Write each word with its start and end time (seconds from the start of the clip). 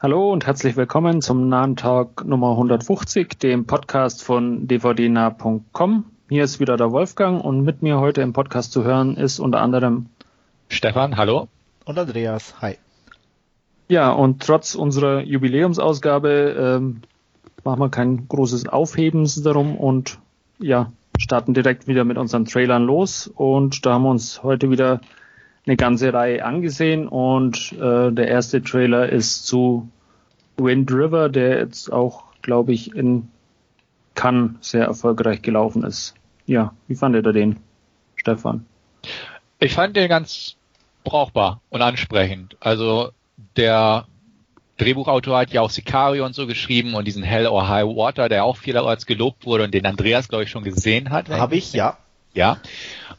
Hallo 0.00 0.32
und 0.32 0.44
herzlich 0.44 0.76
willkommen 0.76 1.22
zum 1.22 1.48
Nahen 1.48 1.76
Talk 1.76 2.24
Nummer 2.24 2.50
150, 2.50 3.38
dem 3.38 3.64
Podcast 3.64 4.22
von 4.22 4.66
dvdnah.com. 4.66 6.04
Hier 6.28 6.44
ist 6.44 6.58
wieder 6.58 6.76
der 6.76 6.90
Wolfgang 6.90 7.42
und 7.42 7.62
mit 7.62 7.80
mir 7.80 8.00
heute 8.00 8.20
im 8.20 8.32
Podcast 8.32 8.72
zu 8.72 8.84
hören 8.84 9.16
ist 9.16 9.38
unter 9.38 9.60
anderem 9.60 10.06
Stefan, 10.68 11.16
hallo. 11.16 11.48
Und 11.84 11.98
Andreas, 11.98 12.60
hi. 12.60 12.76
Ja, 13.88 14.10
und 14.10 14.42
trotz 14.42 14.74
unserer 14.74 15.20
Jubiläumsausgabe 15.20 16.56
ähm, 16.58 17.02
machen 17.62 17.80
wir 17.80 17.88
kein 17.88 18.28
großes 18.28 18.68
Aufhebens 18.68 19.42
darum 19.42 19.76
und 19.76 20.18
ja, 20.58 20.92
starten 21.18 21.54
direkt 21.54 21.86
wieder 21.86 22.04
mit 22.04 22.18
unseren 22.18 22.46
Trailern 22.46 22.84
los. 22.84 23.28
Und 23.28 23.86
da 23.86 23.94
haben 23.94 24.02
wir 24.02 24.10
uns 24.10 24.42
heute 24.42 24.70
wieder 24.70 25.00
eine 25.66 25.76
ganze 25.76 26.12
Reihe 26.12 26.44
angesehen 26.44 27.08
und 27.08 27.72
äh, 27.72 28.12
der 28.12 28.28
erste 28.28 28.62
Trailer 28.62 29.08
ist 29.08 29.46
zu 29.46 29.88
Wind 30.56 30.90
River, 30.92 31.28
der 31.28 31.58
jetzt 31.58 31.92
auch, 31.92 32.24
glaube 32.42 32.72
ich, 32.72 32.94
in 32.94 33.28
Cannes 34.14 34.52
sehr 34.60 34.84
erfolgreich 34.84 35.42
gelaufen 35.42 35.84
ist. 35.84 36.14
Ja, 36.46 36.74
wie 36.86 36.94
fandet 36.94 37.26
ihr 37.26 37.32
den, 37.32 37.56
Stefan? 38.16 38.66
Ich 39.58 39.74
fand 39.74 39.96
den 39.96 40.08
ganz 40.08 40.56
brauchbar 41.02 41.60
und 41.70 41.82
ansprechend. 41.82 42.56
Also 42.60 43.10
der 43.56 44.06
Drehbuchautor 44.76 45.38
hat 45.38 45.52
ja 45.52 45.62
auch 45.62 45.70
Sicario 45.70 46.24
und 46.26 46.34
so 46.34 46.46
geschrieben 46.46 46.94
und 46.94 47.06
diesen 47.06 47.22
Hell 47.22 47.46
or 47.46 47.68
High 47.68 47.86
Water, 47.96 48.28
der 48.28 48.44
auch 48.44 48.56
vielerorts 48.56 49.06
gelobt 49.06 49.46
wurde 49.46 49.64
und 49.64 49.74
den 49.74 49.86
Andreas, 49.86 50.28
glaube 50.28 50.44
ich, 50.44 50.50
schon 50.50 50.64
gesehen 50.64 51.10
hat. 51.10 51.28
Habe 51.30 51.56
ich, 51.56 51.72
ja. 51.72 51.96
Ja. 52.34 52.58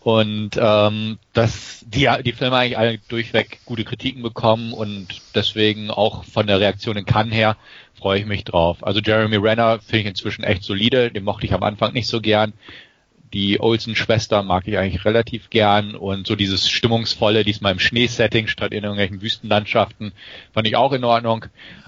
Und 0.01 0.51
ähm, 0.57 1.17
dass 1.33 1.83
die, 1.87 2.07
die 2.23 2.33
Filme 2.33 2.57
eigentlich 2.57 2.77
alle 2.77 2.99
durchweg 3.07 3.59
gute 3.65 3.85
Kritiken 3.85 4.21
bekommen 4.21 4.71
und 4.71 5.07
deswegen 5.33 5.89
auch 5.89 6.23
von 6.25 6.45
der 6.45 6.59
Reaktion 6.59 6.97
in 6.97 7.05
Cannes 7.05 7.33
her 7.33 7.57
freue 7.97 8.20
ich 8.20 8.25
mich 8.27 8.43
drauf. 8.43 8.85
Also 8.85 8.99
Jeremy 8.99 9.37
Renner 9.37 9.79
finde 9.79 10.01
ich 10.01 10.05
inzwischen 10.05 10.43
echt 10.43 10.63
solide, 10.63 11.09
den 11.09 11.23
mochte 11.23 11.48
ich 11.48 11.53
am 11.53 11.63
Anfang 11.63 11.93
nicht 11.93 12.07
so 12.07 12.21
gern. 12.21 12.53
Die 13.34 13.59
Olsen-Schwester 13.59 14.43
mag 14.43 14.67
ich 14.67 14.77
eigentlich 14.77 15.05
relativ 15.05 15.49
gern 15.49 15.95
und 15.95 16.27
so 16.27 16.35
dieses 16.35 16.70
stimmungsvolle, 16.70 17.43
diesmal 17.43 17.71
im 17.71 17.79
Schneesetting 17.79 18.47
statt 18.47 18.73
in 18.73 18.84
irgendwelchen 18.84 19.21
Wüstenlandschaften, 19.21 20.12
fand 20.53 20.68
ich 20.68 20.75
auch 20.75 20.91
in 20.93 21.03
Ordnung. 21.03 21.45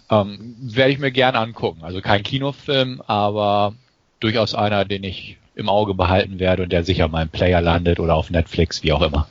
Ähm, 0.10 0.56
Werde 0.60 0.92
ich 0.92 1.00
mir 1.00 1.12
gern 1.12 1.36
angucken. 1.36 1.84
Also 1.84 2.02
kein 2.02 2.24
Kinofilm, 2.24 3.02
aber 3.06 3.76
durchaus 4.20 4.56
einer, 4.56 4.86
den 4.86 5.04
ich 5.04 5.38
im 5.58 5.70
Auge 5.70 5.96
behalten 5.96 6.40
werde 6.40 6.64
und 6.64 6.72
der 6.72 6.84
sicher 6.84 7.08
mal 7.08 7.24
im 7.24 7.30
Player 7.30 7.62
landet 7.62 8.00
oder 8.00 8.16
auf 8.16 8.30
Netflix, 8.30 8.84
wie 8.84 8.94
auch 8.94 9.02
immer. 9.02 9.28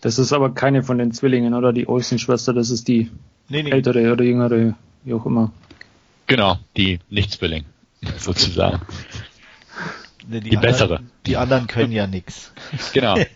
Das 0.00 0.18
ist 0.18 0.32
aber 0.32 0.54
keine 0.54 0.82
von 0.82 0.98
den 0.98 1.12
Zwillingen, 1.12 1.54
oder? 1.54 1.72
Die 1.72 1.86
Olsen-Schwester, 1.86 2.54
das 2.54 2.70
ist 2.70 2.88
die 2.88 3.10
nee, 3.48 3.62
nee. 3.62 3.70
ältere 3.70 4.10
oder 4.12 4.24
jüngere, 4.24 4.74
wie 5.04 5.14
auch 5.14 5.26
immer. 5.26 5.52
Genau, 6.26 6.56
die 6.76 7.00
Nicht-Zwilling, 7.10 7.64
sozusagen. 8.18 8.80
Nee, 10.26 10.40
die, 10.40 10.50
die 10.50 10.56
anderen, 10.56 10.72
bessere. 10.72 11.00
Die 11.26 11.36
anderen 11.36 11.66
können 11.66 11.92
ja 11.92 12.06
nichts. 12.06 12.52
Genau. 12.92 13.16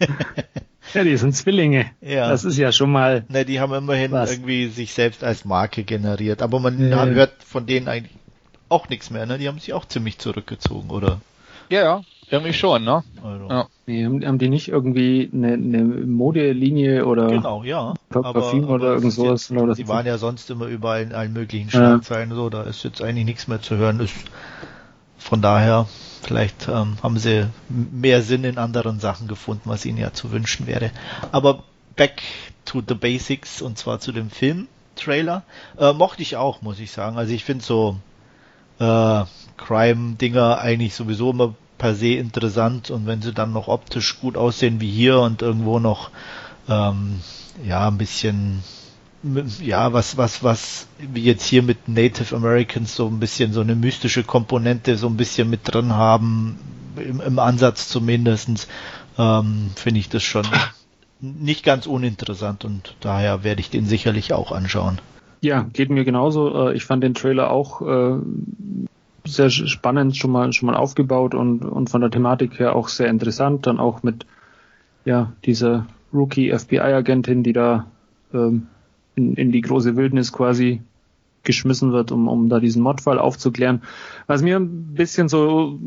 Ja, 0.95 1.05
die 1.05 1.17
sind 1.17 1.35
Zwillinge. 1.35 1.91
Ja. 2.03 2.29
Das 2.29 2.45
ist 2.45 2.59
ja 2.59 2.71
schon 2.71 2.93
mal. 2.93 3.25
Ne, 3.29 3.47
die 3.47 3.61
haben 3.61 3.73
immerhin 3.73 4.13
was. 4.13 4.31
irgendwie 4.31 4.67
sich 4.67 4.93
selbst 4.93 5.25
als 5.25 5.47
Marke 5.47 5.85
generiert. 5.85 6.43
Aber 6.43 6.61
man 6.61 6.91
ja. 6.91 7.07
hört 7.07 7.43
von 7.45 7.65
denen 7.65 7.89
eigentlich 7.89 8.13
auch 8.69 8.91
nichts 8.91 9.09
mehr, 9.09 9.25
ne? 9.25 9.39
Die 9.39 9.49
haben 9.49 9.59
sich 9.59 9.73
auch 9.73 9.87
ziemlich 9.87 10.19
zurückgezogen, 10.19 10.91
oder? 10.91 11.21
Ja, 11.71 11.83
ja. 11.83 12.03
Irgendwie 12.33 12.55
schon, 12.55 12.83
ne? 12.83 13.05
Also. 13.23 13.47
Ja. 13.51 13.67
Nee, 13.85 14.07
haben, 14.07 14.39
die 14.39 14.49
nicht 14.49 14.69
irgendwie 14.69 15.31
eine, 15.35 15.53
eine 15.53 15.85
Modelinie 15.85 17.05
oder 17.05 17.27
genau, 17.27 17.63
ja. 17.63 17.93
Parfüm 18.09 18.65
aber, 18.65 18.75
oder 18.75 18.87
aber 18.87 18.95
irgend 18.95 19.13
sowas? 19.13 19.51
Jetzt, 19.51 19.79
die 19.79 19.87
waren 19.87 20.07
ja 20.07 20.17
sonst 20.17 20.49
immer 20.49 20.65
überall 20.65 21.03
in 21.03 21.13
allen 21.13 21.35
möglichen 21.35 21.69
Schlagzeilen 21.69 22.31
ja. 22.31 22.37
so, 22.37 22.49
da 22.49 22.63
ist 22.63 22.85
jetzt 22.85 23.03
eigentlich 23.03 23.27
nichts 23.27 23.49
mehr 23.49 23.61
zu 23.61 23.77
hören. 23.77 24.01
Ist 24.01 24.15
von 25.19 25.43
daher, 25.43 25.87
vielleicht 26.23 26.69
ähm, 26.69 26.97
haben 27.03 27.19
sie 27.19 27.49
mehr 27.69 28.23
Sinn 28.23 28.45
in 28.45 28.57
anderen 28.57 28.99
Sachen 28.99 29.29
gefunden, 29.29 29.65
was 29.67 29.85
ihnen 29.85 29.99
ja 29.99 30.15
zu 30.15 30.33
wünschen 30.33 30.67
wäre. 30.67 30.91
Aber 31.33 31.65
back 31.97 32.23
to 32.65 32.81
the 32.87 32.95
basics 32.95 33.61
und 33.61 33.77
zwar 33.77 34.01
zu 34.01 34.11
dem 34.11 34.31
Film-Trailer. 34.31 35.43
Äh, 35.79 35.93
mochte 35.93 36.23
ich 36.23 36.37
auch, 36.37 36.63
muss 36.63 36.81
ich 36.81 36.93
sagen. 36.93 37.19
Also 37.19 37.35
ich 37.35 37.45
finde 37.45 37.63
so 37.63 37.99
äh, 38.79 39.25
Crime-Dinger 39.59 40.59
eigentlich 40.61 40.95
sowieso 40.95 41.33
immer 41.33 41.55
per 41.83 41.97
se 41.97 42.15
interessant 42.15 42.93
und 42.93 43.07
wenn 43.07 43.23
sie 43.23 43.33
dann 43.33 43.53
noch 43.53 43.67
optisch 43.67 44.21
gut 44.21 44.37
aussehen 44.37 44.81
wie 44.81 44.89
hier 44.89 45.19
und 45.19 45.43
irgendwo 45.43 45.81
noch 45.81 46.13
ähm, 46.69 47.19
ja 47.67 47.89
ein 47.89 47.99
bisschen 47.99 48.63
ja 49.61 49.93
was 49.93 50.17
was 50.17 50.45
was 50.45 50.87
wie 51.01 51.25
jetzt 51.25 51.45
hier 51.45 51.65
mit 51.65 51.89
Native 51.89 52.37
Americans 52.37 52.95
so 52.95 53.09
ein 53.09 53.19
bisschen 53.19 53.53
so 53.53 53.63
eine 53.63 53.75
mystische 53.75 54.23
Komponente 54.23 54.97
so 54.97 55.09
ein 55.09 55.17
bisschen 55.17 55.51
mit 55.51 55.63
drin 55.65 55.93
haben 55.95 56.57
im, 56.95 57.21
im 57.21 57.41
Ansatz 57.41 57.89
zumindestens 57.89 58.69
ähm, 59.19 59.73
finde 59.75 59.99
ich 59.99 60.09
das 60.09 60.23
schon 60.23 60.47
nicht 61.21 61.65
ganz 61.65 61.89
uninteressant 61.89 62.65
und 62.65 62.95
daher 63.01 63.43
werde 63.43 63.61
ich 63.61 63.71
den 63.71 63.87
sicherlich 63.87 64.33
auch 64.33 64.53
anschauen. 64.53 65.01
Ja, 65.41 65.67
geht 65.73 65.91
mir 65.91 66.05
genauso. 66.05 66.69
Äh, 66.69 66.77
ich 66.77 66.85
fand 66.85 67.03
den 67.03 67.15
Trailer 67.15 67.51
auch 67.51 67.81
äh, 67.83 68.19
sehr 69.25 69.51
spannend 69.51 70.17
schon 70.17 70.33
mal 70.33 70.53
schon 70.53 70.67
mal 70.67 70.77
aufgebaut 70.77 71.35
und 71.35 71.65
und 71.65 71.91
von 71.91 72.01
der 72.01 72.11
Thematik 72.11 72.59
her 72.59 72.75
auch 72.75 72.89
sehr 72.89 73.09
interessant. 73.09 73.67
Dann 73.67 73.79
auch 73.79 74.03
mit 74.03 74.27
ja 75.05 75.33
dieser 75.45 75.87
Rookie 76.13 76.57
FBI-Agentin, 76.57 77.43
die 77.43 77.53
da 77.53 77.87
ähm, 78.35 78.67
in, 79.15 79.35
in 79.35 79.53
die 79.53 79.61
große 79.61 79.97
Wildnis 79.97 80.33
quasi 80.33 80.83
geschmissen 81.43 81.93
wird, 81.93 82.13
um, 82.13 82.29
um 82.29 82.49
da 82.49 82.61
diesen 82.61 82.83
Mordfall 82.83 83.19
aufzuklären. 83.19 83.83
Was 84.27 84.43
mir 84.43 84.59
ein 84.59 84.95
bisschen 84.95 85.29
so 85.29 85.79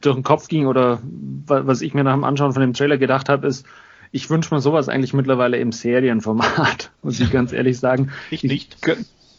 durch 0.00 0.16
den 0.16 0.24
Kopf 0.24 0.48
ging 0.48 0.66
oder 0.66 1.00
was 1.46 1.80
ich 1.80 1.94
mir 1.94 2.04
nach 2.04 2.14
dem 2.14 2.24
Anschauen 2.24 2.52
von 2.52 2.60
dem 2.60 2.74
Trailer 2.74 2.98
gedacht 2.98 3.28
habe, 3.28 3.46
ist, 3.46 3.66
ich 4.10 4.30
wünsche 4.30 4.54
mir 4.54 4.60
sowas 4.60 4.88
eigentlich 4.88 5.14
mittlerweile 5.14 5.58
im 5.58 5.72
Serienformat, 5.72 6.92
muss 7.02 7.20
ich 7.20 7.30
ganz 7.30 7.52
ehrlich 7.52 7.78
sagen. 7.78 8.10
Ich 8.30 8.44
nicht 8.44 8.76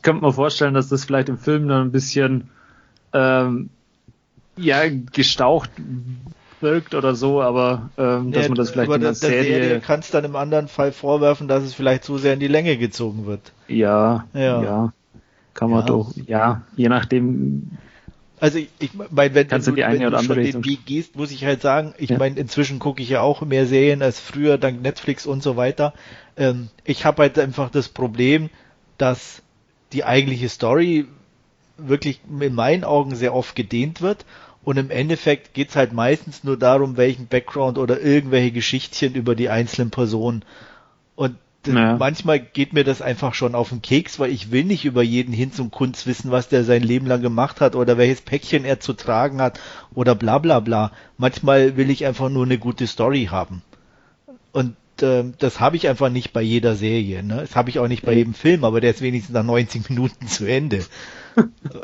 könnte 0.06 0.24
mir 0.24 0.32
vorstellen, 0.32 0.74
dass 0.74 0.88
das 0.88 1.04
vielleicht 1.04 1.28
im 1.28 1.38
Film 1.38 1.68
dann 1.68 1.88
ein 1.88 1.92
bisschen 1.92 2.50
ähm, 3.12 3.70
ja 4.56 4.84
gestaucht 4.88 5.70
wirkt 6.62 6.96
oder 6.96 7.16
so, 7.16 7.42
aber 7.42 7.90
ähm, 7.98 8.32
dass 8.32 8.44
ja, 8.44 8.50
man 8.50 8.56
das 8.56 8.72
vielleicht 8.72 8.92
in 8.92 9.02
der, 9.02 9.10
der 9.10 9.16
Serie, 9.16 9.44
Serie 9.44 9.82
kannst 9.82 10.14
dann 10.14 10.24
im 10.24 10.38
anderen 10.38 10.70
Fall 10.70 10.94
vorwerfen, 10.94 11.48
dass 11.48 11.64
es 11.64 11.74
vielleicht 11.74 12.06
zu 12.06 12.18
sehr 12.18 12.34
in 12.34 12.40
die 12.40 12.48
Länge 12.48 12.78
gezogen 12.78 13.26
wird. 13.26 13.52
Ja, 13.68 14.26
ja, 14.34 14.64
ja 14.64 14.94
kann 15.56 15.72
man 15.72 15.80
ja. 15.82 15.86
doch, 15.86 16.14
ja, 16.28 16.62
je 16.76 16.90
nachdem. 16.90 17.72
Also 18.40 18.60
ich, 18.60 18.70
ich 18.80 18.92
meine, 18.94 19.34
wenn, 19.34 19.50
wenn 19.50 19.62
du, 19.62 19.72
die 19.72 19.84
eine 19.86 20.00
wenn 20.00 20.08
oder 20.08 20.18
andere 20.20 20.44
den 20.44 20.66
Weg 20.66 20.86
gehst, 20.86 21.16
muss 21.16 21.32
ich 21.32 21.46
halt 21.46 21.62
sagen, 21.62 21.94
ich 21.98 22.12
ja. 22.12 22.18
meine, 22.18 22.38
inzwischen 22.38 22.80
gucke 22.80 23.02
ich 23.02 23.10
ja 23.10 23.22
auch 23.22 23.42
mehr 23.42 23.66
Serien 23.66 24.02
als 24.02 24.20
früher, 24.20 24.58
dank 24.58 24.82
Netflix 24.82 25.26
und 25.26 25.42
so 25.42 25.56
weiter. 25.56 25.94
Ähm, 26.36 26.68
ich 26.84 27.06
habe 27.06 27.24
halt 27.24 27.40
einfach 27.40 27.70
das 27.70 27.88
Problem, 27.88 28.50
dass 28.98 29.42
die 29.96 30.04
eigentliche 30.04 30.50
Story 30.50 31.08
wirklich 31.78 32.22
in 32.40 32.54
meinen 32.54 32.84
Augen 32.84 33.16
sehr 33.16 33.34
oft 33.34 33.56
gedehnt 33.56 34.02
wird. 34.02 34.26
Und 34.64 34.78
im 34.78 34.90
Endeffekt 34.90 35.54
geht's 35.54 35.76
halt 35.76 35.94
meistens 35.94 36.44
nur 36.44 36.58
darum, 36.58 36.98
welchen 36.98 37.28
Background 37.28 37.78
oder 37.78 38.02
irgendwelche 38.02 38.52
Geschichtchen 38.52 39.14
über 39.14 39.36
die 39.36 39.50
einzelnen 39.50 39.92
Personen. 39.92 40.44
Und 41.16 41.36
naja. 41.68 41.98
manchmal 41.98 42.40
geht 42.40 42.74
mir 42.74 42.84
das 42.84 43.02
einfach 43.02 43.36
schon 43.36 43.54
auf 43.54 43.70
den 43.70 43.82
Keks, 43.82 44.20
weil 44.20 44.32
ich 44.32 44.52
will 44.52 44.64
nicht 44.64 44.84
über 44.84 45.04
jeden 45.04 45.34
Hinz 45.34 45.60
und 45.60 45.72
Kunst 45.72 46.08
wissen, 46.08 46.32
was 46.32 46.50
der 46.50 46.64
sein 46.64 46.82
Leben 46.82 47.06
lang 47.06 47.22
gemacht 47.22 47.62
hat 47.62 47.76
oder 47.76 47.98
welches 47.98 48.22
Päckchen 48.22 48.66
er 48.66 48.80
zu 48.80 48.94
tragen 48.94 49.40
hat 49.40 49.60
oder 49.94 50.16
bla 50.16 50.40
bla 50.40 50.60
bla. 50.60 50.92
Manchmal 51.18 51.78
will 51.78 51.90
ich 51.90 52.06
einfach 52.06 52.30
nur 52.30 52.46
eine 52.46 52.58
gute 52.58 52.88
Story 52.88 53.28
haben. 53.30 53.62
Und 54.52 54.76
äh, 55.02 55.24
das 55.40 55.60
habe 55.60 55.76
ich 55.76 55.88
einfach 55.88 56.10
nicht 56.10 56.34
bei 56.34 56.42
jeder 56.42 56.76
Serie. 56.76 57.24
Ne? 57.24 57.38
Das 57.42 57.56
habe 57.56 57.70
ich 57.70 57.80
auch 57.80 57.88
nicht 57.88 58.06
bei 58.06 58.14
jedem 58.14 58.34
Film, 58.34 58.64
aber 58.64 58.82
der 58.82 58.92
ist 58.92 59.02
wenigstens 59.02 59.34
nach 59.34 59.44
90 59.44 59.90
Minuten 59.90 60.28
zu 60.28 60.46
Ende. 60.46 60.86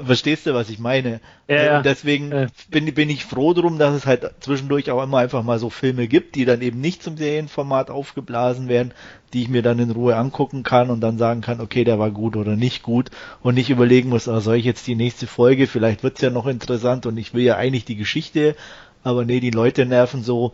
Verstehst 0.05 0.45
du, 0.45 0.53
was 0.53 0.69
ich 0.69 0.79
meine? 0.79 1.19
Ja, 1.47 1.63
ja. 1.63 1.81
Deswegen 1.81 2.31
ja. 2.31 2.47
Bin, 2.69 2.93
bin 2.93 3.09
ich 3.09 3.25
froh 3.25 3.53
drum, 3.53 3.77
dass 3.77 3.93
es 3.93 4.05
halt 4.05 4.29
zwischendurch 4.39 4.89
auch 4.91 5.03
immer 5.03 5.17
einfach 5.17 5.43
mal 5.43 5.59
so 5.59 5.69
Filme 5.69 6.07
gibt, 6.07 6.35
die 6.35 6.45
dann 6.45 6.61
eben 6.61 6.79
nicht 6.79 7.03
zum 7.03 7.17
Serienformat 7.17 7.89
aufgeblasen 7.89 8.69
werden, 8.69 8.93
die 9.33 9.41
ich 9.41 9.49
mir 9.49 9.61
dann 9.61 9.79
in 9.79 9.91
Ruhe 9.91 10.15
angucken 10.15 10.63
kann 10.63 10.89
und 10.89 11.01
dann 11.01 11.17
sagen 11.17 11.41
kann, 11.41 11.59
okay, 11.59 11.83
der 11.83 11.99
war 11.99 12.11
gut 12.11 12.37
oder 12.37 12.55
nicht 12.55 12.83
gut 12.83 13.09
und 13.41 13.55
nicht 13.55 13.69
überlegen 13.69 14.09
muss, 14.09 14.27
ah, 14.27 14.39
soll 14.39 14.55
ich 14.55 14.65
jetzt 14.65 14.87
die 14.87 14.95
nächste 14.95 15.27
Folge, 15.27 15.67
vielleicht 15.67 16.03
wird's 16.03 16.21
ja 16.21 16.29
noch 16.29 16.47
interessant 16.47 17.05
und 17.05 17.17
ich 17.17 17.33
will 17.33 17.43
ja 17.43 17.57
eigentlich 17.57 17.85
die 17.85 17.95
Geschichte, 17.95 18.55
aber 19.03 19.25
nee, 19.25 19.39
die 19.39 19.51
Leute 19.51 19.85
nerven 19.85 20.23
so, 20.23 20.53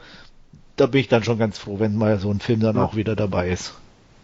da 0.77 0.85
bin 0.85 1.01
ich 1.01 1.07
dann 1.07 1.23
schon 1.23 1.37
ganz 1.37 1.57
froh, 1.57 1.79
wenn 1.79 1.97
mal 1.97 2.19
so 2.19 2.31
ein 2.31 2.39
Film 2.39 2.61
dann 2.61 2.75
ja. 2.75 2.83
auch 2.83 2.95
wieder 2.95 3.15
dabei 3.15 3.49
ist. 3.49 3.73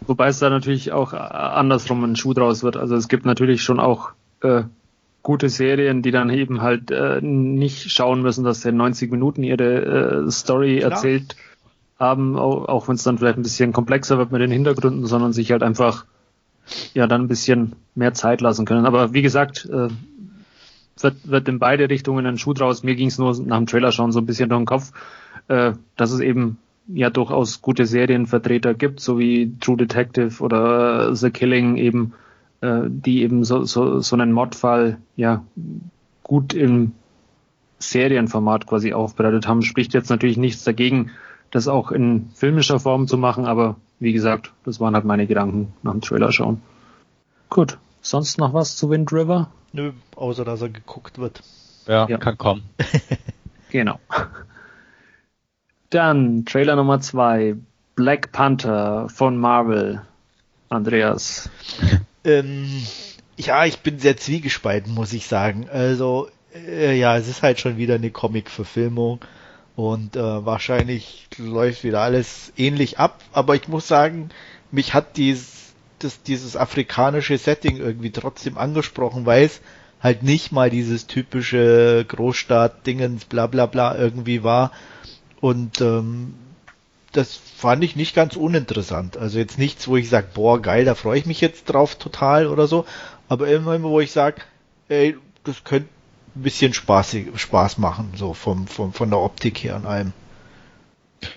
Wobei 0.07 0.27
es 0.27 0.39
da 0.39 0.50
natürlich 0.50 0.91
auch 0.91 1.13
andersrum 1.13 2.03
ein 2.03 2.15
Schuh 2.15 2.33
draus 2.33 2.63
wird. 2.63 2.77
Also 2.77 2.95
es 2.95 3.07
gibt 3.07 3.25
natürlich 3.25 3.63
schon 3.63 3.79
auch 3.79 4.11
äh, 4.41 4.63
gute 5.21 5.50
Serien, 5.50 6.01
die 6.01 6.11
dann 6.11 6.29
eben 6.29 6.61
halt 6.61 6.91
äh, 6.91 7.21
nicht 7.21 7.91
schauen 7.91 8.21
müssen, 8.21 8.44
dass 8.44 8.61
sie 8.61 8.69
in 8.69 8.77
90 8.77 9.11
Minuten 9.11 9.44
ihre 9.44 10.25
äh, 10.25 10.31
Story 10.31 10.79
Klar. 10.79 10.91
erzählt 10.91 11.35
haben, 12.00 12.38
auch, 12.38 12.67
auch 12.67 12.88
wenn 12.88 12.95
es 12.95 13.03
dann 13.03 13.17
vielleicht 13.17 13.38
ein 13.38 13.44
bisschen 13.44 13.71
komplexer 13.71 14.17
wird 14.17 14.31
mit 14.31 14.41
den 14.41 14.51
Hintergründen, 14.51 15.05
sondern 15.05 15.31
sich 15.31 15.51
halt 15.51 15.63
einfach 15.63 16.05
ja 16.94 17.07
dann 17.07 17.21
ein 17.21 17.27
bisschen 17.27 17.73
mehr 17.95 18.13
Zeit 18.13 18.41
lassen 18.41 18.65
können. 18.65 18.85
Aber 18.85 19.13
wie 19.13 19.21
gesagt, 19.21 19.65
äh, 19.65 19.88
wird, 21.00 21.15
wird 21.23 21.47
in 21.47 21.59
beide 21.59 21.89
Richtungen 21.89 22.25
ein 22.25 22.38
Schuh 22.38 22.53
draus. 22.53 22.83
Mir 22.83 22.95
ging 22.95 23.07
es 23.07 23.17
nur 23.17 23.35
nach 23.45 23.57
dem 23.57 23.67
Trailer 23.67 23.91
schon 23.91 24.11
so 24.11 24.19
ein 24.19 24.25
bisschen 24.25 24.50
durch 24.50 24.61
den 24.61 24.65
Kopf, 24.65 24.91
äh, 25.48 25.74
dass 25.95 26.12
es 26.12 26.19
eben 26.19 26.57
ja 26.88 27.10
durchaus 27.10 27.62
gute 27.62 27.86
Serienvertreter 27.86 28.74
gibt, 28.74 29.00
so 29.00 29.18
wie 29.18 29.56
True 29.60 29.78
Detective 29.78 30.44
oder 30.44 31.16
The 31.16 31.31
Killing 31.31 31.78
eben, 31.78 32.13
äh, 32.62 32.81
die 32.88 33.22
eben 33.22 33.44
so, 33.44 33.63
so, 33.63 34.00
so 34.00 34.16
einen 34.16 34.31
Modfall 34.31 34.98
ja 35.16 35.44
gut 36.24 36.54
im 36.54 36.94
Serienformat 37.80 38.68
quasi 38.68 38.94
aufbereitet 38.94 39.48
haben. 39.48 39.62
Spricht 39.62 39.94
jetzt 39.94 40.10
natürlich 40.10 40.38
nichts 40.38 40.63
dagegen, 40.63 41.12
das 41.51 41.68
auch 41.68 41.92
in 41.92 42.30
filmischer 42.34 42.80
Form 42.80 43.07
zu 43.07 43.18
machen, 43.18 43.46
aber 43.46 43.75
wie 44.00 44.13
gesagt, 44.13 44.51
das 44.66 44.80
waren 44.80 44.96
halt 44.96 45.06
meine 45.06 45.28
Gedanken 45.28 45.74
nach 45.84 45.92
dem 45.92 46.01
Trailer 46.01 46.31
schauen. 46.31 46.62
Gut, 47.50 47.78
sonst 48.01 48.38
noch 48.39 48.54
was 48.54 48.75
zu 48.75 48.89
Wind 48.89 49.13
River? 49.13 49.51
Nö, 49.72 49.92
außer 50.16 50.46
dass 50.46 50.62
er 50.62 50.69
geguckt 50.69 51.19
wird. 51.19 51.42
Ja, 51.88 52.07
ja. 52.07 52.18
kann 52.18 52.38
kommen. 52.38 52.63
genau. 53.72 54.00
Dann 55.94 56.45
Trailer 56.45 56.75
Nummer 56.75 57.01
zwei, 57.01 57.56
Black 57.95 58.31
Panther 58.31 59.10
von 59.10 59.38
Marvel. 59.38 60.01
Andreas. 60.69 61.50
Ähm, 62.25 62.69
ja, 63.36 63.66
ich 63.66 63.80
bin 63.80 64.00
sehr 64.00 64.16
zwiegespalten, 64.16 64.94
muss 64.94 65.12
ich 65.12 65.28
sagen. 65.28 65.68
Also, 65.69 66.30
äh, 66.56 66.98
ja, 66.98 67.18
es 67.18 67.28
ist 67.28 67.44
halt 67.44 67.60
schon 67.60 67.75
wieder 67.75 67.95
eine 67.95 68.12
Comic-Verfilmung 68.12 69.19
und 69.75 70.16
äh, 70.16 70.45
wahrscheinlich 70.45 71.28
läuft 71.38 71.84
wieder 71.84 72.00
alles 72.00 72.54
ähnlich 72.56 72.98
ab, 72.98 73.19
aber 73.34 73.56
ich 73.56 73.68
muss 73.68 73.89
sagen, 73.89 74.30
mich 74.72 74.94
hat 74.94 75.18
dies, 75.18 75.74
das, 76.00 76.24
dieses 76.24 76.56
afrikanische 76.56 77.38
Setting 77.38 77.75
irgendwie 77.75 78.12
trotzdem 78.12 78.57
angesprochen, 78.57 79.25
weil 79.25 79.44
es 79.44 79.60
halt 80.00 80.24
nicht 80.24 80.54
mal 80.54 80.69
dieses 80.69 81.07
typische 81.07 82.06
Großstadt-Dingens 82.07 83.25
bla 83.25 83.48
bla 83.48 83.66
bla 83.66 83.98
irgendwie 83.98 84.46
war 84.46 84.72
und 85.44 85.81
ähm, 85.81 86.36
das 87.12 87.36
fand 87.36 87.84
ich 87.84 87.98
nicht 87.98 88.16
ganz 88.16 88.38
uninteressant. 88.38 89.18
Also 89.18 89.40
jetzt 89.40 89.60
nichts, 89.60 89.90
wo 89.90 89.98
ich 89.98 90.07
sage, 90.07 90.28
boah, 90.34 90.62
geil, 90.62 90.86
da 90.86 90.95
freue 90.95 91.19
ich 91.19 91.25
mich 91.25 91.42
jetzt 91.42 91.66
drauf 91.66 91.95
total 91.95 92.48
oder 92.48 92.66
so. 92.66 92.86
Aber 93.28 93.50
immer, 93.50 93.84
wo 93.84 94.00
ich 94.00 94.13
sage, 94.13 94.38
ey, 94.88 95.18
das 95.44 95.66
könnte 95.66 95.90
ein 96.38 96.44
bisschen 96.44 96.72
spaßig, 96.74 97.38
Spaß 97.38 97.78
machen, 97.78 98.13
so 98.16 98.34
vom, 98.34 98.68
vom, 98.68 98.94
von 98.94 99.10
der 99.10 99.19
Optik 99.19 99.62
her 99.66 99.75
an 99.75 99.86
allem. 99.86 100.13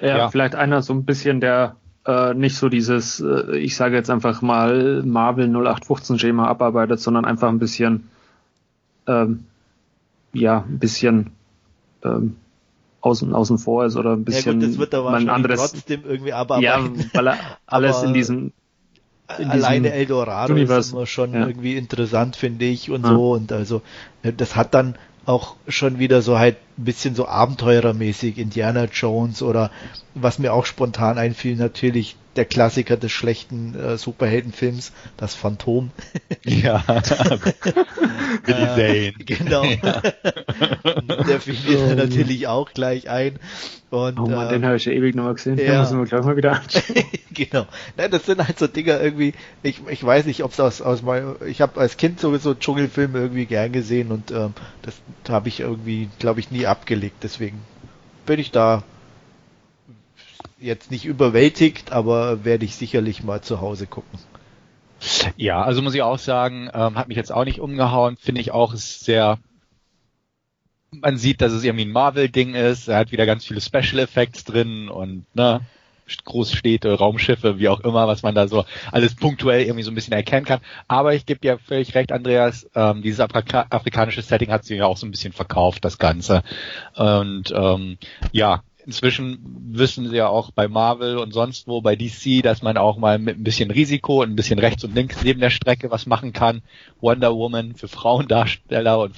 Ja, 0.00 0.18
ja. 0.18 0.28
vielleicht 0.28 0.54
einer 0.54 0.82
so 0.82 0.92
ein 0.92 1.04
bisschen, 1.04 1.40
der 1.40 1.74
äh, 2.06 2.32
nicht 2.32 2.54
so 2.54 2.68
dieses, 2.68 3.18
äh, 3.18 3.56
ich 3.56 3.74
sage 3.74 3.96
jetzt 3.96 4.08
einfach 4.08 4.40
mal 4.40 5.02
Marvel 5.02 5.48
0815 5.48 6.20
Schema 6.20 6.46
abarbeitet, 6.46 7.00
sondern 7.00 7.24
einfach 7.24 7.48
ein 7.48 7.58
bisschen, 7.58 8.08
ähm, 9.08 9.46
ja, 10.32 10.58
ein 10.58 10.78
bisschen 10.78 11.32
ähm, 12.04 12.36
außen, 13.06 13.32
außen 13.32 13.58
vor 13.58 13.84
ist 13.86 13.96
oder 13.96 14.12
ein 14.12 14.24
bisschen 14.24 14.60
ja 14.60 14.66
gut, 14.66 14.74
das 14.74 14.78
wird 14.78 14.94
aber 14.94 15.12
ein 15.12 15.28
anderes, 15.28 15.72
trotzdem 15.72 16.02
irgendwie 16.04 16.32
abarbeiten. 16.32 16.96
Ja, 16.96 17.08
weil 17.14 17.28
er 17.28 17.38
alles 17.66 18.02
in 18.02 18.14
diesem 18.14 18.52
in 19.38 19.50
alleine 19.50 19.92
Eldorado 19.92 20.52
Universe. 20.52 20.88
ist 20.88 20.92
immer 20.92 21.06
schon 21.06 21.32
ja. 21.32 21.46
irgendwie 21.46 21.76
interessant, 21.76 22.36
finde 22.36 22.64
ich, 22.64 22.90
und 22.90 23.04
ja. 23.04 23.10
so. 23.10 23.32
Und 23.32 23.52
also, 23.52 23.82
äh, 24.22 24.32
das 24.32 24.54
hat 24.56 24.74
dann 24.74 24.96
auch 25.24 25.56
schon 25.66 25.98
wieder 25.98 26.22
so 26.22 26.38
halt 26.38 26.56
ein 26.78 26.84
bisschen 26.84 27.14
so 27.14 27.26
abenteurermäßig 27.26 28.38
Indiana 28.38 28.84
Jones 28.84 29.42
oder 29.42 29.70
was 30.14 30.38
mir 30.38 30.52
auch 30.52 30.66
spontan 30.66 31.18
einfiel, 31.18 31.56
natürlich 31.56 32.16
der 32.36 32.44
Klassiker 32.44 32.96
des 32.96 33.12
schlechten 33.12 33.74
äh, 33.74 33.96
Superheldenfilms, 33.96 34.92
das 35.16 35.34
Phantom. 35.34 35.90
Ja. 36.44 36.84
Billy 38.44 38.66
Zane. 38.76 39.12
Genau. 39.24 39.64
Ja. 39.64 40.00
der 41.26 41.40
fiel 41.40 41.56
mir 41.68 41.92
oh, 41.92 41.94
natürlich 41.94 42.46
auch 42.46 42.72
gleich 42.72 43.10
ein. 43.10 43.38
Und, 43.90 44.18
oh 44.18 44.26
Mann, 44.26 44.48
äh, 44.48 44.50
den 44.52 44.64
habe 44.64 44.76
ich 44.76 44.84
ja 44.84 44.92
ewig 44.92 45.14
noch 45.16 45.24
mal 45.24 45.34
gesehen. 45.34 45.58
Ja. 45.58 45.64
Den 45.64 45.80
müssen 45.80 45.98
wir 45.98 46.06
gleich 46.06 46.24
mal 46.24 46.36
wieder 46.36 46.52
anschauen. 46.52 47.04
genau. 47.32 47.66
Nein, 47.96 48.10
das 48.10 48.26
sind 48.26 48.46
halt 48.46 48.58
so 48.58 48.66
Dinger 48.66 49.00
irgendwie, 49.00 49.34
ich, 49.62 49.80
ich 49.88 50.04
weiß 50.04 50.26
nicht, 50.26 50.44
ob 50.44 50.52
es 50.52 50.60
aus, 50.60 50.80
aus 50.80 51.02
meinem, 51.02 51.36
ich 51.46 51.60
habe 51.60 51.80
als 51.80 51.96
Kind 51.96 52.20
sowieso 52.20 52.54
Dschungelfilme 52.54 53.18
irgendwie 53.18 53.46
gern 53.46 53.72
gesehen 53.72 54.12
und 54.12 54.30
ähm, 54.30 54.54
das 54.82 54.94
habe 55.28 55.48
ich 55.48 55.60
irgendwie, 55.60 56.08
glaube 56.18 56.40
ich, 56.40 56.50
nie 56.50 56.65
abgelegt. 56.66 57.16
Deswegen 57.22 57.62
bin 58.24 58.38
ich 58.40 58.50
da 58.50 58.82
jetzt 60.58 60.90
nicht 60.90 61.04
überwältigt, 61.04 61.92
aber 61.92 62.44
werde 62.44 62.64
ich 62.64 62.76
sicherlich 62.76 63.22
mal 63.22 63.42
zu 63.42 63.60
Hause 63.60 63.86
gucken. 63.86 64.18
Ja, 65.36 65.62
also 65.62 65.82
muss 65.82 65.94
ich 65.94 66.02
auch 66.02 66.18
sagen, 66.18 66.70
ähm, 66.72 66.96
hat 66.96 67.08
mich 67.08 67.16
jetzt 67.16 67.32
auch 67.32 67.44
nicht 67.44 67.60
umgehauen, 67.60 68.16
finde 68.16 68.40
ich 68.40 68.50
auch 68.50 68.74
sehr 68.74 69.38
man 70.90 71.16
sieht, 71.16 71.40
dass 71.40 71.52
es 71.52 71.64
irgendwie 71.64 71.84
ein 71.84 71.92
Marvel-Ding 71.92 72.54
ist. 72.54 72.88
Er 72.88 72.98
hat 72.98 73.12
wieder 73.12 73.26
ganz 73.26 73.44
viele 73.44 73.60
Special 73.60 73.98
Effects 73.98 74.44
drin 74.44 74.88
und 74.88 75.26
ne, 75.34 75.60
Großstädte, 76.24 76.92
Raumschiffe, 76.94 77.58
wie 77.58 77.68
auch 77.68 77.80
immer, 77.80 78.06
was 78.06 78.22
man 78.22 78.34
da 78.34 78.48
so 78.48 78.64
alles 78.92 79.14
punktuell 79.14 79.62
irgendwie 79.62 79.82
so 79.82 79.90
ein 79.90 79.94
bisschen 79.94 80.12
erkennen 80.12 80.46
kann. 80.46 80.60
Aber 80.88 81.14
ich 81.14 81.26
gebe 81.26 81.40
dir 81.40 81.58
völlig 81.58 81.94
recht, 81.94 82.12
Andreas, 82.12 82.68
ähm, 82.74 83.02
dieses 83.02 83.20
Afrika 83.20 83.66
afrikanische 83.70 84.22
Setting 84.22 84.50
hat 84.50 84.64
sich 84.64 84.78
ja 84.78 84.86
auch 84.86 84.96
so 84.96 85.06
ein 85.06 85.10
bisschen 85.10 85.32
verkauft, 85.32 85.84
das 85.84 85.98
Ganze. 85.98 86.42
Und 86.94 87.52
ähm, 87.54 87.98
ja, 88.32 88.62
inzwischen 88.86 89.38
wissen 89.72 90.08
sie 90.08 90.16
ja 90.16 90.28
auch 90.28 90.52
bei 90.52 90.68
Marvel 90.68 91.18
und 91.18 91.32
sonst 91.32 91.66
wo, 91.66 91.80
bei 91.80 91.96
DC, 91.96 92.42
dass 92.42 92.62
man 92.62 92.76
auch 92.76 92.96
mal 92.96 93.18
mit 93.18 93.38
ein 93.38 93.44
bisschen 93.44 93.70
Risiko 93.70 94.22
und 94.22 94.30
ein 94.30 94.36
bisschen 94.36 94.60
rechts 94.60 94.84
und 94.84 94.94
links 94.94 95.22
neben 95.24 95.40
der 95.40 95.50
Strecke 95.50 95.90
was 95.90 96.06
machen 96.06 96.32
kann. 96.32 96.62
Wonder 97.00 97.34
Woman 97.34 97.74
für 97.74 97.88
Frauendarsteller 97.88 99.00
und 99.00 99.16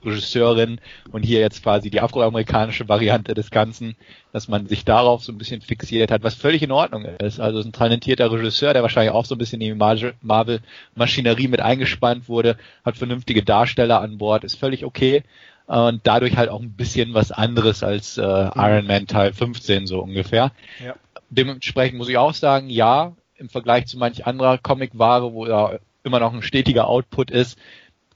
Frauenregisseurin 0.00 0.80
und 1.12 1.22
hier 1.22 1.40
jetzt 1.40 1.62
quasi 1.62 1.90
die 1.90 2.00
afroamerikanische 2.00 2.88
Variante 2.88 3.34
des 3.34 3.50
Ganzen, 3.50 3.96
dass 4.32 4.48
man 4.48 4.66
sich 4.66 4.84
darauf 4.84 5.22
so 5.22 5.32
ein 5.32 5.38
bisschen 5.38 5.60
fixiert 5.60 6.10
hat, 6.10 6.22
was 6.22 6.34
völlig 6.34 6.62
in 6.62 6.72
Ordnung 6.72 7.04
ist. 7.04 7.40
Also 7.40 7.60
ein 7.60 7.72
talentierter 7.72 8.30
Regisseur, 8.30 8.72
der 8.72 8.82
wahrscheinlich 8.82 9.12
auch 9.12 9.24
so 9.24 9.34
ein 9.34 9.38
bisschen 9.38 9.60
in 9.60 9.78
die 9.78 10.14
Marvel-Maschinerie 10.22 11.48
mit 11.48 11.60
eingespannt 11.60 12.28
wurde, 12.28 12.56
hat 12.84 12.96
vernünftige 12.96 13.42
Darsteller 13.42 14.00
an 14.00 14.18
Bord, 14.18 14.44
ist 14.44 14.58
völlig 14.58 14.84
okay 14.84 15.22
und 15.66 16.00
dadurch 16.04 16.36
halt 16.36 16.48
auch 16.48 16.60
ein 16.60 16.72
bisschen 16.72 17.14
was 17.14 17.30
anderes 17.30 17.84
als 17.84 18.18
äh, 18.18 18.22
mhm. 18.22 18.50
Iron 18.56 18.86
Man 18.86 19.06
Teil 19.06 19.32
15 19.32 19.86
so 19.86 20.00
ungefähr. 20.00 20.50
Ja. 20.84 20.96
Dementsprechend 21.28 21.98
muss 21.98 22.08
ich 22.08 22.18
auch 22.18 22.34
sagen, 22.34 22.70
ja, 22.70 23.12
im 23.36 23.48
Vergleich 23.48 23.86
zu 23.86 23.96
manch 23.96 24.26
anderer 24.26 24.58
Comicware, 24.58 25.32
wo 25.32 25.46
ja 25.46 25.78
immer 26.02 26.18
noch 26.18 26.34
ein 26.34 26.42
stetiger 26.42 26.88
Output 26.88 27.30
ist, 27.30 27.56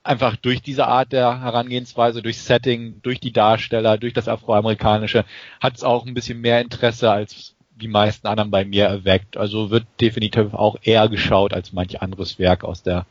einfach 0.05 0.37
durch 0.37 0.63
diese 0.63 0.87
Art 0.87 1.13
der 1.13 1.41
Herangehensweise, 1.41 2.23
durch 2.23 2.39
Setting, 2.39 3.01
durch 3.03 3.19
die 3.21 3.33
Darsteller, 3.33 3.99
durch 3.99 4.13
das 4.13 4.29
Afroamerikanische, 4.29 5.25
hat 5.61 5.77
es 5.77 5.83
auch 5.83 6.07
ein 6.07 6.15
bisschen 6.15 6.41
mehr 6.41 6.61
Interesse 6.61 7.11
als 7.11 7.57
die 7.75 7.89
meisten 7.89 8.27
anderen 8.27 8.51
bei 8.51 8.65
mir 8.65 8.85
erweckt. 8.85 9.37
Also 9.37 9.71
wird 9.71 9.87
definitiv 10.01 10.55
auch 10.55 10.77
eher 10.83 11.09
geschaut 11.09 11.53
als 11.53 11.73
manch 11.73 12.03
anderes 12.03 12.39
Werk 12.39 12.63
aus 12.63 12.83
der, 12.83 13.07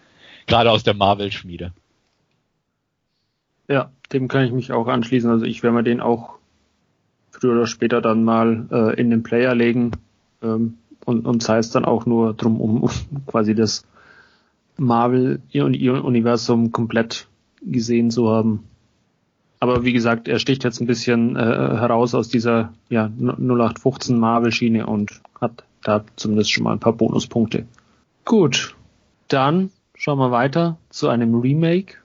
gerade 0.47 0.71
aus 0.71 0.83
der 0.83 0.93
Marvel-Schmiede. 0.93 1.73
Ja, 3.67 3.91
dem 4.13 4.27
kann 4.27 4.45
ich 4.45 4.51
mich 4.51 4.71
auch 4.71 4.87
anschließen. 4.87 5.29
Also 5.29 5.45
ich 5.45 5.63
werde 5.63 5.75
mir 5.75 5.83
den 5.83 5.99
auch 5.99 6.35
früher 7.31 7.53
oder 7.53 7.67
später 7.67 8.01
dann 8.01 8.23
mal 8.23 8.67
äh, 8.71 8.99
in 8.99 9.09
den 9.09 9.23
Player 9.23 9.55
legen 9.55 9.91
ähm, 10.41 10.77
und, 11.05 11.25
und 11.25 11.41
sei 11.43 11.57
es 11.57 11.71
dann 11.71 11.85
auch 11.85 12.05
nur 12.05 12.33
drum, 12.33 12.61
um, 12.61 12.83
um 12.83 12.91
quasi 13.25 13.55
das 13.55 13.85
Marvel-Universum 14.77 16.71
komplett 16.71 17.27
gesehen 17.61 18.11
zu 18.11 18.29
haben. 18.29 18.63
Aber 19.59 19.85
wie 19.85 19.93
gesagt, 19.93 20.27
er 20.27 20.39
sticht 20.39 20.63
jetzt 20.65 20.81
ein 20.81 20.87
bisschen 20.87 21.35
äh, 21.35 21.39
heraus 21.39 22.13
aus 22.15 22.27
dieser 22.27 22.73
ja, 22.89 23.05
0815 23.05 24.19
Marvel-Schiene 24.19 24.85
und 24.85 25.21
hat 25.39 25.63
da 25.83 26.03
zumindest 26.15 26.51
schon 26.51 26.63
mal 26.63 26.73
ein 26.73 26.79
paar 26.79 26.93
Bonuspunkte. 26.93 27.65
Gut, 28.25 28.75
dann 29.27 29.69
schauen 29.95 30.19
wir 30.19 30.31
weiter 30.31 30.77
zu 30.89 31.07
einem 31.07 31.35
Remake 31.35 31.95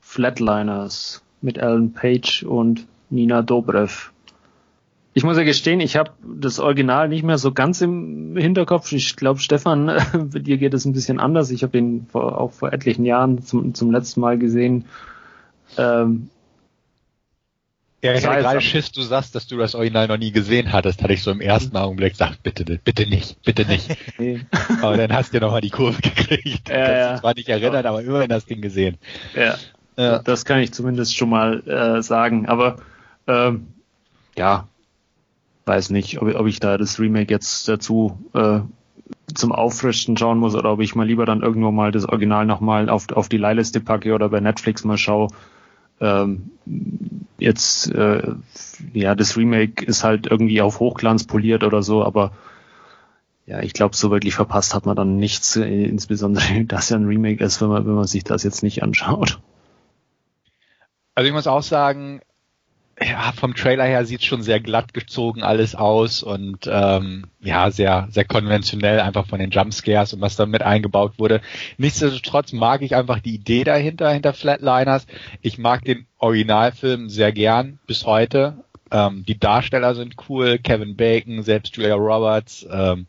Flatliners 0.00 1.22
mit 1.40 1.58
Alan 1.58 1.92
Page 1.92 2.42
und 2.42 2.86
Nina 3.10 3.42
Dobrev. 3.42 4.10
Ich 5.18 5.24
muss 5.24 5.36
ja 5.36 5.42
gestehen, 5.42 5.80
ich 5.80 5.96
habe 5.96 6.12
das 6.22 6.60
Original 6.60 7.08
nicht 7.08 7.24
mehr 7.24 7.38
so 7.38 7.50
ganz 7.50 7.80
im 7.80 8.36
Hinterkopf. 8.36 8.92
Ich 8.92 9.16
glaube, 9.16 9.40
Stefan, 9.40 9.86
bei 10.32 10.38
dir 10.38 10.58
geht 10.58 10.74
es 10.74 10.84
ein 10.84 10.92
bisschen 10.92 11.18
anders. 11.18 11.50
Ich 11.50 11.64
habe 11.64 11.76
ihn 11.76 12.06
vor, 12.08 12.40
auch 12.40 12.52
vor 12.52 12.72
etlichen 12.72 13.04
Jahren 13.04 13.42
zum, 13.42 13.74
zum 13.74 13.90
letzten 13.90 14.20
Mal 14.20 14.38
gesehen. 14.38 14.84
Ähm, 15.76 16.30
ja, 18.00 18.14
ich 18.14 18.24
hatte 18.24 18.42
gerade 18.42 18.60
Schiss, 18.60 18.92
du 18.92 19.02
sagst, 19.02 19.34
dass 19.34 19.48
du 19.48 19.56
das 19.56 19.74
Original 19.74 20.06
noch 20.06 20.18
nie 20.18 20.30
gesehen 20.30 20.70
hattest, 20.70 21.02
hatte 21.02 21.14
ich 21.14 21.22
so 21.24 21.32
im 21.32 21.40
ersten 21.40 21.76
Augenblick 21.76 22.12
gesagt, 22.12 22.44
bitte, 22.44 22.64
bitte 22.64 23.08
nicht, 23.08 23.42
bitte 23.42 23.64
nicht. 23.66 23.88
nee. 24.18 24.46
Aber 24.82 24.98
dann 24.98 25.12
hast 25.12 25.32
du 25.32 25.38
ja 25.38 25.40
nochmal 25.40 25.62
die 25.62 25.70
Kurve 25.70 26.00
gekriegt. 26.00 26.68
Ja, 26.68 26.76
Kannst 26.76 26.92
ja. 26.92 27.16
zwar 27.16 27.34
nicht 27.34 27.48
erinnern, 27.48 27.84
aber 27.84 28.02
immerhin 28.02 28.28
das 28.28 28.46
Ding 28.46 28.60
gesehen. 28.60 28.98
Ja. 29.34 29.56
Ja. 29.96 30.20
Das 30.20 30.44
kann 30.44 30.60
ich 30.60 30.72
zumindest 30.72 31.16
schon 31.16 31.28
mal 31.28 31.66
äh, 31.66 32.02
sagen. 32.04 32.46
Aber 32.46 32.76
ähm, 33.26 33.66
ja, 34.36 34.68
weiß 35.68 35.90
nicht, 35.90 36.20
ob, 36.20 36.34
ob 36.34 36.46
ich 36.46 36.60
da 36.60 36.78
das 36.78 36.98
Remake 36.98 37.32
jetzt 37.32 37.68
dazu 37.68 38.18
äh, 38.34 38.60
zum 39.34 39.52
Auffrischen 39.52 40.16
schauen 40.16 40.38
muss 40.38 40.54
oder 40.54 40.72
ob 40.72 40.80
ich 40.80 40.94
mal 40.94 41.06
lieber 41.06 41.26
dann 41.26 41.42
irgendwo 41.42 41.70
mal 41.70 41.92
das 41.92 42.06
Original 42.06 42.46
nochmal 42.46 42.88
auf, 42.88 43.10
auf 43.12 43.28
die 43.28 43.36
Leihliste 43.36 43.80
packe 43.80 44.14
oder 44.14 44.28
bei 44.28 44.40
Netflix 44.40 44.84
mal 44.84 44.98
schaue. 44.98 45.28
Ähm, 46.00 46.50
jetzt, 47.38 47.90
äh, 47.92 48.32
ja, 48.92 49.14
das 49.14 49.36
Remake 49.36 49.84
ist 49.84 50.04
halt 50.04 50.26
irgendwie 50.26 50.62
auf 50.62 50.80
Hochglanz 50.80 51.24
poliert 51.24 51.64
oder 51.64 51.82
so, 51.82 52.04
aber 52.04 52.32
ja, 53.46 53.60
ich 53.62 53.72
glaube, 53.72 53.96
so 53.96 54.10
wirklich 54.10 54.34
verpasst 54.34 54.74
hat 54.74 54.84
man 54.84 54.94
dann 54.94 55.16
nichts, 55.16 55.56
äh, 55.56 55.84
insbesondere, 55.84 56.64
dass 56.66 56.90
ja 56.90 56.96
ein 56.96 57.06
Remake 57.06 57.42
ist, 57.42 57.60
wenn 57.60 57.68
man, 57.68 57.86
wenn 57.86 57.94
man 57.94 58.06
sich 58.06 58.24
das 58.24 58.42
jetzt 58.42 58.62
nicht 58.62 58.82
anschaut. 58.82 59.40
Also 61.14 61.26
ich 61.26 61.34
muss 61.34 61.46
auch 61.46 61.62
sagen, 61.62 62.20
ja, 63.00 63.32
vom 63.32 63.54
Trailer 63.54 63.84
her 63.84 64.04
sieht 64.04 64.24
schon 64.24 64.42
sehr 64.42 64.60
glatt 64.60 64.92
gezogen 64.94 65.42
alles 65.42 65.74
aus 65.74 66.22
und 66.22 66.68
ähm, 66.70 67.26
ja, 67.40 67.70
sehr, 67.70 68.08
sehr 68.10 68.24
konventionell 68.24 69.00
einfach 69.00 69.26
von 69.26 69.38
den 69.38 69.50
Jumpscares 69.50 70.14
und 70.14 70.20
was 70.20 70.36
da 70.36 70.46
mit 70.46 70.62
eingebaut 70.62 71.18
wurde. 71.18 71.40
Nichtsdestotrotz 71.76 72.52
mag 72.52 72.82
ich 72.82 72.96
einfach 72.96 73.20
die 73.20 73.34
Idee 73.34 73.64
dahinter, 73.64 74.10
hinter 74.10 74.32
Flatliners. 74.32 75.06
Ich 75.42 75.58
mag 75.58 75.84
den 75.84 76.06
Originalfilm 76.18 77.08
sehr 77.08 77.32
gern 77.32 77.78
bis 77.86 78.04
heute. 78.06 78.64
Ähm, 78.90 79.24
die 79.26 79.38
Darsteller 79.38 79.94
sind 79.94 80.16
cool, 80.28 80.58
Kevin 80.58 80.96
Bacon, 80.96 81.42
selbst 81.42 81.76
Julia 81.76 81.94
Roberts, 81.94 82.66
ähm, 82.70 83.06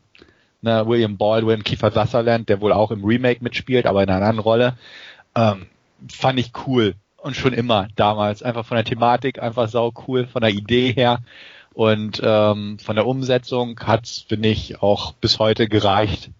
ne, 0.62 0.86
William 0.86 1.16
Baldwin, 1.16 1.64
Kiefer 1.64 1.90
Sutherland, 1.90 2.48
der 2.48 2.60
wohl 2.60 2.72
auch 2.72 2.90
im 2.90 3.04
Remake 3.04 3.42
mitspielt, 3.42 3.86
aber 3.86 4.02
in 4.02 4.10
einer 4.10 4.26
anderen 4.26 4.38
Rolle. 4.38 4.76
Ähm, 5.34 5.66
fand 6.08 6.38
ich 6.38 6.52
cool 6.66 6.94
und 7.22 7.36
schon 7.36 7.52
immer 7.52 7.88
damals. 7.96 8.42
Einfach 8.42 8.64
von 8.64 8.76
der 8.76 8.84
Thematik 8.84 9.40
einfach 9.40 9.68
sau 9.68 9.92
cool, 10.06 10.26
von 10.26 10.42
der 10.42 10.50
Idee 10.50 10.92
her. 10.92 11.20
Und 11.72 12.20
ähm, 12.24 12.78
von 12.78 12.96
der 12.96 13.06
Umsetzung 13.06 13.78
hat's, 13.80 14.24
finde 14.28 14.48
ich, 14.48 14.82
auch 14.82 15.12
bis 15.12 15.38
heute 15.38 15.68
gereicht, 15.68 16.30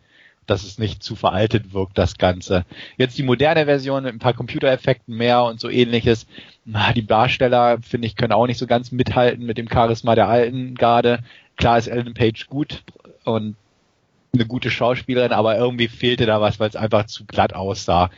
dass 0.47 0.65
es 0.65 0.79
nicht 0.79 1.03
zu 1.03 1.15
veraltet 1.15 1.73
wirkt, 1.73 1.97
das 1.97 2.19
Ganze. 2.19 2.65
Jetzt 2.97 3.17
die 3.17 3.23
moderne 3.23 3.67
Version 3.67 4.03
mit 4.03 4.13
ein 4.13 4.19
paar 4.19 4.35
Computereffekten 4.35 5.17
mehr 5.17 5.45
und 5.45 5.61
so 5.61 5.69
ähnliches. 5.69 6.27
Die 6.65 7.07
Darsteller, 7.07 7.79
finde 7.81 8.09
ich, 8.09 8.17
können 8.17 8.33
auch 8.33 8.47
nicht 8.47 8.59
so 8.59 8.67
ganz 8.67 8.91
mithalten 8.91 9.47
mit 9.47 9.59
dem 9.59 9.69
Charisma 9.69 10.15
der 10.15 10.29
alten 10.29 10.75
Garde. 10.75 11.21
Klar 11.57 11.79
ist 11.79 11.87
Ellen 11.87 12.15
Page 12.15 12.49
gut 12.49 12.83
und 13.25 13.55
eine 14.33 14.47
gute 14.47 14.71
Schauspielerin, 14.71 15.33
aber 15.33 15.57
irgendwie 15.57 15.89
fehlte 15.89 16.27
da 16.27 16.41
was, 16.41 16.59
weil 16.59 16.69
es 16.69 16.77
einfach 16.77 17.07
zu 17.07 17.25
glatt 17.27 17.55
aussah. 17.55 18.11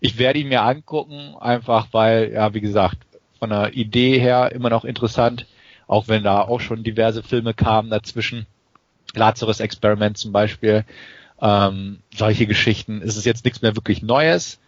Ich 0.00 0.18
werde 0.18 0.38
ihn 0.38 0.48
mir 0.48 0.62
angucken, 0.62 1.34
einfach 1.38 1.88
weil, 1.92 2.32
ja, 2.32 2.54
wie 2.54 2.60
gesagt, 2.60 2.98
von 3.38 3.50
der 3.50 3.74
Idee 3.74 4.18
her 4.18 4.52
immer 4.52 4.70
noch 4.70 4.84
interessant, 4.84 5.46
auch 5.86 6.08
wenn 6.08 6.22
da 6.22 6.42
auch 6.42 6.60
schon 6.60 6.84
diverse 6.84 7.22
Filme 7.22 7.54
kamen 7.54 7.90
dazwischen. 7.90 8.46
Lazarus 9.14 9.60
Experiment 9.60 10.18
zum 10.18 10.32
Beispiel. 10.32 10.84
Ähm, 11.40 12.00
solche 12.14 12.46
Geschichten. 12.46 13.02
Es 13.02 13.16
ist 13.16 13.24
jetzt 13.24 13.44
nichts 13.44 13.62
mehr 13.62 13.76
wirklich 13.76 14.02
Neues. 14.02 14.60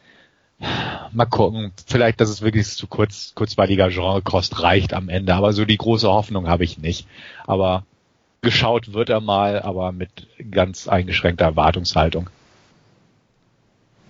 Mal 1.12 1.26
gucken. 1.26 1.72
Vielleicht, 1.86 2.20
dass 2.20 2.28
es 2.28 2.42
wirklich 2.42 2.66
zu 2.68 2.86
kurz, 2.86 3.34
kurzweiliger 3.34 3.88
Genrekost 3.88 4.62
reicht 4.62 4.94
am 4.94 5.08
Ende. 5.08 5.34
Aber 5.34 5.52
so 5.52 5.64
die 5.64 5.76
große 5.76 6.08
Hoffnung 6.08 6.48
habe 6.48 6.64
ich 6.64 6.78
nicht. 6.78 7.06
Aber 7.46 7.84
geschaut 8.40 8.92
wird 8.92 9.10
er 9.10 9.20
mal, 9.20 9.62
aber 9.62 9.92
mit 9.92 10.26
ganz 10.50 10.88
eingeschränkter 10.88 11.44
Erwartungshaltung. 11.44 12.30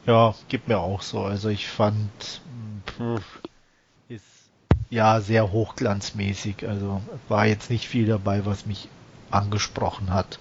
Ja, 0.07 0.35
gibt 0.49 0.69
mir 0.69 0.79
auch 0.79 1.03
so. 1.03 1.21
Also 1.21 1.49
ich 1.49 1.69
fand, 1.69 2.11
ist 4.09 4.25
ja 4.91 5.21
sehr 5.21 5.53
hochglanzmäßig. 5.53 6.69
Also 6.69 7.01
war 7.29 7.47
jetzt 7.47 7.71
nicht 7.71 7.89
viel 7.89 8.07
dabei, 8.07 8.45
was 8.45 8.67
mich 8.67 8.89
angesprochen 9.31 10.13
hat. 10.13 10.39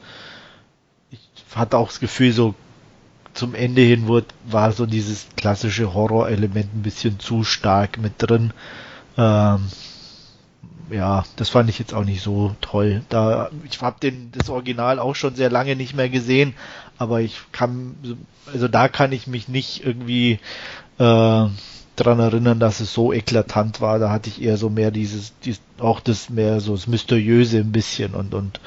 Ich 1.12 1.20
hatte 1.56 1.78
auch 1.78 1.88
das 1.88 2.00
Gefühl, 2.00 2.32
so 2.32 2.56
zum 3.34 3.56
Ende 3.56 3.82
hin 3.82 4.08
wurde, 4.08 4.28
war 4.46 4.72
so 4.72 4.86
dieses 4.86 5.28
klassische 5.38 5.94
Horrorelement 5.94 6.74
ein 6.76 6.82
bisschen 6.82 7.20
zu 7.20 7.44
stark 7.44 7.98
mit 7.98 8.14
drin. 8.18 8.52
Ähm, 9.18 9.68
ja, 10.90 11.24
das 11.38 11.50
fand 11.50 11.70
ich 11.70 11.80
jetzt 11.80 11.94
auch 11.94 12.04
nicht 12.04 12.22
so 12.22 12.56
toll. 12.60 13.02
Da 13.10 13.50
ich 13.70 13.82
habe 13.82 14.00
den 14.02 14.32
das 14.34 14.50
Original 14.50 15.00
auch 15.00 15.16
schon 15.16 15.36
sehr 15.36 15.50
lange 15.50 15.76
nicht 15.76 15.96
mehr 15.96 16.10
gesehen, 16.10 16.54
aber 17.02 17.22
ich 17.22 17.42
kann 17.52 17.96
also 18.54 18.68
da 18.68 18.88
kann 18.88 19.12
ich 19.12 19.26
mich 19.26 19.48
nicht 19.48 19.84
irgendwie 19.84 20.40
äh, 21.00 21.48
dran 21.96 22.20
erinnern, 22.20 22.60
dass 22.60 22.80
es 22.80 22.94
so 22.94 23.12
eklatant 23.12 23.82
war. 23.82 23.98
Da 23.98 24.12
hatte 24.12 24.30
ich 24.30 24.40
eher 24.40 24.58
so 24.58 24.70
mehr 24.70 24.92
dieses, 24.92 25.34
dieses 25.40 25.62
auch 25.80 26.00
das 26.00 26.30
mehr 26.30 26.60
so 26.60 26.76
das 26.76 26.86
mysteriöse 26.86 27.58
ein 27.58 27.72
bisschen 27.72 28.14
und 28.14 28.36
und 28.36 28.60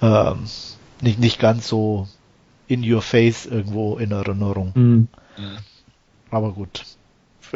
ähm, 0.00 0.44
nicht 1.00 1.18
nicht 1.18 1.40
ganz 1.40 1.66
so 1.66 2.06
in 2.68 2.88
your 2.88 3.02
face 3.02 3.46
irgendwo 3.46 3.96
in 3.96 4.12
Erinnerung. 4.12 4.72
Mhm. 4.76 5.08
Aber 6.30 6.52
gut, 6.52 6.84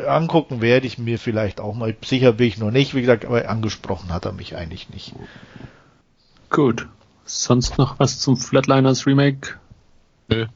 angucken 0.08 0.60
werde 0.60 0.88
ich 0.88 0.98
mir 0.98 1.20
vielleicht 1.20 1.60
auch 1.60 1.76
mal. 1.76 1.96
Sicher 2.04 2.32
bin 2.32 2.48
ich 2.48 2.58
noch 2.58 2.72
nicht, 2.72 2.96
wie 2.96 3.00
gesagt, 3.00 3.24
aber 3.24 3.48
angesprochen 3.48 4.12
hat 4.12 4.24
er 4.24 4.32
mich 4.32 4.56
eigentlich 4.56 4.90
nicht. 4.90 5.14
Gut. 6.50 6.88
Sonst 7.24 7.78
noch 7.78 8.00
was 8.00 8.18
zum 8.18 8.36
Flatliners 8.36 9.06
Remake? 9.06 9.58
Nö. 10.28 10.46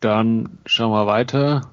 Dann 0.00 0.58
schauen 0.66 0.92
wir 0.92 1.06
weiter 1.06 1.70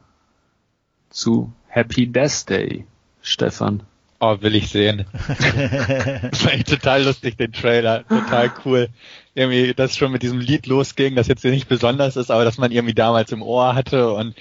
zu 1.09 1.51
Happy 1.67 2.07
Death 2.07 2.49
Day, 2.49 2.85
Stefan. 3.21 3.83
Oh, 4.21 4.37
will 4.41 4.55
ich 4.55 4.69
sehen. 4.69 5.05
das 5.27 6.43
war 6.43 6.53
echt 6.53 6.67
total 6.67 7.03
lustig, 7.03 7.37
den 7.37 7.53
Trailer. 7.53 8.05
Total 8.07 8.51
cool. 8.65 8.89
Irgendwie, 9.33 9.73
das 9.73 9.95
schon 9.95 10.11
mit 10.11 10.23
diesem 10.23 10.41
Lied 10.41 10.67
losging, 10.67 11.15
das 11.15 11.27
jetzt 11.27 11.45
nicht 11.45 11.69
besonders 11.69 12.17
ist, 12.17 12.29
aber 12.29 12.43
dass 12.43 12.57
man 12.57 12.71
irgendwie 12.71 12.93
damals 12.93 13.31
im 13.31 13.41
Ohr 13.41 13.75
hatte 13.75 14.13
und 14.13 14.35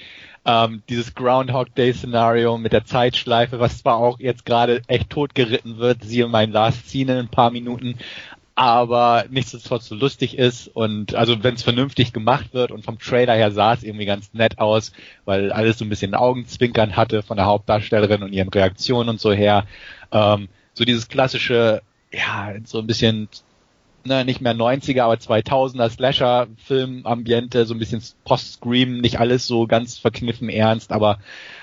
ähm, 0.45 0.83
dieses 0.89 1.15
Groundhog 1.15 1.73
Day 1.75 1.93
Szenario 1.93 2.57
mit 2.57 2.73
der 2.73 2.83
Zeitschleife, 2.85 3.59
was 3.59 3.79
zwar 3.79 3.97
auch 3.97 4.19
jetzt 4.19 4.45
gerade 4.45 4.81
echt 4.87 5.09
totgeritten 5.09 5.77
wird, 5.77 6.03
siehe 6.03 6.27
mein 6.27 6.51
Last 6.51 6.89
Scene 6.89 7.13
in 7.13 7.19
ein 7.19 7.27
paar 7.29 7.51
Minuten, 7.51 7.97
aber 8.59 9.23
nichtsdestotrotz 9.29 9.87
so 9.87 9.95
lustig 9.95 10.37
ist 10.37 10.67
und 10.67 11.15
also 11.15 11.41
wenn 11.45 11.53
es 11.53 11.63
vernünftig 11.63 12.11
gemacht 12.11 12.53
wird 12.53 12.71
und 12.71 12.83
vom 12.83 12.99
Trailer 12.99 13.33
her 13.33 13.51
sah 13.51 13.71
es 13.71 13.83
irgendwie 13.83 14.03
ganz 14.03 14.33
nett 14.33 14.59
aus, 14.59 14.91
weil 15.23 15.53
alles 15.53 15.77
so 15.77 15.85
ein 15.85 15.89
bisschen 15.89 16.13
Augenzwinkern 16.13 16.97
hatte 16.97 17.23
von 17.23 17.37
der 17.37 17.45
Hauptdarstellerin 17.45 18.21
und 18.21 18.33
ihren 18.33 18.49
Reaktionen 18.49 19.07
und 19.07 19.21
so 19.21 19.31
her. 19.31 19.65
Ähm, 20.11 20.49
so 20.73 20.83
dieses 20.83 21.07
klassische, 21.07 21.81
ja, 22.11 22.53
so 22.65 22.79
ein 22.79 22.87
bisschen 22.87 23.29
ne, 24.03 24.25
nicht 24.25 24.41
mehr 24.41 24.53
90er, 24.53 25.03
aber 25.03 25.13
2000er 25.13 25.89
Slasher-Film-Ambiente, 25.89 27.65
so 27.65 27.73
ein 27.73 27.79
bisschen 27.79 28.03
Post-Scream, 28.25 28.99
nicht 28.99 29.21
alles 29.21 29.47
so 29.47 29.67
ganz 29.67 29.97
verkniffen 29.97 30.49
ernst, 30.49 30.91
aber 30.91 31.19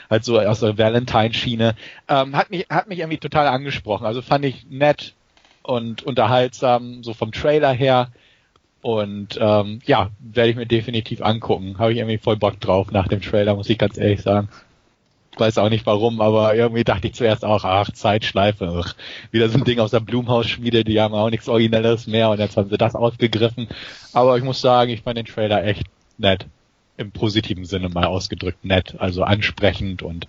halt 0.09 0.25
so 0.25 0.41
aus 0.41 0.61
der 0.61 0.79
Valentine-Schiene. 0.79 1.75
Ähm, 2.09 2.35
hat 2.35 2.50
mich, 2.50 2.69
hat 2.71 2.88
mich 2.88 3.00
irgendwie 3.00 3.19
total 3.19 3.49
angesprochen. 3.49 4.07
Also 4.07 4.23
fand 4.23 4.47
ich 4.47 4.65
nett 4.71 5.12
und 5.66 6.02
unterhaltsam, 6.02 7.02
so 7.02 7.14
vom 7.14 7.32
Trailer 7.32 7.73
her. 7.73 8.11
Und 8.82 9.38
ähm, 9.40 9.80
ja, 9.85 10.11
werde 10.20 10.50
ich 10.50 10.56
mir 10.56 10.66
definitiv 10.66 11.20
angucken. 11.20 11.78
Habe 11.78 11.92
ich 11.92 11.99
irgendwie 11.99 12.18
voll 12.18 12.37
Bock 12.37 12.61
drauf 12.61 12.92
nach 12.92 13.08
dem 13.08 13.20
Trailer, 13.20 13.56
muss 13.56 13.68
ich 13.68 13.78
ganz 13.78 13.99
ehrlich 13.99 14.23
sagen 14.23 14.49
weiß 15.40 15.58
auch 15.58 15.68
nicht 15.68 15.87
warum, 15.87 16.20
aber 16.20 16.54
irgendwie 16.54 16.85
dachte 16.85 17.08
ich 17.08 17.14
zuerst 17.14 17.44
auch, 17.44 17.64
ach, 17.64 17.90
Zeitschleife, 17.90 18.82
ach, 18.85 18.94
wieder 19.30 19.49
so 19.49 19.58
ein 19.58 19.64
Ding 19.64 19.78
aus 19.78 19.90
der 19.90 20.00
Blumhaus-Schmiede, 20.00 20.85
die 20.85 21.00
haben 21.00 21.14
auch 21.14 21.30
nichts 21.30 21.49
Originelles 21.49 22.06
mehr 22.06 22.30
und 22.30 22.38
jetzt 22.38 22.56
haben 22.56 22.70
sie 22.70 22.78
das 22.78 22.94
ausgegriffen. 22.94 23.68
Aber 24.12 24.37
ich 24.37 24.44
muss 24.44 24.61
sagen, 24.61 24.90
ich 24.90 25.02
fand 25.02 25.18
den 25.18 25.26
Trailer 25.26 25.64
echt 25.64 25.87
nett. 26.18 26.46
Im 26.97 27.11
positiven 27.11 27.65
Sinne 27.65 27.88
mal 27.88 28.07
ausgedrückt 28.07 28.65
nett, 28.65 28.97
also 28.99 29.23
ansprechend 29.23 30.03
und 30.03 30.29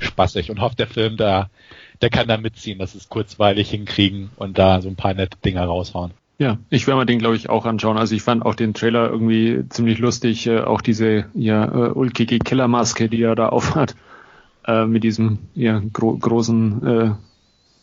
spaßig 0.00 0.50
und 0.50 0.60
hofft 0.60 0.78
der 0.78 0.88
Film 0.88 1.16
da, 1.16 1.48
der 2.00 2.10
kann 2.10 2.28
da 2.28 2.36
mitziehen, 2.36 2.78
dass 2.78 2.94
es 2.94 3.08
kurzweilig 3.08 3.70
hinkriegen 3.70 4.30
und 4.36 4.58
da 4.58 4.80
so 4.80 4.88
ein 4.88 4.96
paar 4.96 5.14
nette 5.14 5.38
Dinger 5.44 5.64
raushauen. 5.64 6.12
Ja, 6.38 6.58
ich 6.70 6.86
werde 6.86 7.00
mir 7.00 7.06
den, 7.06 7.18
glaube 7.18 7.34
ich, 7.34 7.50
auch 7.50 7.66
anschauen. 7.66 7.98
Also 7.98 8.14
ich 8.14 8.22
fand 8.22 8.46
auch 8.46 8.54
den 8.54 8.72
Trailer 8.72 9.10
irgendwie 9.10 9.64
ziemlich 9.70 9.98
lustig, 9.98 10.46
äh, 10.46 10.60
auch 10.60 10.80
diese 10.80 11.26
ja, 11.34 11.64
äh, 11.64 11.90
ulkige 11.90 12.38
Killermaske, 12.38 13.08
die 13.08 13.22
er 13.22 13.34
da 13.34 13.48
aufhat 13.48 13.96
äh, 14.66 14.86
mit 14.86 15.02
diesem 15.02 15.38
ja, 15.54 15.82
gro 15.92 16.16
großen 16.16 16.86
äh, 16.86 17.10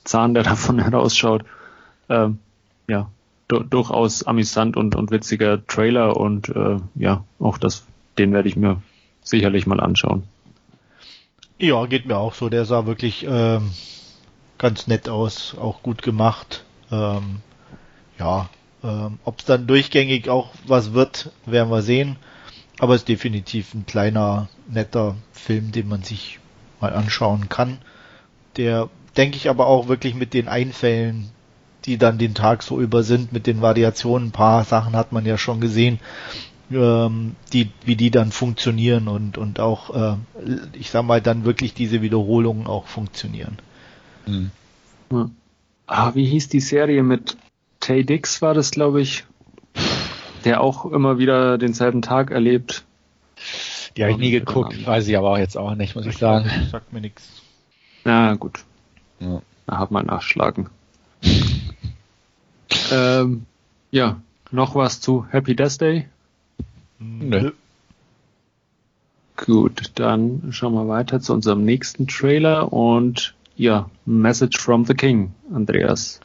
Zahn, 0.06 0.34
der 0.34 0.44
davon 0.44 0.80
herausschaut. 0.80 1.44
Äh, 2.08 2.30
ja, 2.88 3.10
durchaus 3.48 4.24
amüsant 4.24 4.78
und, 4.78 4.96
und 4.96 5.12
witziger 5.12 5.66
Trailer 5.68 6.16
und 6.16 6.50
äh, 6.50 6.78
ja, 6.96 7.26
auch 7.40 7.58
das, 7.58 7.86
den 8.18 8.34
werde 8.34 8.50
ich 8.50 8.56
mir 8.56 8.82
sicherlich 9.24 9.66
mal 9.66 9.80
anschauen. 9.80 10.24
Ja, 11.58 11.86
geht 11.86 12.06
mir 12.06 12.18
auch 12.18 12.34
so. 12.34 12.50
Der 12.50 12.66
sah 12.66 12.86
wirklich 12.86 13.26
ähm, 13.28 13.72
ganz 14.58 14.88
nett 14.88 15.10
aus, 15.10 15.56
auch 15.58 15.82
gut 15.84 16.02
gemacht. 16.02 16.66
Ähm, 16.92 17.38
ja, 18.20 18.50
ähm, 18.84 19.20
ob 19.24 19.40
es 19.40 19.46
dann 19.46 19.68
durchgängig 19.68 20.30
auch 20.30 20.52
was 20.68 20.94
wird, 20.94 21.32
werden 21.46 21.72
wir 21.72 21.82
sehen. 21.82 22.18
Aber 22.80 22.94
es 22.94 23.02
ist 23.02 23.10
definitiv 23.10 23.74
ein 23.74 23.86
kleiner, 23.86 24.50
netter 24.68 25.16
Film, 25.32 25.72
den 25.72 25.88
man 25.88 26.04
sich 26.04 26.40
mal 26.82 26.94
anschauen 26.94 27.48
kann. 27.48 27.78
Der, 28.58 28.90
denke 29.16 29.38
ich, 29.38 29.50
aber 29.50 29.68
auch 29.68 29.88
wirklich 29.88 30.14
mit 30.14 30.34
den 30.34 30.50
Einfällen, 30.50 31.30
die 31.86 31.98
dann 31.98 32.18
den 32.18 32.36
Tag 32.36 32.64
so 32.64 32.82
über 32.82 33.04
sind, 33.04 33.32
mit 33.32 33.48
den 33.48 33.62
Variationen, 33.62 34.30
ein 34.30 34.32
paar 34.32 34.64
Sachen 34.66 34.96
hat 34.96 35.12
man 35.12 35.26
ja 35.26 35.38
schon 35.38 35.62
gesehen, 35.62 36.00
ähm, 36.72 37.36
die, 37.54 37.70
wie 37.84 37.96
die 37.96 38.12
dann 38.12 38.32
funktionieren 38.32 39.08
und, 39.08 39.38
und 39.38 39.60
auch, 39.60 39.96
äh, 39.96 40.18
ich 40.74 40.90
sag 40.90 41.04
mal, 41.04 41.22
dann 41.22 41.46
wirklich 41.46 41.74
diese 41.74 42.02
Wiederholungen 42.02 42.68
auch 42.68 42.88
funktionieren. 42.88 43.58
Mhm. 44.26 44.52
Ah, 45.88 46.16
wie 46.16 46.26
hieß 46.26 46.50
die 46.50 46.60
Serie 46.60 47.04
mit 47.04 47.38
Tay 47.80 48.04
Dix 48.04 48.42
war 48.42 48.54
das, 48.54 48.72
glaube 48.72 49.02
ich, 49.02 49.26
der 50.44 50.62
auch 50.62 50.86
immer 50.86 51.20
wieder 51.20 51.58
denselben 51.58 52.02
Tag 52.02 52.32
erlebt. 52.32 52.84
Die 53.96 54.04
habe 54.04 54.12
ich 54.12 54.18
nie 54.18 54.32
geguckt, 54.32 54.86
weiß 54.86 55.08
ich 55.08 55.18
aber 55.18 55.32
auch 55.32 55.38
jetzt 55.38 55.58
auch 55.58 55.76
nicht, 55.76 55.96
muss 55.96 56.06
ich 56.06 56.18
sagen. 56.18 56.50
Sagt 56.72 56.92
mir 56.92 57.02
nichts. 57.02 57.42
Na 58.04 58.34
gut. 58.34 58.64
Ja. 59.20 59.42
Da 59.68 59.78
hat 59.78 59.92
man 59.92 60.06
nachschlagen. 60.06 60.70
ähm, 62.92 63.46
ja, 63.92 64.20
noch 64.52 64.76
was 64.76 65.02
zu 65.02 65.26
Happy 65.30 65.56
Death 65.56 65.80
Day? 65.80 66.08
Nö. 67.00 67.52
Gut, 69.38 69.92
dann 69.96 70.50
schauen 70.52 70.74
wir 70.74 70.88
weiter 70.88 71.20
zu 71.20 71.34
unserem 71.34 71.66
nächsten 71.66 72.08
Trailer 72.08 72.72
und 72.72 73.36
ja, 73.58 73.90
Message 74.06 74.60
from 74.60 74.86
the 74.86 74.94
King, 74.94 75.34
Andreas. 75.54 76.20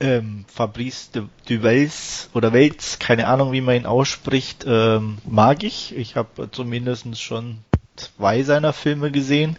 Ähm, 0.00 0.44
Fabrice 0.48 1.12
de, 1.12 1.22
de 1.48 1.62
Wels 1.62 2.28
oder 2.34 2.52
Wels, 2.52 2.98
keine 2.98 3.28
Ahnung, 3.28 3.52
wie 3.52 3.60
man 3.60 3.76
ihn 3.76 3.86
ausspricht, 3.86 4.64
ähm, 4.66 5.18
mag 5.28 5.62
ich. 5.62 5.96
Ich 5.96 6.16
habe 6.16 6.50
zumindest 6.50 7.20
schon 7.20 7.58
zwei 7.96 8.42
seiner 8.42 8.72
Filme 8.72 9.10
gesehen. 9.10 9.56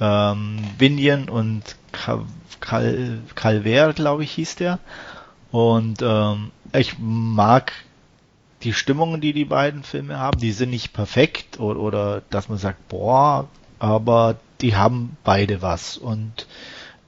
Ähm, 0.00 0.58
Binion 0.78 1.28
und 1.28 1.62
Cal, 1.92 2.24
Cal, 2.60 3.18
Calver, 3.34 3.92
glaube 3.92 4.24
ich, 4.24 4.32
hieß 4.32 4.56
der. 4.56 4.78
Und 5.50 6.02
ähm, 6.02 6.50
ich 6.72 6.96
mag 6.98 7.72
die 8.62 8.72
Stimmungen, 8.72 9.20
die 9.20 9.32
die 9.32 9.44
beiden 9.44 9.82
Filme 9.82 10.18
haben. 10.18 10.38
Die 10.40 10.52
sind 10.52 10.70
nicht 10.70 10.92
perfekt 10.92 11.60
oder, 11.60 11.80
oder 11.80 12.22
dass 12.30 12.48
man 12.48 12.58
sagt, 12.58 12.88
boah, 12.88 13.48
aber 13.78 14.36
die 14.60 14.76
haben 14.76 15.16
beide 15.24 15.62
was. 15.62 15.96
Und 15.96 16.46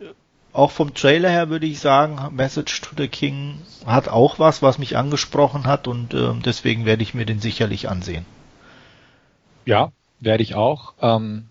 äh, 0.00 0.04
auch 0.52 0.70
vom 0.70 0.94
Trailer 0.94 1.30
her 1.30 1.48
würde 1.48 1.66
ich 1.66 1.80
sagen, 1.80 2.34
Message 2.34 2.80
to 2.80 2.90
the 2.96 3.08
King 3.08 3.58
hat 3.86 4.08
auch 4.08 4.38
was, 4.38 4.62
was 4.62 4.78
mich 4.78 4.96
angesprochen 4.96 5.66
hat 5.66 5.88
und 5.88 6.14
äh, 6.14 6.34
deswegen 6.44 6.84
werde 6.84 7.02
ich 7.02 7.14
mir 7.14 7.26
den 7.26 7.40
sicherlich 7.40 7.88
ansehen. 7.88 8.26
Ja, 9.64 9.92
werde 10.20 10.42
ich 10.42 10.54
auch. 10.54 10.94
Ähm, 11.00 11.48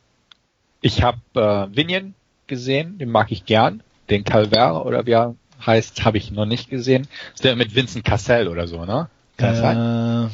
ich 0.82 1.04
habe 1.04 1.20
äh, 1.36 1.76
Vinion 1.76 2.14
gesehen, 2.48 2.98
den 2.98 3.10
mag 3.10 3.32
ich 3.32 3.46
gern. 3.46 3.84
Den 4.10 4.24
Calver 4.24 4.86
oder 4.86 5.06
wie 5.06 5.12
er 5.12 5.36
heißt, 5.66 6.06
habe 6.06 6.18
ich 6.18 6.32
noch 6.32 6.46
nicht 6.46 6.70
gesehen. 6.70 7.08
Ist 7.34 7.44
der 7.44 7.56
mit 7.56 7.76
Vincent 7.76 8.06
Cassell 8.06 8.48
oder 8.48 8.68
so, 8.68 8.86
ne? 8.86 9.10
Kann 9.38 9.54
äh, 9.54 9.58
sein? 9.58 10.32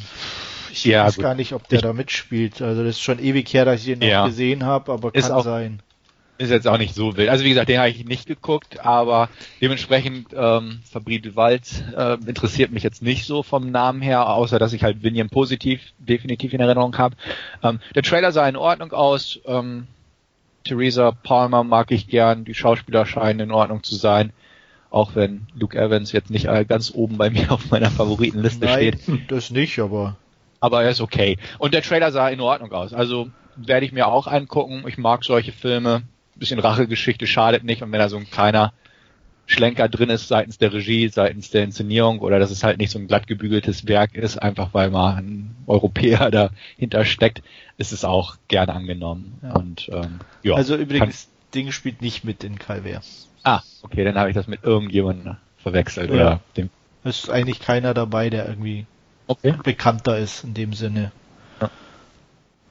Ich 0.72 0.84
ja, 0.84 1.04
weiß 1.04 1.16
gut. 1.16 1.22
gar 1.22 1.34
nicht, 1.34 1.52
ob 1.52 1.68
der 1.68 1.78
ich, 1.78 1.82
da 1.82 1.92
mitspielt. 1.92 2.60
Also 2.60 2.82
das 2.82 2.96
ist 2.96 3.02
schon 3.02 3.20
ewig 3.20 3.52
her, 3.54 3.64
dass 3.64 3.82
ich 3.82 3.88
ihn 3.88 4.00
noch 4.00 4.06
ja. 4.06 4.26
gesehen 4.26 4.64
habe, 4.64 4.92
aber 4.92 5.12
kann 5.12 5.30
auch, 5.30 5.44
sein. 5.44 5.80
Ist 6.36 6.50
jetzt 6.50 6.66
auch 6.66 6.78
nicht 6.78 6.96
so 6.96 7.16
wild. 7.16 7.28
Also 7.28 7.44
wie 7.44 7.50
gesagt, 7.50 7.68
den 7.68 7.78
habe 7.78 7.90
ich 7.90 8.04
nicht 8.04 8.26
geguckt, 8.26 8.84
aber 8.84 9.28
dementsprechend 9.60 10.28
ähm, 10.34 10.80
Fabrice 10.90 11.36
Wald 11.36 11.62
äh, 11.96 12.14
interessiert 12.26 12.72
mich 12.72 12.82
jetzt 12.82 13.02
nicht 13.02 13.24
so 13.24 13.44
vom 13.44 13.70
Namen 13.70 14.02
her, 14.02 14.28
außer 14.28 14.58
dass 14.58 14.72
ich 14.72 14.82
halt 14.82 15.04
Vinian 15.04 15.30
positiv 15.30 15.80
definitiv 15.98 16.52
in 16.52 16.60
Erinnerung 16.60 16.98
habe. 16.98 17.14
Ähm, 17.62 17.78
der 17.94 18.02
Trailer 18.02 18.32
sah 18.32 18.48
in 18.48 18.56
Ordnung 18.56 18.92
aus. 18.92 19.38
Ähm, 19.46 19.86
Theresa 20.64 21.12
Palmer 21.12 21.62
mag 21.62 21.92
ich 21.92 22.08
gern. 22.08 22.44
Die 22.44 22.54
Schauspieler 22.54 23.06
scheinen 23.06 23.40
in 23.40 23.50
Ordnung 23.52 23.84
zu 23.84 23.94
sein. 23.94 24.32
Auch 24.94 25.16
wenn 25.16 25.48
Luke 25.54 25.76
Evans 25.76 26.12
jetzt 26.12 26.30
nicht 26.30 26.46
ganz 26.68 26.92
oben 26.94 27.16
bei 27.16 27.28
mir 27.28 27.50
auf 27.50 27.68
meiner 27.70 27.90
Favoritenliste 27.90 28.64
Nein, 28.64 28.96
steht. 28.96 29.30
Das 29.30 29.50
nicht, 29.50 29.80
aber 29.80 30.16
aber 30.60 30.84
er 30.84 30.90
ist 30.90 31.00
okay. 31.00 31.36
Und 31.58 31.74
der 31.74 31.82
Trailer 31.82 32.12
sah 32.12 32.28
in 32.28 32.40
Ordnung 32.40 32.70
aus. 32.72 32.94
Also 32.94 33.28
werde 33.56 33.84
ich 33.84 33.90
mir 33.90 34.06
auch 34.06 34.28
angucken. 34.28 34.84
Ich 34.86 34.96
mag 34.96 35.24
solche 35.24 35.50
Filme. 35.50 36.02
bisschen 36.36 36.60
Rachegeschichte 36.60 37.26
schadet 37.26 37.64
nicht. 37.64 37.82
Und 37.82 37.90
wenn 37.90 37.98
da 37.98 38.08
so 38.08 38.16
ein 38.16 38.30
kleiner 38.30 38.72
Schlenker 39.46 39.88
drin 39.88 40.10
ist 40.10 40.28
seitens 40.28 40.58
der 40.58 40.72
Regie, 40.72 41.08
seitens 41.08 41.50
der 41.50 41.64
Inszenierung 41.64 42.20
oder 42.20 42.38
dass 42.38 42.52
es 42.52 42.62
halt 42.62 42.78
nicht 42.78 42.90
so 42.90 43.00
ein 43.00 43.08
glatt 43.08 43.26
gebügeltes 43.26 43.88
Werk 43.88 44.14
ist, 44.14 44.38
einfach 44.38 44.74
weil 44.74 44.90
mal 44.90 45.16
ein 45.16 45.56
Europäer 45.66 46.30
dahinter 46.78 47.04
steckt, 47.04 47.42
ist 47.78 47.92
es 47.92 48.04
auch 48.04 48.36
gern 48.46 48.70
angenommen. 48.70 49.40
Ja. 49.42 49.54
Und 49.54 49.90
ähm, 49.92 50.20
ja. 50.44 50.54
Also 50.54 50.76
übrigens, 50.76 51.28
Ding 51.52 51.72
spielt 51.72 52.00
nicht 52.00 52.22
mit 52.22 52.44
in 52.44 52.60
Calver. 52.60 53.02
Ah, 53.44 53.60
okay, 53.82 54.04
dann 54.04 54.16
habe 54.16 54.30
ich 54.30 54.34
das 54.34 54.48
mit 54.48 54.64
irgendjemandem 54.64 55.36
verwechselt 55.58 56.10
ja. 56.10 56.14
oder 56.14 56.40
dem. 56.56 56.70
Es 57.04 57.24
ist 57.24 57.30
eigentlich 57.30 57.60
keiner 57.60 57.92
dabei, 57.92 58.30
der 58.30 58.48
irgendwie 58.48 58.86
okay. 59.26 59.54
bekannter 59.62 60.18
ist 60.18 60.44
in 60.44 60.54
dem 60.54 60.72
Sinne. 60.72 61.12
Ja. 61.60 61.70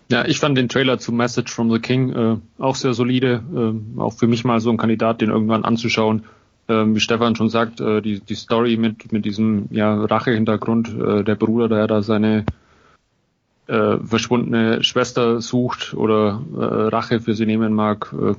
ja, 0.10 0.26
ich 0.26 0.40
fand 0.40 0.58
den 0.58 0.70
Trailer 0.70 0.98
zu 0.98 1.12
Message 1.12 1.54
from 1.54 1.72
the 1.72 1.80
King 1.80 2.14
äh, 2.14 2.38
auch 2.58 2.76
sehr 2.76 2.96
solide. 2.96 3.44
Äh, 3.56 4.00
auch 4.00 4.14
für 4.14 4.28
mich 4.28 4.44
mal 4.44 4.60
so 4.60 4.72
ein 4.72 4.78
Kandidat, 4.78 5.22
den 5.22 5.30
irgendwann 5.30 5.64
anzuschauen. 5.64 6.26
Äh, 6.68 6.86
wie 6.88 7.00
Stefan 7.00 7.36
schon 7.36 7.50
sagt, 7.50 7.80
äh, 7.80 8.02
die, 8.02 8.20
die 8.22 8.36
Story 8.36 8.78
mit, 8.78 9.12
mit 9.12 9.26
diesem 9.26 9.68
ja, 9.70 9.94
Rache-Hintergrund, 10.04 10.90
äh, 10.90 11.24
der 11.24 11.36
Bruder, 11.36 11.70
der 11.70 11.86
da 11.86 12.02
seine 12.02 12.46
äh, 13.68 13.98
verschwundene 13.98 14.84
Schwester 14.84 15.40
sucht 15.42 15.94
oder 15.94 16.42
äh, 16.56 16.64
Rache 16.64 17.20
für 17.20 17.36
sie 17.36 17.46
nehmen 17.46 17.74
mag, 17.74 18.14
äh, 18.20 18.34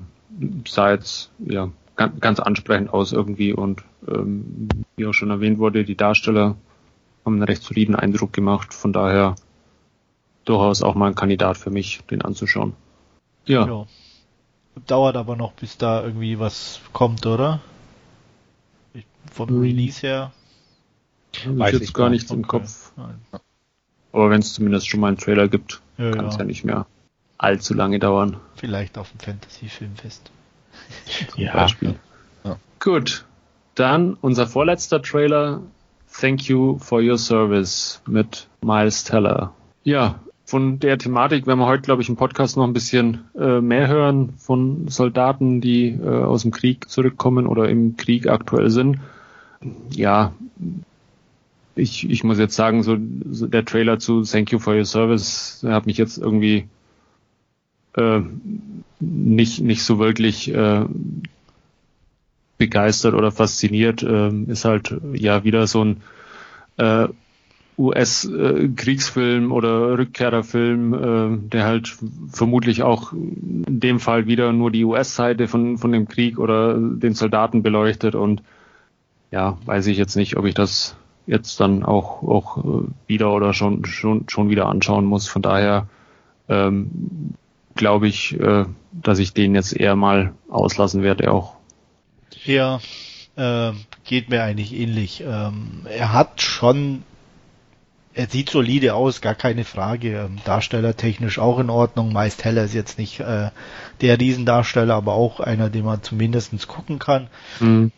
sah 0.67 0.91
jetzt 0.91 1.31
ja 1.39 1.71
ganz, 1.97 2.21
ganz 2.21 2.41
ansprechend 2.41 2.93
aus 2.93 3.13
irgendwie 3.13 3.53
und 3.53 3.83
ähm, 4.09 4.69
wie 4.97 5.07
auch 5.07 5.13
schon 5.13 5.31
erwähnt 5.31 5.59
wurde, 5.59 5.85
die 5.85 5.97
Darsteller 5.97 6.57
haben 7.25 7.35
einen 7.35 7.43
recht 7.43 7.63
soliden 7.63 7.95
Eindruck 7.95 8.33
gemacht. 8.33 8.75
Von 8.75 8.93
daher 8.93 9.37
durchaus 10.45 10.83
auch 10.83 10.95
mal 10.95 11.09
ein 11.09 11.15
Kandidat 11.15 11.57
für 11.57 11.71
mich, 11.71 12.03
den 12.11 12.23
anzuschauen. 12.23 12.75
Ja. 13.47 13.67
ja. 13.67 13.87
Dauert 14.87 15.17
aber 15.17 15.37
noch, 15.37 15.53
bis 15.53 15.79
da 15.79 16.03
irgendwie 16.03 16.39
was 16.39 16.81
kommt, 16.93 17.27
oder? 17.27 17.61
Ich, 18.93 19.07
vom 19.33 19.49
hm. 19.49 19.61
Release 19.61 20.01
her. 20.01 20.33
Weiß 21.47 21.75
ich 21.75 21.81
jetzt 21.81 21.95
gar 21.95 22.11
nichts 22.11 22.31
okay. 22.31 22.41
im 22.41 22.47
Kopf. 22.47 22.93
Nein. 22.97 23.21
Aber 24.13 24.31
wenn 24.31 24.41
es 24.41 24.53
zumindest 24.53 24.89
schon 24.89 25.01
mal 25.01 25.09
einen 25.09 25.17
Trailer 25.17 25.49
gibt, 25.49 25.81
ja, 25.99 26.11
kann 26.13 26.27
es 26.27 26.35
ja. 26.35 26.41
ja 26.41 26.45
nicht 26.45 26.65
mehr 26.65 26.87
allzu 27.39 27.75
lange 27.75 27.99
dauern. 27.99 28.37
Vielleicht 28.57 28.97
auf 28.99 29.11
dem 29.11 29.21
Fantasy-Filmfest. 29.21 30.31
Ja. 31.37 31.53
Beispiel. 31.53 31.95
Ja. 32.45 32.57
Gut. 32.81 33.25
Dann 33.75 34.17
unser 34.21 34.47
vorletzter 34.47 35.03
Trailer 35.03 35.61
Thank 36.21 36.49
You 36.49 36.79
for 36.79 37.03
Your 37.03 37.19
Service 37.19 38.01
mit 38.07 38.47
Miles 38.63 39.05
Teller. 39.05 39.53
Ja, 39.83 40.21
von 40.45 40.79
der 40.79 40.99
Thematik 40.99 41.47
werden 41.47 41.59
wir 41.59 41.67
heute, 41.67 41.83
glaube 41.83 42.03
ich, 42.03 42.09
im 42.09 42.17
Podcast 42.17 42.57
noch 42.57 42.65
ein 42.65 42.73
bisschen 42.73 43.25
äh, 43.37 43.61
mehr 43.61 43.89
hören 43.89 44.35
von 44.37 44.89
Soldaten, 44.89 45.61
die 45.61 45.89
äh, 45.89 46.07
aus 46.07 46.43
dem 46.43 46.53
Krieg 46.53 46.89
zurückkommen 46.89 47.47
oder 47.47 47.69
im 47.69 47.97
Krieg 47.97 48.29
aktuell 48.29 48.71
sind. 48.71 49.01
Ja, 49.91 50.33
ich, 51.75 52.09
ich 52.09 52.23
muss 52.23 52.39
jetzt 52.39 52.55
sagen, 52.55 52.83
so, 52.83 52.97
so 53.31 53.47
der 53.47 53.65
Trailer 53.65 53.99
zu 53.99 54.23
Thank 54.23 54.53
You 54.53 54.59
for 54.59 54.75
Your 54.75 54.85
Service 54.85 55.65
hat 55.67 55.87
mich 55.87 55.97
jetzt 55.97 56.19
irgendwie 56.19 56.69
äh, 57.97 58.21
nicht, 59.01 59.61
nicht 59.61 59.83
so 59.83 59.99
wirklich 59.99 60.53
äh, 60.53 60.85
begeistert 62.59 63.15
oder 63.15 63.31
fasziniert, 63.31 64.03
äh, 64.03 64.31
ist 64.47 64.65
halt 64.65 64.97
ja 65.15 65.45
wieder 65.45 65.67
so 65.67 65.85
ein 65.85 66.03
äh, 66.77 67.09
US-Kriegsfilm 67.77 69.51
oder 69.51 69.99
Rückkehrerfilm, 69.99 70.95
äh, 70.95 71.49
der 71.49 71.65
halt 71.65 71.97
vermutlich 72.31 72.83
auch 72.83 73.13
in 73.13 73.81
dem 73.81 73.99
Fall 73.99 74.27
wieder 74.27 74.53
nur 74.53 74.71
die 74.71 74.85
US-Seite 74.85 75.49
von, 75.49 75.79
von 75.79 75.91
dem 75.91 76.07
Krieg 76.07 76.39
oder 76.39 76.75
den 76.79 77.15
Soldaten 77.15 77.63
beleuchtet 77.63 78.15
und 78.15 78.43
ja, 79.33 79.59
weiß 79.65 79.89
ich 79.89 79.99
jetzt 79.99 80.15
nicht, 80.15 80.37
ob 80.37 80.45
ich 80.45 80.55
das 80.55 80.97
jetzt 81.27 81.59
dann 81.59 81.83
auch, 81.83 82.23
auch 82.23 82.59
äh, 82.59 82.87
wieder 83.09 83.33
oder 83.33 83.53
schon, 83.53 83.85
schon, 83.85 84.27
schon 84.29 84.51
wieder 84.51 84.67
anschauen 84.67 85.05
muss. 85.05 85.27
Von 85.27 85.43
daher 85.43 85.89
ähm, 86.49 87.35
glaube 87.75 88.09
ich, 88.09 88.39
äh, 88.39 88.65
dass 88.93 89.19
ich 89.19 89.33
den 89.33 89.55
jetzt 89.55 89.75
eher 89.75 89.97
mal 89.97 90.35
auslassen 90.49 91.03
werde 91.03 91.33
auch. 91.33 91.57
Ja, 92.45 92.81
äh, 93.37 93.73
geht 94.05 94.29
mir 94.29 94.43
eigentlich 94.43 94.73
ähnlich. 94.75 95.23
Ähm, 95.27 95.87
er 95.89 96.13
hat 96.13 96.41
schon, 96.41 97.03
er 98.15 98.29
sieht 98.29 98.51
solide 98.51 98.95
aus, 98.95 99.21
gar 99.21 99.35
keine 99.35 99.65
Frage. 99.65 100.27
Ähm, 100.27 100.39
Darstellertechnisch 100.45 101.39
auch 101.39 101.59
in 101.59 101.71
Ordnung. 101.71 102.13
Meist 102.13 102.45
Heller 102.45 102.65
ist 102.65 102.75
jetzt 102.75 102.99
nicht 102.99 103.21
äh, 103.21 103.51
der 104.01 104.21
Riesendarsteller, 104.21 104.95
aber 104.95 105.15
auch 105.15 105.41
einer, 105.41 105.71
den 105.71 105.85
man 105.85 106.03
zumindestens 106.03 106.69
gucken 106.69 106.99
kann. 106.99 107.29
Mhm. 107.61 107.91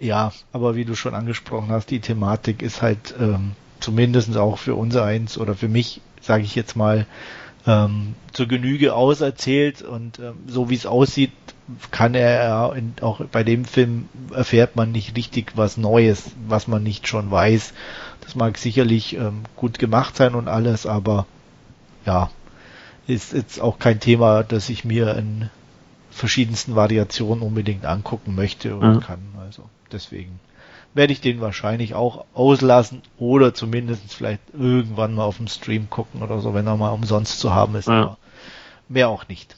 Ja, 0.00 0.32
aber 0.52 0.76
wie 0.76 0.84
du 0.84 0.94
schon 0.94 1.14
angesprochen 1.14 1.70
hast, 1.70 1.90
die 1.90 2.00
Thematik 2.00 2.62
ist 2.62 2.82
halt 2.82 3.14
ähm, 3.18 3.52
zumindest 3.80 4.36
auch 4.36 4.58
für 4.58 4.74
unser 4.76 5.04
eins 5.04 5.38
oder 5.38 5.54
für 5.54 5.68
mich, 5.68 6.00
sage 6.20 6.44
ich 6.44 6.54
jetzt 6.54 6.76
mal, 6.76 7.06
ähm, 7.68 8.14
zur 8.32 8.48
Genüge 8.48 8.94
auserzählt 8.94 9.82
und 9.82 10.18
ähm, 10.18 10.36
so 10.46 10.70
wie 10.70 10.74
es 10.74 10.86
aussieht, 10.86 11.32
kann 11.90 12.14
er 12.14 12.72
in, 12.74 12.94
auch 13.02 13.20
bei 13.26 13.44
dem 13.44 13.66
Film 13.66 14.08
erfährt 14.34 14.74
man 14.74 14.90
nicht 14.90 15.16
richtig 15.16 15.52
was 15.54 15.76
Neues, 15.76 16.30
was 16.48 16.66
man 16.66 16.82
nicht 16.82 17.06
schon 17.06 17.30
weiß. 17.30 17.74
Das 18.22 18.34
mag 18.34 18.56
sicherlich 18.56 19.16
ähm, 19.16 19.42
gut 19.54 19.78
gemacht 19.78 20.16
sein 20.16 20.34
und 20.34 20.48
alles, 20.48 20.86
aber 20.86 21.26
ja, 22.06 22.30
ist 23.06 23.34
jetzt 23.34 23.60
auch 23.60 23.78
kein 23.78 24.00
Thema, 24.00 24.42
das 24.42 24.70
ich 24.70 24.86
mir 24.86 25.14
in 25.16 25.50
verschiedensten 26.10 26.74
Variationen 26.74 27.42
unbedingt 27.42 27.84
angucken 27.84 28.34
möchte 28.34 28.76
und 28.76 28.96
mhm. 28.96 29.00
kann. 29.00 29.20
Also 29.38 29.64
deswegen 29.92 30.40
werde 30.98 31.12
ich 31.12 31.20
den 31.20 31.40
wahrscheinlich 31.40 31.94
auch 31.94 32.24
auslassen 32.34 33.02
oder 33.18 33.54
zumindest 33.54 34.12
vielleicht 34.12 34.42
irgendwann 34.52 35.14
mal 35.14 35.24
auf 35.24 35.36
dem 35.36 35.46
Stream 35.46 35.88
gucken 35.88 36.22
oder 36.22 36.40
so, 36.40 36.54
wenn 36.54 36.66
er 36.66 36.76
mal 36.76 36.90
umsonst 36.90 37.38
zu 37.38 37.54
haben 37.54 37.76
ist. 37.76 37.86
Ja. 37.86 38.02
Aber 38.02 38.18
mehr 38.88 39.08
auch 39.08 39.28
nicht. 39.28 39.54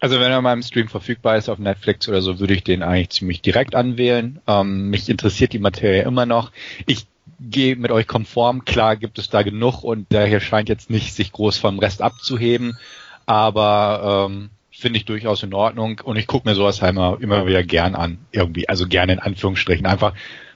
Also 0.00 0.18
wenn 0.18 0.32
er 0.32 0.42
mal 0.42 0.54
im 0.54 0.64
Stream 0.64 0.88
verfügbar 0.88 1.36
ist 1.36 1.48
auf 1.48 1.60
Netflix 1.60 2.08
oder 2.08 2.20
so, 2.20 2.40
würde 2.40 2.54
ich 2.54 2.64
den 2.64 2.82
eigentlich 2.82 3.10
ziemlich 3.10 3.42
direkt 3.42 3.76
anwählen. 3.76 4.40
Ähm, 4.48 4.90
mich 4.90 5.08
interessiert 5.08 5.52
die 5.52 5.60
Materie 5.60 6.02
immer 6.02 6.26
noch. 6.26 6.50
Ich 6.86 7.06
gehe 7.38 7.76
mit 7.76 7.92
euch 7.92 8.08
konform. 8.08 8.64
Klar 8.64 8.96
gibt 8.96 9.20
es 9.20 9.30
da 9.30 9.42
genug 9.42 9.84
und 9.84 10.10
der 10.10 10.26
hier 10.26 10.40
scheint 10.40 10.68
jetzt 10.68 10.90
nicht 10.90 11.14
sich 11.14 11.30
groß 11.30 11.58
vom 11.58 11.78
Rest 11.78 12.02
abzuheben. 12.02 12.76
Aber 13.24 14.26
ähm, 14.28 14.50
finde 14.80 14.98
ich 14.98 15.04
durchaus 15.04 15.42
in 15.42 15.52
Ordnung 15.54 16.00
und 16.02 16.16
ich 16.16 16.26
gucke 16.26 16.48
mir 16.48 16.54
sowas 16.54 16.80
halt 16.80 16.92
immer, 16.92 17.18
immer 17.20 17.46
wieder 17.46 17.62
gern 17.62 17.94
an. 17.94 18.18
Irgendwie, 18.32 18.68
also 18.68 18.86
gerne 18.88 19.12
in 19.12 19.18
Anführungsstrichen. 19.18 19.86
Einfach, 19.86 20.14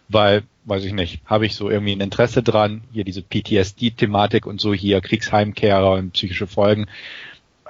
weil, 0.08 0.42
weiß 0.64 0.84
ich 0.84 0.92
nicht, 0.92 1.20
habe 1.26 1.46
ich 1.46 1.54
so 1.54 1.70
irgendwie 1.70 1.92
ein 1.92 2.00
Interesse 2.00 2.42
dran. 2.42 2.82
Hier 2.92 3.04
diese 3.04 3.22
PTSD-Thematik 3.22 4.46
und 4.46 4.60
so 4.60 4.72
hier, 4.72 5.00
Kriegsheimkehrer 5.00 5.92
und 5.92 6.12
psychische 6.12 6.46
Folgen. 6.46 6.86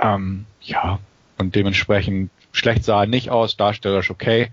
Ähm, 0.00 0.46
ja, 0.62 1.00
und 1.38 1.54
dementsprechend 1.56 2.30
schlecht 2.52 2.84
sah 2.84 3.02
er 3.02 3.06
nicht 3.06 3.30
aus, 3.30 3.56
darstellerisch 3.56 4.10
okay, 4.10 4.48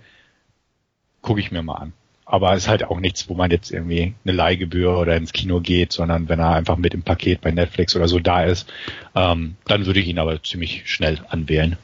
gucke 1.22 1.40
ich 1.40 1.52
mir 1.52 1.62
mal 1.62 1.76
an. 1.76 1.94
Aber 2.26 2.54
es 2.54 2.64
ist 2.64 2.70
halt 2.70 2.84
auch 2.86 3.00
nichts, 3.00 3.30
wo 3.30 3.34
man 3.34 3.52
jetzt 3.52 3.72
irgendwie 3.72 4.16
eine 4.24 4.34
Leihgebühr 4.34 4.98
oder 4.98 5.18
ins 5.18 5.34
Kino 5.34 5.60
geht, 5.60 5.92
sondern 5.92 6.30
wenn 6.30 6.40
er 6.40 6.56
einfach 6.56 6.78
mit 6.78 6.94
im 6.94 7.04
Paket 7.04 7.42
bei 7.42 7.52
Netflix 7.52 7.96
oder 7.96 8.08
so 8.08 8.20
da 8.20 8.44
ist, 8.44 8.72
ähm, 9.16 9.56
dann 9.66 9.86
würde 9.86 10.00
ich 10.00 10.08
ihn 10.08 10.18
aber 10.18 10.42
ziemlich 10.42 10.90
schnell 10.90 11.20
anwählen. 11.28 11.78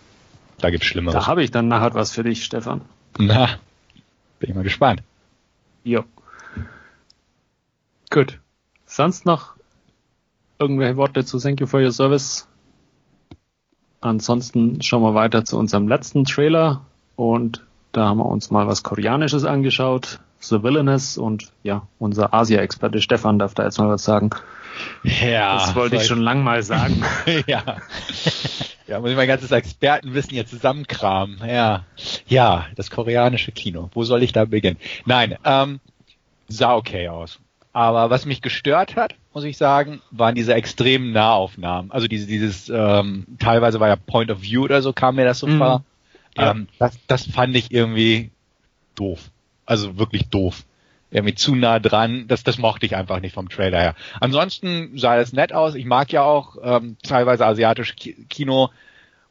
Da 0.60 0.70
gibt's 0.70 0.88
Schlimmeres. 0.88 1.13
Da 1.13 1.28
habe 1.28 1.43
ich 1.43 1.52
dann 1.52 1.67
nachher 1.67 1.93
was 1.93 2.12
für 2.12 2.24
dich, 2.24 2.43
Stefan. 2.43 2.82
Na, 3.17 3.60
bin 4.39 4.50
ich 4.50 4.56
mal 4.56 4.63
gespannt. 4.63 5.04
Jo. 5.84 6.04
Gut. 8.10 8.39
Sonst 8.86 9.26
noch 9.26 9.56
irgendwelche 10.60 10.98
Worte 10.98 11.26
zu 11.26 11.39
Thank 11.39 11.60
You 11.60 11.67
for 11.67 11.82
Your 11.82 11.91
Service? 11.91 12.48
Ansonsten 14.02 14.82
schauen 14.82 15.02
wir 15.02 15.13
weiter 15.13 15.43
zu 15.43 15.58
unserem 15.58 15.88
letzten 15.88 16.24
Trailer 16.24 16.86
und 17.15 17.65
da 17.91 18.08
haben 18.08 18.17
wir 18.17 18.26
uns 18.26 18.52
mal 18.52 18.67
was 18.67 18.84
Koreanisches 18.84 19.43
angeschaut, 19.43 20.20
The 20.39 20.62
Villainous 20.62 21.17
und 21.17 21.52
ja, 21.63 21.88
unser 22.00 22.34
Asia-Experte 22.34 23.02
Stefan 23.02 23.39
darf 23.39 23.56
da 23.56 23.63
jetzt 23.63 23.80
mal 23.80 23.89
was 23.89 24.04
sagen. 24.04 24.30
Ja. 25.03 25.55
Das 25.55 25.75
wollte 25.75 25.97
ich 25.97 26.05
schon 26.05 26.21
lang 26.21 26.43
mal 26.43 26.63
sagen. 26.63 27.03
ja. 27.47 27.77
Ja, 28.87 29.01
muss 29.01 29.09
ich 29.09 29.17
mein 29.17 29.27
ganzes 29.27 29.51
Expertenwissen 29.51 30.31
hier 30.31 30.45
zusammenkramen. 30.45 31.41
Ja. 31.45 31.85
Ja, 32.27 32.67
das 32.75 32.89
koreanische 32.89 33.51
Kino. 33.51 33.89
Wo 33.93 34.03
soll 34.03 34.23
ich 34.23 34.31
da 34.31 34.45
beginnen? 34.45 34.77
Nein, 35.05 35.37
ähm, 35.43 35.79
sah 36.47 36.75
okay 36.75 37.09
aus. 37.09 37.39
Aber 37.73 38.09
was 38.09 38.25
mich 38.25 38.41
gestört 38.41 38.95
hat, 38.95 39.13
muss 39.33 39.43
ich 39.43 39.57
sagen, 39.57 40.01
waren 40.09 40.33
diese 40.33 40.53
extremen 40.55 41.11
Nahaufnahmen. 41.11 41.91
Also 41.91 42.07
diese, 42.07 42.25
dieses, 42.25 42.69
ähm, 42.69 43.27
teilweise 43.39 43.79
war 43.79 43.87
ja 43.87 43.95
Point 43.95 44.31
of 44.31 44.41
View 44.41 44.63
oder 44.63 44.81
so, 44.81 44.93
kam 44.93 45.15
mir 45.15 45.25
das 45.25 45.39
so 45.39 45.47
mhm. 45.47 45.57
vor. 45.59 45.83
Ja. 46.35 46.51
Ähm, 46.51 46.67
das, 46.79 46.97
das 47.07 47.25
fand 47.27 47.55
ich 47.55 47.71
irgendwie 47.71 48.31
doof. 48.95 49.29
Also 49.65 49.97
wirklich 49.99 50.29
doof. 50.29 50.63
Irgendwie 51.10 51.36
zu 51.36 51.56
nah 51.56 51.80
dran. 51.80 52.28
Das, 52.28 52.43
das 52.43 52.58
mochte 52.58 52.86
ich 52.86 52.96
einfach 52.96 53.20
nicht 53.20 53.34
vom 53.34 53.50
Trailer 53.50 53.80
her. 53.80 53.96
Ansonsten 54.20 54.98
sah 54.98 55.17
es 55.17 55.34
nett 55.34 55.54
aus. 55.54 55.76
Ich 55.76 55.86
mag 55.86 56.12
ja 56.12 56.24
auch 56.24 56.58
ähm, 56.62 56.98
teilweise 57.02 57.46
asiatisch 57.46 57.96
Kino, 58.30 58.70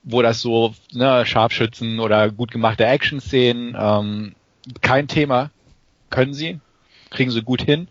wo 0.02 0.22
das 0.22 0.40
so 0.40 0.74
ne, 0.92 1.26
Scharfschützen 1.26 2.00
oder 2.00 2.30
gut 2.30 2.50
gemachte 2.50 2.86
Action-Szenen, 2.86 3.76
ähm, 3.78 4.34
kein 4.80 5.08
Thema. 5.08 5.50
Können 6.08 6.32
sie, 6.32 6.60
kriegen 7.10 7.30
sie 7.30 7.42
gut 7.42 7.60
hin 7.60 7.88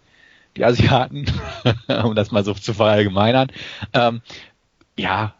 die 0.55 0.65
Asiaten, 0.65 1.25
um 2.03 2.15
das 2.15 2.31
mal 2.31 2.43
so 2.43 2.53
zu 2.53 2.73
verallgemeinern. 2.73 3.51
Ähm, 3.93 4.21
ja, 4.97 5.33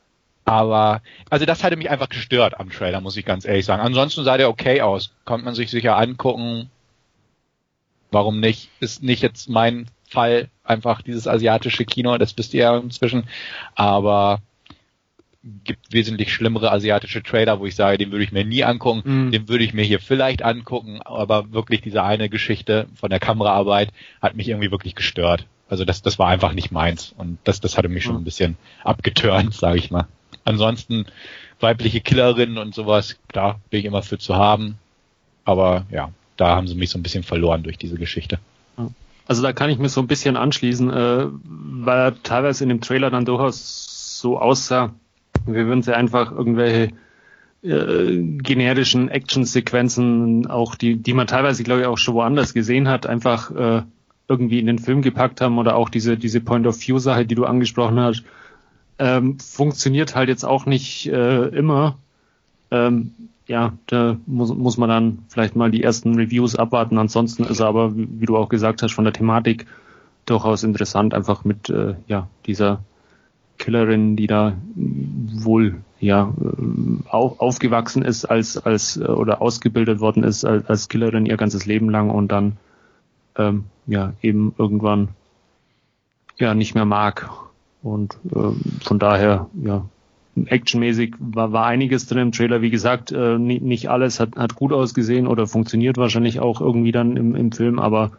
aber 0.43 1.01
also 1.29 1.45
das 1.45 1.63
hatte 1.63 1.77
mich 1.77 1.89
einfach 1.89 2.09
gestört 2.09 2.59
am 2.59 2.69
Trailer, 2.69 3.01
muss 3.01 3.17
ich 3.17 3.25
ganz 3.25 3.45
ehrlich 3.45 3.65
sagen. 3.65 3.81
Ansonsten 3.81 4.23
sah 4.23 4.37
der 4.37 4.49
okay 4.49 4.81
aus, 4.81 5.13
konnte 5.23 5.45
man 5.45 5.55
sich 5.55 5.71
sicher 5.71 5.97
angucken. 5.97 6.69
Warum 8.11 8.39
nicht? 8.39 8.69
Ist 8.79 9.03
nicht 9.03 9.21
jetzt 9.21 9.49
mein 9.49 9.87
Fall 10.09 10.49
einfach 10.63 11.01
dieses 11.01 11.27
asiatische 11.27 11.85
Kino, 11.85 12.17
das 12.17 12.37
wisst 12.37 12.53
ihr 12.53 12.63
ja 12.63 12.77
inzwischen. 12.77 13.27
Aber 13.75 14.41
gibt 15.63 15.93
wesentlich 15.93 16.33
schlimmere 16.33 16.71
asiatische 16.71 17.21
Trailer, 17.21 17.59
wo 17.59 17.65
ich 17.65 17.75
sage, 17.75 17.97
den 17.97 18.11
würde 18.11 18.23
ich 18.23 18.31
mir 18.31 18.45
nie 18.45 18.63
angucken, 18.63 19.27
mm. 19.27 19.31
den 19.31 19.47
würde 19.47 19.63
ich 19.63 19.73
mir 19.73 19.83
hier 19.83 19.99
vielleicht 19.99 20.41
angucken, 20.41 21.01
aber 21.03 21.51
wirklich 21.51 21.81
diese 21.81 22.03
eine 22.03 22.29
Geschichte 22.29 22.87
von 22.95 23.11
der 23.11 23.19
Kameraarbeit 23.19 23.89
hat 24.21 24.35
mich 24.35 24.49
irgendwie 24.49 24.71
wirklich 24.71 24.95
gestört. 24.95 25.45
Also 25.69 25.85
das, 25.85 26.01
das 26.01 26.17
war 26.17 26.27
einfach 26.29 26.53
nicht 26.53 26.71
meins 26.71 27.13
und 27.17 27.37
das, 27.43 27.61
das 27.61 27.77
hatte 27.77 27.89
mich 27.89 28.03
schon 28.03 28.15
ein 28.15 28.23
bisschen 28.23 28.57
abgeturnt, 28.83 29.53
sage 29.53 29.77
ich 29.77 29.91
mal. 29.91 30.07
Ansonsten 30.45 31.05
weibliche 31.59 32.01
Killerinnen 32.01 32.57
und 32.57 32.73
sowas, 32.73 33.17
da 33.31 33.59
bin 33.69 33.79
ich 33.79 33.85
immer 33.85 34.01
für 34.01 34.17
zu 34.17 34.35
haben, 34.35 34.79
aber 35.43 35.85
ja, 35.91 36.11
da 36.37 36.55
haben 36.55 36.67
sie 36.67 36.75
mich 36.75 36.89
so 36.89 36.99
ein 36.99 37.03
bisschen 37.03 37.23
verloren 37.23 37.63
durch 37.63 37.77
diese 37.77 37.95
Geschichte. 37.95 38.39
Also 39.27 39.41
da 39.41 39.53
kann 39.53 39.69
ich 39.69 39.79
mir 39.79 39.89
so 39.89 40.01
ein 40.01 40.07
bisschen 40.07 40.37
anschließen, 40.37 40.89
äh, 40.91 41.27
weil 41.43 41.97
er 41.97 42.23
teilweise 42.23 42.63
in 42.63 42.69
dem 42.69 42.81
Trailer 42.81 43.09
dann 43.09 43.25
durchaus 43.25 44.19
so 44.19 44.39
aussah, 44.39 44.93
wir 45.45 45.65
würden 45.65 45.81
sie 45.81 45.95
einfach 45.95 46.31
irgendwelche 46.31 46.93
äh, 47.63 48.21
generischen 48.21 49.09
Action-Sequenzen, 49.09 50.47
auch 50.47 50.75
die, 50.75 50.97
die 50.97 51.13
man 51.13 51.27
teilweise, 51.27 51.63
glaube 51.63 51.81
ich, 51.81 51.87
auch 51.87 51.97
schon 51.97 52.13
woanders 52.13 52.53
gesehen 52.53 52.87
hat, 52.87 53.07
einfach 53.07 53.51
äh, 53.51 53.81
irgendwie 54.27 54.59
in 54.59 54.67
den 54.67 54.79
Film 54.79 55.01
gepackt 55.01 55.41
haben 55.41 55.57
oder 55.57 55.75
auch 55.75 55.89
diese, 55.89 56.17
diese 56.17 56.41
Point-of-View-Sache, 56.41 57.25
die 57.25 57.35
du 57.35 57.45
angesprochen 57.45 57.99
hast, 57.99 58.23
ähm, 58.99 59.39
funktioniert 59.39 60.15
halt 60.15 60.29
jetzt 60.29 60.45
auch 60.45 60.65
nicht 60.65 61.07
äh, 61.07 61.47
immer. 61.47 61.97
Ähm, 62.71 63.11
ja, 63.47 63.73
da 63.87 64.17
muss, 64.25 64.53
muss 64.53 64.77
man 64.77 64.89
dann 64.89 65.19
vielleicht 65.29 65.55
mal 65.55 65.71
die 65.71 65.83
ersten 65.83 66.15
Reviews 66.15 66.55
abwarten. 66.55 66.97
Ansonsten 66.97 67.43
ist 67.43 67.59
er 67.59 67.67
aber, 67.67 67.95
wie, 67.95 68.25
du 68.25 68.37
auch 68.37 68.49
gesagt 68.49 68.81
hast, 68.81 68.93
von 68.93 69.03
der 69.03 69.13
Thematik 69.13 69.67
durchaus 70.25 70.63
interessant, 70.63 71.13
einfach 71.13 71.45
mit 71.45 71.69
äh, 71.69 71.95
ja, 72.07 72.27
dieser 72.45 72.81
Killerin, 73.57 74.15
die 74.15 74.27
da 74.27 74.53
wohl 74.75 75.75
ja 75.99 76.33
auf, 77.07 77.39
aufgewachsen 77.39 78.03
ist 78.03 78.25
als 78.25 78.57
als 78.57 78.99
oder 78.99 79.41
ausgebildet 79.41 80.01
worden 80.01 80.23
ist 80.23 80.43
als, 80.43 80.65
als 80.67 80.89
Killerin 80.89 81.25
ihr 81.25 81.37
ganzes 81.37 81.65
Leben 81.65 81.89
lang 81.89 82.09
und 82.09 82.31
dann 82.31 82.57
ähm, 83.37 83.65
ja 83.87 84.13
eben 84.21 84.53
irgendwann 84.57 85.09
ja 86.37 86.53
nicht 86.53 86.75
mehr 86.75 86.85
mag 86.85 87.29
und 87.81 88.17
ähm, 88.35 88.59
von 88.83 88.99
daher 88.99 89.47
ja 89.53 89.85
actionmäßig 90.35 91.15
war, 91.19 91.51
war 91.51 91.65
einiges 91.65 92.07
drin 92.07 92.19
im 92.19 92.31
Trailer. 92.31 92.61
Wie 92.61 92.69
gesagt, 92.69 93.11
äh, 93.11 93.37
nicht, 93.37 93.89
alles 93.89 94.19
hat, 94.19 94.35
hat 94.35 94.55
gut 94.55 94.73
ausgesehen 94.73 95.27
oder 95.27 95.47
funktioniert 95.47 95.97
wahrscheinlich 95.97 96.39
auch 96.39 96.61
irgendwie 96.61 96.91
dann 96.91 97.15
im, 97.15 97.35
im 97.35 97.51
Film, 97.51 97.79
aber 97.79 98.11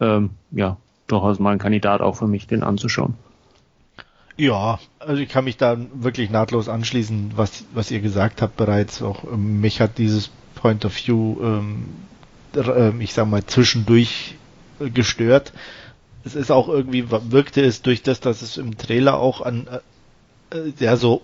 ähm, 0.00 0.30
ja, 0.50 0.76
durchaus 1.06 1.38
mal 1.38 1.52
ein 1.52 1.58
Kandidat 1.58 2.00
auch 2.00 2.16
für 2.16 2.26
mich, 2.26 2.46
den 2.46 2.62
anzuschauen. 2.62 3.14
Ja, 4.36 4.78
also 4.98 5.22
ich 5.22 5.28
kann 5.28 5.44
mich 5.44 5.56
da 5.56 5.78
wirklich 5.94 6.30
nahtlos 6.30 6.68
anschließen, 6.68 7.32
was, 7.36 7.64
was 7.72 7.90
ihr 7.90 8.00
gesagt 8.00 8.42
habt 8.42 8.56
bereits. 8.56 9.00
Auch 9.02 9.24
ähm, 9.24 9.60
mich 9.60 9.80
hat 9.80 9.98
dieses 9.98 10.30
Point 10.54 10.84
of 10.84 10.94
View, 10.94 11.36
ähm, 11.42 11.84
äh, 12.54 12.92
ich 12.98 13.14
sag 13.14 13.28
mal, 13.28 13.44
zwischendurch 13.46 14.34
äh, 14.80 14.90
gestört. 14.90 15.52
Es 16.24 16.34
ist 16.34 16.50
auch 16.50 16.68
irgendwie, 16.68 17.06
wirkte 17.08 17.64
es 17.64 17.82
durch 17.82 18.02
das, 18.02 18.20
dass 18.20 18.42
es 18.42 18.58
im 18.58 18.76
Trailer 18.76 19.16
auch 19.18 19.40
an, 19.40 19.68
äh, 20.50 20.56
äh 20.58 20.72
ja, 20.80 20.96
so 20.96 21.22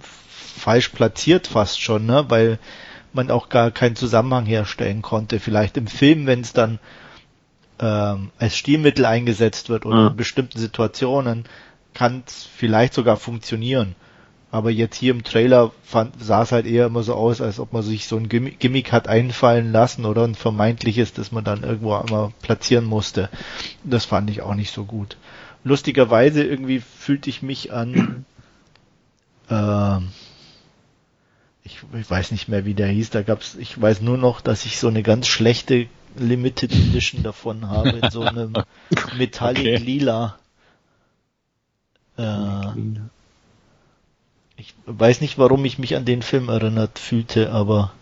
falsch 0.00 0.90
platziert 0.90 1.46
fast 1.46 1.80
schon, 1.80 2.06
ne, 2.06 2.26
weil 2.28 2.58
man 3.12 3.30
auch 3.30 3.48
gar 3.48 3.70
keinen 3.70 3.96
Zusammenhang 3.96 4.46
herstellen 4.46 5.02
konnte. 5.02 5.40
Vielleicht 5.40 5.76
im 5.76 5.86
Film, 5.86 6.26
wenn 6.26 6.40
es 6.40 6.52
dann 6.52 6.78
ähm, 7.78 8.30
als 8.38 8.56
Stilmittel 8.56 9.04
eingesetzt 9.04 9.68
wird 9.68 9.86
oder 9.86 9.98
ja. 9.98 10.06
in 10.08 10.16
bestimmten 10.16 10.58
Situationen, 10.58 11.44
kann 11.94 12.22
es 12.26 12.48
vielleicht 12.56 12.94
sogar 12.94 13.16
funktionieren. 13.16 13.94
Aber 14.50 14.70
jetzt 14.70 14.96
hier 14.96 15.12
im 15.12 15.24
Trailer 15.24 15.72
fand, 15.82 16.22
sah 16.22 16.42
es 16.42 16.52
halt 16.52 16.66
eher 16.66 16.86
immer 16.86 17.02
so 17.02 17.14
aus, 17.14 17.40
als 17.40 17.58
ob 17.58 17.72
man 17.72 17.82
sich 17.82 18.06
so 18.06 18.18
ein 18.18 18.28
Gimmick 18.28 18.92
hat 18.92 19.08
einfallen 19.08 19.72
lassen 19.72 20.04
oder 20.04 20.24
ein 20.24 20.34
vermeintliches, 20.34 21.14
das 21.14 21.32
man 21.32 21.42
dann 21.42 21.62
irgendwo 21.62 21.94
einmal 21.94 22.32
platzieren 22.42 22.84
musste. 22.84 23.30
Das 23.82 24.04
fand 24.04 24.28
ich 24.28 24.42
auch 24.42 24.54
nicht 24.54 24.70
so 24.70 24.84
gut. 24.84 25.16
Lustigerweise 25.64 26.44
irgendwie 26.44 26.80
fühlte 26.80 27.30
ich 27.30 27.40
mich 27.40 27.72
an, 27.72 28.26
äh, 29.48 29.98
ich 31.64 31.78
ich 31.94 32.10
weiß 32.10 32.32
nicht 32.32 32.48
mehr, 32.48 32.64
wie 32.64 32.74
der 32.74 32.88
hieß. 32.88 33.10
Da 33.10 33.22
gab's, 33.22 33.54
ich 33.54 33.80
weiß 33.80 34.00
nur 34.00 34.18
noch, 34.18 34.40
dass 34.40 34.66
ich 34.66 34.78
so 34.78 34.88
eine 34.88 35.02
ganz 35.02 35.26
schlechte 35.26 35.86
Limited 36.16 36.72
Edition 36.72 37.22
davon 37.22 37.68
habe, 37.68 37.90
in 37.90 38.10
so 38.10 38.22
einem 38.22 38.54
Metallic 39.16 39.60
okay. 39.60 39.76
Lila. 39.76 40.38
Äh, 42.18 42.68
ich 44.56 44.74
weiß 44.86 45.20
nicht, 45.20 45.38
warum 45.38 45.64
ich 45.64 45.78
mich 45.78 45.96
an 45.96 46.04
den 46.04 46.22
Film 46.22 46.48
erinnert 46.48 46.98
fühlte, 46.98 47.50
aber 47.50 47.92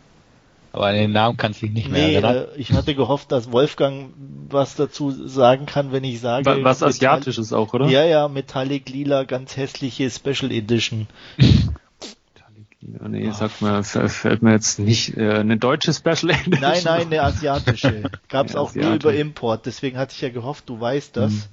aber 0.72 0.87
an 0.87 0.94
den 0.94 1.12
Namen 1.12 1.37
kannst 1.37 1.62
du 1.62 1.66
dich 1.66 1.74
nicht 1.74 1.90
mehr 1.90 2.06
nee, 2.06 2.14
erinnern. 2.14 2.46
Äh, 2.54 2.61
ich 2.61 2.72
hatte 2.72 2.94
gehofft, 2.94 3.33
dass 3.33 3.50
Wolfgang 3.50 4.11
was 4.48 4.76
dazu 4.76 5.11
sagen 5.11 5.66
kann, 5.66 5.90
wenn 5.92 6.04
ich 6.04 6.20
sage. 6.20 6.62
Was 6.62 6.83
Asiatisches 6.83 7.52
auch, 7.52 7.74
oder? 7.74 7.88
Ja, 7.88 8.04
ja, 8.04 8.28
Metallic 8.28 8.88
Lila, 8.88 9.24
ganz 9.24 9.56
hässliche 9.56 10.09
Special 10.11 10.52
Edition. 10.52 11.09
Metallic 11.38 12.76
Lila, 12.80 13.09
nee, 13.09 13.28
oh, 13.28 13.33
sag 13.33 13.61
mal, 13.61 13.83
fällt 13.83 14.42
mir 14.42 14.52
jetzt 14.52 14.78
nicht 14.78 15.16
äh, 15.16 15.38
eine 15.38 15.56
deutsche 15.56 15.92
Special 15.92 16.30
Edition. 16.30 16.61
Nein, 16.61 16.83
nein, 16.85 17.06
eine 17.06 17.22
asiatische. 17.22 18.04
Gab's 18.28 18.54
auch 18.56 18.74
nur 18.74 18.94
über 18.94 19.12
Import, 19.12 19.66
deswegen 19.66 19.98
hatte 19.98 20.14
ich 20.14 20.20
ja 20.20 20.28
gehofft, 20.28 20.68
du 20.68 20.80
weißt 20.80 21.16
das. 21.16 21.48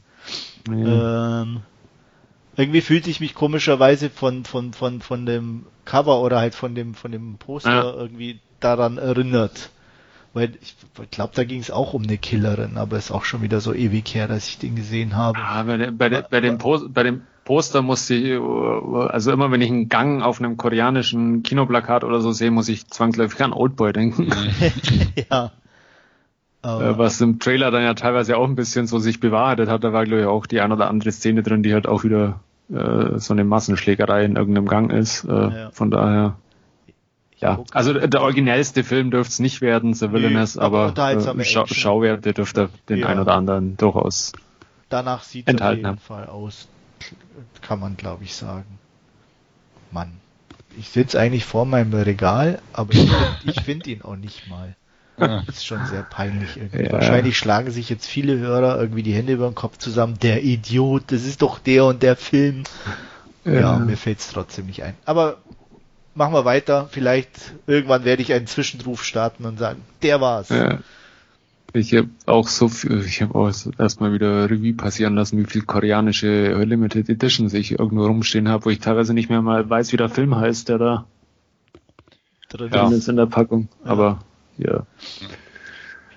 Hm. 0.68 0.86
Ja. 0.86 1.42
Ähm, 1.42 1.62
irgendwie 2.56 2.82
fühlte 2.82 3.10
ich 3.10 3.20
mich 3.20 3.34
komischerweise 3.36 4.10
von, 4.10 4.44
von, 4.44 4.74
von, 4.74 5.02
von 5.02 5.26
dem 5.26 5.66
Cover 5.86 6.22
oder 6.22 6.40
halt 6.40 6.56
von 6.56 6.76
dem, 6.76 6.96
von 6.96 7.12
dem 7.12 7.38
Poster 7.38 7.72
ja. 7.72 7.94
irgendwie 7.94 8.40
daran 8.60 8.98
erinnert. 8.98 9.70
Weil 10.34 10.54
ich 10.62 10.76
glaube, 11.10 11.34
da 11.36 11.44
ging 11.44 11.60
es 11.60 11.72
auch 11.72 11.94
um 11.94 12.04
eine 12.04 12.18
Killerin, 12.18 12.78
aber 12.78 12.98
ist 12.98 13.12
auch 13.12 13.24
schon 13.24 13.42
wieder 13.42 13.60
so 13.60 13.74
ewig 13.74 14.14
her, 14.14 14.28
dass 14.28 14.48
ich 14.48 14.60
den 14.60 14.76
gesehen 14.76 15.16
habe. 15.16 15.40
Ah, 15.40 15.64
bei, 15.64 15.78
der, 15.78 15.92
bei, 15.92 16.10
der, 16.10 16.22
bei, 16.30 16.42
dem 16.42 16.58
bei 16.58 17.04
dem 17.04 17.22
Poster 17.44 17.82
musste 17.82 18.14
ich, 18.14 18.40
also 19.10 19.32
immer 19.32 19.52
wenn 19.52 19.62
ich 19.62 19.72
einen 19.72 19.90
Gang 19.90 20.22
auf 20.22 20.40
einem 20.40 20.58
koreanischen 20.58 21.44
Kinoplakat 21.44 22.04
oder 22.04 22.20
so 22.20 22.34
sehe, 22.34 22.52
muss 22.52 22.68
ich 22.70 22.88
zwangsläufig 22.88 23.42
an 23.42 23.54
Oldboy 23.54 23.94
denken. 23.94 24.30
ja. 25.32 25.52
Aber 26.62 26.98
Was 26.98 27.22
im 27.22 27.40
Trailer 27.40 27.72
dann 27.72 27.84
ja 27.84 27.94
teilweise 27.94 28.38
auch 28.38 28.46
ein 28.46 28.56
bisschen 28.56 28.86
so 28.88 29.00
sich 29.00 29.20
bewahrheitet 29.20 29.70
hat, 29.70 29.84
da 29.84 29.94
war 29.94 30.04
glaube 30.04 30.22
ich 30.22 30.28
auch 30.28 30.46
die 30.46 30.60
ein 30.60 30.72
oder 30.72 30.90
andere 30.90 31.12
Szene 31.12 31.42
drin, 31.42 31.64
die 31.64 31.74
halt 31.74 31.88
auch 31.88 32.04
wieder 32.04 32.42
äh, 32.70 33.18
so 33.18 33.34
eine 33.34 33.46
Massenschlägerei 33.46 34.26
in 34.26 34.36
irgendeinem 34.36 34.68
Gang 34.68 34.92
ist. 34.92 35.24
Äh, 35.24 35.32
ja. 35.32 35.70
Von 35.72 35.90
daher 35.90 36.36
ja, 37.40 37.64
also 37.72 37.94
der 37.94 38.22
originellste 38.22 38.84
Film 38.84 39.12
dürfte 39.12 39.32
es 39.32 39.40
nicht 39.40 39.62
werden, 39.62 39.94
The 39.94 40.12
Villainous, 40.12 40.56
nee, 40.56 40.62
aber, 40.62 40.94
äh, 40.98 41.44
Schau 41.44 41.68
Schauwerte 41.68 42.34
dürfte 42.34 42.70
den 42.90 43.00
ja. 43.00 43.08
ein 43.08 43.20
oder 43.20 43.34
anderen 43.34 43.78
durchaus 43.78 44.34
Danach 44.90 45.24
sieht 45.24 45.50
es 45.50 45.62
auf 45.62 45.76
jeden 45.76 46.00
Fall 46.00 46.28
aus, 46.28 46.68
kann 47.62 47.80
man 47.80 47.98
glaube 47.98 48.24
ich 48.24 48.36
sagen. 48.36 48.80
Mann, 49.92 50.14
ich 50.78 50.90
sitze 50.90 51.20
eigentlich 51.20 51.46
vor 51.46 51.66
meinem 51.66 51.94
Regal, 51.94 52.62
aber 52.74 52.94
ich 52.94 53.10
finde 53.10 53.62
find 53.64 53.88
ihn 53.88 54.02
auch 54.02 54.16
nicht 54.16 54.48
mal. 54.48 54.76
Das 55.18 55.48
ist 55.48 55.66
schon 55.66 55.84
sehr 55.88 56.04
peinlich 56.04 56.58
irgendwie. 56.58 56.84
Ja. 56.84 56.92
Wahrscheinlich 56.92 57.38
schlagen 57.38 57.72
sich 57.72 57.90
jetzt 57.90 58.06
viele 58.06 58.38
Hörer 58.38 58.80
irgendwie 58.80 59.02
die 59.02 59.14
Hände 59.14 59.34
über 59.34 59.50
den 59.50 59.56
Kopf 59.56 59.78
zusammen. 59.78 60.20
Der 60.22 60.44
Idiot, 60.44 61.06
das 61.08 61.24
ist 61.24 61.42
doch 61.42 61.58
der 61.58 61.86
und 61.86 62.04
der 62.04 62.16
Film. 62.16 62.64
Ja, 63.44 63.54
ja 63.54 63.80
mir 63.80 63.98
fällt 63.98 64.20
es 64.20 64.30
trotzdem 64.32 64.68
nicht 64.68 64.84
ein. 64.84 64.94
Aber 65.06 65.38
machen 66.18 66.34
wir 66.34 66.46
weiter. 66.46 66.90
Vielleicht 66.92 67.54
irgendwann 67.68 68.04
werde 68.04 68.22
ich 68.22 68.34
einen 68.34 68.48
Zwischenruf 68.48 69.04
starten 69.04 69.46
und 69.46 69.60
sagen, 69.60 69.82
der 70.02 70.20
war's. 70.20 70.50
Ja. 70.50 70.80
Ich 71.74 71.94
habe 71.94 72.10
auch 72.26 72.48
so 72.48 72.70
viel, 72.70 73.02
ich 73.06 73.22
habe 73.22 73.36
auch 73.36 73.52
erstmal 73.78 74.14
wieder 74.14 74.50
Revue 74.50 74.74
passieren 74.74 75.16
lassen, 75.16 75.38
wie 75.38 75.50
viel 75.50 75.62
koreanische 75.62 76.54
Limited 76.64 77.10
Editions 77.10 77.54
ich 77.54 77.78
irgendwo 77.78 78.06
rumstehen 78.06 78.50
habe, 78.50 78.66
wo 78.66 78.70
ich 78.70 78.80
teilweise 78.80 79.14
nicht 79.14 79.30
mehr 79.30 79.42
mal 79.42 79.70
weiß, 79.70 79.92
wie 79.94 79.98
der 79.98 80.10
Film 80.10 80.36
heißt, 80.36 80.70
der 80.70 80.78
da 80.78 81.06
drin 82.50 82.70
ja. 82.74 82.90
ist 82.90 83.10
in 83.10 83.18
der 83.18 83.26
Packung. 83.26 83.68
Ja. 83.84 83.92
Aber 83.92 84.20
ja. 84.58 84.86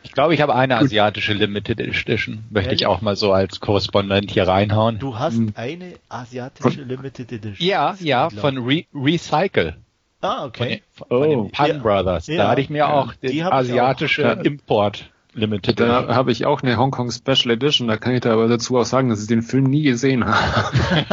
Ich 0.02 0.12
glaube, 0.12 0.34
ich 0.34 0.40
habe 0.40 0.54
eine 0.54 0.78
asiatische 0.78 1.34
Limited 1.34 1.78
Edition. 1.78 2.44
Möchte 2.50 2.74
ich 2.74 2.86
auch 2.86 3.00
mal 3.00 3.16
so 3.16 3.32
als 3.32 3.60
Korrespondent 3.60 4.30
hier 4.30 4.48
reinhauen. 4.48 4.98
Du 4.98 5.18
hast 5.18 5.36
hm. 5.36 5.52
eine 5.56 5.94
asiatische 6.08 6.82
Limited 6.82 7.30
Edition. 7.32 7.68
Ja, 7.68 7.96
ja, 8.00 8.30
von 8.30 8.58
Re 8.58 8.84
Recycle. 8.94 9.76
Ah, 10.20 10.44
okay. 10.44 10.82
Von, 10.92 11.08
von, 11.08 11.18
oh. 11.18 11.24
den 11.24 11.50
Pan 11.50 11.68
ja. 11.68 11.78
Brothers. 11.78 12.26
Ja. 12.26 12.36
Da 12.36 12.50
hatte 12.50 12.60
ich 12.60 12.70
mir 12.70 12.78
ja. 12.78 12.92
auch 12.92 13.14
den 13.14 13.42
asiatische 13.42 14.38
auch. 14.38 14.44
Import 14.44 15.10
Limited. 15.32 15.78
Da 15.78 16.08
habe 16.08 16.32
ich 16.32 16.44
auch 16.44 16.62
eine 16.62 16.76
Hong 16.76 16.90
Kong 16.90 17.10
Special 17.10 17.50
Edition, 17.50 17.86
da 17.86 17.96
kann 17.96 18.14
ich 18.14 18.20
da 18.20 18.32
aber 18.32 18.48
dazu 18.48 18.78
auch 18.78 18.84
sagen, 18.84 19.10
dass 19.10 19.22
ich 19.22 19.28
den 19.28 19.42
Film 19.42 19.64
nie 19.64 19.82
gesehen 19.82 20.24
habe. 20.26 21.04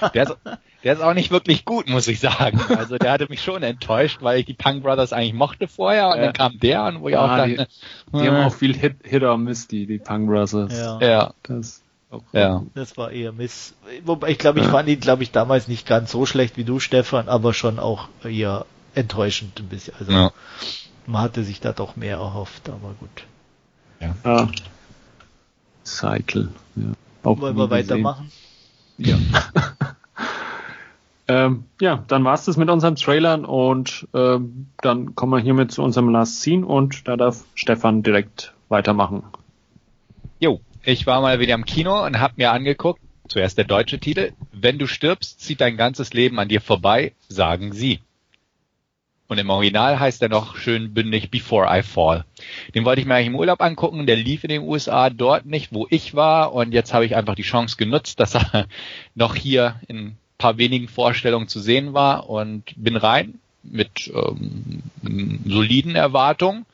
der, 0.14 0.22
ist, 0.22 0.36
der 0.84 0.92
ist 0.92 1.02
auch 1.02 1.14
nicht 1.14 1.32
wirklich 1.32 1.64
gut, 1.64 1.88
muss 1.88 2.06
ich 2.06 2.20
sagen. 2.20 2.60
Also 2.68 2.98
der 2.98 3.10
hatte 3.10 3.26
mich 3.28 3.42
schon 3.42 3.62
enttäuscht, 3.64 4.18
weil 4.20 4.40
ich 4.40 4.46
die 4.46 4.54
Punk 4.54 4.84
Brothers 4.84 5.12
eigentlich 5.12 5.34
mochte 5.34 5.66
vorher 5.66 6.08
und 6.10 6.18
ja. 6.18 6.22
dann 6.22 6.32
kam 6.32 6.58
der 6.60 6.84
und 6.84 7.00
wo 7.00 7.08
ich 7.08 7.16
ah, 7.16 7.24
auch 7.24 7.36
dachte, 7.36 7.66
die, 8.12 8.18
die 8.18 8.28
haben 8.28 8.44
auch 8.44 8.54
viel 8.54 8.76
Hit, 8.76 8.96
Hit 9.02 9.24
or 9.24 9.38
Miss, 9.38 9.66
die, 9.66 9.86
die 9.86 9.98
Punk 9.98 10.28
Brothers. 10.28 10.72
Ja. 10.78 10.98
ja. 11.00 11.34
Das, 11.42 11.83
ja. 12.32 12.62
Das 12.74 12.96
war 12.96 13.10
eher 13.10 13.32
Miss. 13.32 13.74
Wobei 14.04 14.30
ich 14.30 14.38
glaube, 14.38 14.60
ich 14.60 14.66
fand 14.66 14.88
ihn, 14.88 15.00
glaube 15.00 15.22
ich, 15.22 15.30
damals 15.30 15.68
nicht 15.68 15.86
ganz 15.86 16.10
so 16.10 16.26
schlecht 16.26 16.56
wie 16.56 16.64
du, 16.64 16.80
Stefan, 16.80 17.28
aber 17.28 17.54
schon 17.54 17.78
auch 17.78 18.08
eher 18.22 18.66
enttäuschend 18.94 19.58
ein 19.60 19.68
bisschen. 19.68 19.94
Also 19.98 20.12
ja. 20.12 20.32
man 21.06 21.22
hatte 21.22 21.44
sich 21.44 21.60
da 21.60 21.72
doch 21.72 21.96
mehr 21.96 22.16
erhofft, 22.16 22.68
aber 22.68 22.94
gut. 23.00 23.24
Ja. 24.00 24.14
Ah. 24.24 24.48
Cycle. 25.84 26.50
Ja. 26.76 26.92
Auch 27.22 27.40
Wollen 27.40 27.56
wir 27.56 27.70
weitermachen? 27.70 28.30
Ja. 28.98 29.16
ähm, 31.28 31.64
ja, 31.80 32.04
dann 32.06 32.24
war's 32.24 32.44
das 32.44 32.56
mit 32.56 32.68
unseren 32.70 32.96
Trailern 32.96 33.44
und 33.44 34.06
ähm, 34.14 34.66
dann 34.78 35.14
kommen 35.14 35.32
wir 35.32 35.40
hiermit 35.40 35.72
zu 35.72 35.82
unserem 35.82 36.08
Last 36.10 36.42
Scene 36.42 36.66
und 36.66 37.08
da 37.08 37.16
darf 37.16 37.44
Stefan 37.54 38.02
direkt 38.02 38.52
weitermachen. 38.68 39.24
Ich 40.86 41.06
war 41.06 41.22
mal 41.22 41.40
wieder 41.40 41.54
im 41.54 41.64
Kino 41.64 42.04
und 42.04 42.20
habe 42.20 42.34
mir 42.36 42.52
angeguckt, 42.52 43.00
zuerst 43.26 43.56
der 43.56 43.64
deutsche 43.64 43.98
Titel, 43.98 44.32
Wenn 44.52 44.78
du 44.78 44.86
stirbst, 44.86 45.40
zieht 45.40 45.62
dein 45.62 45.78
ganzes 45.78 46.12
Leben 46.12 46.38
an 46.38 46.48
dir 46.48 46.60
vorbei, 46.60 47.14
sagen 47.26 47.72
sie. 47.72 48.00
Und 49.26 49.38
im 49.38 49.48
Original 49.48 49.98
heißt 49.98 50.20
er 50.20 50.28
noch 50.28 50.56
schön 50.58 50.92
bündig 50.92 51.30
Before 51.30 51.66
I 51.70 51.82
Fall. 51.82 52.26
Den 52.74 52.84
wollte 52.84 53.00
ich 53.00 53.06
mir 53.06 53.14
eigentlich 53.14 53.28
im 53.28 53.36
Urlaub 53.36 53.62
angucken, 53.62 54.06
der 54.06 54.16
lief 54.16 54.44
in 54.44 54.50
den 54.50 54.60
USA 54.60 55.08
dort 55.08 55.46
nicht, 55.46 55.72
wo 55.72 55.86
ich 55.88 56.14
war. 56.14 56.52
Und 56.52 56.72
jetzt 56.72 56.92
habe 56.92 57.06
ich 57.06 57.16
einfach 57.16 57.34
die 57.34 57.42
Chance 57.42 57.78
genutzt, 57.78 58.20
dass 58.20 58.34
er 58.34 58.66
noch 59.14 59.36
hier 59.36 59.80
in 59.88 59.96
ein 59.96 60.18
paar 60.36 60.58
wenigen 60.58 60.88
Vorstellungen 60.88 61.48
zu 61.48 61.60
sehen 61.60 61.94
war 61.94 62.28
und 62.28 62.74
bin 62.76 62.96
rein 62.96 63.38
mit 63.62 64.12
ähm, 64.14 64.82
soliden 65.46 65.96
Erwartungen, 65.96 66.66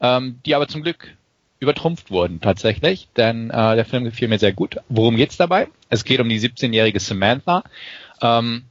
ähm, 0.00 0.40
die 0.46 0.54
aber 0.54 0.68
zum 0.68 0.82
Glück 0.82 1.17
übertrumpft 1.60 2.10
wurden 2.10 2.40
tatsächlich, 2.40 3.08
denn 3.16 3.50
äh, 3.50 3.74
der 3.74 3.84
Film 3.84 4.04
gefiel 4.04 4.28
mir 4.28 4.38
sehr 4.38 4.52
gut. 4.52 4.76
Worum 4.88 5.16
geht's 5.16 5.36
dabei? 5.36 5.68
Es 5.88 6.04
geht 6.04 6.20
um 6.20 6.28
die 6.28 6.40
17-jährige 6.40 7.00
Samantha. 7.00 7.64
Ähm, 8.22 8.64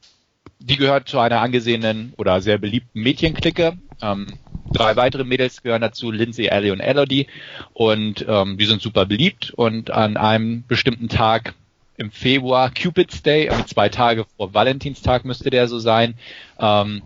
die 0.60 0.78
gehört 0.78 1.08
zu 1.08 1.20
einer 1.20 1.42
angesehenen 1.42 2.14
oder 2.18 2.42
sehr 2.42 2.58
beliebten 2.58 3.02
Mädchenklicke. 3.02 3.78
Ähm, 4.02 4.28
drei 4.72 4.96
weitere 4.96 5.24
Mädels 5.24 5.62
gehören 5.62 5.82
dazu, 5.82 6.12
Lindsay, 6.12 6.48
Ellie 6.48 6.72
und 6.72 6.80
Elodie. 6.80 7.28
Und 7.74 8.26
ähm, 8.28 8.58
die 8.58 8.66
sind 8.66 8.82
super 8.82 9.06
beliebt. 9.06 9.52
Und 9.52 9.92
an 9.92 10.18
einem 10.18 10.64
bestimmten 10.68 11.10
Tag 11.10 11.54
im 11.98 12.12
Februar, 12.12 12.72
Cupid's 12.72 13.24
Day, 13.24 13.50
also 13.50 13.64
zwei 13.64 13.90
Tage 13.90 14.26
vor 14.38 14.54
Valentinstag 14.54 15.26
müsste 15.26 15.50
der 15.50 15.68
so 15.68 15.80
sein, 15.80 16.14
ähm, 16.60 17.02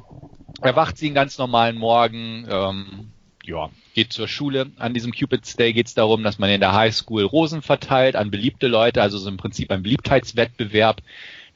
erwacht 0.62 0.98
sie 0.98 1.08
einen 1.08 1.15
ganz 1.15 1.38
normalen 1.38 1.78
Morgen, 1.78 2.46
ähm, 2.50 3.12
ja, 3.43 3.69
geht 3.93 4.13
zur 4.13 4.27
Schule. 4.27 4.71
An 4.77 4.93
diesem 4.93 5.12
Cupid's 5.12 5.56
Day 5.56 5.73
geht 5.73 5.88
es 5.88 5.93
darum, 5.93 6.23
dass 6.23 6.39
man 6.39 6.49
in 6.49 6.62
der 6.62 6.73
Highschool 6.73 7.23
Rosen 7.23 7.62
verteilt 7.62 8.15
an 8.15 8.32
beliebte 8.32 8.67
Leute, 8.67 9.01
also 9.01 9.17
so 9.17 9.30
im 9.30 9.38
Prinzip 9.38 9.71
ein 9.71 9.84
Beliebtheitswettbewerb 9.84 11.01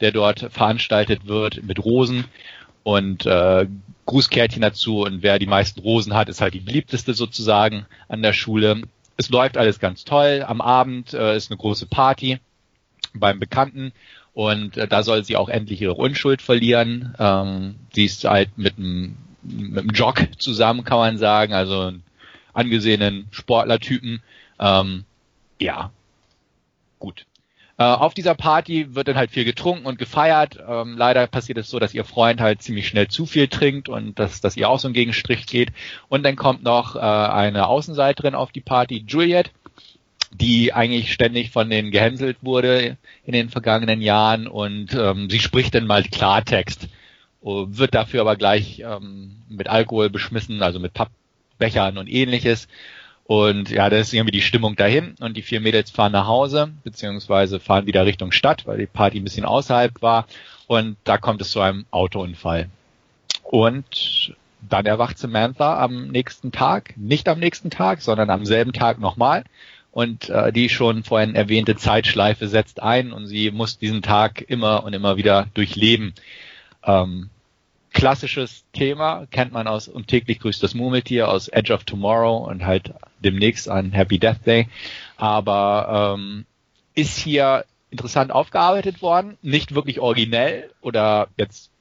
der 0.02 0.12
dort 0.12 0.52
veranstaltet 0.52 1.26
wird 1.26 1.64
mit 1.64 1.84
Rosen 1.84 2.26
und 2.84 3.26
äh, 3.26 3.68
Grußkärtchen 4.06 4.62
dazu 4.62 5.02
und 5.02 5.24
wer 5.24 5.40
die 5.40 5.48
meisten 5.48 5.80
Rosen 5.80 6.14
hat, 6.14 6.30
ist 6.30 6.42
halt 6.42 6.54
die 6.54 6.60
beliebteste 6.60 7.14
sozusagen 7.14 7.86
an 8.08 8.22
der 8.22 8.34
Schule. 8.34 8.84
Es 9.18 9.30
läuft 9.30 9.58
alles 9.58 9.80
ganz 9.80 10.04
toll. 10.04 10.44
Am 10.46 10.62
Abend 10.62 11.14
äh, 11.14 11.36
ist 11.36 11.50
eine 11.50 11.58
große 11.58 11.88
Party 11.88 12.40
beim 13.14 13.40
Bekannten 13.40 13.94
und 14.34 14.78
äh, 14.78 14.88
da 14.88 15.02
soll 15.02 15.24
sie 15.24 15.38
auch 15.38 15.50
endlich 15.50 15.82
ihre 15.82 15.96
Unschuld 15.96 16.42
verlieren. 16.42 17.16
Ähm, 17.18 17.76
sie 17.94 18.06
ist 18.06 18.26
halt 18.26 18.58
mit 18.58 18.78
einem, 18.78 19.18
mit 19.46 19.80
einem 19.80 19.90
Jock 19.90 20.22
zusammen, 20.38 20.84
kann 20.84 20.98
man 20.98 21.18
sagen, 21.18 21.54
also 21.54 21.82
einen 21.82 22.04
angesehenen 22.54 23.28
Sportlertypen. 23.32 24.22
Ähm, 24.60 25.06
ja, 25.60 25.92
gut. 27.00 27.26
Äh, 27.78 27.84
auf 27.84 28.14
dieser 28.14 28.36
Party 28.36 28.96
wird 28.96 29.10
dann 29.10 29.18
halt 29.18 29.32
viel 29.32 29.44
getrunken 29.44 29.86
und 29.86 30.00
gefeiert. 30.00 30.58
Ähm, 30.66 30.98
leider 30.98 31.28
passiert 31.28 31.58
es 31.58 31.70
so, 31.70 31.78
dass 31.78 31.94
ihr 31.94 32.06
Freund 32.06 32.40
halt 32.40 32.62
ziemlich 32.62 32.88
schnell 32.88 33.10
zu 33.10 33.26
viel 33.26 33.50
trinkt 33.50 33.90
und 33.90 34.18
dass, 34.18 34.40
dass 34.40 34.56
ihr 34.56 34.70
auch 34.70 34.80
so 34.80 34.88
ein 34.88 34.94
Gegenstrich 34.94 35.46
geht. 35.46 35.74
Und 36.08 36.24
dann 36.24 36.38
kommt 36.38 36.64
noch 36.64 36.96
äh, 36.96 37.00
eine 37.00 37.68
Außenseiterin 37.68 38.34
auf 38.34 38.54
die 38.54 38.62
Party, 38.62 39.04
Juliet, 39.06 39.52
die 40.32 40.74
eigentlich 40.74 41.12
ständig 41.12 41.52
von 41.52 41.70
denen 41.70 41.92
gehänselt 41.92 42.38
wurde 42.42 42.98
in 43.26 43.34
den 43.34 43.50
vergangenen 43.50 44.02
Jahren 44.02 44.48
und 44.48 44.94
ähm, 44.94 45.30
sie 45.30 45.40
spricht 45.40 45.76
dann 45.76 45.88
mal 45.88 46.04
Klartext 46.04 46.88
wird 47.46 47.94
dafür 47.94 48.22
aber 48.22 48.36
gleich 48.36 48.80
ähm, 48.80 49.36
mit 49.50 49.68
Alkohol 49.68 50.10
beschmissen, 50.10 50.64
also 50.64 50.80
mit 50.80 50.94
Pappbechern 50.94 51.98
und 51.98 52.08
ähnliches. 52.08 52.68
Und 53.28 53.70
ja, 53.70 53.90
das 53.90 54.08
ist 54.08 54.14
irgendwie 54.14 54.32
die 54.32 54.42
Stimmung 54.42 54.76
dahin 54.76 55.16
und 55.20 55.36
die 55.36 55.42
vier 55.42 55.60
Mädels 55.60 55.92
fahren 55.92 56.12
nach 56.12 56.28
Hause, 56.28 56.72
beziehungsweise 56.84 57.60
fahren 57.60 57.88
wieder 57.88 58.06
Richtung 58.06 58.32
Stadt, 58.32 58.68
weil 58.68 58.78
die 58.78 58.86
Party 58.86 59.20
ein 59.20 59.24
bisschen 59.24 59.46
außerhalb 59.46 60.02
war. 60.02 60.28
Und 60.68 60.98
da 61.04 61.18
kommt 61.18 61.42
es 61.42 61.52
zu 61.52 61.60
einem 61.60 61.86
Autounfall. 61.92 62.70
Und 63.44 64.36
dann 64.62 64.86
erwacht 64.86 65.18
Samantha 65.18 65.80
am 65.80 66.08
nächsten 66.08 66.52
Tag, 66.52 66.96
nicht 66.98 67.28
am 67.28 67.40
nächsten 67.40 67.70
Tag, 67.70 68.02
sondern 68.02 68.30
am 68.30 68.46
selben 68.46 68.74
Tag 68.74 69.00
nochmal. 69.00 69.44
Und 69.92 70.30
äh, 70.30 70.52
die 70.52 70.70
schon 70.70 71.04
vorhin 71.04 71.36
erwähnte 71.36 71.76
Zeitschleife 71.76 72.48
setzt 72.48 72.82
ein 72.82 73.14
und 73.14 73.28
sie 73.28 73.52
muss 73.52 73.78
diesen 73.78 74.02
Tag 74.02 74.44
immer 74.48 74.84
und 74.84 74.94
immer 74.94 75.16
wieder 75.18 75.48
durchleben. 75.54 76.14
Ähm, 76.84 77.30
klassisches 77.96 78.66
Thema, 78.74 79.26
kennt 79.32 79.54
man 79.54 79.68
aus 79.68 79.88
Und 79.88 80.08
täglich 80.08 80.40
grüßt 80.40 80.62
das 80.62 80.76
Murmeltier, 80.76 81.30
aus 81.30 81.48
Edge 81.48 81.74
of 81.74 81.86
Tomorrow 81.86 82.46
und 82.46 82.66
halt 82.66 82.94
demnächst 83.20 83.70
an 83.70 83.94
Happy 83.94 84.20
Death 84.20 84.46
Day. 84.46 84.68
Aber 85.18 86.16
ähm, 86.18 86.46
ist 86.94 87.18
hier 87.18 87.66
interessant 87.90 88.32
aufgearbeitet 88.32 89.02
worden, 89.02 89.38
nicht 89.42 89.74
wirklich 89.74 90.02
originell 90.02 90.72
oder 90.82 91.30
jetzt 91.38 91.72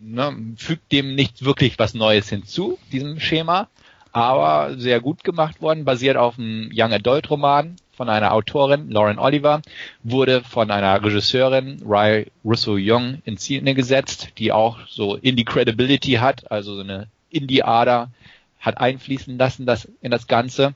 ne, 0.00 0.54
fügt 0.56 0.90
dem 0.92 1.14
nicht 1.14 1.44
wirklich 1.44 1.78
was 1.78 1.92
Neues 1.92 2.30
hinzu, 2.30 2.78
diesem 2.90 3.20
Schema, 3.20 3.68
aber 4.12 4.78
sehr 4.78 5.00
gut 5.00 5.24
gemacht 5.24 5.60
worden, 5.60 5.84
basiert 5.84 6.16
auf 6.16 6.38
einem 6.38 6.70
Young 6.74 6.94
Adult 6.94 7.28
Roman 7.28 7.76
von 8.00 8.08
einer 8.08 8.32
Autorin, 8.32 8.90
Lauren 8.90 9.18
Oliver, 9.18 9.60
wurde 10.02 10.42
von 10.42 10.70
einer 10.70 11.04
Regisseurin, 11.04 11.82
Rai 11.84 12.28
Russo 12.42 12.78
Young, 12.78 13.20
in 13.26 13.36
Szene 13.36 13.74
gesetzt, 13.74 14.28
die 14.38 14.52
auch 14.52 14.78
so 14.88 15.16
Indie 15.16 15.44
Credibility 15.44 16.12
hat, 16.12 16.50
also 16.50 16.76
so 16.76 16.80
eine 16.80 17.08
Indie-Ader 17.28 18.10
hat 18.58 18.78
einfließen 18.78 19.36
lassen 19.36 19.66
das 19.66 19.86
in 20.00 20.10
das 20.10 20.26
Ganze. 20.26 20.72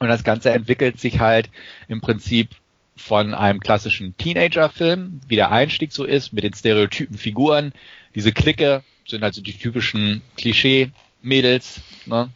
Und 0.00 0.08
das 0.08 0.22
Ganze 0.22 0.50
entwickelt 0.50 1.00
sich 1.00 1.18
halt 1.18 1.48
im 1.88 2.02
Prinzip 2.02 2.50
von 2.94 3.32
einem 3.32 3.60
klassischen 3.60 4.14
Teenager-Film, 4.18 5.22
wie 5.28 5.36
der 5.36 5.52
Einstieg 5.52 5.92
so 5.92 6.04
ist, 6.04 6.34
mit 6.34 6.44
den 6.44 6.52
stereotypen 6.52 7.16
Figuren. 7.16 7.72
Diese 8.14 8.32
Clique 8.32 8.82
sind 9.06 9.24
also 9.24 9.40
die 9.40 9.56
typischen 9.56 10.20
Klischee-Mädels, 10.36 11.80
ne? 12.04 12.28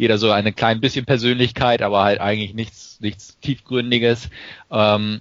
Jeder 0.00 0.16
so 0.16 0.30
eine 0.30 0.54
klein 0.54 0.80
bisschen 0.80 1.04
Persönlichkeit, 1.04 1.82
aber 1.82 2.02
halt 2.02 2.20
eigentlich 2.20 2.54
nichts, 2.54 2.98
nichts 3.02 3.38
tiefgründiges. 3.40 4.30
Ähm, 4.70 5.20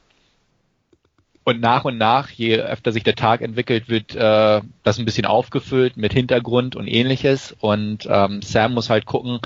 und 1.43 1.59
nach 1.59 1.83
und 1.83 1.97
nach, 1.97 2.29
je 2.29 2.55
öfter 2.55 2.93
sich 2.93 3.03
der 3.03 3.15
Tag 3.15 3.41
entwickelt, 3.41 3.89
wird 3.89 4.15
äh, 4.15 4.61
das 4.83 4.97
ein 4.97 5.03
bisschen 5.03 5.25
aufgefüllt 5.25 5.97
mit 5.97 6.13
Hintergrund 6.13 6.77
und 6.77 6.87
ähnliches. 6.87 7.53
Und 7.59 8.07
ähm, 8.09 8.41
Sam 8.41 8.73
muss 8.73 8.89
halt 8.89 9.05
gucken, 9.05 9.41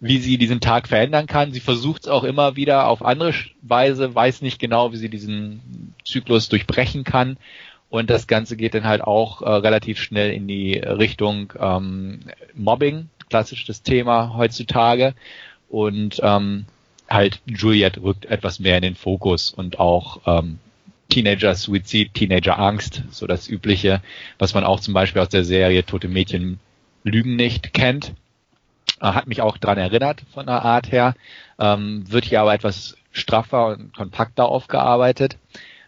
wie 0.00 0.18
sie 0.18 0.36
diesen 0.36 0.60
Tag 0.60 0.86
verändern 0.86 1.26
kann. 1.26 1.52
Sie 1.52 1.60
versucht 1.60 2.02
es 2.02 2.08
auch 2.08 2.24
immer 2.24 2.56
wieder 2.56 2.88
auf 2.88 3.02
andere 3.02 3.32
Weise, 3.62 4.14
weiß 4.14 4.42
nicht 4.42 4.58
genau, 4.58 4.92
wie 4.92 4.98
sie 4.98 5.08
diesen 5.08 5.94
Zyklus 6.04 6.50
durchbrechen 6.50 7.04
kann. 7.04 7.38
Und 7.88 8.10
das 8.10 8.26
Ganze 8.26 8.58
geht 8.58 8.74
dann 8.74 8.84
halt 8.84 9.00
auch 9.00 9.40
äh, 9.40 9.48
relativ 9.48 9.98
schnell 9.98 10.30
in 10.34 10.46
die 10.46 10.74
Richtung 10.76 11.54
ähm, 11.58 12.20
Mobbing, 12.54 13.08
klassisch 13.28 13.64
das 13.64 13.82
Thema 13.82 14.34
heutzutage. 14.36 15.14
Und 15.68 16.20
ähm, 16.22 16.66
halt 17.08 17.40
Juliet 17.46 18.02
rückt 18.02 18.26
etwas 18.26 18.60
mehr 18.60 18.76
in 18.76 18.82
den 18.82 18.94
Fokus 18.94 19.50
und 19.50 19.78
auch 19.78 20.20
ähm, 20.26 20.58
Teenager-Suizid, 21.08 22.14
Teenager-Angst, 22.14 23.04
so 23.10 23.26
das 23.26 23.48
Übliche, 23.48 24.00
was 24.38 24.54
man 24.54 24.64
auch 24.64 24.80
zum 24.80 24.94
Beispiel 24.94 25.22
aus 25.22 25.28
der 25.28 25.44
Serie 25.44 25.84
Tote 25.84 26.08
Mädchen 26.08 26.58
lügen 27.02 27.36
nicht 27.36 27.72
kennt. 27.72 28.14
Äh, 29.00 29.06
hat 29.06 29.26
mich 29.26 29.40
auch 29.40 29.58
dran 29.58 29.78
erinnert 29.78 30.22
von 30.32 30.46
der 30.46 30.62
Art 30.62 30.90
her, 30.92 31.14
ähm, 31.58 32.04
wird 32.08 32.24
hier 32.24 32.40
aber 32.40 32.54
etwas 32.54 32.96
straffer 33.12 33.68
und 33.68 33.94
kompakter 33.94 34.46
aufgearbeitet 34.48 35.36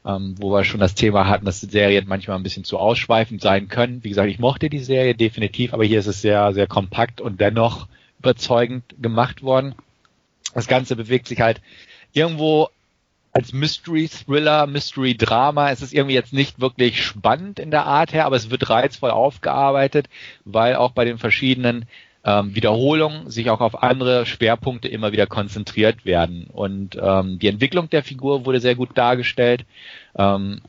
ähm, 0.07 0.37
wo 0.39 0.53
wir 0.53 0.65
schon 0.65 0.81
das 0.81 0.95
Thema 0.95 1.27
hatten, 1.29 1.45
dass 1.45 1.61
Serien 1.61 2.07
manchmal 2.07 2.37
ein 2.37 2.43
bisschen 2.45 2.65
zu 2.65 2.79
ausschweifend 2.79 3.43
sein 3.43 3.69
können. 3.69 4.05
Wie 4.05 4.11
gesagt, 4.11 4.31
ich 4.31 4.39
mochte 4.39 4.71
die 4.71 4.79
Serie 4.79 5.15
definitiv, 5.15 5.75
aber 5.75 5.85
hier 5.85 5.99
ist 5.99 6.07
es 6.07 6.23
sehr, 6.23 6.53
sehr 6.55 6.69
kompakt 6.69 7.21
und 7.21 7.41
dennoch 7.41 7.89
überzeugend 8.21 8.85
gemacht 9.01 9.43
worden. 9.43 9.75
Das 10.55 10.69
Ganze 10.69 10.95
bewegt 10.97 11.27
sich 11.27 11.41
halt 11.41 11.61
irgendwo 12.13 12.69
als 13.33 13.53
Mystery 13.53 14.09
Thriller, 14.09 14.67
Mystery 14.67 15.17
Drama. 15.17 15.71
Es 15.71 15.83
ist 15.83 15.93
irgendwie 15.93 16.15
jetzt 16.15 16.33
nicht 16.33 16.61
wirklich 16.61 17.05
spannend 17.05 17.59
in 17.59 17.71
der 17.71 17.85
Art 17.85 18.15
her, 18.15 18.25
aber 18.25 18.37
es 18.37 18.49
wird 18.49 18.71
reizvoll 18.71 19.11
aufgearbeitet, 19.11 20.09
weil 20.45 20.77
auch 20.77 20.93
bei 20.93 21.05
den 21.05 21.19
verschiedenen 21.19 21.85
ähm, 22.27 22.57
Wiederholungen 22.57 23.31
sich 23.31 23.49
auch 23.51 23.61
auf 23.61 23.83
andere 23.85 24.27
Schwerpunkte 24.27 24.89
immer 24.89 25.13
wieder 25.13 25.29
konzentriert 25.29 26.05
werden. 26.05 26.49
Und 26.53 26.99
ähm, 27.01 27.39
die 27.39 27.47
Entwicklung 27.47 27.89
der 27.89 28.03
Figur 28.03 28.45
wurde 28.45 28.61
sehr 28.61 28.75
gut 28.75 28.99
dargestellt. 28.99 29.65
Ähm, 30.19 30.61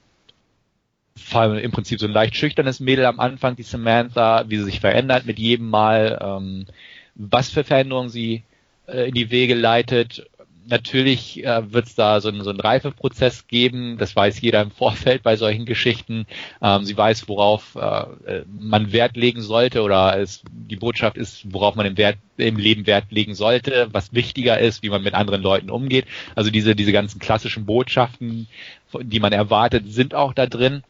im 1.34 1.72
Prinzip 1.72 2.00
so 2.00 2.06
ein 2.06 2.13
leicht 2.13 2.36
schüchternes 2.36 2.80
Mädel 2.80 3.06
am 3.06 3.20
Anfang, 3.20 3.56
die 3.56 3.63
Samantha, 3.63 4.46
wie 4.48 4.58
sie 4.58 4.65
sich 4.65 4.80
verändert 4.80 5.26
mit 5.26 5.39
jedem 5.39 5.67
Mal, 5.67 6.20
ähm, 6.22 6.67
was 7.15 7.50
für 7.50 7.63
Veränderungen 7.63 8.10
sie 8.10 8.43
äh, 8.86 9.08
in 9.10 9.15
die 9.15 9.32
Wege 9.32 9.56
leitet 9.56 10.28
natürlich 10.68 11.44
äh, 11.44 11.72
wird 11.72 11.88
es 11.88 11.96
da 11.96 12.22
so, 12.22 12.30
ein, 12.30 12.44
so 12.44 12.50
einen 12.50 12.60
Reifeprozess 12.60 13.48
geben. 13.48 13.98
Das 13.98 14.16
weiß 14.16 14.42
jeder 14.42 14.62
im 14.62 14.72
Vorfeld 14.72 15.24
bei 15.24 15.36
solchen 15.36 15.66
Geschichten. 15.66 16.26
Ähm, 16.62 16.86
sie 16.86 16.98
weiß, 16.98 17.28
worauf 17.28 17.76
äh, 17.76 18.44
man 18.60 18.92
Wert 18.92 19.16
legen 19.18 19.42
sollte 19.42 19.82
oder 19.82 20.20
es, 20.20 20.44
die 20.52 20.76
Botschaft 20.76 21.18
ist, 21.18 21.52
worauf 21.52 21.76
man 21.76 21.86
im, 21.86 21.98
Wert, 21.98 22.18
im 22.38 22.58
Leben 22.58 22.86
Wert 22.86 23.06
legen 23.12 23.36
sollte, 23.36 23.88
was 23.92 24.14
wichtiger 24.14 24.60
ist, 24.60 24.84
wie 24.84 24.90
man 24.90 25.04
mit 25.04 25.14
anderen 25.14 25.42
Leuten 25.42 25.70
umgeht. 25.70 26.06
Also 26.36 26.52
diese, 26.52 26.76
diese 26.76 26.92
ganzen 26.92 27.20
klassischen 27.20 27.66
Botschaften, 27.66 28.48
die 29.02 29.20
man 29.20 29.34
erwartet, 29.34 29.86
sind 29.88 30.14
auch 30.14 30.34
da 30.34 30.46
drin. 30.46 30.84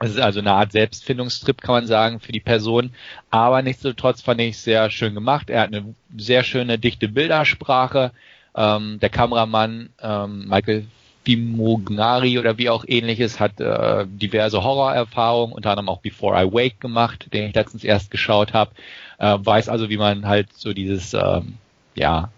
Es 0.00 0.10
ist 0.10 0.20
also 0.20 0.40
eine 0.40 0.52
Art 0.52 0.72
Selbstfindungstrip, 0.72 1.60
kann 1.62 1.76
man 1.76 1.86
sagen, 1.86 2.20
für 2.20 2.32
die 2.32 2.40
Person. 2.40 2.90
Aber 3.30 3.62
nichtsdestotrotz 3.62 4.22
fand 4.22 4.40
ich 4.40 4.58
sehr 4.58 4.90
schön 4.90 5.14
gemacht. 5.14 5.50
Er 5.50 5.62
hat 5.62 5.68
eine 5.68 5.94
sehr 6.16 6.42
schöne, 6.42 6.78
dichte 6.78 7.08
Bildersprache. 7.08 8.10
Ähm, 8.54 8.98
der 9.00 9.10
Kameramann 9.10 9.90
ähm, 10.00 10.48
Michael 10.48 10.86
Fimognari 11.24 12.38
oder 12.38 12.58
wie 12.58 12.68
auch 12.68 12.84
ähnliches 12.86 13.40
hat 13.40 13.60
äh, 13.60 14.06
diverse 14.06 14.62
Horrorerfahrungen, 14.62 15.54
unter 15.54 15.70
anderem 15.70 15.88
auch 15.88 16.00
Before 16.00 16.40
I 16.40 16.52
Wake 16.52 16.80
gemacht, 16.80 17.28
den 17.32 17.48
ich 17.48 17.54
letztens 17.54 17.82
erst 17.82 18.10
geschaut 18.10 18.52
habe. 18.52 18.72
Äh, 19.18 19.38
weiß 19.40 19.68
also, 19.68 19.88
wie 19.88 19.96
man 19.96 20.26
halt 20.26 20.52
so 20.52 20.72
dieses, 20.72 21.14
ähm, 21.14 21.54
ja, 21.94 22.30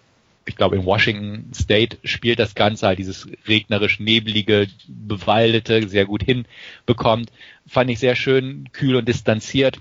ich 0.47 0.57
glaube 0.57 0.77
in 0.77 0.85
Washington 0.85 1.53
State 1.53 1.99
spielt 2.05 2.39
das 2.39 2.55
Ganze 2.55 2.87
halt 2.87 3.01
dieses 3.01 3.27
regnerisch 3.49 3.99
nebelige, 3.99 4.69
bewaldete 4.87 5.89
sehr 5.89 6.07
gut 6.07 6.23
hinbekommt. 6.23 7.33
Fand 7.67 7.91
ich 7.91 7.99
sehr 7.99 8.15
schön, 8.15 8.69
kühl 8.73 8.95
und 8.95 9.09
distanziert. 9.09 9.81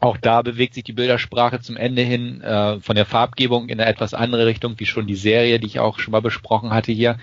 Auch 0.00 0.16
da 0.16 0.42
bewegt 0.42 0.74
sich 0.74 0.84
die 0.84 0.92
Bildersprache 0.92 1.60
zum 1.60 1.76
Ende 1.76 2.02
hin 2.02 2.40
äh, 2.40 2.80
von 2.80 2.96
der 2.96 3.06
Farbgebung 3.06 3.68
in 3.68 3.80
eine 3.80 3.88
etwas 3.88 4.14
andere 4.14 4.46
Richtung, 4.46 4.74
wie 4.78 4.86
schon 4.86 5.06
die 5.06 5.16
Serie, 5.16 5.60
die 5.60 5.66
ich 5.66 5.80
auch 5.80 5.98
schon 5.98 6.12
mal 6.12 6.22
besprochen 6.22 6.72
hatte 6.72 6.92
hier. 6.92 7.18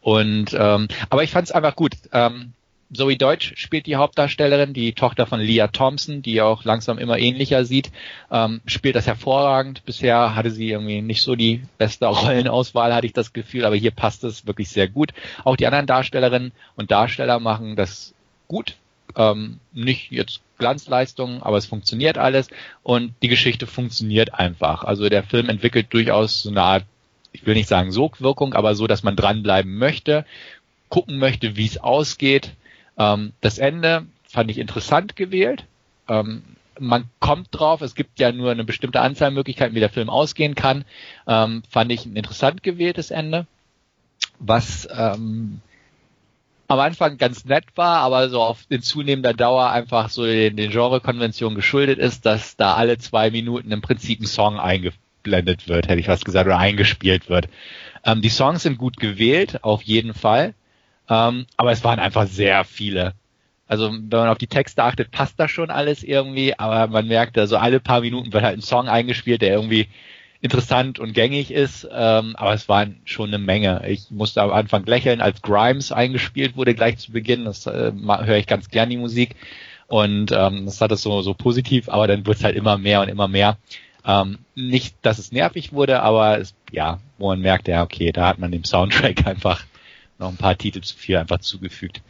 Und 0.00 0.54
ähm, 0.58 0.88
aber 1.10 1.22
ich 1.24 1.30
fand 1.30 1.48
es 1.48 1.52
einfach 1.52 1.76
gut. 1.76 1.92
Ähm, 2.12 2.52
Zoe 2.92 3.16
Deutsch 3.16 3.52
spielt 3.56 3.86
die 3.86 3.96
Hauptdarstellerin, 3.96 4.72
die 4.72 4.92
Tochter 4.92 5.26
von 5.26 5.40
Leah 5.40 5.68
Thompson, 5.68 6.22
die 6.22 6.40
auch 6.40 6.64
langsam 6.64 6.98
immer 6.98 7.18
ähnlicher 7.18 7.64
sieht, 7.64 7.90
ähm, 8.30 8.60
spielt 8.66 8.94
das 8.94 9.08
hervorragend. 9.08 9.84
Bisher 9.84 10.36
hatte 10.36 10.52
sie 10.52 10.70
irgendwie 10.70 11.02
nicht 11.02 11.22
so 11.22 11.34
die 11.34 11.62
beste 11.78 12.06
Rollenauswahl, 12.06 12.94
hatte 12.94 13.06
ich 13.06 13.12
das 13.12 13.32
Gefühl, 13.32 13.64
aber 13.64 13.74
hier 13.74 13.90
passt 13.90 14.22
es 14.22 14.46
wirklich 14.46 14.68
sehr 14.68 14.88
gut. 14.88 15.12
Auch 15.44 15.56
die 15.56 15.66
anderen 15.66 15.86
Darstellerinnen 15.86 16.52
und 16.76 16.90
Darsteller 16.92 17.40
machen 17.40 17.74
das 17.74 18.14
gut. 18.46 18.76
Ähm, 19.16 19.60
nicht 19.72 20.10
jetzt 20.12 20.40
Glanzleistungen, 20.58 21.42
aber 21.42 21.56
es 21.56 21.66
funktioniert 21.66 22.18
alles 22.18 22.48
und 22.82 23.14
die 23.22 23.28
Geschichte 23.28 23.66
funktioniert 23.66 24.34
einfach. 24.34 24.84
Also 24.84 25.08
der 25.08 25.22
Film 25.22 25.48
entwickelt 25.48 25.86
durchaus 25.90 26.42
so 26.42 26.50
eine 26.50 26.62
Art, 26.62 26.84
ich 27.32 27.46
will 27.46 27.54
nicht 27.54 27.68
sagen 27.68 27.92
Sogwirkung, 27.92 28.54
aber 28.54 28.74
so, 28.74 28.86
dass 28.86 29.02
man 29.02 29.16
dranbleiben 29.16 29.76
möchte, 29.78 30.24
gucken 30.88 31.18
möchte, 31.18 31.56
wie 31.56 31.66
es 31.66 31.78
ausgeht. 31.78 32.52
Ähm, 32.98 33.32
das 33.40 33.58
Ende 33.58 34.06
fand 34.28 34.50
ich 34.50 34.58
interessant 34.58 35.16
gewählt. 35.16 35.64
Ähm, 36.08 36.42
man 36.78 37.04
kommt 37.20 37.48
drauf, 37.52 37.80
es 37.80 37.94
gibt 37.94 38.18
ja 38.18 38.32
nur 38.32 38.50
eine 38.50 38.64
bestimmte 38.64 39.00
Anzahl 39.00 39.30
Möglichkeiten, 39.30 39.74
wie 39.74 39.80
der 39.80 39.90
Film 39.90 40.10
ausgehen 40.10 40.54
kann. 40.54 40.84
Ähm, 41.26 41.62
fand 41.70 41.90
ich 41.90 42.04
ein 42.04 42.16
interessant 42.16 42.62
gewähltes 42.62 43.10
Ende. 43.10 43.46
Was 44.38 44.86
ähm, 44.92 45.60
am 46.68 46.80
Anfang 46.80 47.18
ganz 47.18 47.44
nett 47.44 47.64
war, 47.76 47.98
aber 47.98 48.28
so 48.28 48.42
auf 48.42 48.64
in 48.68 48.82
zunehmender 48.82 49.34
Dauer 49.34 49.70
einfach 49.70 50.08
so 50.08 50.24
den, 50.24 50.56
den 50.56 50.70
Genrekonventionen 50.70 51.56
geschuldet 51.56 51.98
ist, 51.98 52.26
dass 52.26 52.56
da 52.56 52.74
alle 52.74 52.98
zwei 52.98 53.30
Minuten 53.30 53.70
im 53.70 53.82
Prinzip 53.82 54.20
ein 54.20 54.26
Song 54.26 54.58
eingeblendet 54.58 55.68
wird, 55.68 55.88
hätte 55.88 56.00
ich 56.00 56.08
was 56.08 56.24
gesagt, 56.24 56.46
oder 56.46 56.58
eingespielt 56.58 57.28
wird. 57.28 57.48
Ähm, 58.04 58.22
die 58.22 58.28
Songs 58.28 58.62
sind 58.62 58.78
gut 58.78 58.96
gewählt, 58.98 59.62
auf 59.64 59.82
jeden 59.82 60.14
Fall, 60.14 60.54
ähm, 61.08 61.46
aber 61.56 61.72
es 61.72 61.84
waren 61.84 61.98
einfach 61.98 62.26
sehr 62.26 62.64
viele 62.64 63.14
Also 63.68 63.92
wenn 63.92 64.08
man 64.08 64.28
auf 64.28 64.38
die 64.38 64.46
Texte 64.46 64.82
achtet, 64.82 65.10
passt 65.10 65.38
das 65.38 65.50
schon 65.50 65.70
alles 65.70 66.02
irgendwie, 66.02 66.58
aber 66.58 66.86
man 66.88 67.06
merkt, 67.08 67.38
also 67.38 67.56
alle 67.56 67.80
paar 67.80 68.00
Minuten 68.00 68.32
wird 68.32 68.44
halt 68.44 68.58
ein 68.58 68.62
Song 68.62 68.88
eingespielt, 68.88 69.42
der 69.42 69.50
irgendwie 69.54 69.88
interessant 70.40 70.98
und 70.98 71.12
gängig 71.12 71.50
ist, 71.50 71.88
ähm, 71.90 72.36
aber 72.36 72.52
es 72.52 72.68
waren 72.68 73.00
schon 73.04 73.28
eine 73.28 73.38
Menge. 73.38 73.82
Ich 73.88 74.10
musste 74.10 74.42
am 74.42 74.50
Anfang 74.50 74.84
lächeln, 74.84 75.20
als 75.20 75.42
Grimes 75.42 75.92
eingespielt 75.92 76.56
wurde, 76.56 76.74
gleich 76.74 76.98
zu 76.98 77.12
Beginn. 77.12 77.44
Das 77.44 77.66
äh, 77.66 77.92
höre 77.92 78.36
ich 78.36 78.46
ganz 78.46 78.68
gern 78.68 78.90
die 78.90 78.96
Musik. 78.96 79.36
Und 79.88 80.32
ähm, 80.32 80.66
das 80.66 80.80
hat 80.80 80.92
es 80.92 81.02
so, 81.02 81.22
so 81.22 81.34
positiv, 81.34 81.88
aber 81.88 82.06
dann 82.06 82.26
wird 82.26 82.38
es 82.38 82.44
halt 82.44 82.56
immer 82.56 82.76
mehr 82.76 83.00
und 83.00 83.08
immer 83.08 83.28
mehr. 83.28 83.56
Ähm, 84.04 84.38
nicht, 84.54 84.96
dass 85.02 85.18
es 85.18 85.32
nervig 85.32 85.72
wurde, 85.72 86.02
aber 86.02 86.38
es, 86.38 86.54
ja, 86.70 87.00
wo 87.18 87.28
man 87.28 87.40
merkt, 87.40 87.68
ja, 87.68 87.82
okay, 87.82 88.12
da 88.12 88.28
hat 88.28 88.38
man 88.38 88.52
dem 88.52 88.64
Soundtrack 88.64 89.26
einfach 89.26 89.64
noch 90.18 90.28
ein 90.28 90.36
paar 90.36 90.56
Titel 90.56 90.80
zu 90.80 90.96
viel 90.96 91.16
einfach 91.16 91.38
zugefügt. 91.38 92.02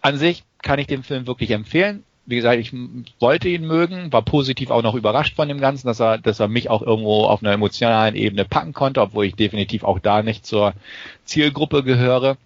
An 0.00 0.16
sich 0.16 0.44
kann 0.62 0.78
ich 0.78 0.86
den 0.86 1.02
Film 1.02 1.26
wirklich 1.26 1.50
empfehlen 1.50 2.04
wie 2.28 2.36
gesagt, 2.36 2.60
ich 2.60 2.74
wollte 3.20 3.48
ihn 3.48 3.66
mögen, 3.66 4.12
war 4.12 4.20
positiv 4.20 4.68
auch 4.70 4.82
noch 4.82 4.94
überrascht 4.94 5.34
von 5.34 5.48
dem 5.48 5.60
Ganzen, 5.60 5.86
dass 5.86 5.98
er, 5.98 6.18
dass 6.18 6.40
er 6.40 6.48
mich 6.48 6.68
auch 6.68 6.82
irgendwo 6.82 7.24
auf 7.24 7.42
einer 7.42 7.52
emotionalen 7.52 8.16
Ebene 8.16 8.44
packen 8.44 8.74
konnte, 8.74 9.00
obwohl 9.00 9.24
ich 9.24 9.34
definitiv 9.34 9.82
auch 9.82 9.98
da 9.98 10.22
nicht 10.22 10.44
zur 10.44 10.74
Zielgruppe 11.24 11.82
gehöre. 11.82 12.36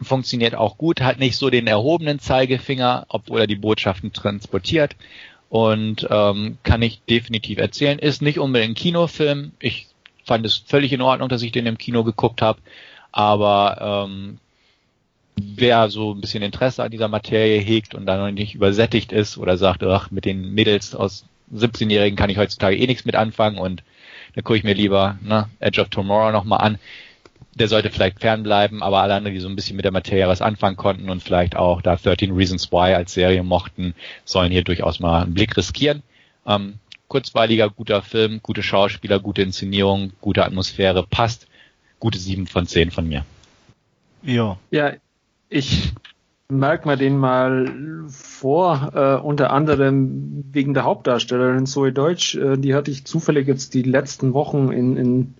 Funktioniert 0.00 0.54
auch 0.54 0.78
gut, 0.78 1.00
hat 1.00 1.18
nicht 1.18 1.36
so 1.36 1.50
den 1.50 1.66
erhobenen 1.66 2.20
Zeigefinger, 2.20 3.06
obwohl 3.08 3.40
er 3.40 3.46
die 3.48 3.56
Botschaften 3.56 4.12
transportiert 4.12 4.94
und 5.48 6.06
ähm, 6.08 6.58
kann 6.62 6.82
ich 6.82 7.00
definitiv 7.10 7.58
erzählen. 7.58 7.98
Ist 7.98 8.22
nicht 8.22 8.38
unbedingt 8.38 8.70
ein 8.70 8.74
Kinofilm. 8.76 9.50
Ich 9.58 9.88
fand 10.24 10.46
es 10.46 10.54
völlig 10.54 10.92
in 10.92 11.02
Ordnung, 11.02 11.28
dass 11.28 11.42
ich 11.42 11.50
den 11.50 11.66
im 11.66 11.76
Kino 11.78 12.04
geguckt 12.04 12.40
habe, 12.40 12.60
aber 13.10 14.06
ähm, 14.06 14.38
wer 15.56 15.90
so 15.90 16.12
ein 16.12 16.20
bisschen 16.20 16.42
Interesse 16.42 16.82
an 16.82 16.90
dieser 16.90 17.08
Materie 17.08 17.60
hegt 17.60 17.94
und 17.94 18.06
dann 18.06 18.20
noch 18.20 18.30
nicht 18.30 18.54
übersättigt 18.54 19.12
ist 19.12 19.38
oder 19.38 19.56
sagt, 19.56 19.82
ach, 19.82 20.10
mit 20.10 20.24
den 20.24 20.54
Mädels 20.54 20.94
aus 20.94 21.24
17-Jährigen 21.54 22.16
kann 22.16 22.30
ich 22.30 22.38
heutzutage 22.38 22.76
eh 22.76 22.86
nichts 22.86 23.04
mit 23.04 23.16
anfangen 23.16 23.58
und 23.58 23.82
dann 24.34 24.44
gucke 24.44 24.58
ich 24.58 24.64
mir 24.64 24.74
lieber 24.74 25.18
ne, 25.22 25.48
Edge 25.60 25.80
of 25.80 25.88
Tomorrow 25.88 26.32
nochmal 26.32 26.60
an. 26.60 26.78
Der 27.54 27.68
sollte 27.68 27.90
vielleicht 27.90 28.20
fernbleiben, 28.20 28.82
aber 28.82 29.02
alle 29.02 29.14
anderen, 29.14 29.34
die 29.34 29.40
so 29.40 29.48
ein 29.48 29.56
bisschen 29.56 29.74
mit 29.74 29.84
der 29.84 29.92
Materie 29.92 30.28
was 30.28 30.42
anfangen 30.42 30.76
konnten 30.76 31.10
und 31.10 31.22
vielleicht 31.22 31.56
auch 31.56 31.82
da 31.82 31.96
13 31.96 32.32
Reasons 32.32 32.70
Why 32.70 32.94
als 32.94 33.14
Serie 33.14 33.42
mochten, 33.42 33.94
sollen 34.24 34.52
hier 34.52 34.62
durchaus 34.62 35.00
mal 35.00 35.22
einen 35.22 35.34
Blick 35.34 35.56
riskieren. 35.56 36.02
Ähm, 36.46 36.74
kurzweiliger, 37.08 37.68
guter 37.70 38.02
Film, 38.02 38.40
gute 38.42 38.62
Schauspieler, 38.62 39.18
gute 39.18 39.42
Inszenierung, 39.42 40.12
gute 40.20 40.44
Atmosphäre, 40.44 41.04
passt. 41.04 41.48
Gute 41.98 42.18
sieben 42.18 42.46
von 42.46 42.66
zehn 42.66 42.92
von 42.92 43.08
mir. 43.08 43.24
Ja. 44.22 44.56
Ja, 44.70 44.92
ich 45.48 45.94
merke 46.50 46.88
mir 46.88 46.96
den 46.96 47.18
mal 47.18 48.06
vor, 48.08 48.90
äh, 48.94 49.16
unter 49.16 49.50
anderem 49.52 50.44
wegen 50.50 50.72
der 50.74 50.84
Hauptdarstellerin 50.84 51.66
Zoe 51.66 51.92
Deutsch. 51.92 52.34
Äh, 52.36 52.56
die 52.56 52.74
hatte 52.74 52.90
ich 52.90 53.04
zufällig 53.04 53.46
jetzt 53.46 53.74
die 53.74 53.82
letzten 53.82 54.32
Wochen 54.32 54.72
in, 54.72 54.96
in 54.96 55.34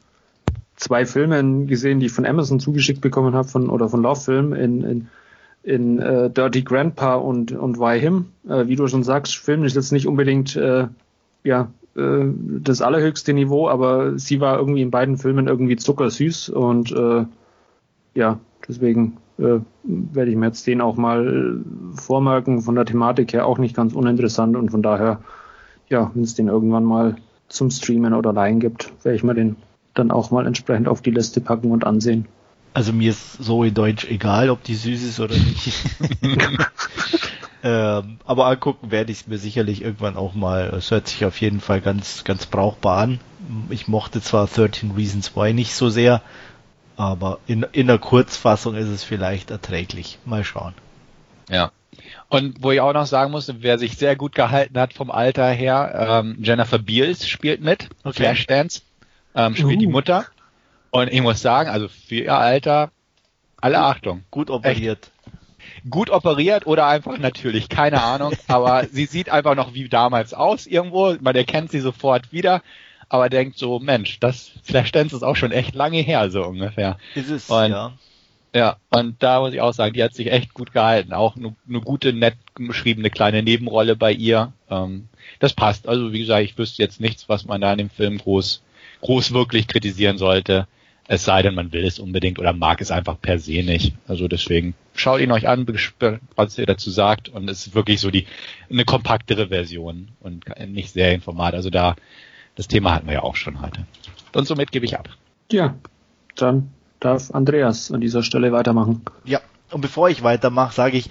zwei 0.76 1.06
Filmen 1.06 1.66
gesehen, 1.66 2.00
die 2.00 2.06
ich 2.06 2.12
von 2.12 2.26
Amazon 2.26 2.60
zugeschickt 2.60 3.00
bekommen 3.00 3.34
habe, 3.34 3.48
von 3.48 3.70
oder 3.70 3.88
von 3.88 4.02
Love 4.02 4.20
Film 4.20 4.52
in, 4.52 4.82
in, 4.82 5.08
in 5.62 5.98
äh, 5.98 6.30
Dirty 6.30 6.62
Grandpa 6.62 7.14
und, 7.14 7.52
und 7.52 7.78
Why 7.78 7.98
Him. 7.98 8.26
Äh, 8.48 8.66
wie 8.68 8.76
du 8.76 8.86
schon 8.86 9.02
sagst, 9.02 9.36
Film 9.36 9.64
ist 9.64 9.76
jetzt 9.76 9.92
nicht 9.92 10.06
unbedingt 10.06 10.56
äh, 10.56 10.88
ja, 11.42 11.70
äh, 11.96 12.24
das 12.60 12.82
allerhöchste 12.82 13.32
Niveau, 13.32 13.68
aber 13.68 14.18
sie 14.18 14.40
war 14.40 14.58
irgendwie 14.58 14.82
in 14.82 14.90
beiden 14.90 15.16
Filmen 15.16 15.48
irgendwie 15.48 15.76
zuckersüß 15.76 16.50
und 16.50 16.94
ja, 18.14 18.40
deswegen 18.66 19.18
äh, 19.38 19.60
werde 19.84 20.30
ich 20.30 20.36
mir 20.36 20.46
jetzt 20.46 20.66
den 20.66 20.80
auch 20.80 20.96
mal 20.96 21.60
vormerken. 21.94 22.62
Von 22.62 22.74
der 22.74 22.84
Thematik 22.84 23.32
her 23.32 23.46
auch 23.46 23.58
nicht 23.58 23.76
ganz 23.76 23.92
uninteressant 23.92 24.56
und 24.56 24.70
von 24.70 24.82
daher, 24.82 25.20
ja, 25.88 26.10
wenn 26.14 26.22
es 26.22 26.34
den 26.34 26.48
irgendwann 26.48 26.84
mal 26.84 27.16
zum 27.48 27.70
Streamen 27.70 28.14
oder 28.14 28.32
Leihen 28.32 28.60
gibt, 28.60 28.92
werde 29.02 29.16
ich 29.16 29.22
mir 29.22 29.34
den 29.34 29.56
dann 29.94 30.10
auch 30.10 30.30
mal 30.30 30.46
entsprechend 30.46 30.88
auf 30.88 31.02
die 31.02 31.10
Liste 31.10 31.40
packen 31.40 31.70
und 31.70 31.84
ansehen. 31.84 32.26
Also 32.74 32.92
mir 32.92 33.10
ist 33.10 33.42
so 33.42 33.64
in 33.64 33.74
Deutsch 33.74 34.04
egal, 34.04 34.50
ob 34.50 34.62
die 34.62 34.74
süß 34.74 35.02
ist 35.02 35.20
oder 35.20 35.34
nicht. 35.34 35.72
ähm, 37.62 38.18
aber 38.24 38.46
angucken 38.46 38.90
werde 38.90 39.10
ich 39.10 39.22
es 39.22 39.26
mir 39.26 39.38
sicherlich 39.38 39.82
irgendwann 39.82 40.16
auch 40.16 40.34
mal. 40.34 40.74
Es 40.76 40.90
hört 40.90 41.08
sich 41.08 41.24
auf 41.24 41.40
jeden 41.40 41.60
Fall 41.60 41.80
ganz, 41.80 42.24
ganz 42.24 42.46
brauchbar 42.46 42.98
an. 42.98 43.20
Ich 43.70 43.88
mochte 43.88 44.20
zwar 44.20 44.46
13 44.46 44.92
Reasons 44.92 45.34
Why 45.34 45.54
nicht 45.54 45.74
so 45.74 45.88
sehr, 45.88 46.22
aber 46.98 47.38
in, 47.46 47.64
in 47.72 47.86
der 47.86 47.98
Kurzfassung 47.98 48.74
ist 48.74 48.88
es 48.88 49.04
vielleicht 49.04 49.52
erträglich. 49.52 50.18
Mal 50.24 50.42
schauen. 50.42 50.74
Ja. 51.48 51.70
Und 52.28 52.60
wo 52.60 52.72
ich 52.72 52.80
auch 52.80 52.92
noch 52.92 53.06
sagen 53.06 53.30
muss, 53.30 53.50
wer 53.60 53.78
sich 53.78 53.96
sehr 53.96 54.16
gut 54.16 54.34
gehalten 54.34 54.78
hat 54.78 54.92
vom 54.92 55.10
Alter 55.10 55.48
her, 55.48 56.22
ähm, 56.24 56.36
Jennifer 56.42 56.78
Beals 56.78 57.28
spielt 57.28 57.60
mit, 57.60 57.88
okay. 58.02 58.24
Flashdance, 58.24 58.82
ähm, 59.36 59.54
spielt 59.54 59.76
uh. 59.76 59.80
die 59.80 59.86
Mutter. 59.86 60.26
Und 60.90 61.12
ich 61.12 61.22
muss 61.22 61.40
sagen, 61.40 61.70
also 61.70 61.86
für 61.86 62.16
ihr 62.16 62.36
Alter, 62.36 62.90
alle 63.60 63.78
Achtung. 63.78 64.24
Gut 64.32 64.50
operiert. 64.50 65.12
Echt. 65.12 65.90
Gut 65.90 66.10
operiert 66.10 66.66
oder 66.66 66.88
einfach 66.88 67.18
natürlich, 67.18 67.68
keine 67.68 68.02
Ahnung, 68.02 68.32
aber 68.48 68.86
sie 68.90 69.06
sieht 69.06 69.30
einfach 69.30 69.54
noch 69.54 69.72
wie 69.74 69.88
damals 69.88 70.34
aus 70.34 70.66
irgendwo, 70.66 71.14
man 71.20 71.36
erkennt 71.36 71.70
sie 71.70 71.80
sofort 71.80 72.32
wieder 72.32 72.62
aber 73.08 73.28
denkt 73.28 73.58
so, 73.58 73.78
Mensch, 73.78 74.20
das 74.20 74.50
Flashdance 74.62 75.16
ist 75.16 75.22
auch 75.22 75.36
schon 75.36 75.52
echt 75.52 75.74
lange 75.74 76.00
her, 76.00 76.30
so 76.30 76.44
ungefähr. 76.44 76.98
Ist 77.14 77.30
es, 77.30 77.48
und, 77.50 77.70
ja. 77.70 77.92
Ja, 78.54 78.76
und 78.90 79.22
da 79.22 79.40
muss 79.40 79.52
ich 79.52 79.60
auch 79.60 79.74
sagen, 79.74 79.92
die 79.92 80.02
hat 80.02 80.14
sich 80.14 80.32
echt 80.32 80.54
gut 80.54 80.72
gehalten. 80.72 81.12
Auch 81.12 81.36
eine, 81.36 81.54
eine 81.68 81.80
gute, 81.80 82.12
nett 82.12 82.34
geschriebene 82.54 83.10
kleine 83.10 83.42
Nebenrolle 83.42 83.94
bei 83.94 84.12
ihr. 84.12 84.52
Ähm, 84.70 85.08
das 85.38 85.52
passt. 85.52 85.86
Also 85.86 86.12
wie 86.12 86.20
gesagt, 86.20 86.44
ich 86.44 86.56
wüsste 86.56 86.82
jetzt 86.82 87.00
nichts, 87.00 87.28
was 87.28 87.44
man 87.44 87.60
da 87.60 87.72
in 87.72 87.78
dem 87.78 87.90
Film 87.90 88.18
groß, 88.18 88.62
groß 89.02 89.32
wirklich 89.32 89.68
kritisieren 89.68 90.16
sollte. 90.16 90.66
Es 91.06 91.24
sei 91.24 91.42
denn, 91.42 91.54
man 91.54 91.72
will 91.72 91.84
es 91.84 91.98
unbedingt 91.98 92.38
oder 92.38 92.52
mag 92.52 92.80
es 92.80 92.90
einfach 92.90 93.20
per 93.20 93.38
se 93.38 93.62
nicht. 93.62 93.94
Also 94.06 94.28
deswegen 94.28 94.74
schaut 94.94 95.20
ihn 95.20 95.32
euch 95.32 95.46
an, 95.46 95.66
was 96.34 96.58
ihr 96.58 96.66
dazu 96.66 96.90
sagt. 96.90 97.28
Und 97.28 97.48
es 97.48 97.66
ist 97.66 97.74
wirklich 97.74 98.00
so 98.00 98.10
die 98.10 98.26
eine 98.70 98.84
kompaktere 98.84 99.48
Version 99.48 100.08
und 100.20 100.44
nicht 100.68 100.90
Serienformat. 100.92 101.54
Also 101.54 101.70
da 101.70 101.96
das 102.58 102.66
Thema 102.66 102.92
hatten 102.92 103.06
wir 103.06 103.14
ja 103.14 103.22
auch 103.22 103.36
schon 103.36 103.62
heute. 103.62 103.86
Und 104.34 104.48
somit 104.48 104.72
gebe 104.72 104.84
ich 104.84 104.98
ab. 104.98 105.08
Ja, 105.52 105.76
dann 106.34 106.70
darf 106.98 107.30
Andreas 107.30 107.92
an 107.92 108.00
dieser 108.00 108.24
Stelle 108.24 108.50
weitermachen. 108.50 109.02
Ja, 109.24 109.40
und 109.70 109.80
bevor 109.80 110.10
ich 110.10 110.24
weitermache, 110.24 110.74
sage 110.74 110.96
ich 110.96 111.08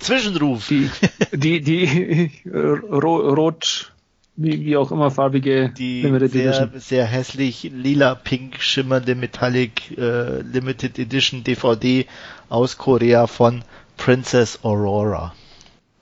Zwischenruf. 0.00 0.66
Die, 0.66 0.90
die, 1.32 1.60
die 1.60 2.32
rot, 2.50 3.92
wie, 4.34 4.64
wie 4.64 4.76
auch 4.76 4.90
immer 4.90 5.12
farbige 5.12 5.68
die 5.70 6.02
Limited 6.02 6.32
sehr, 6.32 6.46
Edition. 6.46 6.80
sehr 6.80 7.04
hässlich 7.04 7.70
lila-pink 7.72 8.60
schimmernde 8.60 9.14
Metallic 9.14 9.96
äh, 9.96 10.40
Limited 10.40 10.98
Edition 10.98 11.44
DVD 11.44 12.06
aus 12.48 12.76
Korea 12.76 13.28
von 13.28 13.62
Princess 13.96 14.64
Aurora. 14.64 15.32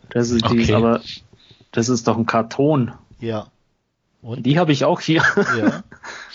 Das 0.09 0.31
ist 0.31 0.43
okay. 0.43 0.65
die, 0.65 0.73
aber 0.73 1.03
das 1.73 1.91
ist 1.91 2.09
doch 2.09 2.17
ein 2.17 2.25
Karton. 2.25 2.93
Ja. 3.21 3.49
Und? 4.27 4.45
Die 4.45 4.59
habe 4.59 4.73
ich 4.73 4.85
auch 4.85 5.01
hier. 5.01 5.23
Ja. 5.57 5.85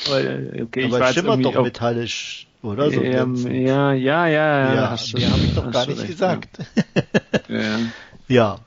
okay, 0.64 0.86
Aber 0.86 1.10
ich 1.10 1.14
schimmert 1.14 1.44
doch 1.44 1.62
metallisch, 1.62 2.48
oder? 2.62 2.90
So 2.90 3.02
ähm, 3.02 3.36
ja, 3.36 3.92
ja, 3.92 4.28
ja, 4.28 4.28
ja. 4.28 4.74
Ja, 4.74 4.96
die 4.96 5.26
habe 5.28 5.40
ich 5.42 5.54
doch 5.54 5.70
gar 5.70 5.86
nicht 5.86 6.00
recht, 6.00 6.08
gesagt. 6.08 6.60
Ja. 7.50 7.80
ja. 8.30 8.60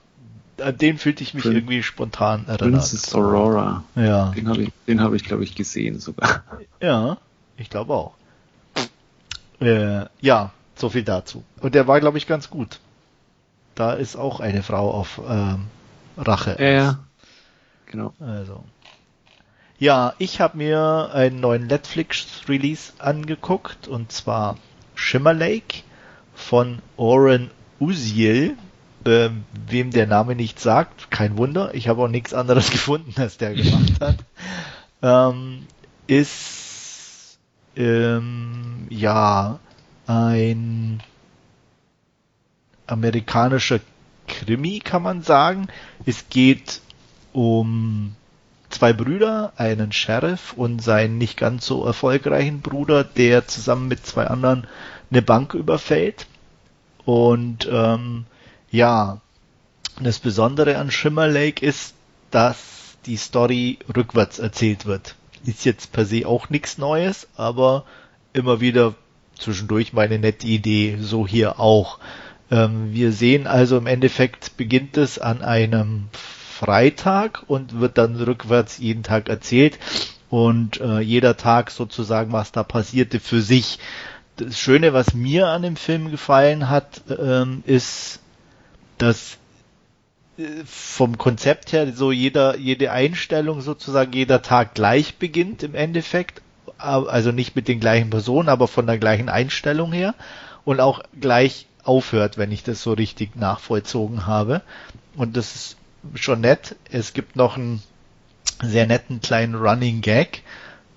An 0.60 0.76
den 0.76 0.98
fühlte 0.98 1.22
ich 1.22 1.32
mich 1.32 1.42
Prin 1.42 1.54
irgendwie 1.54 1.82
spontan 1.82 2.44
erinnert. 2.48 2.82
Princess 2.82 3.14
Aurora. 3.14 3.84
Ja. 3.94 4.30
Den 4.32 4.46
habe 4.46 4.64
ich, 4.64 4.72
den 4.86 5.00
habe 5.00 5.16
ich, 5.16 5.24
glaube 5.24 5.42
ich, 5.42 5.54
gesehen 5.54 6.00
sogar. 6.00 6.44
Ja, 6.82 7.16
ich 7.56 7.70
glaube 7.70 7.94
auch. 7.94 8.12
Äh, 9.58 10.04
ja, 10.20 10.52
so 10.74 10.90
viel 10.90 11.02
dazu. 11.02 11.44
Und 11.62 11.74
der 11.74 11.88
war, 11.88 11.98
glaube 12.00 12.18
ich, 12.18 12.26
ganz 12.26 12.50
gut. 12.50 12.78
Da 13.74 13.94
ist 13.94 14.16
auch 14.16 14.40
eine 14.40 14.62
Frau 14.62 14.90
auf 14.90 15.18
ähm, 15.26 15.64
Rache. 16.18 16.56
Ja, 16.60 16.68
ja. 16.68 16.98
Genau. 17.86 18.12
Also. 18.20 18.62
Ja, 19.78 20.14
ich 20.18 20.40
habe 20.40 20.58
mir 20.58 21.10
einen 21.12 21.40
neuen 21.40 21.66
Netflix-Release 21.66 22.92
angeguckt 22.98 23.88
und 23.88 24.12
zwar 24.12 24.56
Shimmer 24.94 25.34
Lake 25.34 25.82
von 26.34 26.78
Oren 26.96 27.50
Uziel. 27.80 28.56
Ähm, 29.06 29.44
wem 29.68 29.90
der 29.90 30.06
Name 30.06 30.34
nicht 30.34 30.58
sagt, 30.60 31.10
kein 31.10 31.36
Wunder. 31.36 31.74
Ich 31.74 31.88
habe 31.88 32.02
auch 32.02 32.08
nichts 32.08 32.32
anderes 32.32 32.70
gefunden, 32.70 33.12
als 33.20 33.36
der 33.36 33.54
gemacht 33.54 34.00
hat. 34.00 34.16
Ähm, 35.02 35.66
ist 36.06 37.38
ähm, 37.76 38.86
ja 38.88 39.58
ein 40.06 41.02
amerikanischer 42.86 43.80
Krimi, 44.26 44.78
kann 44.78 45.02
man 45.02 45.20
sagen. 45.20 45.68
Es 46.06 46.30
geht 46.30 46.80
um 47.34 48.16
zwei 48.74 48.92
Brüder, 48.92 49.52
einen 49.56 49.92
Sheriff 49.92 50.52
und 50.54 50.82
seinen 50.82 51.18
nicht 51.18 51.36
ganz 51.38 51.66
so 51.66 51.84
erfolgreichen 51.86 52.60
Bruder, 52.60 53.04
der 53.04 53.46
zusammen 53.48 53.88
mit 53.88 54.04
zwei 54.06 54.26
anderen 54.26 54.66
eine 55.10 55.22
Bank 55.22 55.54
überfällt. 55.54 56.26
Und 57.04 57.68
ähm, 57.70 58.26
ja, 58.70 59.20
Das 60.00 60.18
Besondere 60.18 60.78
an 60.78 60.90
Shimmer 60.90 61.28
Lake 61.28 61.64
ist, 61.64 61.94
dass 62.30 62.96
die 63.06 63.16
Story 63.16 63.78
rückwärts 63.94 64.38
erzählt 64.40 64.86
wird. 64.86 65.14
Ist 65.44 65.64
jetzt 65.64 65.92
per 65.92 66.04
se 66.04 66.26
auch 66.26 66.50
nichts 66.50 66.78
Neues, 66.78 67.28
aber 67.36 67.84
immer 68.32 68.60
wieder 68.60 68.94
zwischendurch 69.38 69.92
meine 69.92 70.18
nette 70.18 70.46
Idee, 70.46 70.98
so 71.00 71.26
hier 71.26 71.60
auch. 71.60 71.98
Ähm, 72.50 72.92
wir 72.92 73.12
sehen 73.12 73.46
also 73.46 73.76
im 73.78 73.86
Endeffekt 73.86 74.56
beginnt 74.56 74.96
es 74.96 75.18
an 75.18 75.42
einem 75.42 76.08
Freitag 76.64 77.42
und 77.46 77.80
wird 77.80 77.98
dann 77.98 78.16
rückwärts 78.16 78.78
jeden 78.78 79.02
Tag 79.02 79.28
erzählt 79.28 79.78
und 80.30 80.80
äh, 80.80 81.00
jeder 81.00 81.36
Tag 81.36 81.70
sozusagen, 81.70 82.32
was 82.32 82.52
da 82.52 82.62
passierte 82.62 83.20
für 83.20 83.42
sich. 83.42 83.78
Das 84.36 84.58
Schöne, 84.58 84.92
was 84.92 85.14
mir 85.14 85.48
an 85.48 85.62
dem 85.62 85.76
Film 85.76 86.10
gefallen 86.10 86.70
hat, 86.70 87.02
ähm, 87.08 87.62
ist, 87.66 88.20
dass 88.98 89.36
äh, 90.38 90.42
vom 90.64 91.18
Konzept 91.18 91.72
her 91.72 91.92
so 91.92 92.10
jeder, 92.10 92.56
jede 92.56 92.90
Einstellung 92.90 93.60
sozusagen 93.60 94.12
jeder 94.12 94.42
Tag 94.42 94.74
gleich 94.74 95.16
beginnt 95.16 95.62
im 95.62 95.74
Endeffekt. 95.74 96.40
Also 96.78 97.30
nicht 97.30 97.54
mit 97.54 97.68
den 97.68 97.78
gleichen 97.78 98.10
Personen, 98.10 98.48
aber 98.48 98.66
von 98.68 98.86
der 98.86 98.98
gleichen 98.98 99.28
Einstellung 99.28 99.92
her 99.92 100.14
und 100.64 100.80
auch 100.80 101.02
gleich 101.20 101.66
aufhört, 101.84 102.38
wenn 102.38 102.50
ich 102.50 102.64
das 102.64 102.82
so 102.82 102.94
richtig 102.94 103.36
nachvollzogen 103.36 104.26
habe. 104.26 104.62
Und 105.14 105.36
das 105.36 105.54
ist 105.54 105.76
schon 106.14 106.40
nett. 106.40 106.76
Es 106.90 107.12
gibt 107.12 107.36
noch 107.36 107.56
einen 107.56 107.82
sehr 108.62 108.86
netten 108.86 109.20
kleinen 109.20 109.54
Running 109.54 110.00
Gag 110.00 110.42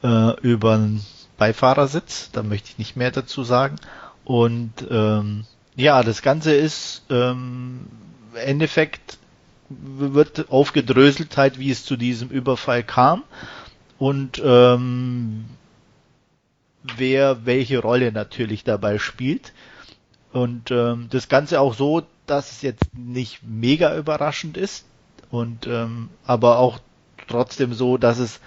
äh, 0.03 0.39
über 0.41 0.73
einen 0.73 1.05
Beifahrersitz. 1.37 2.31
Da 2.31 2.43
möchte 2.43 2.69
ich 2.69 2.77
nicht 2.77 2.95
mehr 2.95 3.11
dazu 3.11 3.43
sagen. 3.43 3.77
Und 4.25 4.73
ähm, 4.89 5.45
ja, 5.75 6.03
das 6.03 6.21
Ganze 6.21 6.53
ist 6.53 7.03
ähm, 7.09 7.87
im 8.33 8.37
Endeffekt 8.37 9.17
wird 9.69 10.49
aufgedröselt 10.49 11.35
halt, 11.37 11.59
wie 11.59 11.71
es 11.71 11.83
zu 11.83 11.97
diesem 11.97 12.29
Überfall 12.29 12.83
kam 12.83 13.23
und 13.97 14.41
ähm, 14.43 15.45
wer 16.95 17.45
welche 17.45 17.79
Rolle 17.79 18.11
natürlich 18.11 18.63
dabei 18.63 18.97
spielt. 18.97 19.53
Und 20.31 20.71
ähm, 20.71 21.07
das 21.09 21.27
Ganze 21.27 21.59
auch 21.59 21.73
so, 21.73 22.03
dass 22.25 22.51
es 22.51 22.61
jetzt 22.61 22.95
nicht 22.95 23.41
mega 23.43 23.95
überraschend 23.97 24.57
ist 24.57 24.85
und 25.31 25.67
ähm, 25.67 26.09
aber 26.25 26.59
auch 26.59 26.79
trotzdem 27.27 27.73
so, 27.73 27.97
dass 27.97 28.19
es 28.19 28.39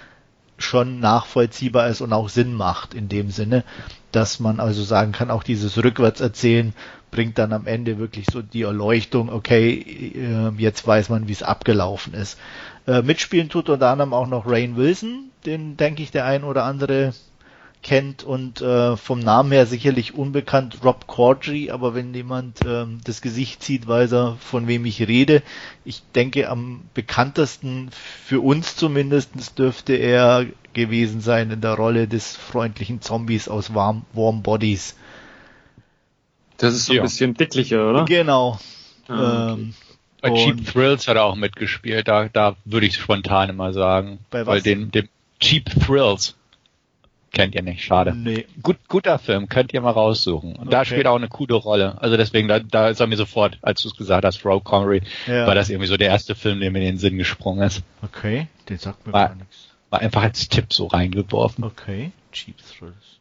schon 0.59 1.01
nachvollziehbar 1.01 1.89
ist 1.89 2.01
und 2.01 2.13
auch 2.13 2.29
Sinn 2.29 2.55
macht 2.55 2.95
in 2.95 3.09
dem 3.09 3.31
Sinne, 3.31 3.65
dass 4.13 4.41
man 4.41 4.61
also 4.61 4.83
sagen 4.83 5.13
kann, 5.13 5.31
auch 5.31 5.43
dieses 5.43 5.83
Rückwärtserzählen 5.83 6.75
bringt 7.11 7.39
dann 7.39 7.53
am 7.53 7.67
Ende 7.67 7.99
wirklich 7.99 8.27
so 8.31 8.43
die 8.43 8.63
Erleuchtung, 8.63 9.31
okay, 9.31 9.73
äh, 10.15 10.53
jetzt 10.59 10.87
weiß 10.87 11.09
man, 11.09 11.29
wie 11.29 11.33
es 11.33 11.43
abgelaufen 11.43 12.15
ist. 12.15 12.39
Äh, 12.87 13.03
mitspielen 13.03 13.49
tut 13.49 13.69
unter 13.69 13.89
anderem 13.89 14.13
auch 14.13 14.27
noch 14.27 14.47
Rain 14.47 14.77
Wilson, 14.77 15.31
den 15.47 15.77
denke 15.77 16.03
ich 16.03 16.11
der 16.11 16.27
ein 16.27 16.45
oder 16.45 16.65
andere 16.65 17.13
kennt 17.83 18.23
und 18.23 18.61
äh, 18.61 18.97
vom 18.97 19.21
Namen 19.21 19.53
her 19.53 19.67
sicherlich 19.67 20.15
unbekannt 20.15 20.79
Rob 20.85 21.07
Corddry, 21.07 21.71
aber 21.71 21.95
wenn 21.95 22.13
jemand 22.13 22.61
ähm, 22.67 23.01
das 23.05 23.23
Gesicht 23.23 23.63
sieht, 23.63 23.87
weiß 23.87 24.13
er, 24.13 24.37
von 24.41 24.67
wem 24.67 24.85
ich 24.85 25.07
rede. 25.07 25.43
Ich 25.85 26.03
denke, 26.15 26.49
am 26.49 26.83
bekanntesten 26.93 27.91
für 27.91 28.41
uns 28.41 28.77
zumindest 28.77 29.59
dürfte 29.59 29.95
er 29.95 30.47
gewesen 30.75 31.21
sein 31.21 31.51
in 31.51 31.61
der 31.61 31.75
Rolle 31.75 32.07
des 32.07 32.37
freundlichen 32.37 33.01
Zombies 33.01 33.49
aus 33.49 33.75
Warm, 33.75 34.05
Warm 34.13 34.43
Bodies. 34.43 34.97
Das 36.59 36.75
ist 36.75 36.87
so 36.87 36.93
ja. 36.93 37.01
ein 37.01 37.05
bisschen 37.05 37.35
dicklicher, 37.35 37.89
oder? 37.89 38.05
Genau. 38.05 38.59
Ah, 39.09 39.53
okay. 39.53 39.61
ähm, 39.61 39.75
bei 40.21 40.35
Cheap 40.35 40.67
Thrills 40.71 41.09
hat 41.09 41.17
er 41.17 41.25
auch 41.25 41.35
mitgespielt, 41.35 42.07
da, 42.07 42.29
da 42.29 42.57
würde 42.67 42.87
ich 42.87 42.97
spontan 42.97 43.49
immer 43.49 43.73
sagen. 43.73 44.19
Bei 44.31 44.41
was? 44.41 44.49
Weil 44.49 44.63
den, 44.63 44.91
den 44.91 45.09
Cheap 45.41 45.71
Thrills. 45.87 46.37
Kennt 47.33 47.55
ihr 47.55 47.63
nicht, 47.63 47.85
schade. 47.85 48.15
Nee. 48.15 48.47
Gut, 48.63 48.77
guter 48.89 49.19
Film, 49.19 49.49
könnt 49.49 49.73
ihr 49.73 49.81
mal 49.81 49.91
raussuchen. 49.91 50.57
Und 50.57 50.63
okay. 50.63 50.71
da 50.71 50.85
spielt 50.85 51.07
auch 51.07 51.17
eine 51.17 51.29
coole 51.29 51.55
Rolle. 51.55 52.01
Also 52.01 52.17
deswegen, 52.17 52.49
da, 52.49 52.59
da 52.59 52.89
ist 52.89 53.01
er 53.01 53.07
mir 53.07 53.17
sofort, 53.17 53.59
als 53.63 53.83
du 53.83 53.89
es 53.89 53.97
gesagt 53.97 54.25
hast, 54.25 54.45
Rogue 54.45 54.63
Connery, 54.65 55.03
ja. 55.27 55.47
war 55.47 55.55
das 55.55 55.71
irgendwie 55.71 55.87
so 55.87 55.97
der 55.97 56.09
erste 56.09 56.35
Film, 56.35 56.61
der 56.61 56.71
mir 56.73 56.81
in 56.81 56.87
den 56.87 56.99
Sinn 56.99 57.19
gesprungen 57.19 57.63
ist. 57.63 57.83
Okay, 58.03 58.49
den 58.69 58.79
sagt 58.79 59.07
mir 59.07 59.13
war, 59.13 59.29
gar 59.29 59.37
nichts. 59.37 59.69
War 59.91 60.01
einfach 60.01 60.23
als 60.23 60.49
Tipp 60.49 60.73
so 60.73 60.87
reingeworfen. 60.87 61.63
Okay, 61.65 62.11
Cheap 62.33 62.57
Thrills. 62.59 63.21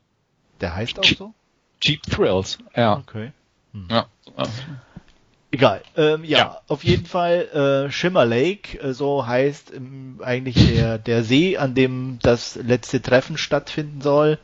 Der 0.61 0.75
heißt 0.75 0.99
auch 0.99 1.03
Cheap, 1.03 1.17
so? 1.17 1.33
Cheap 1.79 2.01
Thrills, 2.03 2.57
ja. 2.75 2.97
Okay. 2.97 3.31
Hm. 3.73 3.87
Ja. 3.89 4.05
Egal. 5.51 5.81
Ähm, 5.97 6.23
ja, 6.23 6.37
ja, 6.37 6.61
auf 6.67 6.83
jeden 6.83 7.07
Fall 7.07 7.87
äh, 7.87 7.91
Shimmer 7.91 8.25
Lake, 8.25 8.77
äh, 8.79 8.93
so 8.93 9.25
heißt 9.25 9.73
ähm, 9.75 10.19
eigentlich 10.23 10.73
der, 10.75 10.99
der 10.99 11.23
See, 11.23 11.57
an 11.57 11.73
dem 11.73 12.19
das 12.21 12.55
letzte 12.55 13.01
Treffen 13.01 13.37
stattfinden 13.37 14.01
soll. 14.01 14.37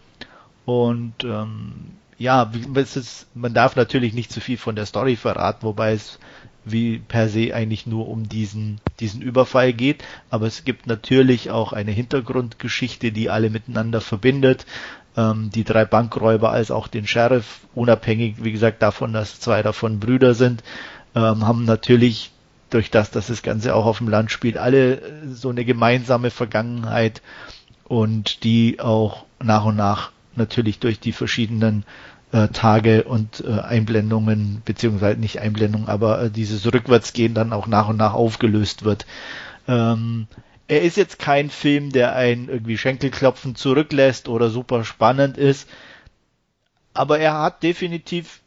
Und 0.66 1.24
ähm, 1.24 1.92
ja, 2.18 2.52
es 2.74 2.96
ist, 2.96 3.28
man 3.36 3.54
darf 3.54 3.76
natürlich 3.76 4.14
nicht 4.16 4.32
zu 4.32 4.42
viel 4.42 4.58
von 4.58 4.76
der 4.76 4.88
Story 4.88 5.16
verraten, 5.16 5.64
wobei 5.64 5.94
es 5.94 6.18
wie 6.68 6.98
per 6.98 7.30
se 7.30 7.54
eigentlich 7.54 7.86
nur 7.86 8.08
um 8.08 8.28
diesen, 8.28 8.82
diesen 9.00 9.22
Überfall 9.22 9.74
geht. 9.74 10.04
Aber 10.32 10.48
es 10.48 10.64
gibt 10.64 10.88
natürlich 10.88 11.52
auch 11.52 11.72
eine 11.72 11.92
Hintergrundgeschichte, 11.92 13.12
die 13.12 13.30
alle 13.30 13.52
miteinander 13.52 14.02
verbindet. 14.02 14.66
Ähm, 15.16 15.52
die 15.54 15.64
drei 15.64 15.86
Bankräuber 15.86 16.50
als 16.52 16.72
auch 16.72 16.88
den 16.88 17.06
Sheriff, 17.06 17.60
unabhängig, 17.76 18.44
wie 18.44 18.52
gesagt, 18.52 18.82
davon, 18.82 19.14
dass 19.14 19.40
zwei 19.40 19.62
davon 19.62 20.00
Brüder 20.00 20.34
sind 20.34 20.64
ähm, 21.16 21.48
haben 21.48 21.66
natürlich 21.66 22.32
durch 22.70 22.92
das, 22.92 23.12
dass 23.12 23.28
das 23.28 23.42
Ganze 23.42 23.76
auch 23.76 23.86
auf 23.86 24.00
dem 24.00 24.10
Land 24.10 24.32
spielt, 24.32 24.58
alle 24.58 25.02
so 25.32 25.50
eine 25.50 25.66
gemeinsame 25.66 26.30
Vergangenheit 26.30 27.22
und 27.86 28.44
die 28.44 28.80
auch 28.80 29.26
nach 29.42 29.66
und 29.66 29.76
nach 29.78 30.12
natürlich 30.36 30.80
durch 30.80 31.00
die 31.00 31.14
verschiedenen 31.14 31.86
äh, 32.32 32.50
Tage 32.50 33.04
und 33.04 33.44
äh, 33.48 33.60
Einblendungen, 33.60 34.62
beziehungsweise 34.66 35.20
nicht 35.20 35.40
Einblendungen, 35.40 35.88
aber 35.88 36.24
äh, 36.24 36.30
dieses 36.30 36.66
Rückwärtsgehen 36.66 37.34
dann 37.34 37.54
auch 37.54 37.68
nach 37.68 37.88
und 37.88 37.98
nach 37.98 38.14
aufgelöst 38.14 38.84
wird. 38.84 39.06
Ähm, 39.68 40.28
er 40.68 40.82
ist 40.82 40.98
jetzt 40.98 41.20
kein 41.20 41.50
Film, 41.50 41.92
der 41.92 42.16
einen 42.16 42.50
irgendwie 42.50 42.78
Schenkelklopfen 42.78 43.56
zurücklässt 43.56 44.28
oder 44.28 44.50
super 44.50 44.84
spannend 44.84 45.38
ist, 45.38 45.70
aber 46.94 47.20
er 47.20 47.40
hat 47.40 47.62
definitiv 47.62 48.42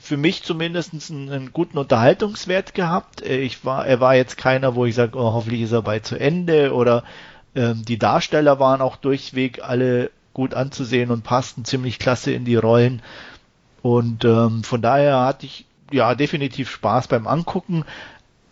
für 0.00 0.16
mich 0.16 0.42
zumindest 0.42 0.92
einen, 1.10 1.30
einen, 1.30 1.52
guten 1.52 1.78
Unterhaltungswert 1.78 2.74
gehabt. 2.74 3.22
Äh, 3.22 3.38
ich 3.38 3.64
war, 3.64 3.86
er 3.86 4.00
war 4.00 4.14
jetzt 4.14 4.36
keiner, 4.36 4.74
wo 4.74 4.84
ich 4.86 4.94
sage, 4.94 5.18
oh, 5.18 5.32
hoffentlich 5.32 5.62
ist 5.62 5.72
er 5.72 5.82
bei 5.82 6.00
zu 6.00 6.18
Ende 6.18 6.72
oder 6.74 7.04
ähm, 7.54 7.84
die 7.84 7.98
Darsteller 7.98 8.60
waren 8.60 8.80
auch 8.80 8.96
durchweg 8.96 9.62
alle 9.62 10.10
gut 10.34 10.54
anzusehen 10.54 11.10
und 11.10 11.24
passten 11.24 11.64
ziemlich 11.64 11.98
klasse 11.98 12.32
in 12.32 12.44
die 12.44 12.56
Rollen. 12.56 13.02
Und 13.82 14.24
ähm, 14.24 14.64
von 14.64 14.82
daher 14.82 15.20
hatte 15.20 15.46
ich 15.46 15.64
ja 15.90 16.14
definitiv 16.14 16.70
Spaß 16.70 17.08
beim 17.08 17.26
Angucken. 17.26 17.84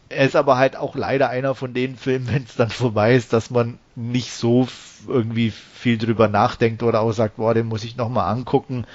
Er 0.08 0.24
ist 0.26 0.36
aber 0.36 0.56
halt 0.56 0.76
auch 0.76 0.94
leider 0.94 1.28
einer 1.28 1.54
von 1.54 1.74
den 1.74 1.96
Filmen, 1.96 2.28
wenn 2.32 2.44
es 2.44 2.56
dann 2.56 2.70
vorbei 2.70 3.14
ist, 3.14 3.32
dass 3.32 3.50
man 3.50 3.78
nicht 3.96 4.32
so 4.32 4.68
irgendwie 5.06 5.50
viel 5.50 5.98
drüber 5.98 6.28
nachdenkt 6.28 6.82
oder 6.82 7.00
auch 7.00 7.12
sagt, 7.12 7.36
boah, 7.36 7.52
den 7.54 7.66
muss 7.66 7.84
ich 7.84 7.96
nochmal 7.96 8.32
angucken. 8.32 8.86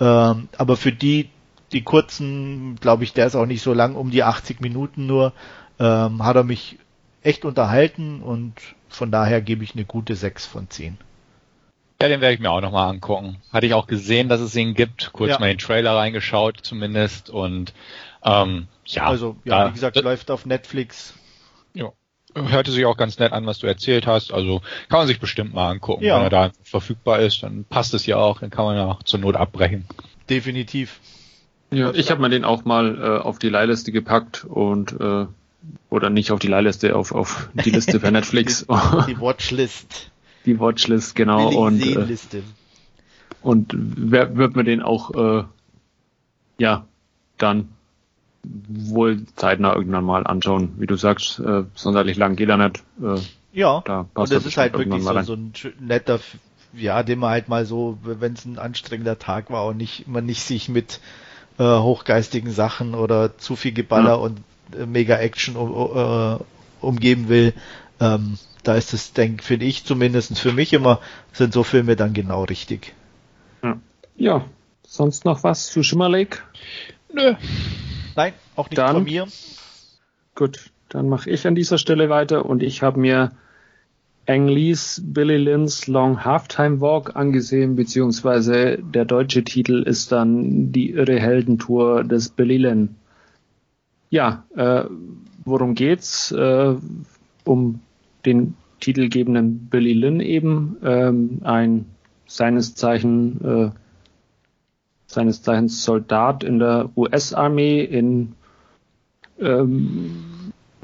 Ähm, 0.00 0.48
aber 0.56 0.76
für 0.76 0.92
die, 0.92 1.30
die 1.72 1.82
kurzen, 1.82 2.76
glaube 2.80 3.04
ich, 3.04 3.12
der 3.12 3.26
ist 3.26 3.34
auch 3.34 3.46
nicht 3.46 3.62
so 3.62 3.72
lang, 3.72 3.94
um 3.94 4.10
die 4.10 4.22
80 4.22 4.60
Minuten 4.60 5.06
nur, 5.06 5.32
ähm, 5.78 6.24
hat 6.24 6.36
er 6.36 6.44
mich 6.44 6.78
echt 7.22 7.44
unterhalten 7.44 8.22
und 8.22 8.54
von 8.88 9.10
daher 9.10 9.40
gebe 9.40 9.64
ich 9.64 9.74
eine 9.74 9.84
gute 9.84 10.14
6 10.14 10.46
von 10.46 10.68
10. 10.68 10.98
Ja, 12.00 12.08
den 12.08 12.20
werde 12.20 12.34
ich 12.34 12.40
mir 12.40 12.50
auch 12.50 12.60
nochmal 12.60 12.90
angucken. 12.90 13.36
Hatte 13.52 13.66
ich 13.66 13.74
auch 13.74 13.86
gesehen, 13.86 14.28
dass 14.28 14.40
es 14.40 14.56
ihn 14.56 14.74
gibt, 14.74 15.12
kurz 15.12 15.30
ja. 15.30 15.38
mal 15.38 15.46
in 15.46 15.54
den 15.56 15.64
Trailer 15.64 15.96
reingeschaut 15.96 16.58
zumindest 16.62 17.30
und 17.30 17.72
ähm, 18.24 18.66
ja. 18.86 19.06
Also, 19.06 19.36
ja, 19.44 19.64
da, 19.64 19.70
wie 19.70 19.74
gesagt, 19.74 19.96
läuft 19.96 20.30
auf 20.30 20.44
Netflix. 20.44 21.14
Ja. 21.74 21.92
Hörte 22.34 22.72
sich 22.72 22.86
auch 22.86 22.96
ganz 22.96 23.18
nett 23.18 23.32
an, 23.32 23.46
was 23.46 23.58
du 23.58 23.66
erzählt 23.66 24.06
hast. 24.06 24.32
Also 24.32 24.60
kann 24.88 25.00
man 25.00 25.06
sich 25.06 25.20
bestimmt 25.20 25.54
mal 25.54 25.70
angucken. 25.70 26.04
Ja. 26.04 26.16
Wenn 26.16 26.24
er 26.24 26.30
da 26.30 26.50
verfügbar 26.62 27.20
ist, 27.20 27.42
dann 27.42 27.64
passt 27.64 27.94
es 27.94 28.06
ja 28.06 28.16
auch, 28.16 28.40
dann 28.40 28.50
kann 28.50 28.64
man 28.64 28.76
ja 28.76 28.98
zur 29.04 29.20
Not 29.20 29.36
abbrechen. 29.36 29.86
Definitiv. 30.28 31.00
Ja, 31.72 31.92
ich 31.92 32.10
habe 32.10 32.20
mir 32.20 32.28
den 32.28 32.44
auch 32.44 32.64
mal 32.64 32.98
äh, 32.98 33.18
auf 33.22 33.38
die 33.38 33.48
Leihliste 33.48 33.92
gepackt 33.92 34.44
und 34.44 34.92
äh, 35.00 35.26
oder 35.90 36.10
nicht 36.10 36.30
auf 36.32 36.38
die 36.38 36.48
Leihliste, 36.48 36.94
auf, 36.96 37.12
auf 37.12 37.48
die 37.64 37.70
Liste 37.70 38.00
für 38.00 38.10
Netflix. 38.12 38.66
die, 39.08 39.20
Watchlist. 39.20 40.10
Die 40.44 40.58
Watchlist, 40.58 41.14
genau. 41.14 41.50
Und, 41.50 41.86
äh, 41.86 42.16
und 43.42 43.72
wer, 43.76 44.36
wird 44.36 44.56
mir 44.56 44.64
den 44.64 44.82
auch 44.82 45.14
äh, 45.14 45.44
ja 46.58 46.84
dann 47.38 47.68
wohl 48.44 49.24
zeitnah 49.36 49.74
irgendwann 49.76 50.04
mal 50.04 50.26
anschauen. 50.26 50.74
Wie 50.78 50.86
du 50.86 50.96
sagst, 50.96 51.38
äh, 51.38 51.62
sonderlich 51.76 52.16
lang 52.16 52.34
geht 52.34 52.48
er 52.48 52.56
nicht. 52.56 52.82
Äh, 53.00 53.20
ja, 53.52 53.82
da 53.84 54.04
passt 54.14 54.32
und 54.32 54.36
das 54.36 54.46
ist 54.46 54.56
halt 54.56 54.76
wirklich 54.76 55.02
so, 55.02 55.22
so 55.22 55.34
ein 55.34 55.52
netter, 55.78 56.18
ja, 56.72 57.02
den 57.02 57.18
man 57.18 57.30
halt 57.30 57.48
mal 57.48 57.66
so, 57.66 57.98
wenn 58.02 58.32
es 58.32 58.44
ein 58.44 58.58
anstrengender 58.58 59.18
Tag 59.18 59.50
war 59.50 59.66
und 59.66 59.76
nicht 59.76 60.08
man 60.08 60.26
nicht 60.26 60.42
sich 60.42 60.68
mit 60.68 61.00
äh, 61.58 61.64
hochgeistigen 61.64 62.50
Sachen 62.50 62.94
oder 62.94 63.36
zu 63.38 63.56
viel 63.56 63.72
Geballer 63.72 64.10
ja. 64.10 64.14
und 64.14 64.40
äh, 64.78 64.86
mega 64.86 65.16
Action 65.18 65.56
um, 65.56 65.70
äh, 65.70 66.38
umgeben 66.80 67.28
will, 67.28 67.54
ähm, 68.00 68.38
da 68.62 68.74
ist 68.74 68.92
es, 68.94 69.12
denk, 69.12 69.42
finde 69.42 69.66
ich 69.66 69.84
zumindest 69.84 70.38
für 70.38 70.52
mich 70.52 70.72
immer, 70.72 71.00
sind 71.32 71.52
so 71.52 71.62
Filme 71.62 71.96
dann 71.96 72.12
genau 72.12 72.44
richtig. 72.44 72.94
Ja, 73.62 73.78
ja. 74.16 74.44
sonst 74.86 75.24
noch 75.24 75.42
was 75.42 75.66
zu 75.68 75.82
Shimmer 75.82 76.08
Lake? 76.08 76.38
Nö. 77.12 77.34
Nein, 78.14 78.34
auch 78.56 78.70
nicht 78.70 78.78
dann, 78.78 78.94
von 78.94 79.04
mir. 79.04 79.26
Gut, 80.34 80.70
dann 80.88 81.08
mache 81.08 81.30
ich 81.30 81.46
an 81.46 81.54
dieser 81.54 81.78
Stelle 81.78 82.08
weiter 82.08 82.46
und 82.46 82.62
ich 82.62 82.82
habe 82.82 83.00
mir 83.00 83.32
Ang 84.26 84.46
Lees 84.46 85.02
Billy 85.04 85.36
Lynn's 85.36 85.88
Long 85.88 86.24
Halftime 86.24 86.80
Walk 86.80 87.16
angesehen, 87.16 87.74
beziehungsweise 87.74 88.78
der 88.78 89.04
deutsche 89.04 89.42
Titel 89.42 89.82
ist 89.82 90.12
dann 90.12 90.70
die 90.70 90.90
irre 90.90 91.18
Heldentour 91.18 92.04
des 92.04 92.28
Billy 92.28 92.58
Lynn. 92.58 92.94
Ja, 94.10 94.44
äh, 94.54 94.84
worum 95.44 95.74
geht's? 95.74 96.30
Äh, 96.30 96.74
um 97.44 97.80
den 98.24 98.54
titelgebenden 98.78 99.66
Billy 99.68 99.92
Lynn 99.92 100.20
eben, 100.20 100.76
ähm, 100.84 101.40
ein 101.42 101.86
seines 102.26 102.74
Zeichen 102.76 103.44
äh, 103.44 103.70
seines 105.12 105.42
Zeichens 105.42 105.84
Soldat 105.84 106.42
in 106.42 106.58
der 106.58 106.90
US-Armee 106.96 107.82
in 107.84 108.32
ähm, 109.38 110.24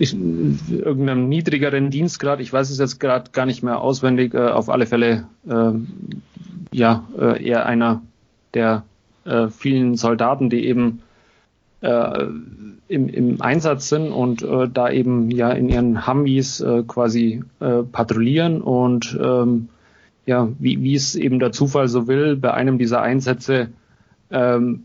irgendeinem 0.01 1.29
niedrigeren 1.29 1.91
Dienstgrad, 1.91 2.41
ich 2.41 2.53
weiß 2.53 2.71
es 2.71 2.79
jetzt 2.79 3.01
gerade 3.01 3.31
gar 3.33 3.47
nicht 3.47 3.63
mehr 3.63 3.81
auswendig, 3.81 4.35
äh, 4.35 4.39
auf 4.39 4.69
alle 4.69 4.87
Fälle 4.87 5.27
äh, 5.49 5.73
ja 6.73 7.05
äh, 7.19 7.45
eher 7.45 7.67
einer 7.67 8.03
der 8.55 8.85
äh, 9.25 9.49
vielen 9.49 9.97
Soldaten, 9.97 10.51
die 10.51 10.67
eben 10.67 11.01
äh, 11.81 12.25
im, 12.89 13.09
im 13.09 13.43
Einsatz 13.43 13.89
sind 13.89 14.13
und 14.13 14.43
äh, 14.43 14.69
da 14.73 14.91
eben 14.91 15.31
ja 15.31 15.51
in 15.51 15.69
ihren 15.69 16.07
Humvees 16.07 16.65
quasi 16.87 17.43
patrouillieren 17.59 18.61
und 18.63 19.19
ähm, 19.21 19.69
ja, 20.27 20.49
wie, 20.59 20.83
wie 20.83 20.95
es 20.95 21.15
eben 21.15 21.39
der 21.39 21.53
Zufall 21.53 21.89
so 21.89 22.07
will, 22.07 22.37
bei 22.37 22.53
einem 22.53 22.79
dieser 22.79 23.01
Einsätze 23.01 23.71
ähm, 24.31 24.85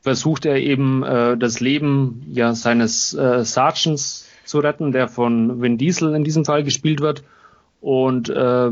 versucht 0.00 0.46
er 0.46 0.56
eben 0.56 1.02
äh, 1.02 1.36
das 1.36 1.60
Leben 1.60 2.26
ja 2.30 2.54
seines 2.54 3.14
äh, 3.14 3.44
Sergeants 3.44 4.28
zu 4.44 4.60
retten, 4.60 4.92
der 4.92 5.08
von 5.08 5.60
Vin 5.60 5.78
Diesel 5.78 6.14
in 6.14 6.24
diesem 6.24 6.44
Fall 6.44 6.64
gespielt 6.64 7.00
wird. 7.00 7.22
Und 7.80 8.28
äh, 8.28 8.70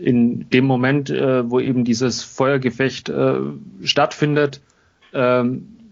in 0.00 0.50
dem 0.50 0.64
Moment, 0.64 1.08
äh, 1.10 1.48
wo 1.48 1.60
eben 1.60 1.84
dieses 1.84 2.22
Feuergefecht 2.22 3.08
äh, 3.08 3.36
stattfindet, 3.84 4.60
äh, 5.12 5.44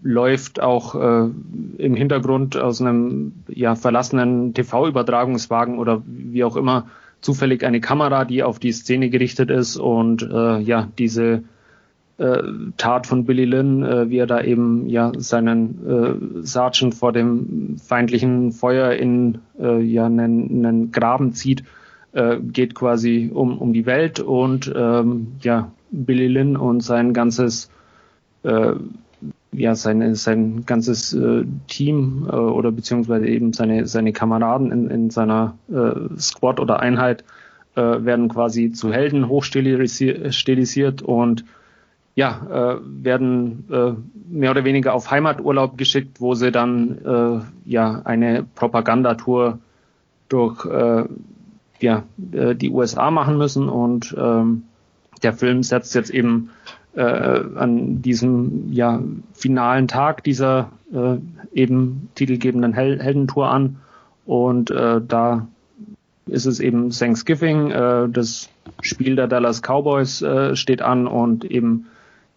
läuft 0.03 0.61
auch 0.61 0.95
äh, 0.95 1.29
im 1.77 1.95
Hintergrund 1.95 2.57
aus 2.57 2.81
einem 2.81 3.33
ja, 3.47 3.75
verlassenen 3.75 4.53
TV-Übertragungswagen 4.53 5.77
oder 5.77 6.01
wie 6.05 6.43
auch 6.43 6.55
immer 6.55 6.87
zufällig 7.21 7.63
eine 7.63 7.81
Kamera, 7.81 8.25
die 8.25 8.43
auf 8.43 8.59
die 8.59 8.71
Szene 8.71 9.09
gerichtet 9.09 9.51
ist 9.51 9.77
und 9.77 10.23
äh, 10.23 10.59
ja 10.59 10.89
diese 10.97 11.43
äh, 12.17 12.41
Tat 12.77 13.07
von 13.07 13.25
Billy 13.25 13.45
Lynn, 13.45 13.83
äh, 13.83 14.09
wie 14.09 14.17
er 14.17 14.27
da 14.27 14.41
eben 14.41 14.87
ja 14.87 15.11
seinen 15.17 15.87
äh, 15.87 16.45
Sergeant 16.45 16.93
vor 16.95 17.11
dem 17.11 17.77
feindlichen 17.77 18.51
Feuer 18.51 18.93
in 18.93 19.39
äh, 19.59 19.81
ja 19.81 20.05
einen, 20.05 20.65
einen 20.65 20.91
Graben 20.91 21.33
zieht, 21.33 21.63
äh, 22.13 22.37
geht 22.39 22.75
quasi 22.75 23.31
um, 23.33 23.57
um 23.57 23.73
die 23.73 23.85
Welt 23.85 24.19
und 24.19 24.71
ähm, 24.75 25.33
ja 25.41 25.71
Billy 25.91 26.27
Lynn 26.27 26.57
und 26.57 26.81
sein 26.81 27.13
ganzes 27.13 27.69
äh, 28.43 28.73
ja 29.53 29.75
seine, 29.75 30.15
sein 30.15 30.65
ganzes 30.65 31.13
äh, 31.13 31.43
Team 31.67 32.27
äh, 32.29 32.35
oder 32.35 32.71
beziehungsweise 32.71 33.27
eben 33.27 33.53
seine 33.53 33.87
seine 33.87 34.13
Kameraden 34.13 34.71
in, 34.71 34.89
in 34.89 35.09
seiner 35.09 35.57
äh, 35.69 36.17
Squad 36.17 36.59
oder 36.59 36.79
Einheit 36.79 37.23
äh, 37.75 37.81
werden 37.81 38.29
quasi 38.29 38.71
zu 38.71 38.91
Helden 38.91 39.27
hochstilisiert 39.27 41.01
und 41.01 41.45
ja, 42.15 42.41
äh, 42.49 42.77
werden 42.81 43.65
äh, 43.71 43.93
mehr 44.29 44.51
oder 44.51 44.65
weniger 44.65 44.93
auf 44.93 45.11
Heimaturlaub 45.11 45.77
geschickt, 45.77 46.19
wo 46.19 46.33
sie 46.35 46.51
dann 46.51 46.97
äh, 47.05 47.69
ja 47.69 48.01
eine 48.03 48.45
Propagandatour 48.55 49.59
durch 50.27 50.65
äh, 50.65 51.05
ja, 51.79 52.03
äh, 52.31 52.55
die 52.55 52.69
USA 52.69 53.11
machen 53.11 53.37
müssen. 53.37 53.69
Und 53.69 54.15
ähm, 54.17 54.63
der 55.23 55.33
Film 55.33 55.63
setzt 55.63 55.95
jetzt 55.95 56.09
eben 56.09 56.49
äh, 56.95 57.01
an 57.01 58.01
diesem 58.01 58.71
ja 58.71 59.01
finalen 59.33 59.87
Tag 59.87 60.23
dieser 60.23 60.71
äh, 60.93 61.17
eben 61.53 62.09
titelgebenden 62.15 62.73
Hel 62.73 63.01
Heldentour 63.01 63.49
an. 63.49 63.77
Und 64.25 64.69
äh, 64.71 65.01
da 65.05 65.47
ist 66.27 66.45
es 66.45 66.59
eben 66.59 66.91
Thanksgiving, 66.91 67.71
äh, 67.71 68.09
das 68.09 68.49
Spiel 68.81 69.15
der 69.15 69.27
Dallas 69.27 69.61
Cowboys 69.61 70.21
äh, 70.21 70.55
steht 70.55 70.81
an 70.81 71.07
und 71.07 71.45
eben 71.45 71.87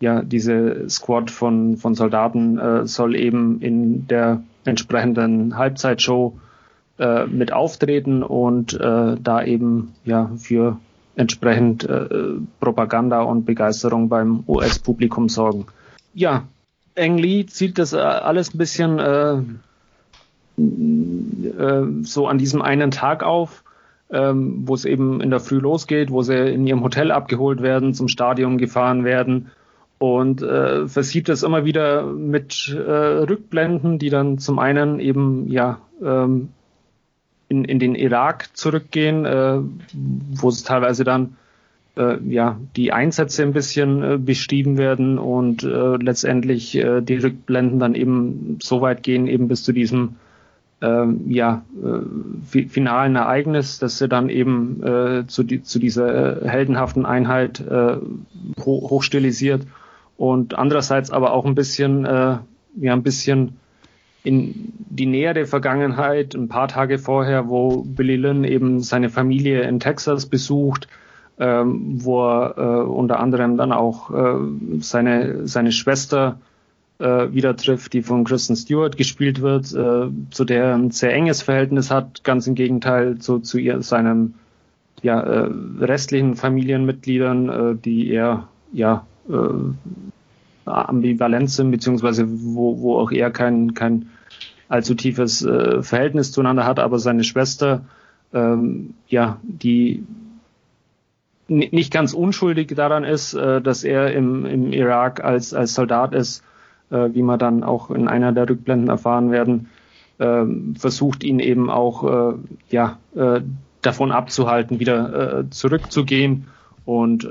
ja, 0.00 0.22
diese 0.22 0.88
Squad 0.88 1.30
von, 1.30 1.76
von 1.76 1.94
Soldaten 1.94 2.58
äh, 2.58 2.86
soll 2.86 3.16
eben 3.16 3.60
in 3.60 4.06
der 4.06 4.42
entsprechenden 4.64 5.56
Halbzeitshow 5.56 6.38
äh, 6.98 7.26
mit 7.26 7.52
auftreten 7.52 8.22
und 8.22 8.74
äh, 8.74 9.16
da 9.20 9.44
eben 9.44 9.94
ja 10.04 10.30
für 10.36 10.78
entsprechend 11.16 11.84
äh, 11.84 12.06
Propaganda 12.60 13.22
und 13.22 13.44
Begeisterung 13.46 14.08
beim 14.08 14.42
US-Publikum 14.46 15.28
sorgen. 15.28 15.66
Ja, 16.12 16.44
Ang 16.96 17.18
Lee 17.18 17.46
zieht 17.46 17.78
das 17.78 17.92
äh, 17.92 17.98
alles 17.98 18.54
ein 18.54 18.58
bisschen 18.58 18.98
äh, 18.98 19.36
äh, 20.56 21.86
so 22.02 22.26
an 22.26 22.38
diesem 22.38 22.62
einen 22.62 22.90
Tag 22.90 23.22
auf, 23.22 23.62
ähm, 24.10 24.62
wo 24.66 24.74
es 24.74 24.84
eben 24.84 25.20
in 25.20 25.30
der 25.30 25.40
Früh 25.40 25.58
losgeht, 25.58 26.10
wo 26.10 26.22
sie 26.22 26.52
in 26.52 26.66
ihrem 26.66 26.82
Hotel 26.82 27.10
abgeholt 27.10 27.62
werden, 27.62 27.94
zum 27.94 28.08
Stadion 28.08 28.58
gefahren 28.58 29.04
werden 29.04 29.50
und 30.04 30.42
äh, 30.42 30.88
versieht 30.88 31.28
das 31.28 31.42
immer 31.42 31.64
wieder 31.64 32.04
mit 32.04 32.74
äh, 32.74 32.90
Rückblenden, 32.90 33.98
die 33.98 34.10
dann 34.10 34.38
zum 34.38 34.58
einen 34.58 35.00
eben 35.00 35.48
ja 35.48 35.80
ähm, 36.02 36.50
in, 37.48 37.64
in 37.64 37.78
den 37.78 37.94
Irak 37.94 38.48
zurückgehen, 38.54 39.24
äh, 39.24 39.60
wo 40.32 40.48
es 40.48 40.62
teilweise 40.62 41.04
dann 41.04 41.36
äh, 41.96 42.16
ja 42.28 42.58
die 42.76 42.92
Einsätze 42.92 43.42
ein 43.42 43.52
bisschen 43.52 44.02
äh, 44.02 44.18
beschrieben 44.18 44.76
werden 44.78 45.18
und 45.18 45.62
äh, 45.62 45.96
letztendlich 45.96 46.74
äh, 46.76 47.00
die 47.00 47.16
Rückblenden 47.16 47.78
dann 47.78 47.94
eben 47.94 48.58
so 48.62 48.80
weit 48.80 49.02
gehen 49.02 49.26
eben 49.26 49.48
bis 49.48 49.62
zu 49.62 49.72
diesem 49.72 50.16
äh, 50.80 51.06
ja 51.28 51.64
äh, 51.82 52.66
finalen 52.68 53.16
Ereignis, 53.16 53.78
dass 53.78 53.98
sie 53.98 54.08
dann 54.08 54.28
eben 54.28 54.82
äh, 54.82 55.26
zu, 55.26 55.42
die, 55.44 55.62
zu 55.62 55.78
dieser 55.78 56.42
äh, 56.42 56.48
heldenhaften 56.48 57.06
Einheit 57.06 57.60
äh, 57.60 57.96
hoch, 58.60 58.90
hochstilisiert 58.90 59.66
und 60.16 60.58
andererseits 60.58 61.10
aber 61.10 61.32
auch 61.32 61.44
ein 61.44 61.54
bisschen, 61.54 62.04
äh, 62.04 62.38
ja, 62.76 62.92
ein 62.92 63.02
bisschen 63.02 63.56
in 64.22 64.72
die 64.78 65.06
nähere 65.06 65.46
Vergangenheit, 65.46 66.34
ein 66.34 66.48
paar 66.48 66.68
Tage 66.68 66.98
vorher, 66.98 67.48
wo 67.48 67.82
Billy 67.82 68.16
Lynn 68.16 68.44
eben 68.44 68.80
seine 68.80 69.10
Familie 69.10 69.62
in 69.62 69.80
Texas 69.80 70.26
besucht, 70.26 70.88
ähm, 71.38 72.02
wo 72.02 72.26
er 72.26 72.56
äh, 72.56 72.86
unter 72.86 73.20
anderem 73.20 73.56
dann 73.56 73.72
auch 73.72 74.10
äh, 74.10 74.38
seine, 74.80 75.46
seine 75.46 75.72
Schwester 75.72 76.38
äh, 76.98 77.32
wieder 77.32 77.56
trifft, 77.56 77.92
die 77.92 78.02
von 78.02 78.24
Kristen 78.24 78.56
Stewart 78.56 78.96
gespielt 78.96 79.42
wird, 79.42 79.72
äh, 79.74 80.08
zu 80.30 80.44
der 80.44 80.64
er 80.64 80.74
ein 80.74 80.90
sehr 80.90 81.12
enges 81.12 81.42
Verhältnis 81.42 81.90
hat, 81.90 82.24
ganz 82.24 82.46
im 82.46 82.54
Gegenteil 82.54 83.18
zu, 83.18 83.40
zu 83.40 83.58
ihr, 83.58 83.82
seinem 83.82 84.34
ja, 85.02 85.20
äh, 85.20 85.50
restlichen 85.80 86.34
Familienmitgliedern, 86.34 87.48
äh, 87.48 87.74
die 87.76 88.10
er 88.10 88.48
ja 88.72 89.04
äh, 89.28 90.70
ambivalent 90.70 91.50
sind, 91.50 91.70
beziehungsweise 91.70 92.26
wo, 92.28 92.80
wo 92.80 92.98
auch 92.98 93.12
er 93.12 93.30
kein, 93.30 93.74
kein 93.74 94.06
allzu 94.68 94.94
tiefes 94.94 95.44
äh, 95.44 95.82
Verhältnis 95.82 96.32
zueinander 96.32 96.64
hat, 96.64 96.78
aber 96.78 96.98
seine 96.98 97.24
Schwester, 97.24 97.84
ähm, 98.32 98.94
ja, 99.08 99.38
die 99.42 100.04
nicht 101.46 101.92
ganz 101.92 102.14
unschuldig 102.14 102.74
daran 102.74 103.04
ist, 103.04 103.34
äh, 103.34 103.60
dass 103.60 103.84
er 103.84 104.12
im, 104.12 104.46
im 104.46 104.72
Irak 104.72 105.22
als, 105.22 105.52
als 105.52 105.74
Soldat 105.74 106.14
ist, 106.14 106.42
äh, 106.90 107.10
wie 107.12 107.22
wir 107.22 107.36
dann 107.36 107.62
auch 107.62 107.90
in 107.90 108.08
einer 108.08 108.32
der 108.32 108.48
Rückblenden 108.48 108.88
erfahren 108.88 109.30
werden, 109.30 109.68
äh, 110.18 110.44
versucht 110.78 111.22
ihn 111.22 111.40
eben 111.40 111.70
auch 111.70 112.32
äh, 112.32 112.34
ja, 112.70 112.98
äh, 113.14 113.42
davon 113.82 114.12
abzuhalten, 114.12 114.80
wieder 114.80 115.40
äh, 115.40 115.50
zurückzugehen 115.50 116.46
und 116.86 117.28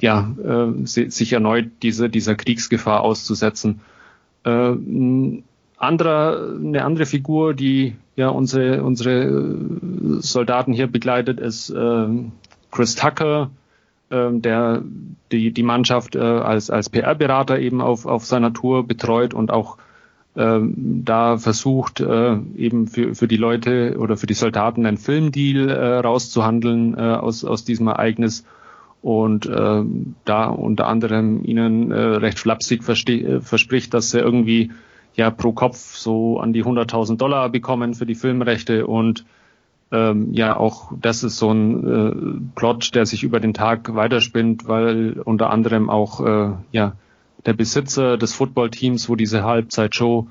ja, 0.00 0.32
äh, 0.42 0.86
sich 0.86 1.32
erneut 1.32 1.66
diese, 1.82 2.08
dieser 2.08 2.34
Kriegsgefahr 2.34 3.02
auszusetzen. 3.02 3.80
Äh, 4.44 4.74
anderer, 5.76 6.54
eine 6.56 6.84
andere 6.84 7.06
Figur, 7.06 7.54
die 7.54 7.94
ja 8.16 8.28
unsere, 8.28 8.82
unsere 8.82 10.20
Soldaten 10.20 10.72
hier 10.72 10.88
begleitet, 10.88 11.40
ist 11.40 11.70
äh, 11.70 12.06
Chris 12.70 12.94
Tucker, 12.96 13.50
äh, 14.10 14.30
der 14.32 14.82
die, 15.32 15.52
die 15.52 15.62
Mannschaft 15.62 16.16
äh, 16.16 16.20
als, 16.20 16.70
als 16.70 16.90
PR-Berater 16.90 17.58
eben 17.58 17.80
auf, 17.80 18.06
auf 18.06 18.24
seiner 18.24 18.52
Tour 18.52 18.86
betreut 18.86 19.34
und 19.34 19.50
auch 19.50 19.78
ähm, 20.36 21.02
da 21.04 21.36
versucht, 21.38 22.00
äh, 22.00 22.38
eben 22.56 22.86
für, 22.86 23.14
für 23.14 23.28
die 23.28 23.36
Leute 23.36 23.96
oder 23.98 24.16
für 24.16 24.26
die 24.26 24.34
Soldaten 24.34 24.86
einen 24.86 24.96
Filmdeal 24.96 25.68
äh, 25.68 25.98
rauszuhandeln 25.98 26.96
äh, 26.96 27.00
aus, 27.00 27.44
aus 27.44 27.64
diesem 27.64 27.88
Ereignis 27.88 28.44
und 29.02 29.46
äh, 29.46 29.82
da 30.24 30.46
unter 30.46 30.86
anderem 30.86 31.44
ihnen 31.44 31.90
äh, 31.92 32.00
recht 32.00 32.38
flapsig 32.38 32.82
äh, 32.88 33.40
verspricht, 33.40 33.94
dass 33.94 34.10
sie 34.10 34.18
irgendwie 34.18 34.72
ja 35.14 35.30
pro 35.30 35.52
Kopf 35.52 35.96
so 35.96 36.40
an 36.40 36.52
die 36.52 36.64
100.000 36.64 37.16
Dollar 37.16 37.48
bekommen 37.48 37.94
für 37.94 38.06
die 38.06 38.14
Filmrechte 38.14 38.86
und 38.86 39.24
ähm, 39.90 40.32
ja 40.32 40.56
auch 40.56 40.92
das 41.00 41.22
ist 41.24 41.38
so 41.38 41.50
ein 41.50 41.86
äh, 41.86 42.50
Plot, 42.54 42.94
der 42.94 43.06
sich 43.06 43.22
über 43.22 43.40
den 43.40 43.54
Tag 43.54 43.94
weiterspinnt, 43.94 44.68
weil 44.68 45.20
unter 45.24 45.50
anderem 45.50 45.90
auch 45.90 46.24
äh, 46.24 46.50
ja 46.72 46.94
der 47.46 47.52
Besitzer 47.54 48.18
des 48.18 48.34
Footballteams, 48.34 49.08
wo 49.08 49.16
diese 49.16 49.44
Halbzeitshow 49.44 50.28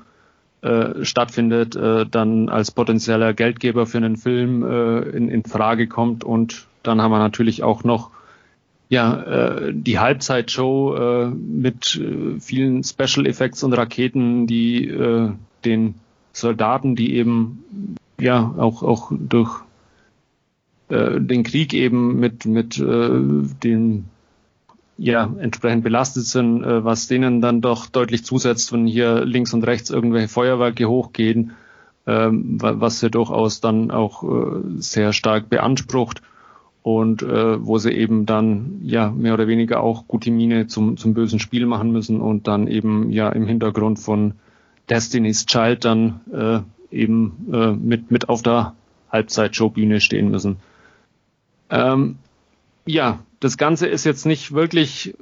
äh, 0.60 1.04
stattfindet, 1.04 1.76
äh, 1.76 2.04
dann 2.06 2.48
als 2.48 2.70
potenzieller 2.70 3.32
Geldgeber 3.32 3.86
für 3.86 3.98
einen 3.98 4.16
Film 4.16 4.62
äh, 4.62 5.00
in, 5.10 5.28
in 5.28 5.44
Frage 5.44 5.86
kommt. 5.86 6.24
Und 6.24 6.66
dann 6.82 7.00
haben 7.00 7.12
wir 7.12 7.18
natürlich 7.18 7.62
auch 7.62 7.84
noch 7.84 8.10
ja, 8.88 9.22
äh, 9.22 9.72
die 9.74 9.98
Halbzeitshow 9.98 10.96
äh, 10.96 11.26
mit 11.28 11.96
äh, 11.96 12.40
vielen 12.40 12.82
Special 12.82 13.26
Effects 13.26 13.62
und 13.62 13.74
Raketen, 13.74 14.46
die 14.46 14.88
äh, 14.88 15.30
den 15.64 15.94
Soldaten, 16.32 16.96
die 16.96 17.14
eben 17.14 17.96
ja 18.18 18.54
auch 18.56 18.82
auch 18.82 19.12
durch 19.12 19.60
äh, 20.88 21.20
den 21.20 21.42
Krieg 21.42 21.74
eben 21.74 22.18
mit 22.18 22.46
mit 22.46 22.78
äh, 22.78 23.10
den 23.62 24.06
ja 24.96 25.32
entsprechend 25.38 25.84
belastet 25.84 26.24
sind, 26.24 26.64
äh, 26.64 26.84
was 26.84 27.08
denen 27.08 27.40
dann 27.42 27.60
doch 27.60 27.86
deutlich 27.86 28.24
zusetzt, 28.24 28.72
wenn 28.72 28.86
hier 28.86 29.24
links 29.24 29.52
und 29.52 29.64
rechts 29.64 29.90
irgendwelche 29.90 30.28
Feuerwerke 30.28 30.88
hochgehen, 30.88 31.52
äh, 32.06 32.28
was 32.30 33.02
ja 33.02 33.10
durchaus 33.10 33.60
dann 33.60 33.90
auch 33.90 34.24
äh, 34.24 34.62
sehr 34.78 35.12
stark 35.12 35.50
beansprucht 35.50 36.22
und 36.82 37.22
äh, 37.22 37.64
wo 37.64 37.78
sie 37.78 37.92
eben 37.92 38.26
dann 38.26 38.80
ja 38.82 39.10
mehr 39.10 39.34
oder 39.34 39.46
weniger 39.46 39.80
auch 39.80 40.06
gute 40.06 40.30
Miene 40.30 40.66
zum, 40.68 40.96
zum 40.96 41.14
bösen 41.14 41.38
Spiel 41.38 41.66
machen 41.66 41.92
müssen 41.92 42.20
und 42.20 42.46
dann 42.46 42.66
eben 42.66 43.10
ja 43.10 43.28
im 43.30 43.46
Hintergrund 43.46 43.98
von 43.98 44.34
Destiny's 44.88 45.46
Child 45.46 45.84
dann 45.84 46.20
äh, 46.32 46.96
eben 46.96 47.48
äh, 47.52 47.72
mit, 47.72 48.10
mit 48.10 48.28
auf 48.28 48.42
der 48.42 48.74
Halbzeit-Showbühne 49.12 50.00
stehen 50.00 50.30
müssen. 50.30 50.56
Ähm, 51.70 52.16
ja, 52.86 53.20
das 53.40 53.58
Ganze 53.58 53.86
ist 53.86 54.04
jetzt 54.04 54.24
nicht 54.24 54.52
wirklich 54.52 55.14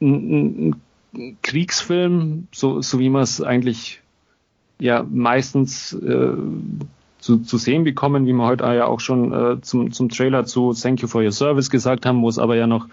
ein, 0.00 0.74
ein 1.14 1.36
Kriegsfilm, 1.42 2.48
so, 2.52 2.80
so 2.82 2.98
wie 2.98 3.10
man 3.10 3.22
es 3.22 3.40
eigentlich 3.40 4.00
ja 4.80 5.06
meistens 5.08 5.92
äh, 5.92 6.32
zu, 7.24 7.38
zu 7.38 7.56
sehen 7.56 7.84
bekommen, 7.84 8.26
wie 8.26 8.34
wir 8.34 8.44
heute 8.44 8.64
ja 8.64 8.84
auch 8.84 9.00
schon 9.00 9.32
äh, 9.32 9.60
zum, 9.62 9.92
zum 9.92 10.10
Trailer 10.10 10.44
zu 10.44 10.74
Thank 10.74 11.00
You 11.00 11.08
for 11.08 11.22
Your 11.22 11.32
Service 11.32 11.70
gesagt 11.70 12.04
haben, 12.04 12.20
wo 12.20 12.28
es 12.28 12.38
aber 12.38 12.54
ja 12.54 12.66
noch 12.66 12.86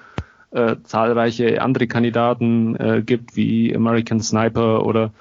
äh, 0.51 0.77
zahlreiche 0.83 1.61
andere 1.61 1.87
Kandidaten 1.87 2.77
äh, 2.77 3.03
gibt, 3.05 3.35
wie 3.35 3.75
American 3.75 4.21
Sniper 4.21 4.85
oder 4.85 5.11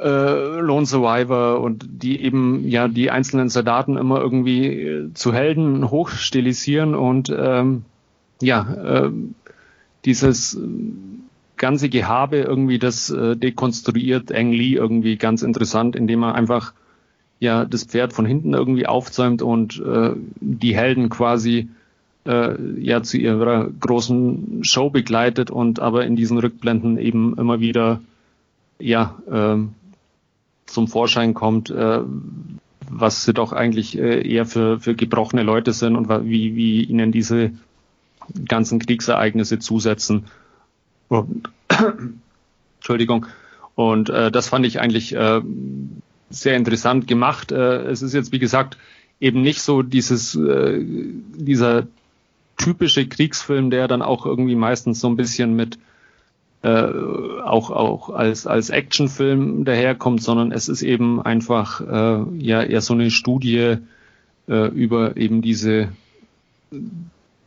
äh, 0.00 0.58
Lone 0.58 0.84
Survivor 0.84 1.60
und 1.60 1.86
die 1.88 2.20
eben 2.20 2.66
ja 2.66 2.88
die 2.88 3.12
einzelnen 3.12 3.50
Soldaten 3.50 3.96
immer 3.96 4.20
irgendwie 4.20 4.66
äh, 4.66 5.14
zu 5.14 5.32
Helden 5.32 5.88
hochstilisieren 5.88 6.96
und 6.96 7.32
ähm, 7.38 7.84
ja 8.42 9.04
äh, 9.04 9.10
dieses 10.04 10.58
ganze 11.56 11.88
Gehabe 11.88 12.38
irgendwie 12.38 12.80
das 12.80 13.10
äh, 13.10 13.36
dekonstruiert 13.36 14.32
Ang 14.32 14.50
Lee 14.50 14.74
irgendwie 14.74 15.16
ganz 15.16 15.42
interessant, 15.42 15.94
indem 15.94 16.24
er 16.24 16.34
einfach 16.34 16.72
ja 17.38 17.64
das 17.64 17.84
Pferd 17.84 18.12
von 18.12 18.26
hinten 18.26 18.54
irgendwie 18.54 18.86
aufzäumt 18.86 19.42
und 19.42 19.80
äh, 19.80 20.12
die 20.40 20.74
Helden 20.74 21.08
quasi 21.08 21.68
äh, 22.24 22.54
ja 22.80 23.02
zu 23.02 23.18
ihrer 23.18 23.68
großen 23.68 24.64
Show 24.64 24.90
begleitet 24.90 25.50
und 25.50 25.80
aber 25.80 26.04
in 26.06 26.16
diesen 26.16 26.38
Rückblenden 26.38 26.98
eben 26.98 27.36
immer 27.38 27.60
wieder 27.60 28.00
ja 28.78 29.16
äh, 29.30 29.56
zum 30.66 30.88
Vorschein 30.88 31.34
kommt, 31.34 31.70
äh, 31.70 32.00
was 32.88 33.24
sie 33.24 33.34
doch 33.34 33.52
eigentlich 33.52 33.98
äh, 33.98 34.26
eher 34.26 34.46
für, 34.46 34.80
für 34.80 34.94
gebrochene 34.94 35.42
Leute 35.42 35.72
sind 35.72 35.96
und 35.96 36.08
wie, 36.08 36.56
wie 36.56 36.84
ihnen 36.84 37.12
diese 37.12 37.52
ganzen 38.48 38.78
Kriegsereignisse 38.78 39.58
zusetzen. 39.58 40.24
Und, 41.08 41.48
Entschuldigung. 42.78 43.26
Und 43.74 44.08
äh, 44.10 44.30
das 44.30 44.48
fand 44.48 44.66
ich 44.66 44.80
eigentlich 44.80 45.14
äh, 45.14 45.40
sehr 46.30 46.56
interessant 46.56 47.06
gemacht. 47.06 47.52
Äh, 47.52 47.84
es 47.84 48.02
ist 48.02 48.14
jetzt, 48.14 48.32
wie 48.32 48.38
gesagt, 48.38 48.76
eben 49.20 49.42
nicht 49.42 49.62
so 49.62 49.82
dieses, 49.82 50.34
äh, 50.34 50.82
dieser 50.82 51.86
typische 52.56 53.06
Kriegsfilm, 53.06 53.70
der 53.70 53.88
dann 53.88 54.02
auch 54.02 54.26
irgendwie 54.26 54.56
meistens 54.56 55.00
so 55.00 55.08
ein 55.08 55.16
bisschen 55.16 55.54
mit 55.56 55.78
äh, 56.62 56.90
auch 57.44 57.70
auch 57.70 58.10
als 58.10 58.46
als 58.46 58.70
Actionfilm 58.70 59.64
daherkommt, 59.64 60.22
sondern 60.22 60.52
es 60.52 60.68
ist 60.68 60.82
eben 60.82 61.20
einfach 61.22 61.80
äh, 61.80 62.38
ja 62.38 62.62
eher 62.62 62.80
so 62.80 62.94
eine 62.94 63.10
Studie 63.10 63.76
äh, 64.48 64.68
über 64.68 65.16
eben 65.16 65.42
diese 65.42 65.90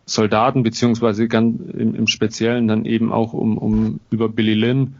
Soldaten 0.05 0.63
beziehungsweise 0.63 1.27
ganz 1.27 1.59
im, 1.73 1.95
im 1.95 2.07
Speziellen 2.07 2.67
dann 2.67 2.85
eben 2.85 3.11
auch 3.11 3.33
um 3.33 3.57
um 3.57 3.99
über 4.11 4.29
Billy 4.29 4.53
Lynn 4.53 4.95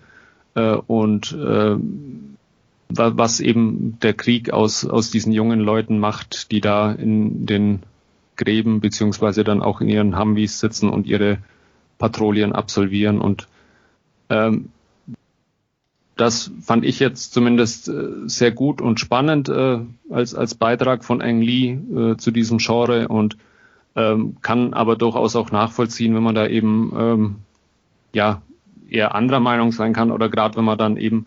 äh, 0.56 0.74
und 0.74 1.32
äh, 1.32 1.76
was 2.90 3.40
eben 3.40 4.00
der 4.00 4.14
Krieg 4.14 4.52
aus, 4.52 4.86
aus 4.86 5.12
diesen 5.12 5.32
jungen 5.32 5.60
Leuten 5.60 6.00
macht, 6.00 6.52
die 6.52 6.60
da 6.60 6.92
in 6.92 7.46
den 7.46 7.84
Gräben 8.36 8.80
beziehungsweise 8.80 9.44
dann 9.44 9.62
auch 9.62 9.82
in 9.82 9.90
ihren 9.90 10.18
Humvees 10.18 10.60
sitzen 10.60 10.90
und 10.90 11.06
ihre 11.06 11.38
Patrouillen 12.00 12.54
absolvieren. 12.54 13.20
Und 13.20 13.48
ähm, 14.30 14.70
das 16.16 16.52
fand 16.62 16.84
ich 16.84 17.00
jetzt 17.00 17.34
zumindest 17.34 17.90
äh, 17.90 18.08
sehr 18.26 18.52
gut 18.52 18.82
und 18.82 19.00
spannend 19.00 19.50
äh, 19.50 19.80
als, 20.10 20.34
als 20.34 20.56
Beitrag 20.56 21.06
von 21.06 21.22
Ang 21.22 21.42
Lee 21.42 21.72
äh, 21.74 22.18
zu 22.18 22.32
diesem 22.32 22.58
Genre 22.58 23.08
und 23.08 23.38
ähm, 23.96 24.38
kann 24.42 24.74
aber 24.74 24.96
durchaus 24.96 25.36
auch 25.36 25.52
nachvollziehen, 25.52 26.16
wenn 26.16 26.24
man 26.24 26.36
da 26.36 26.48
eben 26.48 26.94
ähm, 26.98 27.36
ja 28.14 28.42
eher 28.90 29.16
anderer 29.16 29.40
Meinung 29.40 29.72
sein 29.72 29.94
kann 29.94 30.12
oder 30.12 30.30
gerade 30.30 30.58
wenn 30.58 30.66
man 30.66 30.78
dann 30.78 30.98
eben 30.98 31.26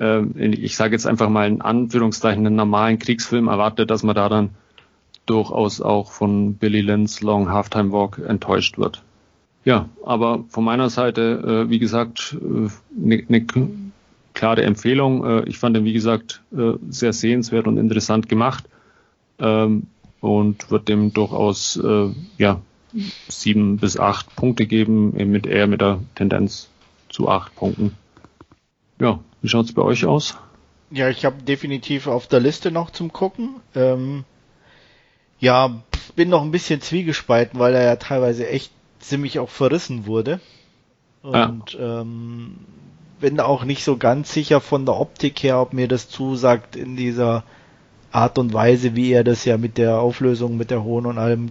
äh, 0.00 0.22
ich 0.36 0.76
sage 0.76 0.94
jetzt 0.94 1.06
einfach 1.06 1.28
mal 1.28 1.48
in 1.48 1.60
Anführungszeichen, 1.60 2.46
einen 2.46 2.56
normalen 2.56 2.98
Kriegsfilm 2.98 3.48
erwartet, 3.48 3.90
dass 3.90 4.02
man 4.02 4.14
da 4.14 4.28
dann 4.28 4.50
durchaus 5.26 5.80
auch 5.80 6.12
von 6.12 6.54
Billy 6.54 6.80
Lynn's 6.80 7.20
Long 7.20 7.50
Halftime 7.50 7.92
Walk 7.92 8.18
enttäuscht 8.18 8.78
wird. 8.78 9.02
Ja, 9.64 9.88
aber 10.04 10.44
von 10.48 10.64
meiner 10.64 10.90
Seite, 10.90 11.64
äh, 11.66 11.70
wie 11.70 11.80
gesagt, 11.80 12.36
eine 12.40 13.14
äh, 13.14 13.24
ne, 13.28 13.46
klare 14.32 14.62
Empfehlung. 14.62 15.24
Äh, 15.24 15.48
ich 15.48 15.58
fand 15.58 15.74
den, 15.74 15.84
wie 15.84 15.92
gesagt, 15.92 16.42
äh, 16.56 16.74
sehr 16.88 17.12
sehenswert 17.12 17.66
und 17.66 17.76
interessant 17.76 18.28
gemacht 18.28 18.64
ähm, 19.40 19.88
und 20.20 20.70
wird 20.70 20.88
dem 20.88 21.12
durchaus 21.12 21.76
äh, 21.82 22.10
ja 22.38 22.60
sieben 23.28 23.78
bis 23.78 23.98
acht 23.98 24.36
Punkte 24.36 24.66
geben, 24.66 25.12
mit 25.30 25.46
eher 25.46 25.66
mit 25.66 25.80
der 25.80 26.00
Tendenz 26.14 26.70
zu 27.08 27.28
acht 27.28 27.54
Punkten. 27.56 27.96
Ja, 29.00 29.18
wie 29.42 29.48
schaut's 29.48 29.72
bei 29.72 29.82
euch 29.82 30.04
aus? 30.04 30.36
Ja, 30.90 31.08
ich 31.08 31.24
habe 31.24 31.42
definitiv 31.42 32.06
auf 32.06 32.26
der 32.26 32.40
Liste 32.40 32.70
noch 32.70 32.90
zum 32.90 33.12
Gucken. 33.12 33.56
Ähm, 33.74 34.24
ja, 35.38 35.82
bin 36.14 36.28
noch 36.28 36.42
ein 36.42 36.50
bisschen 36.50 36.80
zwiegespalten, 36.80 37.58
weil 37.58 37.74
er 37.74 37.84
ja 37.84 37.96
teilweise 37.96 38.48
echt 38.48 38.72
ziemlich 39.00 39.38
auch 39.38 39.50
verrissen 39.50 40.06
wurde. 40.06 40.40
Und 41.22 41.72
ja. 41.72 42.02
ähm, 42.02 42.56
bin 43.20 43.40
auch 43.40 43.64
nicht 43.64 43.84
so 43.84 43.96
ganz 43.96 44.32
sicher 44.32 44.60
von 44.60 44.86
der 44.86 44.96
Optik 44.96 45.42
her, 45.42 45.60
ob 45.60 45.72
mir 45.72 45.88
das 45.88 46.08
zusagt 46.08 46.76
in 46.76 46.96
dieser 46.96 47.42
Art 48.12 48.38
und 48.38 48.52
Weise, 48.52 48.94
wie 48.94 49.12
er 49.12 49.24
das 49.24 49.44
ja 49.44 49.58
mit 49.58 49.78
der 49.78 49.98
Auflösung, 49.98 50.56
mit 50.56 50.70
der 50.70 50.84
Hohn 50.84 51.06
und 51.06 51.18
allem, 51.18 51.50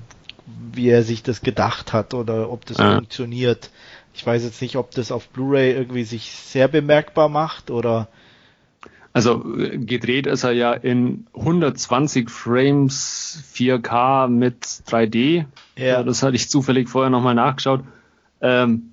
wie 0.71 0.89
er 0.89 1.03
sich 1.03 1.23
das 1.23 1.41
gedacht 1.41 1.93
hat 1.93 2.13
oder 2.13 2.51
ob 2.51 2.65
das 2.65 2.77
ja. 2.77 2.95
funktioniert. 2.95 3.69
Ich 4.15 4.25
weiß 4.25 4.43
jetzt 4.45 4.61
nicht, 4.61 4.77
ob 4.77 4.91
das 4.91 5.11
auf 5.11 5.27
Blu-ray 5.27 5.73
irgendwie 5.73 6.05
sich 6.05 6.31
sehr 6.31 6.69
bemerkbar 6.69 7.27
macht 7.27 7.69
oder. 7.69 8.07
Also 9.11 9.43
gedreht 9.45 10.27
ist 10.27 10.43
er 10.43 10.51
ja 10.51 10.73
in 10.73 11.27
120 11.35 12.29
Frames 12.29 13.43
4K 13.53 14.27
mit 14.27 14.63
3D. 14.63 15.45
Ja. 15.77 16.03
Das 16.03 16.23
hatte 16.23 16.35
ich 16.35 16.49
zufällig 16.49 16.89
vorher 16.89 17.09
nochmal 17.09 17.35
nachgeschaut. 17.35 17.81
Ähm, 18.41 18.91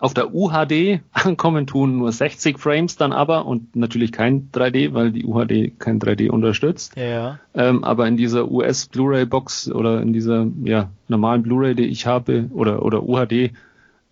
auf 0.00 0.14
der 0.14 0.34
UHD 0.34 1.00
ankommen 1.12 1.66
tun 1.66 1.98
nur 1.98 2.10
60 2.10 2.58
Frames 2.58 2.96
dann 2.96 3.12
aber 3.12 3.46
und 3.46 3.76
natürlich 3.76 4.12
kein 4.12 4.50
3D, 4.52 4.94
weil 4.94 5.12
die 5.12 5.24
UHD 5.24 5.78
kein 5.78 6.00
3D 6.00 6.30
unterstützt. 6.30 6.96
Ja. 6.96 7.38
Ähm, 7.54 7.84
aber 7.84 8.08
in 8.08 8.16
dieser 8.16 8.50
US 8.50 8.86
Blu-ray 8.86 9.26
Box 9.26 9.70
oder 9.70 10.00
in 10.00 10.12
dieser 10.12 10.46
ja, 10.64 10.90
normalen 11.08 11.42
Blu-ray, 11.42 11.74
die 11.74 11.86
ich 11.86 12.06
habe 12.06 12.48
oder 12.52 12.84
oder 12.84 13.02
UHD 13.02 13.52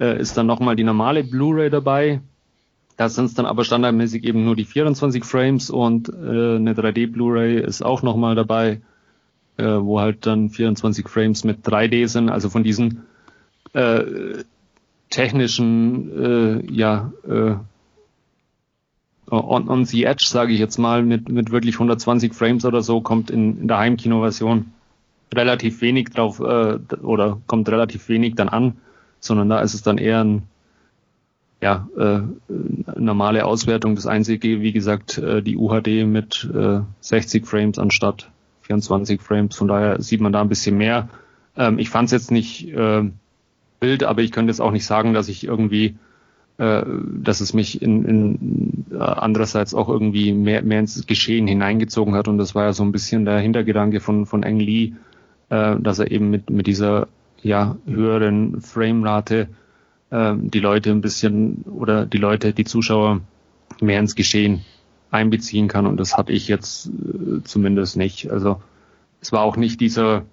äh, 0.01 0.21
ist 0.21 0.37
dann 0.37 0.47
nochmal 0.47 0.77
die 0.77 0.85
normale 0.85 1.25
Blu-ray 1.25 1.71
dabei. 1.71 2.21
Da 2.97 3.09
sind 3.09 3.27
es 3.27 3.35
dann 3.35 3.47
aber 3.47 3.65
standardmäßig 3.65 4.25
eben 4.25 4.45
nur 4.45 4.57
die 4.57 4.65
24 4.65 5.25
Frames 5.25 5.71
und 5.71 6.09
äh, 6.09 6.13
eine 6.57 6.75
3D 6.75 7.13
Blu-ray 7.13 7.61
ist 7.61 7.83
auch 7.83 8.03
nochmal 8.03 8.35
dabei, 8.35 8.81
äh, 9.57 9.65
wo 9.65 10.01
halt 10.01 10.27
dann 10.27 10.51
24 10.51 11.09
Frames 11.09 11.45
mit 11.45 11.65
3D 11.65 12.09
sind. 12.09 12.29
Also 12.29 12.51
von 12.51 12.65
diesen 12.65 13.05
äh, 13.73 14.03
technischen, 15.11 16.65
äh, 16.67 16.73
ja, 16.73 17.13
äh, 17.27 17.55
on, 19.31 19.69
on 19.69 19.85
the 19.85 20.05
edge, 20.05 20.25
sage 20.27 20.53
ich 20.53 20.59
jetzt 20.59 20.79
mal, 20.79 21.03
mit, 21.03 21.29
mit 21.29 21.51
wirklich 21.51 21.77
120 21.77 22.35
Frames 22.35 22.65
oder 22.65 22.83
so, 22.83 23.01
kommt 23.01 23.31
in, 23.31 23.61
in 23.61 23.69
der 23.69 23.79
Heimkino-Version 23.79 24.73
relativ 25.35 25.83
wenig 25.83 26.11
drauf 26.11 26.41
äh, 26.41 26.79
oder 27.03 27.39
kommt 27.47 27.69
relativ 27.69 28.09
wenig 28.09 28.35
dann 28.35 28.49
an, 28.49 28.79
sondern 29.21 29.49
da 29.49 29.61
ist 29.61 29.75
es 29.75 29.83
dann 29.83 29.99
eher 29.99 30.25
ein 30.25 30.43
ja, 31.61 31.89
äh, 31.99 32.21
normale 32.97 33.45
Auswertung. 33.45 33.97
Das 33.97 34.07
einzige, 34.07 34.61
wie 34.61 34.73
gesagt, 34.73 35.19
äh, 35.19 35.43
die 35.43 35.57
UHD 35.57 36.07
mit 36.07 36.49
äh, 36.55 36.81
60 37.01 37.47
Frames 37.47 37.79
anstatt 37.79 38.31
24 38.63 39.21
Frames. 39.21 39.57
Von 39.57 39.69
daher 39.69 40.01
sieht 40.01 40.21
man 40.21 40.33
da 40.33 40.41
ein 40.41 40.49
bisschen 40.49 40.77
mehr. 40.77 41.09
Ähm, 41.57 41.79
ich 41.79 41.91
fand 41.91 42.07
es 42.07 42.13
jetzt 42.13 42.31
nicht 42.31 42.69
äh, 42.69 43.11
wild, 43.81 44.05
aber 44.05 44.23
ich 44.23 44.31
könnte 44.31 44.51
jetzt 44.51 44.61
auch 44.61 44.71
nicht 44.71 44.87
sagen, 44.87 45.15
dass 45.15 45.29
ich 45.29 45.45
irgendwie, 45.45 45.97
äh, 46.59 46.83
dass 47.23 47.41
es 47.41 47.55
mich 47.55 47.83
in, 47.83 48.05
in 48.05 48.85
äh, 48.93 48.99
andererseits 48.99 49.75
auch 49.75 49.89
irgendwie 49.89 50.33
mehr, 50.33 50.63
mehr 50.63 50.81
ins 50.81 51.07
Geschehen 51.07 51.49
hineingezogen 51.49 52.15
hat. 52.15 52.29
Und 52.29 52.39
das 52.39 52.55
war 52.55 52.65
ja 52.65 52.73
so 52.73 52.85
ein 52.85 52.93
bisschen 52.93 53.25
der 53.25 53.41
Hintergedanke 53.41 53.99
von, 53.99 54.27
von 54.27 54.45
Eng 54.45 54.61
Lee, 54.61 54.93
äh, 55.49 55.77
dass 55.81 55.99
er 55.99 56.13
eben 56.13 56.31
mit, 56.31 56.51
mit 56.51 56.69
dieser 56.69 57.09
ja, 57.43 57.77
höheren 57.87 58.61
Framerate 58.61 59.49
ähm, 60.11 60.51
die 60.51 60.61
Leute 60.61 60.91
ein 60.91 61.01
bisschen 61.01 61.63
oder 61.63 62.07
die 62.07 62.19
Leute, 62.19 62.53
die 62.53 62.65
Zuschauer 62.65 63.21
mehr 63.81 64.01
ins 64.01 64.15
Geschehen 64.15 64.65
einbeziehen 65.11 65.69
kann. 65.69 65.87
Und 65.87 65.99
das 65.99 66.17
hatte 66.17 66.33
ich 66.33 66.49
jetzt 66.49 66.87
äh, 66.87 67.43
zumindest 67.45 67.97
nicht. 67.97 68.31
Also 68.31 68.61
es 69.21 69.33
war 69.33 69.43
auch 69.43 69.57
nicht 69.57 69.81
dieser 69.81 70.25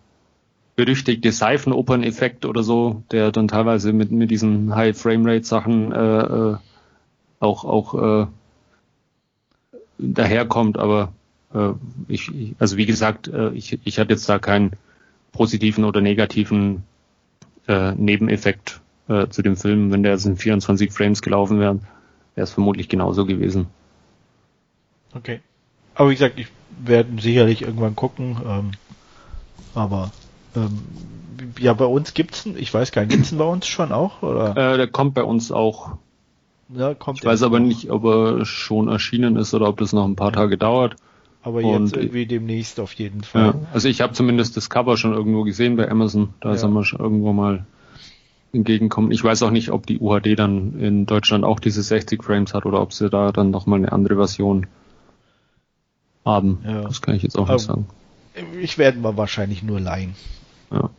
berüchtigte 0.76 1.32
Seifenopern-Effekt 1.32 2.46
oder 2.46 2.64
so, 2.64 3.04
der 3.12 3.32
dann 3.32 3.48
teilweise 3.48 3.94
mit, 3.94 4.12
mit 4.12 4.30
diesen 4.30 4.76
High-Framerate-Sachen 4.76 5.92
äh, 5.92 6.20
äh, 6.20 6.58
auch, 7.40 7.66
auch 7.66 8.24
äh, 8.24 8.28
daherkommt. 9.98 10.78
Aber 10.78 11.14
äh, 11.54 11.72
ich, 12.08 12.32
also 12.60 12.78
wie 12.78 12.86
gesagt, 12.86 13.28
äh, 13.30 13.52
ich, 13.52 13.80
ich 13.84 14.00
hatte 14.00 14.12
jetzt 14.12 14.28
da 14.28 14.40
keinen 14.40 14.72
positiven 15.32 15.86
oder 15.86 16.02
negativen 16.02 16.84
äh, 17.68 17.94
Nebeneffekt 17.94 18.82
äh, 19.08 19.28
zu 19.28 19.42
dem 19.42 19.56
Film, 19.56 19.92
wenn 19.92 20.04
der 20.04 20.14
jetzt 20.14 20.26
in 20.26 20.38
24 20.38 20.92
Frames 20.92 21.22
gelaufen 21.22 21.60
wäre, 21.60 21.80
wäre 22.36 22.44
es 22.44 22.54
vermutlich 22.54 22.90
genauso 22.90 23.26
gewesen. 23.26 23.68
Okay. 25.14 25.42
Aber 25.96 26.10
wie 26.10 26.16
gesagt, 26.16 26.40
ich 26.40 26.48
werde 26.78 27.22
sicherlich 27.22 27.62
irgendwann 27.62 27.96
gucken. 27.96 28.38
Ähm, 28.46 28.72
aber 29.74 30.12
ähm, 30.56 30.80
ja, 31.60 31.74
bei 31.74 31.86
uns 31.86 32.14
gibt's 32.14 32.46
einen, 32.46 32.58
ich 32.58 32.74
weiß 32.74 32.92
gar 32.92 33.04
nicht, 33.04 33.12
gibt's 33.12 33.32
einen 33.32 33.40
bei 33.40 33.46
uns 33.46 33.68
schon 33.68 33.92
auch? 33.92 34.22
Oder? 34.22 34.52
Äh, 34.52 34.78
der 34.78 34.88
kommt 34.88 35.14
bei 35.14 35.24
uns 35.24 35.52
auch. 35.52 35.98
Ja, 36.70 36.94
kommt 36.94 37.20
ich 37.20 37.26
weiß 37.26 37.44
aber 37.44 37.58
auch. 37.58 37.62
nicht, 37.62 37.92
ob 37.92 38.04
er 38.06 38.46
schon 38.46 38.88
erschienen 38.88 39.36
ist 39.36 39.54
oder 39.54 39.70
ob 39.70 39.78
das 39.78 39.94
noch 39.94 40.06
ein 40.06 40.16
paar 40.16 40.34
Tage 40.34 40.58
dauert. 40.58 40.96
Aber 41.46 41.62
jetzt 41.62 41.76
Und, 41.76 41.98
irgendwie 41.98 42.26
demnächst 42.26 42.80
auf 42.80 42.94
jeden 42.94 43.22
Fall. 43.22 43.46
Ja, 43.46 43.54
also 43.72 43.88
ich 43.88 44.02
habe 44.02 44.14
zumindest 44.14 44.58
das 44.58 44.72
Cover 44.72 44.98
schon 44.98 45.14
irgendwo 45.14 45.44
gesehen 45.44 45.76
bei 45.76 45.90
Amazon. 45.90 46.34
Da 46.42 46.56
ja. 46.56 46.60
er 46.60 46.68
mal 46.70 46.84
schon 46.84 47.00
irgendwo 47.00 47.34
mal 47.34 47.68
entgegenkommen. 48.52 49.12
Ich 49.12 49.24
weiß 49.24 49.44
auch 49.44 49.52
nicht, 49.52 49.70
ob 49.70 49.86
die 49.86 50.00
UHD 50.00 50.40
dann 50.40 50.80
in 50.80 51.06
Deutschland 51.06 51.44
auch 51.44 51.60
diese 51.60 51.84
60 51.84 52.24
Frames 52.24 52.56
hat 52.56 52.66
oder 52.66 52.82
ob 52.82 52.94
sie 52.94 53.12
da 53.12 53.32
dann 53.32 53.52
nochmal 53.52 53.78
eine 53.78 53.92
andere 53.92 54.16
Version 54.16 54.66
haben. 56.26 56.64
Ja. 56.66 56.82
Das 56.82 57.04
kann 57.04 57.14
ich 57.14 57.22
jetzt 57.22 57.38
auch 57.38 57.48
nicht 57.48 57.60
sagen. 57.60 57.86
Ich 58.60 58.80
werde 58.80 58.98
mal 58.98 59.16
wahrscheinlich 59.16 59.62
nur 59.62 59.80
leihen. 59.80 60.16
Ja. 60.72 60.90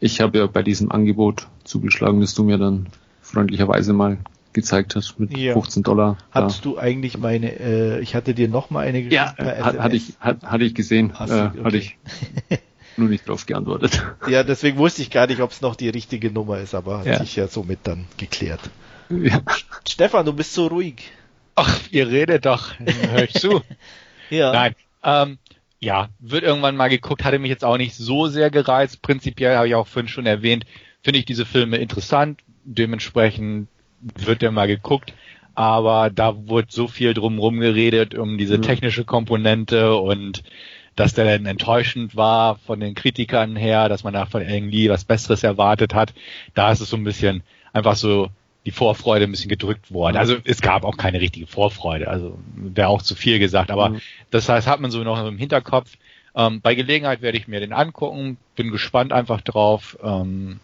Ich 0.00 0.22
habe 0.22 0.38
ja 0.38 0.46
bei 0.46 0.62
diesem 0.62 0.90
Angebot 0.90 1.48
zugeschlagen, 1.64 2.22
das 2.22 2.32
du 2.32 2.44
mir 2.44 2.56
dann 2.56 2.86
freundlicherweise 3.20 3.92
mal 3.92 4.16
gezeigt 4.52 4.96
hast 4.96 5.18
mit 5.18 5.36
ja. 5.36 5.54
15 5.54 5.82
Dollar. 5.82 6.18
Hattest 6.30 6.64
du 6.64 6.78
eigentlich 6.78 7.18
meine, 7.18 7.58
äh, 7.58 8.00
ich 8.00 8.14
hatte 8.14 8.34
dir 8.34 8.48
noch 8.48 8.70
mal 8.70 8.86
eine 8.86 9.02
geschickt 9.02 9.14
Ja, 9.14 9.36
hat, 9.36 9.78
hatte 9.78 9.96
ich, 9.96 10.14
hat, 10.20 10.42
hatte 10.42 10.64
ich 10.64 10.74
gesehen, 10.74 11.10
äh, 11.10 11.22
okay. 11.22 11.50
hatte 11.64 11.76
ich. 11.76 11.96
nur 12.96 13.08
nicht 13.08 13.28
drauf 13.28 13.46
geantwortet. 13.46 14.02
Ja, 14.28 14.42
deswegen 14.42 14.78
wusste 14.78 15.02
ich 15.02 15.10
gar 15.10 15.26
nicht, 15.26 15.40
ob 15.40 15.50
es 15.50 15.60
noch 15.60 15.76
die 15.76 15.88
richtige 15.88 16.30
Nummer 16.30 16.58
ist, 16.58 16.74
aber 16.74 16.98
hat 16.98 17.06
ja. 17.06 17.18
sich 17.18 17.36
ja 17.36 17.48
somit 17.48 17.80
dann 17.84 18.06
geklärt. 18.18 18.60
Ja. 19.10 19.40
Stefan, 19.88 20.26
du 20.26 20.32
bist 20.32 20.54
so 20.54 20.66
ruhig. 20.66 21.10
Ach, 21.54 21.80
ihr 21.90 22.08
redet 22.08 22.46
doch. 22.46 22.72
Hör 22.78 23.24
ich 23.24 23.34
zu. 23.34 23.62
ja. 24.30 24.52
Nein. 24.52 24.74
Ähm, 25.02 25.38
ja, 25.80 26.08
wird 26.20 26.44
irgendwann 26.44 26.76
mal 26.76 26.88
geguckt, 26.88 27.24
hatte 27.24 27.38
mich 27.38 27.50
jetzt 27.50 27.64
auch 27.64 27.76
nicht 27.76 27.94
so 27.94 28.28
sehr 28.28 28.50
gereizt. 28.50 29.02
Prinzipiell 29.02 29.56
habe 29.56 29.68
ich 29.68 29.74
auch 29.74 29.86
vorhin 29.86 30.08
schon 30.08 30.26
erwähnt, 30.26 30.64
finde 31.02 31.18
ich 31.18 31.24
diese 31.24 31.44
Filme 31.44 31.78
interessant. 31.78 32.40
Dementsprechend 32.64 33.66
wird 34.18 34.42
der 34.42 34.50
mal 34.50 34.66
geguckt. 34.66 35.12
Aber 35.54 36.10
da 36.10 36.48
wurde 36.48 36.68
so 36.70 36.88
viel 36.88 37.12
drumherum 37.12 37.60
geredet 37.60 38.14
um 38.14 38.38
diese 38.38 38.58
mhm. 38.58 38.62
technische 38.62 39.04
Komponente 39.04 39.96
und 39.96 40.42
dass 40.96 41.14
der 41.14 41.24
dann 41.24 41.46
enttäuschend 41.46 42.16
war 42.16 42.56
von 42.56 42.80
den 42.80 42.94
Kritikern 42.94 43.56
her, 43.56 43.88
dass 43.88 44.04
man 44.04 44.12
da 44.12 44.26
von 44.26 44.42
irgendwie 44.42 44.88
was 44.88 45.04
Besseres 45.04 45.42
erwartet 45.42 45.94
hat. 45.94 46.12
Da 46.54 46.70
ist 46.72 46.80
es 46.80 46.90
so 46.90 46.96
ein 46.96 47.04
bisschen 47.04 47.42
einfach 47.72 47.96
so 47.96 48.28
die 48.64 48.70
Vorfreude 48.70 49.24
ein 49.24 49.30
bisschen 49.30 49.48
gedrückt 49.48 49.92
worden. 49.92 50.16
Also 50.16 50.36
es 50.44 50.60
gab 50.60 50.84
auch 50.84 50.96
keine 50.96 51.20
richtige 51.20 51.46
Vorfreude, 51.46 52.08
also 52.08 52.38
wäre 52.54 52.88
auch 52.88 53.02
zu 53.02 53.14
viel 53.14 53.38
gesagt, 53.38 53.70
aber 53.70 53.90
mhm. 53.90 54.00
das 54.30 54.48
heißt, 54.48 54.68
hat 54.68 54.80
man 54.80 54.90
so 54.90 55.02
noch 55.02 55.24
im 55.26 55.38
Hinterkopf. 55.38 55.96
Ähm, 56.34 56.60
bei 56.60 56.74
Gelegenheit 56.74 57.22
werde 57.22 57.38
ich 57.38 57.48
mir 57.48 57.60
den 57.60 57.72
angucken, 57.72 58.38
bin 58.54 58.70
gespannt 58.70 59.12
einfach 59.12 59.40
drauf. 59.40 59.98
Ähm, 60.02 60.60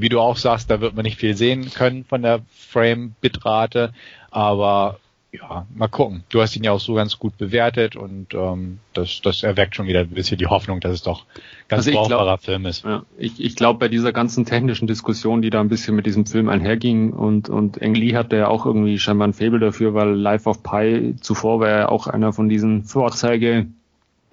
wie 0.00 0.08
du 0.08 0.20
auch 0.20 0.36
sagst, 0.36 0.70
da 0.70 0.80
wird 0.80 0.94
man 0.94 1.04
nicht 1.04 1.18
viel 1.18 1.36
sehen 1.36 1.70
können 1.72 2.04
von 2.04 2.22
der 2.22 2.40
Frame-Bitrate, 2.70 3.92
aber 4.30 4.98
ja, 5.30 5.66
mal 5.74 5.88
gucken. 5.88 6.24
Du 6.30 6.40
hast 6.40 6.56
ihn 6.56 6.64
ja 6.64 6.72
auch 6.72 6.80
so 6.80 6.94
ganz 6.94 7.18
gut 7.18 7.36
bewertet 7.36 7.96
und 7.96 8.32
ähm, 8.32 8.78
das, 8.94 9.20
das 9.22 9.42
erweckt 9.42 9.76
schon 9.76 9.86
wieder 9.86 10.00
ein 10.00 10.08
bisschen 10.08 10.38
die 10.38 10.46
Hoffnung, 10.46 10.80
dass 10.80 10.92
es 10.92 11.02
doch 11.02 11.26
ganz 11.68 11.86
also 11.86 11.98
brauchbarer 11.98 12.38
Film 12.38 12.64
ist. 12.64 12.84
Ja, 12.84 13.02
ich 13.18 13.38
ich 13.38 13.54
glaube, 13.54 13.78
bei 13.78 13.88
dieser 13.88 14.12
ganzen 14.12 14.46
technischen 14.46 14.86
Diskussion, 14.86 15.42
die 15.42 15.50
da 15.50 15.60
ein 15.60 15.68
bisschen 15.68 15.94
mit 15.96 16.06
diesem 16.06 16.24
Film 16.24 16.48
einherging 16.48 17.12
und, 17.12 17.50
und 17.50 17.76
Eng 17.82 17.94
Lee 17.94 18.14
hatte 18.14 18.36
ja 18.36 18.48
auch 18.48 18.64
irgendwie 18.64 18.98
scheinbar 18.98 19.28
ein 19.28 19.34
Faible 19.34 19.60
dafür, 19.60 19.92
weil 19.92 20.14
Life 20.14 20.48
of 20.48 20.62
Pi 20.62 21.16
zuvor 21.20 21.60
war 21.60 21.68
ja 21.68 21.88
auch 21.90 22.06
einer 22.06 22.32
von 22.32 22.48
diesen 22.48 22.84
Vorzeige 22.84 23.66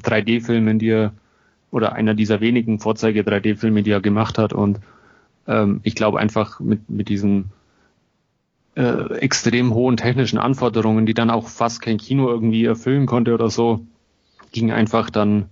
3D-Filmen, 0.03 0.80
die 0.80 0.89
er 0.89 1.13
oder 1.72 1.91
einer 1.91 2.13
dieser 2.13 2.39
wenigen 2.39 2.80
Vorzeige 2.80 3.24
3D-Filme, 3.24 3.84
die 3.84 3.91
er 3.91 3.99
gemacht 3.99 4.38
hat 4.38 4.53
und 4.53 4.80
ähm, 5.48 5.80
ich 5.84 5.96
glaube 5.96 6.20
einfach 6.20 6.60
mit, 6.60 6.89
mit 6.89 7.10
diesem 7.10 7.46
äh, 8.76 9.18
extrem 9.20 9.74
hohen 9.74 9.98
technischen 9.98 10.38
Anforderungen, 10.38 11.06
die 11.06 11.14
dann 11.14 11.30
auch 11.30 11.48
fast 11.48 11.82
kein 11.82 11.98
Kino 11.98 12.30
irgendwie 12.30 12.66
erfüllen 12.66 13.06
konnte 13.06 13.34
oder 13.34 13.50
so, 13.50 13.86
ging 14.52 14.72
einfach 14.72 15.10
dann 15.10 15.46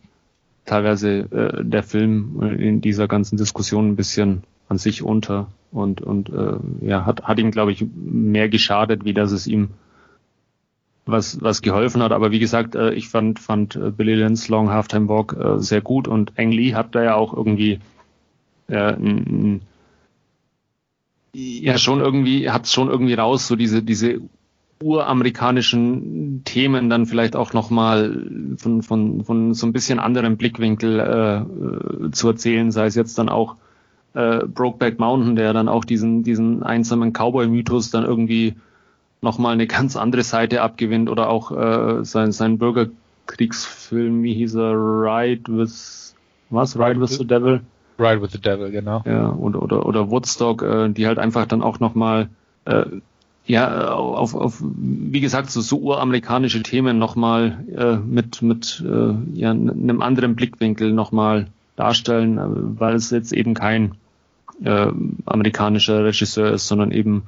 teilweise 0.66 1.20
äh, 1.32 1.64
der 1.64 1.84
Film 1.84 2.42
in 2.58 2.82
dieser 2.82 3.08
ganzen 3.08 3.38
Diskussion 3.38 3.90
ein 3.90 3.96
bisschen 3.96 4.44
an 4.70 4.78
sich 4.78 5.04
unter 5.04 5.48
und 5.72 6.02
und 6.02 6.30
äh, 6.30 6.58
ja 6.82 7.06
hat 7.06 7.24
hat 7.24 7.40
ihm 7.40 7.52
glaube 7.52 7.72
ich 7.72 7.86
mehr 7.96 8.50
geschadet, 8.50 9.06
wie 9.06 9.14
dass 9.14 9.32
es 9.32 9.48
ihm 9.48 9.70
was 11.06 11.42
was 11.42 11.62
geholfen 11.62 12.02
hat. 12.02 12.12
Aber 12.12 12.32
wie 12.32 12.40
gesagt, 12.40 12.76
äh, 12.76 12.94
ich 12.94 13.10
fand 13.10 13.40
fand 13.40 13.76
äh, 13.76 13.92
Billy 13.92 14.16
Lynn's 14.16 14.48
Long 14.48 14.70
Halftime 14.70 15.10
Walk 15.10 15.36
äh, 15.38 15.60
sehr 15.60 15.82
gut 15.82 16.08
und 16.08 16.34
Ang 16.38 16.52
Lee 16.52 16.76
hat 16.76 16.96
da 16.96 17.04
ja 17.04 17.16
auch 17.16 17.34
irgendwie 17.34 17.80
äh, 18.68 18.94
ein, 18.94 19.62
ja 21.34 21.78
schon 21.78 22.00
irgendwie, 22.00 22.50
hat 22.50 22.68
schon 22.68 22.90
irgendwie 22.90 23.16
raus, 23.16 23.48
so 23.48 23.56
diese, 23.56 23.84
diese 23.84 24.22
uramerikanischen 24.82 26.44
Themen 26.44 26.90
dann 26.90 27.06
vielleicht 27.06 27.36
auch 27.36 27.54
nochmal 27.54 28.28
von, 28.58 28.84
von, 28.84 29.24
von 29.24 29.54
so 29.54 29.66
ein 29.66 29.74
bisschen 29.74 30.00
anderen 30.00 30.38
Blickwinkel 30.38 31.00
äh, 31.00 32.12
zu 32.12 32.28
erzählen, 32.28 32.72
sei 32.72 32.88
es 32.88 32.96
jetzt 32.96 33.18
dann 33.18 33.30
auch 33.30 33.56
äh, 34.14 34.46
Brokeback 34.46 35.00
Mountain, 35.00 35.36
der 35.36 35.54
dann 35.54 35.70
auch 35.70 35.86
diesen, 35.86 36.24
diesen 36.24 36.64
einsamen 36.64 37.14
Cowboy-Mythos 37.14 37.92
dann 37.92 38.04
irgendwie 38.04 38.56
nochmal 39.22 39.54
eine 39.54 39.68
ganz 39.68 39.96
andere 39.96 40.24
Seite 40.24 40.62
abgewinnt 40.62 41.10
oder 41.10 41.30
auch 41.30 41.52
äh, 41.52 42.04
sein, 42.04 42.32
sein 42.32 42.58
Bürgerkriegsfilm, 42.58 44.22
wie 44.22 44.34
hieß 44.34 44.56
er, 44.56 44.74
Ride 44.74 45.44
with, 45.48 46.14
was, 46.50 46.78
Ride 46.78 47.00
with 47.00 47.18
the 47.18 47.26
Devil? 47.26 47.62
Ride 47.98 48.22
with 48.22 48.32
the 48.32 48.40
Devil, 48.40 48.72
genau. 48.72 49.04
Ja, 49.06 49.32
oder, 49.34 49.62
oder, 49.62 49.86
oder 49.86 50.10
Woodstock, 50.10 50.62
äh, 50.64 50.90
die 50.90 51.08
halt 51.08 51.20
einfach 51.20 51.46
dann 51.46 51.62
auch 51.62 51.80
nochmal, 51.80 52.30
äh, 52.66 52.86
ja, 53.46 53.92
auf, 53.94 54.36
auf, 54.36 54.64
wie 54.64 55.20
gesagt, 55.20 55.52
so, 55.52 55.62
so 55.62 55.78
uramerikanische 55.80 56.64
Themen 56.64 56.98
nochmal 56.98 57.64
äh, 57.76 57.96
mit, 57.98 58.42
mit 58.42 58.84
äh, 58.86 59.14
ja, 59.34 59.52
einem 59.52 60.02
anderen 60.02 60.36
Blickwinkel 60.36 60.94
nochmal 60.94 61.48
darstellen, 61.76 62.38
äh, 62.38 62.80
weil 62.80 62.96
es 62.96 63.10
jetzt 63.10 63.34
eben 63.34 63.54
kein 63.54 63.96
äh, 64.64 64.88
amerikanischer 65.26 66.06
Regisseur 66.06 66.52
ist, 66.52 66.68
sondern 66.68 66.92
eben 66.92 67.24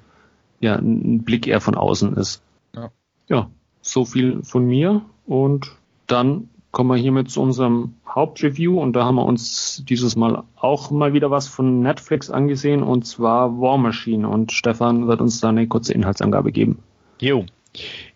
ja 0.60 0.76
ein 0.76 1.24
Blick 1.24 1.48
eher 1.48 1.62
von 1.62 1.76
außen 1.76 2.16
ist. 2.16 2.42
Ja. 2.76 2.92
ja, 3.28 3.50
so 3.82 4.06
viel 4.06 4.42
von 4.44 4.66
mir 4.66 5.02
und 5.26 5.72
dann 6.08 6.50
kommen 6.76 6.90
wir 6.90 7.02
hiermit 7.02 7.32
zu 7.32 7.42
unserem 7.42 7.96
Hauptreview 8.06 8.82
und 8.82 8.98
da 8.98 9.06
haben 9.06 9.16
wir 9.16 9.24
uns 9.24 9.82
dieses 9.88 10.18
Mal 10.18 10.44
auch 10.58 10.92
mal 10.92 11.14
wieder 11.14 11.32
was 11.32 11.48
von 11.48 11.80
Netflix 11.80 12.30
angesehen 12.30 12.84
und 12.84 13.08
zwar 13.08 13.62
War 13.62 13.78
Machine 13.78 14.28
und 14.28 14.52
Stefan 14.52 15.08
wird 15.08 15.22
uns 15.22 15.40
da 15.40 15.50
eine 15.50 15.68
kurze 15.68 15.94
Inhaltsangabe 15.94 16.52
geben. 16.52 16.80
Jo. 17.18 17.46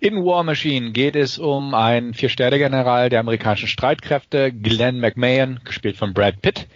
In 0.01 0.26
War 0.26 0.43
Machine 0.43 0.91
geht 0.91 1.16
es 1.16 1.39
um 1.39 1.74
einen 1.74 2.14
Vier-Sterne-General 2.14 3.07
der 3.07 3.22
amerikanischen 3.22 3.70
Streitkräfte, 3.70 4.51
Glenn 4.51 4.99
McMahon, 4.99 5.62
gespielt 5.64 5.95
von 5.95 6.14
Brad 6.14 6.41
Pitt, 6.41 6.68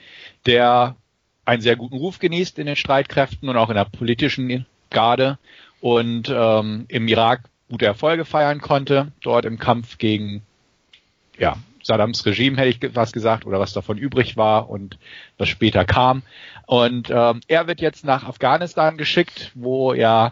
der 0.45 0.95
einen 1.43 1.61
sehr 1.61 1.75
guten 1.75 1.97
Ruf 1.97 2.19
genießt 2.19 2.59
in 2.59 2.65
den 2.65 2.77
Streitkräften 2.77 3.49
und 3.49 3.57
auch 3.57 3.67
in 3.67 3.75
der 3.75 3.83
politischen 3.83 4.65
Garde 4.89 5.37
und 5.81 6.33
ähm, 6.33 6.85
im 6.87 7.09
Irak 7.09 7.49
gute 7.69 7.85
Erfolge 7.87 8.23
feiern 8.23 8.61
konnte, 8.61 9.11
dort 9.21 9.43
im 9.43 9.59
Kampf 9.59 9.97
gegen 9.97 10.43
ja, 11.37 11.57
Saddams 11.83 12.25
Regime, 12.25 12.57
hätte 12.57 12.69
ich 12.87 12.95
was 12.95 13.11
gesagt, 13.11 13.45
oder 13.45 13.59
was 13.59 13.73
davon 13.73 13.97
übrig 13.97 14.37
war 14.37 14.69
und 14.69 14.97
was 15.37 15.49
später 15.49 15.85
kam. 15.85 16.23
Und 16.65 17.09
ähm, 17.09 17.41
er 17.47 17.67
wird 17.67 17.81
jetzt 17.81 18.05
nach 18.05 18.23
Afghanistan 18.23 18.97
geschickt, 18.97 19.51
wo 19.53 19.93
ja 19.93 20.31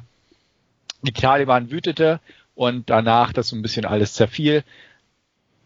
die 1.01 1.11
Taliban 1.11 1.71
wütete 1.71 2.19
und 2.55 2.89
danach 2.89 3.33
das 3.33 3.49
so 3.49 3.55
ein 3.55 3.61
bisschen 3.61 3.85
alles 3.85 4.13
zerfiel. 4.13 4.63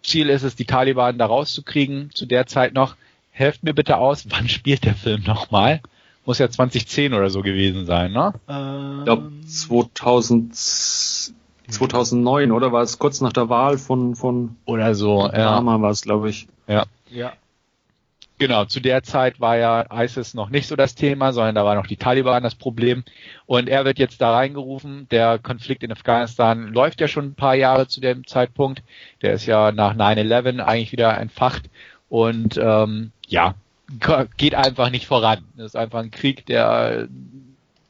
Ziel 0.02 0.30
ist 0.30 0.44
es, 0.44 0.56
die 0.56 0.66
Taliban 0.66 1.18
da 1.18 1.26
rauszukriegen, 1.26 2.12
zu 2.14 2.26
der 2.26 2.48
Zeit 2.48 2.74
noch. 2.74 2.96
Helft 3.32 3.64
mir 3.64 3.74
bitte 3.74 3.98
aus, 3.98 4.26
wann 4.30 4.50
spielt 4.50 4.86
der 4.86 4.96
Film 4.96 5.24
nochmal? 5.24 5.82
Muss 6.26 6.40
ja 6.40 6.50
2010 6.50 7.14
oder 7.14 7.30
so 7.30 7.44
gewesen 7.44 7.86
sein, 7.86 8.12
ne? 8.12 8.34
Ähm, 8.48 9.00
ich 9.00 9.06
glaube 9.06 9.32
2000, 9.46 10.56
2009, 11.70 12.52
oder? 12.52 12.72
War 12.72 12.82
es 12.84 13.00
kurz 13.00 13.22
nach 13.22 13.34
der 13.34 13.50
Wahl 13.50 13.78
von, 13.78 14.16
von 14.16 14.56
oder 14.66 14.96
so, 14.96 15.26
Obama 15.26 15.76
ja. 15.76 15.82
war 15.82 15.92
es, 15.92 16.02
glaube 16.02 16.30
ich. 16.30 16.48
Ja. 16.68 16.86
Ja. 17.10 17.34
Genau, 18.38 18.66
zu 18.66 18.82
der 18.82 19.02
Zeit 19.02 19.40
war 19.40 19.56
ja 19.56 19.86
ISIS 20.04 20.34
noch 20.34 20.50
nicht 20.50 20.68
so 20.68 20.76
das 20.76 20.94
Thema, 20.94 21.32
sondern 21.32 21.56
da 21.56 21.64
war 21.64 21.76
noch 21.76 21.88
die 21.88 21.96
Taliban 21.96 22.44
das 22.44 22.56
Problem. 22.56 23.06
Und 23.46 23.70
er 23.70 23.86
wird 23.86 23.98
jetzt 23.98 24.20
da 24.20 24.34
reingerufen. 24.34 25.08
Der 25.10 25.40
Konflikt 25.40 25.84
in 25.84 25.92
Afghanistan 25.94 26.68
läuft 26.74 27.00
ja 27.00 27.08
schon 27.08 27.28
ein 27.28 27.36
paar 27.36 27.56
Jahre 27.56 27.88
zu 27.88 28.02
dem 28.02 28.28
Zeitpunkt. 28.28 28.84
Der 29.22 29.34
ist 29.34 29.46
ja 29.46 29.72
nach 29.72 29.96
9-11 29.96 30.60
eigentlich 30.60 30.92
wieder 30.92 31.18
entfacht. 31.18 31.70
Und 32.10 32.58
ähm, 32.62 33.12
ja, 33.26 33.56
geht 34.36 34.56
einfach 34.56 34.90
nicht 34.90 35.08
voran. 35.08 35.46
Das 35.56 35.68
ist 35.68 35.76
einfach 35.76 36.00
ein 36.00 36.12
Krieg, 36.12 36.46
der 36.46 37.08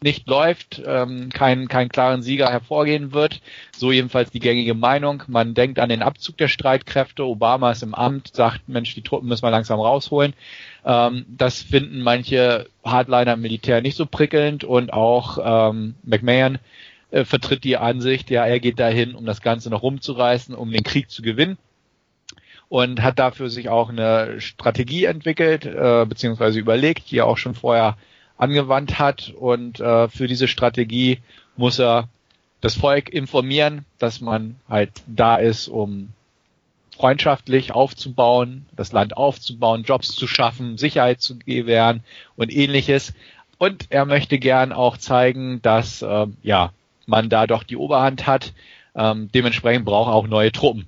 nicht 0.06 0.30
läuft, 0.30 0.82
ähm, 0.86 1.30
keinen 1.30 1.68
keinen 1.68 1.90
klaren 1.90 2.22
Sieger 2.22 2.50
hervorgehen 2.50 3.12
wird. 3.12 3.42
So 3.76 3.92
jedenfalls 3.92 4.30
die 4.30 4.40
gängige 4.40 4.76
Meinung. 4.76 5.24
Man 5.28 5.56
denkt 5.56 5.80
an 5.80 5.90
den 5.90 6.04
Abzug 6.04 6.38
der 6.38 6.48
Streitkräfte. 6.48 7.26
Obama 7.26 7.72
ist 7.72 7.84
im 7.84 7.94
Amt, 7.94 8.34
sagt, 8.34 8.70
Mensch, 8.70 8.96
die 8.96 9.02
Truppen 9.02 9.28
müssen 9.28 9.44
wir 9.44 9.52
langsam 9.52 9.80
rausholen. 9.80 10.34
Ähm, 10.86 11.26
das 11.28 11.62
finden 11.62 12.02
manche 12.02 12.68
Hardliner 12.86 13.34
im 13.34 13.42
Militär 13.42 13.82
nicht 13.82 13.98
so 13.98 14.06
prickelnd 14.06 14.64
und 14.64 14.94
auch 14.94 15.40
ähm, 15.44 15.96
McMahon 16.04 16.60
äh, 17.10 17.26
vertritt 17.26 17.64
die 17.64 17.78
Ansicht, 17.78 18.30
ja, 18.30 18.46
er 18.46 18.60
geht 18.60 18.80
dahin, 18.80 19.16
um 19.16 19.26
das 19.26 19.42
Ganze 19.42 19.70
noch 19.72 19.82
rumzureißen, 19.82 20.54
um 20.54 20.72
den 20.72 20.84
Krieg 20.84 21.10
zu 21.10 21.24
gewinnen 21.24 21.58
und 22.70 23.02
hat 23.02 23.18
dafür 23.20 23.50
sich 23.50 23.70
auch 23.70 23.90
eine 23.90 24.40
Strategie 24.40 25.06
entwickelt, 25.06 25.66
äh, 25.66 26.06
beziehungsweise 26.08 26.60
überlegt, 26.60 27.10
die 27.10 27.18
er 27.18 27.28
auch 27.28 27.38
schon 27.38 27.56
vorher 27.56 27.98
angewandt 28.38 29.00
hat. 29.00 29.34
Und 29.38 29.80
äh, 29.80 30.08
für 30.10 30.28
diese 30.28 30.48
Strategie 30.48 31.20
muss 31.58 31.80
er 31.80 32.08
das 32.62 32.76
Volk 32.76 33.10
informieren, 33.10 33.86
dass 34.00 34.22
man 34.22 34.56
halt 34.70 34.92
da 35.08 35.36
ist, 35.36 35.68
um 35.68 36.10
freundschaftlich 36.96 37.74
aufzubauen, 37.74 38.66
das 38.76 38.92
Land 38.92 39.18
aufzubauen, 39.18 39.84
Jobs 39.84 40.16
zu 40.16 40.28
schaffen, 40.28 40.78
Sicherheit 40.78 41.22
zu 41.22 41.38
gewähren 41.38 42.04
und 42.36 42.52
ähnliches. 42.52 43.14
Und 43.58 43.88
er 43.90 44.06
möchte 44.06 44.40
gern 44.40 44.72
auch 44.72 44.98
zeigen, 44.98 45.62
dass 45.62 46.02
äh, 46.02 46.28
ja 46.42 46.72
man 47.06 47.30
da 47.30 47.48
doch 47.48 47.64
die 47.64 47.78
Oberhand 47.78 48.28
hat. 48.28 48.54
Ähm, 48.96 49.30
dementsprechend 49.34 49.86
braucht 49.86 50.10
er 50.10 50.16
auch 50.16 50.28
neue 50.28 50.52
Truppen. 50.52 50.88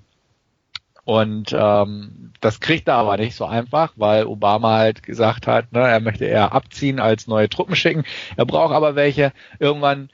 Und 1.07 1.55
ähm, 1.57 2.33
das 2.41 2.59
kriegt 2.59 2.89
er 2.89 2.95
aber 2.95 3.15
nicht 3.15 3.33
so 3.33 3.45
einfach, 3.45 3.93
weil 3.95 4.25
Obama 4.25 4.75
halt 4.75 5.03
gesagt 5.03 5.47
hat, 5.47 5.71
ne, 5.71 5.79
er 5.79 6.01
möchte 6.01 6.25
eher 6.25 6.51
abziehen 6.51 6.99
als 6.99 7.27
neue 7.27 7.47
Truppen 7.47 7.77
schicken. 7.77 8.03
Er 8.35 8.45
braucht 8.45 8.73
aber 8.73 8.97
welche. 8.97 9.31
Irgendwann 9.57 10.09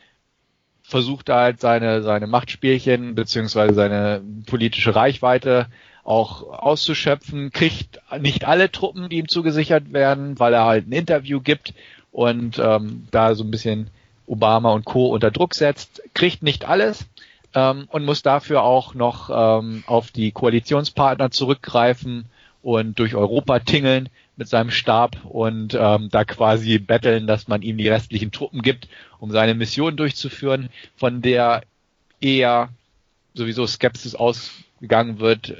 versucht 0.84 1.30
er 1.30 1.38
halt 1.38 1.60
seine, 1.60 2.04
seine 2.04 2.28
Machtspielchen 2.28 3.16
beziehungsweise 3.16 3.74
seine 3.74 4.22
politische 4.46 4.96
Reichweite 4.96 5.66
auch 6.04 6.44
auszuschöpfen, 6.44 7.50
kriegt 7.52 8.00
nicht 8.20 8.46
alle 8.46 8.72
Truppen, 8.72 9.10
die 9.10 9.18
ihm 9.18 9.30
zugesichert 9.30 9.94
werden, 9.94 10.38
weil 10.38 10.54
er 10.54 10.66
halt 10.66 10.88
ein 10.88 10.91
Interview 10.91 11.41
gibt 11.41 11.74
und 12.12 12.60
ähm, 12.60 13.08
da 13.10 13.34
so 13.34 13.44
ein 13.44 13.50
bisschen 13.50 13.89
Obama 14.28 14.72
und 14.72 14.86
Co. 14.86 15.08
unter 15.08 15.32
Druck 15.32 15.56
setzt, 15.56 16.04
kriegt 16.14 16.44
nicht 16.44 16.66
alles, 16.66 17.08
ähm, 17.54 17.88
und 17.89 18.06
muss 18.06 18.22
dafür 18.22 18.64
auch 18.64 18.93
noch 18.93 19.30
ähm, 19.30 19.84
auf 19.88 20.12
die 20.12 20.32
Koalitionspartner 20.32 21.32
zurückgreifen 21.32 22.26
und 22.62 22.99
durch 22.99 23.16
Europa 23.16 23.60
tingeln 23.60 24.10
mit 24.36 24.47
seinem 24.47 24.72
Stab 24.72 25.18
und 25.26 25.78
ähm, 25.80 26.10
da 26.10 26.26
quasi 26.26 26.80
betteln, 26.80 27.28
dass 27.28 27.47
man 27.47 27.62
ihm 27.62 27.78
die 27.78 27.89
restlichen 27.89 28.32
Truppen 28.32 28.62
gibt, 28.62 28.88
um 29.20 29.32
seine 29.32 29.54
Mission 29.54 29.95
durchzuführen, 29.95 30.70
von 30.95 31.22
der 31.22 31.64
eher 32.20 32.70
sowieso 33.34 33.68
Skepsis 33.68 34.16
ausgegangen 34.16 35.20
wird 35.20 35.56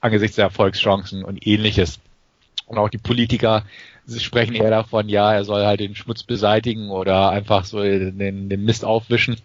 angesichts 0.00 0.36
der 0.36 0.46
Erfolgschancen 0.46 1.24
und 1.24 1.46
ähnliches. 1.46 2.00
Und 2.66 2.78
auch 2.78 2.88
die 2.88 2.98
Politiker 2.98 3.64
sprechen 4.18 4.54
eher 4.54 4.70
davon, 4.70 5.08
ja, 5.08 5.32
er 5.32 5.44
soll 5.44 5.64
halt 5.64 5.80
den 5.80 5.94
Schmutz 5.94 6.22
beseitigen 6.22 6.90
oder 6.90 7.30
einfach 7.30 7.64
so 7.64 7.82
den, 7.82 8.48
den 8.48 8.64
Mist 8.64 8.84
aufwischen 8.84 9.36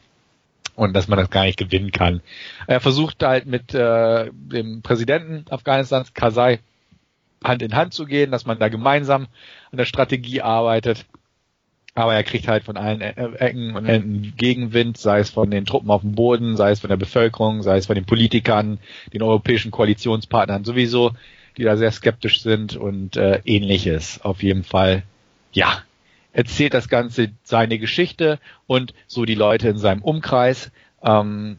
und 0.78 0.94
dass 0.94 1.08
man 1.08 1.18
das 1.18 1.32
gar 1.32 1.44
nicht 1.44 1.58
gewinnen 1.58 1.92
kann. 1.92 2.22
Er 2.68 2.80
versucht 2.80 3.24
halt 3.24 3.48
mit 3.48 3.74
äh, 3.74 4.30
dem 4.32 4.84
Präsidenten 4.84 5.44
Afghanistans, 5.50 6.14
Karzai, 6.14 6.60
Hand 7.44 7.64
in 7.64 7.76
Hand 7.76 7.96
zu 7.96 8.06
gehen, 8.06 8.30
dass 8.30 8.46
man 8.46 8.60
da 8.60 8.70
gemeinsam 8.70 9.28
an 9.72 9.78
der 9.78 9.86
Strategie 9.86 10.42
arbeitet. 10.42 11.06
Aber 11.96 12.14
er 12.14 12.24
kriegt 12.24 12.48
halt 12.48 12.64
von 12.64 12.78
allen 12.78 13.02
e-, 13.02 13.08
Ecken 13.08 13.76
und 13.76 13.88
Enden 13.88 14.34
Gegenwind, 14.38 14.98
sei 14.98 15.20
es 15.20 15.32
von 15.32 15.50
den 15.50 15.66
Truppen 15.66 15.90
auf 15.90 16.02
dem 16.02 16.14
Boden, 16.14 16.56
sei 16.56 16.70
es 16.70 16.80
von 16.82 16.92
der 16.92 16.98
Bevölkerung, 16.98 17.64
sei 17.64 17.78
es 17.78 17.88
von 17.88 17.96
den 17.96 18.06
Politikern, 18.06 18.78
den 19.12 19.24
europäischen 19.24 19.72
Koalitionspartnern 19.72 20.64
sowieso, 20.64 21.14
die 21.58 21.64
da 21.64 21.76
sehr 21.76 21.92
skeptisch 21.92 22.44
sind 22.44 22.76
und 22.76 23.18
äh, 23.18 23.42
ähnliches. 23.46 24.22
Auf 24.22 24.44
jeden 24.44 24.64
Fall, 24.64 25.02
ja, 25.54 25.82
erzählt 26.38 26.76
das 26.76 26.88
Ganze 26.88 27.32
seine 27.44 27.80
Geschichte 27.80 28.38
und 28.68 28.94
so 29.08 29.26
die 29.26 29.34
Leute 29.34 29.70
in 29.70 29.80
seinem 29.80 30.04
Umkreis. 30.04 30.72
Ähm, 31.02 31.58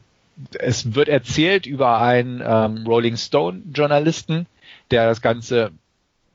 es 0.57 0.95
wird 0.95 1.09
erzählt 1.09 1.65
über 1.65 1.99
einen 1.99 2.41
ähm, 2.41 2.87
Rolling 2.87 3.17
Stone 3.17 3.61
Journalisten, 3.73 4.45
der 4.89 5.05
das 5.05 5.21
Ganze 5.21 5.71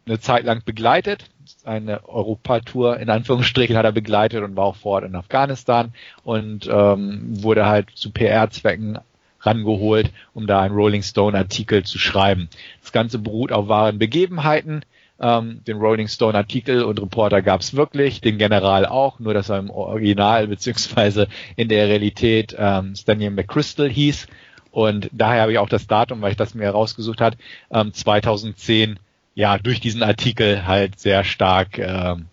eine 0.05 0.21
Zeit 0.21 0.45
lang 0.45 0.63
begleitet. 0.63 1.31
Eine 1.65 2.07
Europatour 2.07 2.99
in 2.99 3.09
Anführungsstrichen 3.09 3.79
hat 3.79 3.87
er 3.87 3.93
begleitet 3.93 4.45
und 4.45 4.57
war 4.57 4.67
auch 4.67 4.77
vor 4.77 4.93
Ort 4.93 5.05
in 5.05 5.17
Afghanistan 5.17 5.95
und 6.23 6.69
ähm, 6.71 7.43
wurde 7.43 7.65
halt 7.65 7.89
zu 7.95 8.11
PR-Zwecken 8.11 8.99
rangeholt, 9.41 10.13
um 10.35 10.47
da 10.47 10.61
einen 10.61 10.75
Rolling 10.75 11.03
Stone 11.03 11.37
Artikel 11.37 11.83
zu 11.83 11.99
schreiben. 11.99 12.51
Das 12.83 12.93
Ganze 12.93 13.19
beruht 13.19 13.53
auf 13.53 13.69
wahren 13.69 13.99
Begebenheiten. 13.99 14.85
Ähm, 15.21 15.61
den 15.65 15.79
Rolling 15.79 16.09
Stone 16.09 16.37
Artikel 16.37 16.83
und 16.83 17.01
Reporter 17.01 17.41
gab 17.41 17.61
es 17.61 17.75
wirklich, 17.75 18.21
den 18.21 18.37
General 18.37 18.85
auch, 18.85 19.21
nur 19.21 19.33
dass 19.33 19.49
er 19.49 19.59
im 19.59 19.71
Original 19.71 20.47
beziehungsweise 20.49 21.29
in 21.57 21.69
der 21.69 21.89
Realität 21.89 22.55
ähm, 22.59 22.97
Stanley 22.97 23.31
McChrystal 23.31 23.89
hieß. 23.89 24.27
Und 24.71 25.09
daher 25.13 25.43
habe 25.43 25.53
ich 25.53 25.59
auch 25.59 25.69
das 25.69 25.87
Datum, 25.87 26.21
weil 26.21 26.33
ich 26.33 26.37
das 26.37 26.55
mir 26.55 26.65
herausgesucht 26.65 27.21
hat, 27.21 27.37
ähm, 27.71 27.93
2010 27.93 28.99
ja 29.37 29.59
durch 29.59 29.81
diesen 29.81 30.03
Artikel 30.03 30.67
halt 30.67 30.99
sehr 30.99 31.23
stark 31.23 31.79
ähm, 31.79 32.27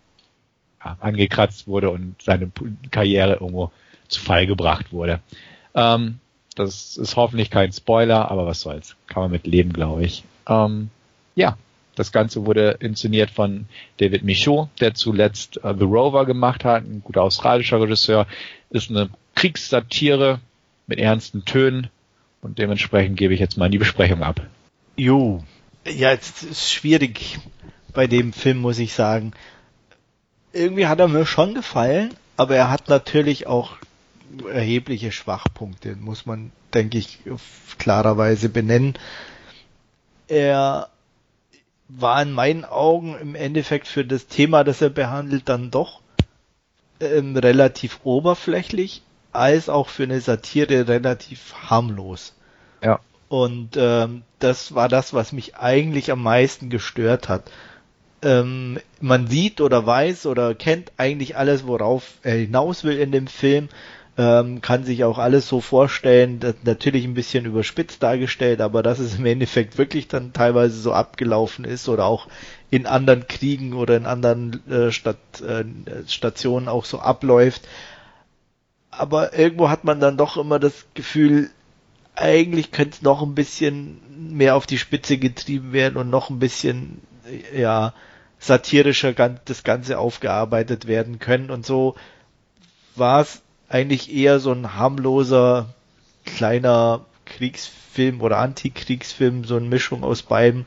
ja, 0.83 0.97
angekratzt 0.99 1.67
wurde 1.67 1.91
und 1.91 2.15
seine 2.21 2.51
Karriere 2.89 3.33
irgendwo 3.33 3.71
zu 4.07 4.19
Fall 4.19 4.47
gebracht 4.47 4.91
wurde. 4.91 5.19
Ähm, 5.75 6.19
das 6.55 6.97
ist 6.97 7.15
hoffentlich 7.15 7.49
kein 7.49 7.71
Spoiler, 7.71 8.29
aber 8.29 8.45
was 8.45 8.61
soll's. 8.61 8.95
Kann 9.07 9.23
man 9.23 9.31
mit 9.31 9.47
leben, 9.47 9.71
glaube 9.71 10.03
ich. 10.03 10.23
Ähm, 10.47 10.89
ja, 11.35 11.57
das 12.01 12.11
Ganze 12.11 12.45
wurde 12.45 12.77
inszeniert 12.79 13.29
von 13.29 13.67
David 13.97 14.23
Michaud, 14.23 14.69
der 14.79 14.95
zuletzt 14.95 15.63
uh, 15.63 15.73
The 15.77 15.85
Rover 15.85 16.25
gemacht 16.25 16.65
hat, 16.65 16.83
ein 16.83 17.01
guter 17.03 17.21
australischer 17.21 17.79
Regisseur. 17.79 18.25
Ist 18.71 18.89
eine 18.89 19.09
Kriegssatire 19.35 20.39
mit 20.87 20.99
ernsten 20.99 21.45
Tönen 21.45 21.89
und 22.41 22.57
dementsprechend 22.57 23.17
gebe 23.17 23.33
ich 23.33 23.39
jetzt 23.39 23.57
mal 23.57 23.67
in 23.67 23.71
die 23.71 23.77
Besprechung 23.77 24.23
ab. 24.23 24.41
Jo, 24.97 25.43
ja, 25.85 26.11
es 26.11 26.43
ist 26.43 26.71
schwierig 26.71 27.39
bei 27.93 28.07
dem 28.07 28.33
Film, 28.33 28.57
muss 28.57 28.79
ich 28.79 28.93
sagen. 28.93 29.33
Irgendwie 30.53 30.87
hat 30.87 30.99
er 30.99 31.07
mir 31.07 31.25
schon 31.25 31.53
gefallen, 31.53 32.13
aber 32.35 32.55
er 32.55 32.69
hat 32.69 32.89
natürlich 32.89 33.47
auch 33.47 33.77
erhebliche 34.51 35.11
Schwachpunkte, 35.11 35.95
muss 35.95 36.25
man, 36.25 36.51
denke 36.73 36.97
ich, 36.97 37.19
klarerweise 37.77 38.49
benennen. 38.49 38.95
Er 40.27 40.90
war 41.97 42.21
in 42.21 42.31
meinen 42.31 42.65
Augen 42.65 43.17
im 43.19 43.35
Endeffekt 43.35 43.87
für 43.87 44.05
das 44.05 44.27
Thema, 44.27 44.63
das 44.63 44.81
er 44.81 44.89
behandelt, 44.89 45.49
dann 45.49 45.71
doch 45.71 46.01
ähm, 46.99 47.35
relativ 47.35 47.99
oberflächlich, 48.03 49.01
als 49.31 49.69
auch 49.69 49.89
für 49.89 50.03
eine 50.03 50.21
Satire 50.21 50.87
relativ 50.87 51.53
harmlos. 51.69 52.33
Ja. 52.83 52.99
Und 53.29 53.77
ähm, 53.77 54.23
das 54.39 54.75
war 54.75 54.89
das, 54.89 55.13
was 55.13 55.31
mich 55.31 55.55
eigentlich 55.55 56.11
am 56.11 56.21
meisten 56.21 56.69
gestört 56.69 57.29
hat. 57.29 57.49
Ähm, 58.21 58.79
man 58.99 59.27
sieht 59.27 59.61
oder 59.61 59.85
weiß 59.85 60.25
oder 60.25 60.53
kennt 60.53 60.91
eigentlich 60.97 61.37
alles, 61.37 61.65
worauf 61.65 62.13
er 62.23 62.35
hinaus 62.35 62.83
will 62.83 62.97
in 62.97 63.11
dem 63.11 63.27
Film, 63.27 63.69
ähm, 64.17 64.61
kann 64.61 64.83
sich 64.83 65.03
auch 65.03 65.17
alles 65.17 65.47
so 65.47 65.61
vorstellen, 65.61 66.39
natürlich 66.63 67.05
ein 67.05 67.13
bisschen 67.13 67.45
überspitzt 67.45 68.03
dargestellt, 68.03 68.59
aber 68.59 68.83
dass 68.83 68.99
es 68.99 69.17
im 69.17 69.25
Endeffekt 69.25 69.77
wirklich 69.77 70.07
dann 70.07 70.33
teilweise 70.33 70.79
so 70.79 70.93
abgelaufen 70.93 71.63
ist 71.63 71.87
oder 71.87 72.05
auch 72.05 72.27
in 72.69 72.85
anderen 72.85 73.27
Kriegen 73.27 73.73
oder 73.73 73.95
in 73.95 74.05
anderen 74.05 74.61
äh, 74.69 74.91
Stat 74.91 75.17
äh, 75.41 75.63
Stationen 76.07 76.67
auch 76.67 76.85
so 76.85 76.99
abläuft. 76.99 77.67
Aber 78.89 79.37
irgendwo 79.37 79.69
hat 79.69 79.85
man 79.85 80.01
dann 80.01 80.17
doch 80.17 80.35
immer 80.35 80.59
das 80.59 80.85
Gefühl, 80.93 81.49
eigentlich 82.15 82.71
könnte 82.71 82.97
es 82.97 83.01
noch 83.01 83.21
ein 83.21 83.35
bisschen 83.35 84.01
mehr 84.35 84.55
auf 84.55 84.65
die 84.67 84.77
Spitze 84.77 85.17
getrieben 85.17 85.71
werden 85.71 85.95
und 85.97 86.09
noch 86.09 86.29
ein 86.29 86.39
bisschen, 86.39 87.01
ja, 87.55 87.93
satirischer 88.39 89.13
das 89.13 89.63
Ganze 89.63 89.97
aufgearbeitet 89.97 90.87
werden 90.87 91.19
können. 91.19 91.49
Und 91.49 91.65
so 91.65 91.95
war 92.95 93.21
es 93.21 93.41
eigentlich 93.71 94.13
eher 94.13 94.39
so 94.39 94.51
ein 94.51 94.75
harmloser, 94.75 95.73
kleiner 96.25 97.05
Kriegsfilm 97.25 98.21
oder 98.21 98.37
Antikriegsfilm, 98.37 99.45
so 99.45 99.55
eine 99.55 99.67
Mischung 99.67 100.03
aus 100.03 100.21
beiden, 100.21 100.65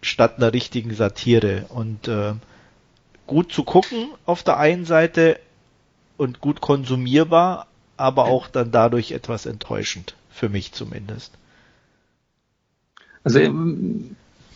statt 0.00 0.36
einer 0.36 0.52
richtigen 0.52 0.94
Satire. 0.94 1.66
Und 1.68 2.08
äh, 2.08 2.34
gut 3.26 3.52
zu 3.52 3.64
gucken 3.64 4.08
auf 4.26 4.42
der 4.42 4.58
einen 4.58 4.84
Seite 4.84 5.40
und 6.16 6.40
gut 6.40 6.60
konsumierbar, 6.60 7.66
aber 7.96 8.26
auch 8.26 8.48
dann 8.48 8.70
dadurch 8.70 9.12
etwas 9.12 9.46
enttäuschend, 9.46 10.14
für 10.30 10.48
mich 10.48 10.72
zumindest. 10.72 11.32
Also 13.24 13.40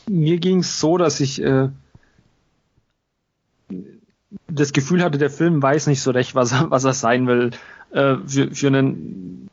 mir 0.07 0.39
ging 0.39 0.61
es 0.61 0.79
so, 0.79 0.99
dass 0.99 1.21
ich 1.21 1.43
äh, 1.43 1.71
das 4.47 4.73
Gefühl 4.73 5.03
hatte, 5.03 5.19
der 5.19 5.31
Film 5.31 5.63
weiß 5.63 5.87
nicht 5.87 6.03
so 6.03 6.11
recht, 6.11 6.35
was 6.35 6.53
er, 6.53 6.71
was 6.71 6.85
er 6.85 6.93
sein 6.93 7.27
will. 7.27 7.51
Äh, 7.91 8.17
für, 8.27 8.55
für 8.55 8.67
einen 8.67 9.49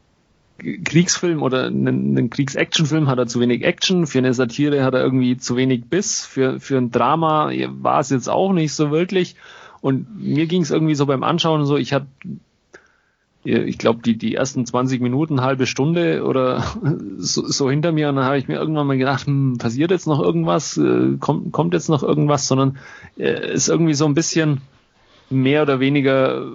Kriegsfilm 0.57 1.41
oder 1.43 1.65
einen, 1.65 2.17
einen 2.17 2.29
Kriegs-Action-Film 2.29 3.07
hat 3.07 3.17
er 3.17 3.27
zu 3.27 3.39
wenig 3.39 3.63
Action, 3.63 4.07
für 4.07 4.19
eine 4.19 4.33
Satire 4.33 4.83
hat 4.83 4.93
er 4.93 5.01
irgendwie 5.01 5.37
zu 5.37 5.55
wenig 5.55 5.85
Biss, 5.85 6.25
für, 6.25 6.59
für 6.59 6.77
ein 6.77 6.91
Drama 6.91 7.51
war 7.81 7.99
es 7.99 8.09
jetzt 8.09 8.29
auch 8.29 8.53
nicht 8.53 8.73
so 8.73 8.91
wirklich. 8.91 9.35
Und 9.81 10.17
mir 10.19 10.47
ging 10.47 10.61
es 10.61 10.71
irgendwie 10.71 10.95
so 10.95 11.05
beim 11.05 11.23
Anschauen 11.23 11.65
so, 11.65 11.77
ich 11.77 11.93
hatte 11.93 12.07
ich 13.45 13.77
glaube, 13.77 14.01
die, 14.01 14.17
die 14.17 14.35
ersten 14.35 14.65
20 14.65 15.01
Minuten, 15.01 15.41
halbe 15.41 15.67
Stunde 15.67 16.23
oder 16.23 16.63
so, 17.17 17.45
so 17.45 17.69
hinter 17.69 17.91
mir. 17.91 18.09
Und 18.09 18.15
dann 18.15 18.25
habe 18.25 18.37
ich 18.37 18.47
mir 18.47 18.55
irgendwann 18.55 18.87
mal 18.87 18.97
gedacht, 18.97 19.27
hm, 19.27 19.57
passiert 19.57 19.91
jetzt 19.91 20.07
noch 20.07 20.21
irgendwas, 20.21 20.77
äh, 20.77 21.17
kommt, 21.19 21.51
kommt 21.51 21.73
jetzt 21.73 21.89
noch 21.89 22.03
irgendwas, 22.03 22.47
sondern 22.47 22.77
äh, 23.17 23.53
ist 23.53 23.69
irgendwie 23.69 23.93
so 23.93 24.05
ein 24.05 24.15
bisschen 24.15 24.61
mehr 25.29 25.61
oder 25.61 25.79
weniger 25.79 26.45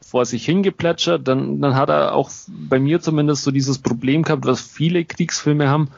vor 0.00 0.24
sich 0.26 0.44
hingeplätschert. 0.44 1.26
Dann, 1.26 1.60
dann 1.60 1.74
hat 1.74 1.88
er 1.88 2.14
auch 2.14 2.30
bei 2.48 2.78
mir 2.78 3.00
zumindest 3.00 3.44
so 3.44 3.50
dieses 3.50 3.78
Problem 3.78 4.22
gehabt, 4.22 4.46
was 4.46 4.60
viele 4.60 5.04
Kriegsfilme 5.04 5.68
haben, 5.68 5.88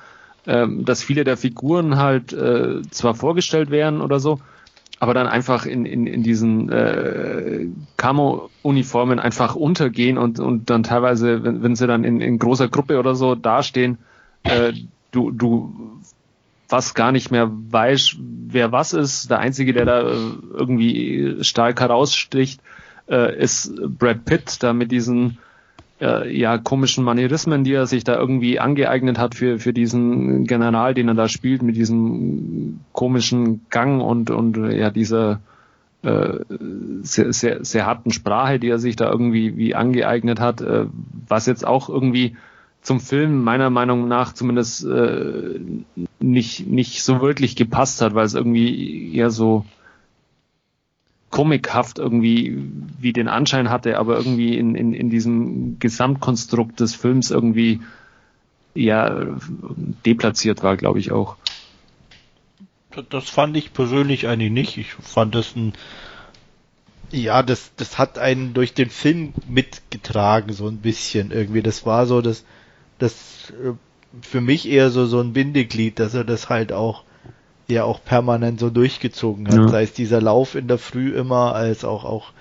ähm, 0.46 0.84
dass 0.84 1.02
viele 1.02 1.24
der 1.24 1.36
Figuren 1.36 1.96
halt 1.96 2.32
äh, 2.32 2.82
zwar 2.90 3.14
vorgestellt 3.14 3.70
werden 3.70 4.00
oder 4.00 4.20
so, 4.20 4.40
aber 5.00 5.14
dann 5.14 5.26
einfach 5.26 5.66
in, 5.66 5.86
in, 5.86 6.06
in 6.06 6.22
diesen 6.22 6.70
äh, 6.70 7.66
Camo-Uniformen 7.96 9.18
einfach 9.18 9.54
untergehen 9.54 10.18
und, 10.18 10.38
und 10.40 10.70
dann 10.70 10.82
teilweise, 10.82 11.42
wenn, 11.44 11.62
wenn 11.62 11.76
sie 11.76 11.86
dann 11.86 12.04
in, 12.04 12.20
in 12.20 12.38
großer 12.38 12.68
Gruppe 12.68 12.98
oder 12.98 13.14
so 13.14 13.34
dastehen, 13.34 13.98
äh, 14.44 14.72
du, 15.10 15.30
du 15.30 16.00
fast 16.68 16.94
gar 16.94 17.12
nicht 17.12 17.30
mehr 17.30 17.50
weißt, 17.50 18.16
wer 18.48 18.72
was 18.72 18.92
ist. 18.92 19.30
Der 19.30 19.40
Einzige, 19.40 19.72
der 19.72 19.84
da 19.84 20.00
äh, 20.02 20.14
irgendwie 20.52 21.36
stark 21.42 21.80
heraussticht, 21.80 22.60
äh, 23.08 23.36
ist 23.38 23.74
Brad 23.98 24.24
Pitt, 24.24 24.62
da 24.62 24.72
mit 24.72 24.90
diesen 24.90 25.38
äh, 26.04 26.36
ja 26.36 26.58
komischen 26.58 27.04
Manierismen, 27.04 27.64
die 27.64 27.72
er 27.72 27.86
sich 27.86 28.04
da 28.04 28.16
irgendwie 28.16 28.60
angeeignet 28.60 29.18
hat 29.18 29.34
für 29.34 29.58
für 29.58 29.72
diesen 29.72 30.44
General, 30.46 30.94
den 30.94 31.08
er 31.08 31.14
da 31.14 31.28
spielt, 31.28 31.62
mit 31.62 31.76
diesem 31.76 32.80
komischen 32.92 33.66
Gang 33.70 34.02
und 34.02 34.30
und 34.30 34.56
ja 34.72 34.90
dieser 34.90 35.40
äh, 36.02 36.40
sehr, 37.02 37.32
sehr, 37.32 37.64
sehr 37.64 37.86
harten 37.86 38.10
Sprache, 38.10 38.58
die 38.58 38.68
er 38.68 38.78
sich 38.78 38.94
da 38.96 39.10
irgendwie 39.10 39.56
wie 39.56 39.74
angeeignet 39.74 40.38
hat, 40.38 40.60
äh, 40.60 40.86
was 41.26 41.46
jetzt 41.46 41.66
auch 41.66 41.88
irgendwie 41.88 42.36
zum 42.82 43.00
Film 43.00 43.42
meiner 43.42 43.70
Meinung 43.70 44.06
nach 44.06 44.34
zumindest 44.34 44.84
äh, 44.84 45.58
nicht 46.20 46.66
nicht 46.66 47.02
so 47.02 47.22
wirklich 47.22 47.56
gepasst 47.56 48.02
hat, 48.02 48.14
weil 48.14 48.26
es 48.26 48.34
irgendwie 48.34 49.14
eher 49.16 49.30
so 49.30 49.64
comichaft 51.34 51.98
irgendwie 51.98 52.56
wie 53.00 53.12
den 53.12 53.26
Anschein 53.26 53.68
hatte, 53.68 53.98
aber 53.98 54.16
irgendwie 54.16 54.56
in, 54.56 54.76
in, 54.76 54.94
in 54.94 55.10
diesem 55.10 55.80
Gesamtkonstrukt 55.80 56.78
des 56.78 56.94
Films 56.94 57.32
irgendwie 57.32 57.80
ja 58.72 59.26
deplatziert 60.06 60.62
war, 60.62 60.76
glaube 60.76 61.00
ich 61.00 61.10
auch. 61.10 61.34
Das 63.10 63.28
fand 63.28 63.56
ich 63.56 63.72
persönlich 63.72 64.28
eigentlich 64.28 64.52
nicht. 64.52 64.78
Ich 64.78 64.92
fand 64.92 65.34
das 65.34 65.56
ein 65.56 65.72
ja, 67.10 67.42
das, 67.42 67.72
das 67.76 67.98
hat 67.98 68.16
einen 68.18 68.54
durch 68.54 68.72
den 68.74 68.90
Film 68.90 69.34
mitgetragen, 69.48 70.52
so 70.52 70.68
ein 70.68 70.78
bisschen 70.78 71.32
irgendwie. 71.32 71.62
Das 71.62 71.84
war 71.84 72.06
so 72.06 72.22
das, 72.22 72.44
das 73.00 73.52
äh, 73.60 73.72
für 74.22 74.40
mich 74.40 74.68
eher 74.68 74.90
so, 74.90 75.06
so 75.06 75.20
ein 75.20 75.32
Bindeglied, 75.32 75.98
dass 75.98 76.14
er 76.14 76.24
das 76.24 76.48
halt 76.48 76.72
auch 76.72 77.02
ja 77.68 77.84
auch 77.84 78.04
permanent 78.04 78.60
so 78.60 78.70
durchgezogen 78.70 79.48
hat. 79.48 79.54
Ja. 79.54 79.68
Sei 79.68 79.82
es 79.82 79.92
dieser 79.92 80.20
Lauf 80.20 80.54
in 80.54 80.68
der 80.68 80.78
Früh 80.78 81.14
immer, 81.14 81.54
als 81.54 81.84
auch 81.84 82.04
auch 82.04 82.32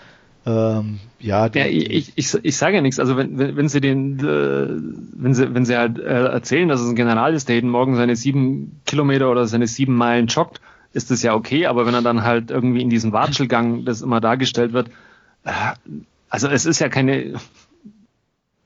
ähm, 0.46 1.00
ja, 1.20 1.48
ja 1.48 1.66
ich, 1.66 2.12
ich, 2.16 2.34
ich 2.44 2.58
sage 2.58 2.76
ja 2.76 2.82
nichts. 2.82 3.00
Also 3.00 3.16
wenn, 3.16 3.38
wenn, 3.38 3.56
wenn 3.56 3.70
sie 3.70 3.80
den, 3.80 4.20
äh, 4.20 4.68
wenn 5.16 5.34
sie, 5.34 5.54
wenn 5.54 5.66
sie 5.66 5.78
halt 5.78 6.00
äh, 6.00 6.26
erzählen, 6.26 6.68
dass 6.68 6.82
es 6.82 6.90
ein 6.90 6.96
General 6.96 7.34
ist, 7.34 7.48
der 7.48 7.56
jeden 7.56 7.70
Morgen 7.70 7.96
seine 7.96 8.16
sieben 8.16 8.82
Kilometer 8.86 9.32
oder 9.32 9.48
seine 9.48 9.68
sieben 9.68 9.96
Meilen 9.96 10.28
joggt, 10.28 10.60
ist 10.92 11.12
das 11.12 11.24
ja 11.24 11.34
okay. 11.34 11.66
Aber 11.68 11.86
wenn 11.86 11.94
er 11.94 12.02
dann 12.02 12.24
halt 12.24 12.52
irgendwie 12.52 12.82
in 12.82 12.90
diesem 12.90 13.14
Watschelgang, 13.14 13.86
das 13.86 14.02
immer 14.02 14.20
dargestellt 14.20 14.74
wird, 14.74 14.90
äh, 15.46 15.52
also 16.30 16.50
es 16.50 16.66
ist 16.66 16.80
ja 16.80 16.90
keine 16.90 17.36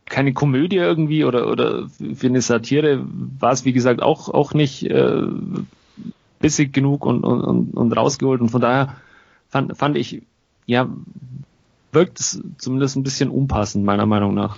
keine 0.06 0.34
Komödie 0.34 0.78
irgendwie 0.78 1.26
oder 1.26 1.52
oder 1.52 1.90
für 2.16 2.28
eine 2.28 2.42
Satire 2.42 3.06
war 3.40 3.52
es 3.52 3.66
wie 3.66 3.74
gesagt 3.74 4.02
auch 4.02 4.30
auch 4.30 4.54
nicht. 4.54 4.90
Äh, 4.90 5.22
bissig 6.40 6.74
genug 6.74 7.06
und, 7.06 7.24
und, 7.24 7.72
und 7.72 7.92
rausgeholt. 7.94 8.42
Und 8.42 8.50
von 8.50 8.62
daher 8.62 8.96
fand, 9.50 9.78
fand 9.78 9.98
ich, 9.98 10.22
ja, 10.66 10.90
wirkt 11.92 12.20
es 12.20 12.42
zumindest 12.58 12.96
ein 12.96 13.04
bisschen 13.04 13.30
unpassend, 13.30 13.86
meiner 13.86 14.06
Meinung 14.06 14.34
nach. 14.34 14.58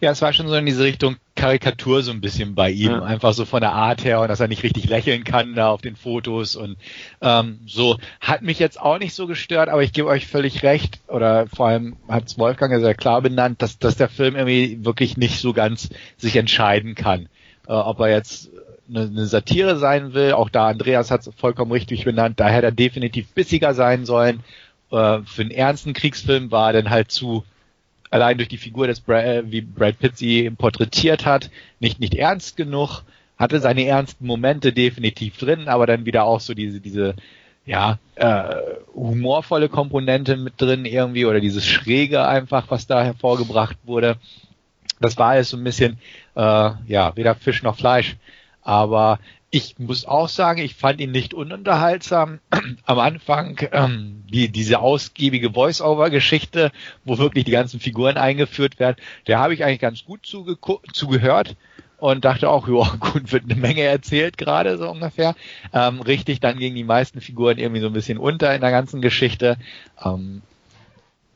Ja, 0.00 0.10
es 0.10 0.20
war 0.20 0.32
schon 0.32 0.48
so 0.48 0.54
in 0.54 0.66
diese 0.66 0.82
Richtung 0.82 1.16
Karikatur 1.36 2.02
so 2.02 2.10
ein 2.10 2.20
bisschen 2.20 2.54
bei 2.54 2.70
ihm, 2.70 2.90
ja. 2.90 3.02
einfach 3.02 3.32
so 3.32 3.44
von 3.44 3.60
der 3.60 3.72
Art 3.72 4.04
her 4.04 4.20
und 4.20 4.28
dass 4.28 4.40
er 4.40 4.48
nicht 4.48 4.62
richtig 4.62 4.88
lächeln 4.88 5.24
kann 5.24 5.54
da 5.54 5.70
auf 5.70 5.80
den 5.80 5.96
Fotos 5.96 6.56
und 6.56 6.76
ähm, 7.22 7.60
so 7.66 7.96
hat 8.20 8.42
mich 8.42 8.58
jetzt 8.58 8.80
auch 8.80 8.98
nicht 8.98 9.14
so 9.14 9.26
gestört, 9.26 9.68
aber 9.68 9.82
ich 9.82 9.92
gebe 9.92 10.08
euch 10.08 10.26
völlig 10.26 10.62
recht 10.64 11.00
oder 11.06 11.46
vor 11.46 11.68
allem 11.68 11.96
hat 12.08 12.26
es 12.26 12.38
Wolfgang 12.38 12.72
ja 12.72 12.80
sehr 12.80 12.94
klar 12.94 13.22
benannt, 13.22 13.62
dass, 13.62 13.78
dass 13.78 13.96
der 13.96 14.08
Film 14.08 14.34
irgendwie 14.34 14.84
wirklich 14.84 15.16
nicht 15.16 15.40
so 15.40 15.52
ganz 15.52 15.88
sich 16.16 16.36
entscheiden 16.36 16.94
kann, 16.96 17.28
äh, 17.68 17.72
ob 17.72 18.00
er 18.00 18.10
jetzt 18.10 18.50
eine, 18.94 19.26
Satire 19.26 19.76
sein 19.76 20.14
will. 20.14 20.32
Auch 20.32 20.50
da 20.50 20.68
Andreas 20.68 21.10
hat 21.10 21.26
es 21.26 21.34
vollkommen 21.36 21.72
richtig 21.72 22.04
benannt. 22.04 22.40
Da 22.40 22.48
hätte 22.48 22.66
er 22.66 22.72
definitiv 22.72 23.28
bissiger 23.32 23.74
sein 23.74 24.04
sollen. 24.04 24.40
Äh, 24.90 25.20
für 25.24 25.42
einen 25.42 25.50
ernsten 25.50 25.92
Kriegsfilm 25.92 26.50
war 26.50 26.68
er 26.68 26.82
dann 26.82 26.90
halt 26.90 27.10
zu 27.10 27.44
allein 28.10 28.38
durch 28.38 28.48
die 28.48 28.58
Figur 28.58 28.86
des 28.86 29.00
Brad, 29.00 29.24
äh, 29.24 29.42
wie 29.50 29.60
Brad 29.60 29.98
Pitt 29.98 30.16
sie 30.16 30.50
porträtiert 30.50 31.24
hat, 31.26 31.50
nicht 31.78 32.00
nicht 32.00 32.14
ernst 32.14 32.56
genug. 32.56 33.02
Hatte 33.38 33.60
seine 33.60 33.86
ernsten 33.86 34.26
Momente 34.26 34.72
definitiv 34.72 35.38
drin, 35.38 35.68
aber 35.68 35.86
dann 35.86 36.04
wieder 36.04 36.24
auch 36.24 36.40
so 36.40 36.52
diese 36.52 36.80
diese 36.80 37.14
ja, 37.66 37.98
äh, 38.16 38.56
humorvolle 38.94 39.68
Komponente 39.68 40.36
mit 40.36 40.60
drin 40.60 40.84
irgendwie 40.84 41.24
oder 41.24 41.40
dieses 41.40 41.66
Schräge 41.66 42.26
einfach, 42.26 42.66
was 42.68 42.86
da 42.86 43.02
hervorgebracht 43.04 43.76
wurde. 43.84 44.16
Das 45.00 45.16
war 45.18 45.30
alles 45.30 45.50
so 45.50 45.56
ein 45.56 45.64
bisschen, 45.64 45.98
äh, 46.34 46.70
ja, 46.86 47.16
weder 47.16 47.34
Fisch 47.34 47.62
noch 47.62 47.76
Fleisch. 47.76 48.16
Aber 48.70 49.18
ich 49.50 49.80
muss 49.80 50.04
auch 50.04 50.28
sagen, 50.28 50.60
ich 50.60 50.76
fand 50.76 51.00
ihn 51.00 51.10
nicht 51.10 51.34
ununterhaltsam. 51.34 52.38
Am 52.86 53.00
Anfang 53.00 53.58
ähm, 53.72 54.22
die, 54.32 54.48
diese 54.48 54.78
ausgiebige 54.78 55.50
Voice-Over-Geschichte, 55.50 56.70
wo 57.04 57.18
wirklich 57.18 57.46
die 57.46 57.50
ganzen 57.50 57.80
Figuren 57.80 58.16
eingeführt 58.16 58.78
werden, 58.78 58.94
der 59.26 59.40
habe 59.40 59.54
ich 59.54 59.64
eigentlich 59.64 59.80
ganz 59.80 60.04
gut 60.04 60.24
zugehört 60.24 61.56
und 61.98 62.24
dachte 62.24 62.48
auch, 62.48 62.68
ja 62.68 62.94
gut, 63.00 63.32
wird 63.32 63.50
eine 63.50 63.56
Menge 63.56 63.82
erzählt 63.82 64.38
gerade 64.38 64.78
so 64.78 64.88
ungefähr. 64.88 65.34
Ähm, 65.72 66.00
richtig, 66.00 66.38
dann 66.38 66.56
gingen 66.56 66.76
die 66.76 66.84
meisten 66.84 67.20
Figuren 67.20 67.58
irgendwie 67.58 67.80
so 67.80 67.88
ein 67.88 67.92
bisschen 67.92 68.18
unter 68.18 68.54
in 68.54 68.60
der 68.60 68.70
ganzen 68.70 69.02
Geschichte. 69.02 69.56
Ähm, 70.00 70.42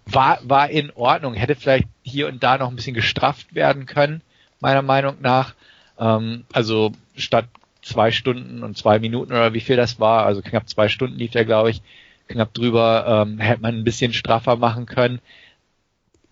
war, 0.06 0.38
war 0.44 0.70
in 0.70 0.92
Ordnung, 0.94 1.34
hätte 1.34 1.56
vielleicht 1.56 1.88
hier 2.04 2.28
und 2.28 2.44
da 2.44 2.58
noch 2.58 2.68
ein 2.68 2.76
bisschen 2.76 2.94
gestrafft 2.94 3.56
werden 3.56 3.86
können, 3.86 4.22
meiner 4.60 4.82
Meinung 4.82 5.16
nach. 5.20 5.54
Ähm, 5.98 6.44
also 6.52 6.92
statt 7.16 7.46
zwei 7.82 8.10
Stunden 8.10 8.62
und 8.62 8.76
zwei 8.76 8.98
Minuten 8.98 9.32
oder 9.32 9.52
wie 9.52 9.60
viel 9.60 9.76
das 9.76 10.00
war, 10.00 10.24
also 10.24 10.42
knapp 10.42 10.68
zwei 10.68 10.88
Stunden 10.88 11.18
lief 11.18 11.32
der, 11.32 11.44
glaube 11.44 11.70
ich, 11.70 11.82
knapp 12.28 12.54
drüber, 12.54 13.24
ähm, 13.26 13.38
hätte 13.38 13.60
man 13.62 13.76
ein 13.76 13.84
bisschen 13.84 14.12
straffer 14.12 14.56
machen 14.56 14.86
können. 14.86 15.20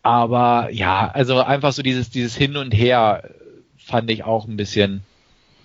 Aber 0.02 0.70
ja, 0.70 1.10
also 1.12 1.40
einfach 1.40 1.72
so 1.72 1.82
dieses, 1.82 2.10
dieses 2.10 2.36
Hin 2.36 2.56
und 2.56 2.72
Her 2.72 3.30
fand 3.76 4.10
ich 4.10 4.24
auch 4.24 4.46
ein 4.48 4.56
bisschen 4.56 5.02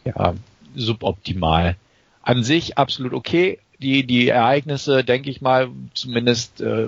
ja, 0.06 0.34
suboptimal. 0.76 1.76
An 2.22 2.44
sich 2.44 2.78
absolut 2.78 3.14
okay. 3.14 3.60
Die, 3.80 4.06
die 4.06 4.28
Ereignisse, 4.28 5.04
denke 5.04 5.30
ich 5.30 5.40
mal, 5.40 5.70
zumindest 5.94 6.62
äh, 6.62 6.88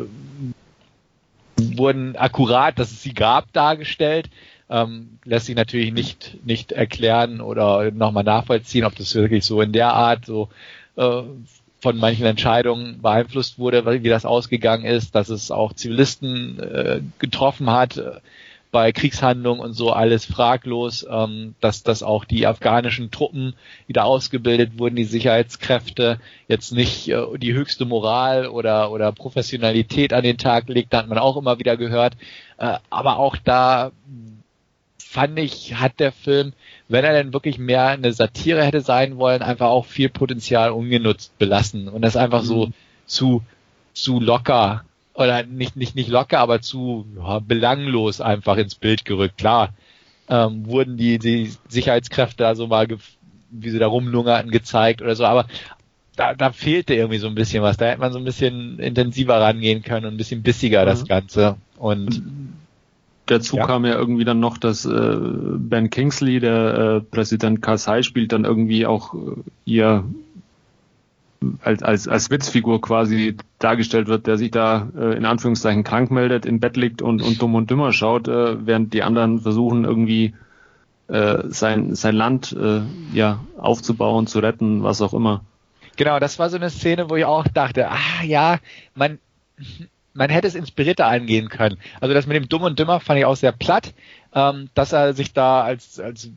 wurden 1.56 2.15
akkurat, 2.15 2.77
dass 2.80 2.91
es 2.91 3.03
sie 3.03 3.14
gab, 3.14 3.51
dargestellt. 3.53 4.30
Ähm, 4.70 5.20
lässt 5.26 5.48
sich 5.48 5.56
natürlich 5.56 5.94
nicht, 5.94 6.46
nicht 6.46 6.72
erklären 6.72 7.41
oder 7.41 7.91
nochmal 7.91 8.24
nachvollziehen, 8.24 8.86
ob 8.86 8.96
das 8.96 9.16
wirklich 9.16 9.44
so 9.44 9.62
in 9.62 9.72
der 9.72 9.94
Art 9.94 10.26
so 10.26 10.50
äh, 10.96 11.24
von 11.82 11.98
manchen 11.98 12.26
Entscheidungen 12.26 13.02
beeinflusst 13.02 13.58
wurde, 13.58 14.04
wie 14.04 14.10
das 14.10 14.26
ausgegangen 14.26 14.86
ist, 14.86 15.16
dass 15.16 15.30
es 15.30 15.50
auch 15.50 15.74
Zivilisten 15.74 16.60
äh, 16.60 17.02
getroffen 17.20 17.70
hat 17.70 18.00
bei 18.72 18.91
Kriegshandlungen 18.91 19.62
und 19.62 19.74
so 19.74 19.91
alles 19.91 20.26
fraglos, 20.26 21.06
ähm, 21.10 21.56
dass, 21.60 21.82
dass 21.84 22.04
auch 22.04 22.24
die 22.24 22.46
afghanischen 22.46 23.10
Truppen, 23.10 23.56
die 23.88 23.94
da 23.94 24.04
ausgebildet 24.04 24.78
wurden, 24.78 24.96
die 24.96 25.06
Sicherheitskräfte 25.06 26.20
jetzt 26.48 26.72
nicht 26.72 27.10
äh, 27.10 27.26
die 27.38 27.54
höchste 27.54 27.86
Moral 27.86 28.48
oder, 28.48 28.91
oder 28.91 29.12
Professionalität 29.12 30.14
an 30.14 30.24
den 30.24 30.38
Tag 30.38 30.70
legt, 30.70 30.94
da 30.94 31.00
hat 31.00 31.08
man 31.10 31.18
auch 31.18 31.38
immer 31.38 31.58
wieder 31.58 31.78
gehört. 31.78 32.16
Äh, 32.58 32.78
aber 32.91 33.18
auch 33.18 33.38
da 33.38 33.91
fand 35.02 35.40
ich, 35.40 35.76
hat 35.76 36.00
der 36.00 36.12
Film, 36.12 36.54
wenn 36.88 37.06
er 37.06 37.14
denn 37.14 37.34
wirklich 37.34 37.58
mehr 37.58 37.88
eine 37.88 38.14
Satire 38.14 38.64
hätte 38.64 38.82
sein 38.82 39.18
wollen, 39.18 39.42
einfach 39.42 39.68
auch 39.68 39.86
viel 39.86 40.10
Potenzial 40.10 40.72
ungenutzt 40.72 41.38
belassen 41.38 41.88
und 41.88 42.02
das 42.02 42.16
einfach 42.16 42.44
mhm. 42.44 42.48
so 42.48 42.72
zu, 43.06 43.44
zu 43.94 44.20
locker 44.20 44.84
oder 45.14 45.44
nicht, 45.44 45.76
nicht, 45.76 45.96
nicht 45.96 46.10
locker, 46.10 46.40
aber 46.40 46.62
zu 46.62 47.06
ja, 47.18 47.40
belanglos 47.40 48.22
einfach 48.22 48.58
ins 48.58 48.76
Bild 48.76 49.04
gerückt. 49.06 49.38
Klar, 49.38 49.74
ähm, 50.30 50.66
wurden 50.66 50.96
die, 50.96 51.20
die 51.20 51.52
Sicherheitskräfte 51.68 52.44
da 52.44 52.56
so 52.56 52.68
mal, 52.68 52.88
wie 53.50 53.70
sie 53.70 53.80
da 53.80 53.88
rumlungerten, 53.88 54.52
gezeigt 54.52 55.02
oder 55.02 55.16
so, 55.16 55.26
aber 55.26 55.48
da, 56.16 56.34
da 56.34 56.52
fehlte 56.52 56.94
irgendwie 56.94 57.18
so 57.18 57.28
ein 57.28 57.36
bisschen 57.36 57.64
was. 57.64 57.78
Da 57.78 57.86
hätte 57.86 58.02
man 58.02 58.12
so 58.12 58.20
ein 58.20 58.26
bisschen 58.26 58.78
intensiver 58.80 59.40
rangehen 59.40 59.82
können 59.82 60.06
und 60.06 60.14
ein 60.14 60.18
bisschen 60.18 60.44
bissiger 60.44 60.82
mhm. 60.84 60.88
das 60.88 61.06
Ganze. 61.06 61.56
Und 61.78 62.22
Dazu 63.30 63.57
ja. 63.57 63.68
kam 63.68 63.85
ja 63.85 63.93
irgendwie 63.93 64.26
dann 64.26 64.39
noch, 64.39 64.57
dass 64.57 64.85
äh, 64.85 65.18
Ben 65.19 65.91
Kingsley, 65.91 66.39
der 66.39 66.77
äh, 66.77 67.01
Präsident 67.01 67.61
Karzai, 67.61 68.01
spielt 68.01 68.31
dann 68.31 68.43
irgendwie 68.43 68.88
auch 68.88 69.14
äh, 69.14 69.18
ihr 69.65 70.03
als, 71.61 71.84
als, 71.84 72.07
als 72.07 72.31
Witzfigur 72.31 72.81
quasi 72.81 73.38
dargestellt 73.60 74.07
wird, 74.07 74.26
der 74.26 74.38
sich 74.38 74.49
da 74.49 74.88
äh, 74.97 75.15
in 75.15 75.26
Anführungszeichen 75.26 75.84
krank 75.84 76.10
meldet, 76.10 76.47
im 76.47 76.60
Bett 76.60 76.76
liegt 76.76 77.03
und, 77.03 77.22
und 77.22 77.39
dumm 77.39 77.53
und 77.53 77.69
dümmer 77.69 77.93
schaut, 77.93 78.27
äh, 78.27 78.65
während 78.65 78.95
die 78.95 79.03
anderen 79.03 79.41
versuchen 79.41 79.85
irgendwie 79.85 80.34
äh, 81.07 81.43
sein, 81.49 81.93
sein 81.93 82.15
Land 82.15 82.51
äh, 82.60 82.81
ja 83.14 83.41
aufzubauen, 83.60 84.26
zu 84.26 84.39
retten, 84.39 84.81
was 84.81 85.03
auch 85.03 85.14
immer. 85.14 85.43
Genau, 85.97 86.19
das 86.19 86.39
war 86.39 86.49
so 86.49 86.57
eine 86.57 86.72
Szene, 86.72 87.11
wo 87.11 87.15
ich 87.15 87.26
auch 87.26 87.47
dachte, 87.47 87.91
ah 87.91 88.23
ja, 88.23 88.57
man 88.95 89.19
man 90.20 90.30
hätte 90.30 90.48
es 90.48 90.56
inspirierter 90.56 91.08
angehen 91.08 91.48
können. 91.48 91.78
Also 92.02 92.14
das 92.14 92.28
mit 92.28 92.36
dem 92.36 92.50
Dumm 92.50 92.64
und 92.64 92.78
Dümmer 92.78 93.00
fand 93.00 93.20
ich 93.20 93.26
auch 93.26 93.38
sehr 93.38 93.54
platt, 93.54 93.94
ähm, 94.36 94.70
dass 94.76 94.91
er 94.91 95.14
sich 95.14 95.32
da 95.32 95.64
als, 95.64 95.98
als 95.98 96.30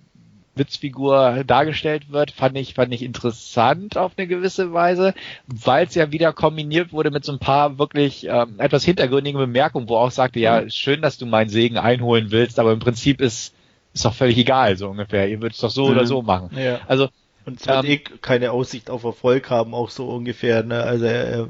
Witzfigur 0.55 1.43
dargestellt 1.45 2.13
wird, 2.13 2.31
fand 2.31 2.57
ich, 2.57 2.75
fand 2.75 2.95
ich 2.95 3.03
interessant 3.03 3.97
auf 3.97 4.13
eine 4.17 4.29
gewisse 4.29 4.73
Weise, 4.73 5.15
weil 5.49 5.87
es 5.87 5.97
ja 5.97 6.13
wieder 6.13 6.33
kombiniert 6.33 6.93
wurde 6.93 7.11
mit 7.11 7.25
so 7.25 7.33
ein 7.33 7.41
paar 7.41 7.79
wirklich 7.79 8.25
ähm, 8.29 8.55
etwas 8.59 8.85
hintergründigen 8.85 9.41
Bemerkungen, 9.41 9.89
wo 9.89 9.97
auch 9.97 10.13
sagte, 10.13 10.39
ja, 10.39 10.61
mhm. 10.61 10.71
schön, 10.71 11.03
dass 11.03 11.19
du 11.19 11.27
meinen 11.27 11.51
Segen 11.51 11.77
einholen 11.77 12.31
willst, 12.31 12.61
aber 12.61 12.73
im 12.73 12.79
Prinzip 12.79 13.21
ist 13.21 13.55
ist 13.95 14.07
doch 14.07 14.15
völlig 14.15 14.39
egal, 14.39 14.79
so 14.79 14.89
ungefähr. 14.89 15.29
Ihr 15.29 15.43
würdet 15.43 15.55
es 15.55 15.61
doch 15.61 15.71
so 15.71 15.85
mhm. 15.87 15.91
oder 15.91 16.07
so 16.07 16.23
machen. 16.23 16.51
Ja. 16.57 16.81
Also 16.87 17.09
und 17.45 17.61
es 17.61 17.67
wird 17.67 17.85
ähm, 17.85 17.91
eh 17.91 17.99
keine 17.99 18.53
Aussicht 18.53 18.89
auf 18.89 19.05
Erfolg 19.05 19.51
haben, 19.51 19.75
auch 19.75 19.91
so 19.91 20.09
ungefähr. 20.09 20.63
Ne? 20.63 20.83
Also 20.83 21.05
äh, 21.05 21.47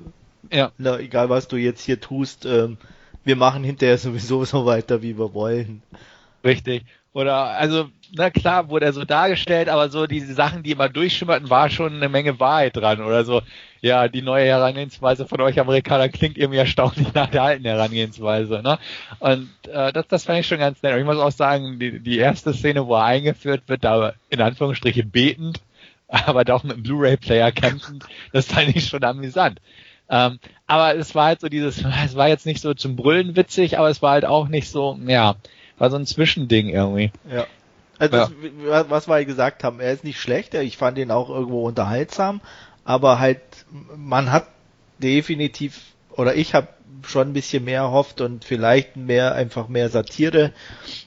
ja. 0.50 0.72
Na, 0.78 0.98
egal 0.98 1.28
was 1.28 1.48
du 1.48 1.56
jetzt 1.56 1.84
hier 1.84 2.00
tust, 2.00 2.46
ähm, 2.46 2.78
wir 3.24 3.36
machen 3.36 3.64
hinterher 3.64 3.98
sowieso 3.98 4.44
so 4.44 4.66
weiter, 4.66 5.02
wie 5.02 5.18
wir 5.18 5.34
wollen. 5.34 5.82
Richtig. 6.44 6.84
Oder, 7.14 7.34
also, 7.34 7.90
na 8.14 8.30
klar, 8.30 8.70
wurde 8.70 8.86
er 8.86 8.92
so 8.94 9.04
dargestellt, 9.04 9.68
aber 9.68 9.90
so 9.90 10.06
diese 10.06 10.32
Sachen, 10.32 10.62
die 10.62 10.70
immer 10.70 10.88
durchschimmerten, 10.88 11.50
war 11.50 11.68
schon 11.68 11.94
eine 11.94 12.08
Menge 12.08 12.40
Wahrheit 12.40 12.76
dran. 12.76 13.02
Oder 13.02 13.24
so, 13.24 13.42
ja, 13.82 14.08
die 14.08 14.22
neue 14.22 14.46
Herangehensweise 14.46 15.26
von 15.26 15.40
euch 15.42 15.60
Amerikanern 15.60 16.10
klingt 16.10 16.38
irgendwie 16.38 16.58
erstaunlich 16.58 17.12
nach 17.12 17.28
der 17.28 17.42
alten 17.42 17.64
Herangehensweise. 17.64 18.62
Ne? 18.62 18.78
Und 19.18 19.50
äh, 19.68 19.92
das, 19.92 20.08
das 20.08 20.24
fand 20.24 20.40
ich 20.40 20.46
schon 20.46 20.58
ganz 20.58 20.82
nett. 20.82 20.94
Und 20.94 21.00
ich 21.00 21.04
muss 21.04 21.18
auch 21.18 21.32
sagen, 21.32 21.78
die, 21.78 22.00
die 22.00 22.18
erste 22.18 22.54
Szene, 22.54 22.86
wo 22.86 22.94
er 22.94 23.04
eingeführt 23.04 23.64
wird, 23.66 23.84
da 23.84 24.14
in 24.30 24.40
Anführungsstriche 24.40 25.04
betend, 25.04 25.60
aber 26.08 26.44
doch 26.44 26.62
mit 26.62 26.72
einem 26.72 26.82
Blu-ray-Player 26.82 27.52
kämpfend, 27.52 28.04
das 28.32 28.46
fand 28.46 28.74
ich 28.74 28.86
schon 28.86 29.04
amüsant. 29.04 29.60
Ähm, 30.08 30.38
aber 30.66 30.96
es 30.96 31.14
war 31.14 31.26
halt 31.26 31.40
so 31.40 31.48
dieses, 31.48 31.82
es 32.04 32.16
war 32.16 32.28
jetzt 32.28 32.46
nicht 32.46 32.60
so 32.60 32.74
zum 32.74 32.96
Brüllen 32.96 33.36
witzig, 33.36 33.78
aber 33.78 33.88
es 33.88 34.02
war 34.02 34.12
halt 34.12 34.24
auch 34.24 34.48
nicht 34.48 34.70
so, 34.70 34.98
ja, 35.06 35.36
war 35.78 35.90
so 35.90 35.96
ein 35.96 36.06
Zwischending 36.06 36.68
irgendwie. 36.68 37.10
Ja. 37.30 37.46
Also 37.98 38.16
ja. 38.16 38.30
Das, 38.68 38.90
was 38.90 39.08
wir 39.08 39.24
gesagt 39.24 39.64
haben, 39.64 39.80
er 39.80 39.92
ist 39.92 40.04
nicht 40.04 40.20
schlecht, 40.20 40.54
ich 40.54 40.76
fand 40.76 40.98
ihn 40.98 41.10
auch 41.10 41.30
irgendwo 41.30 41.66
unterhaltsam, 41.66 42.40
aber 42.84 43.20
halt, 43.20 43.40
man 43.96 44.32
hat 44.32 44.48
definitiv, 44.98 45.80
oder 46.10 46.34
ich 46.34 46.54
habe 46.54 46.68
schon 47.06 47.28
ein 47.28 47.32
bisschen 47.32 47.64
mehr 47.64 47.80
erhofft 47.80 48.20
und 48.20 48.44
vielleicht 48.44 48.96
mehr, 48.96 49.34
einfach 49.34 49.68
mehr 49.68 49.88
Satire. 49.88 50.52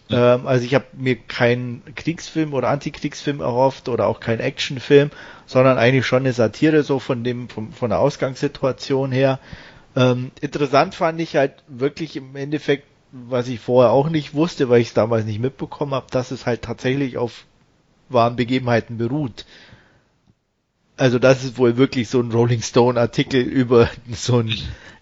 Ähm, 0.09 0.47
also 0.47 0.65
ich 0.65 0.75
habe 0.75 0.85
mir 0.93 1.15
keinen 1.15 1.83
Kriegsfilm 1.95 2.53
oder 2.53 2.69
Antikriegsfilm 2.69 3.41
erhofft 3.41 3.89
oder 3.89 4.07
auch 4.07 4.19
keinen 4.19 4.39
Actionfilm, 4.39 5.11
sondern 5.45 5.77
eigentlich 5.77 6.05
schon 6.05 6.23
eine 6.23 6.33
Satire 6.33 6.83
so 6.83 6.99
von 6.99 7.23
dem, 7.23 7.49
von, 7.49 7.71
von 7.71 7.89
der 7.89 7.99
Ausgangssituation 7.99 9.11
her. 9.11 9.39
Ähm, 9.95 10.31
interessant 10.41 10.95
fand 10.95 11.21
ich 11.21 11.35
halt 11.35 11.53
wirklich 11.67 12.15
im 12.15 12.35
Endeffekt, 12.35 12.85
was 13.11 13.47
ich 13.47 13.59
vorher 13.59 13.91
auch 13.91 14.09
nicht 14.09 14.33
wusste, 14.33 14.69
weil 14.69 14.81
ich 14.81 14.89
es 14.89 14.93
damals 14.93 15.25
nicht 15.25 15.39
mitbekommen 15.39 15.93
habe, 15.93 16.07
dass 16.11 16.31
es 16.31 16.45
halt 16.45 16.63
tatsächlich 16.63 17.17
auf 17.17 17.45
wahren 18.09 18.35
Begebenheiten 18.35 18.97
beruht. 18.97 19.45
Also 20.97 21.19
dass 21.19 21.43
es 21.43 21.57
wohl 21.57 21.77
wirklich 21.77 22.07
so 22.09 22.21
ein 22.21 22.31
Rolling 22.31 22.61
Stone 22.61 22.99
Artikel 22.99 23.41
über 23.41 23.89
so 24.11 24.39
ein 24.39 24.53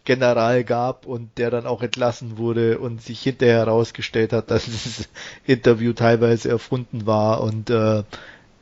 General 0.06 0.64
gab 0.64 1.06
und 1.06 1.38
der 1.38 1.50
dann 1.50 1.66
auch 1.66 1.82
entlassen 1.82 2.38
wurde 2.38 2.80
und 2.80 3.02
sich 3.02 3.22
hinterher 3.22 3.60
herausgestellt 3.60 4.34
hat, 4.34 4.52
dass 4.52 4.66
das 4.66 5.08
Interview 5.46 5.94
teilweise 5.94 6.50
erfunden 6.50 7.06
war 7.06 7.42
und 7.42 7.70
äh, 7.70 8.04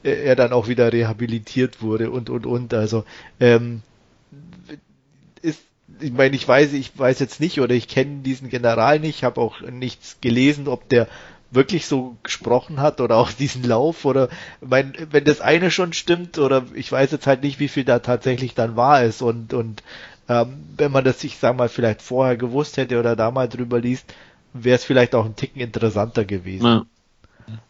er 0.03 0.35
dann 0.35 0.51
auch 0.53 0.67
wieder 0.67 0.91
rehabilitiert 0.91 1.81
wurde 1.81 2.11
und 2.11 2.29
und 2.29 2.45
und. 2.45 2.73
Also 2.73 3.03
ähm, 3.39 3.81
ist, 5.41 5.61
ich 5.99 6.11
meine, 6.11 6.35
ich 6.35 6.47
weiß, 6.47 6.73
ich 6.73 6.97
weiß 6.97 7.19
jetzt 7.19 7.39
nicht 7.39 7.59
oder 7.59 7.73
ich 7.75 7.87
kenne 7.87 8.21
diesen 8.21 8.49
General 8.49 8.99
nicht, 8.99 9.23
habe 9.23 9.41
auch 9.41 9.61
nichts 9.61 10.17
gelesen, 10.21 10.67
ob 10.67 10.89
der 10.89 11.07
wirklich 11.51 11.85
so 11.85 12.17
gesprochen 12.23 12.79
hat 12.79 13.01
oder 13.01 13.17
auch 13.17 13.31
diesen 13.31 13.63
Lauf 13.63 14.05
oder 14.05 14.29
mein, 14.61 14.93
wenn 15.11 15.25
das 15.25 15.41
eine 15.41 15.69
schon 15.69 15.93
stimmt 15.93 16.37
oder 16.39 16.63
ich 16.73 16.91
weiß 16.91 17.11
jetzt 17.11 17.27
halt 17.27 17.43
nicht, 17.43 17.59
wie 17.59 17.67
viel 17.67 17.83
da 17.83 17.99
tatsächlich 17.99 18.55
dann 18.55 18.75
wahr 18.75 19.03
ist 19.03 19.21
und 19.21 19.53
und 19.53 19.83
ähm, 20.29 20.63
wenn 20.77 20.91
man 20.91 21.03
das, 21.03 21.23
ich 21.23 21.37
sag 21.37 21.57
mal, 21.57 21.67
vielleicht 21.67 22.01
vorher 22.01 22.37
gewusst 22.37 22.77
hätte 22.77 22.99
oder 22.99 23.15
da 23.17 23.31
mal 23.31 23.49
drüber 23.49 23.79
liest, 23.79 24.13
wäre 24.53 24.77
es 24.77 24.85
vielleicht 24.85 25.13
auch 25.13 25.25
ein 25.25 25.35
Ticken 25.35 25.61
interessanter 25.61 26.23
gewesen. 26.23 26.65
Ja. 26.65 26.85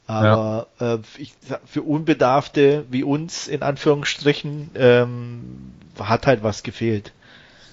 Aber 0.05 0.67
ja. 0.79 0.95
äh, 0.95 0.99
ich, 1.17 1.33
für 1.65 1.81
Unbedarfte 1.81 2.85
wie 2.89 3.03
uns 3.03 3.47
in 3.47 3.63
Anführungsstrichen 3.63 4.71
ähm, 4.75 5.73
hat 5.99 6.27
halt 6.27 6.43
was 6.43 6.61
gefehlt. 6.61 7.13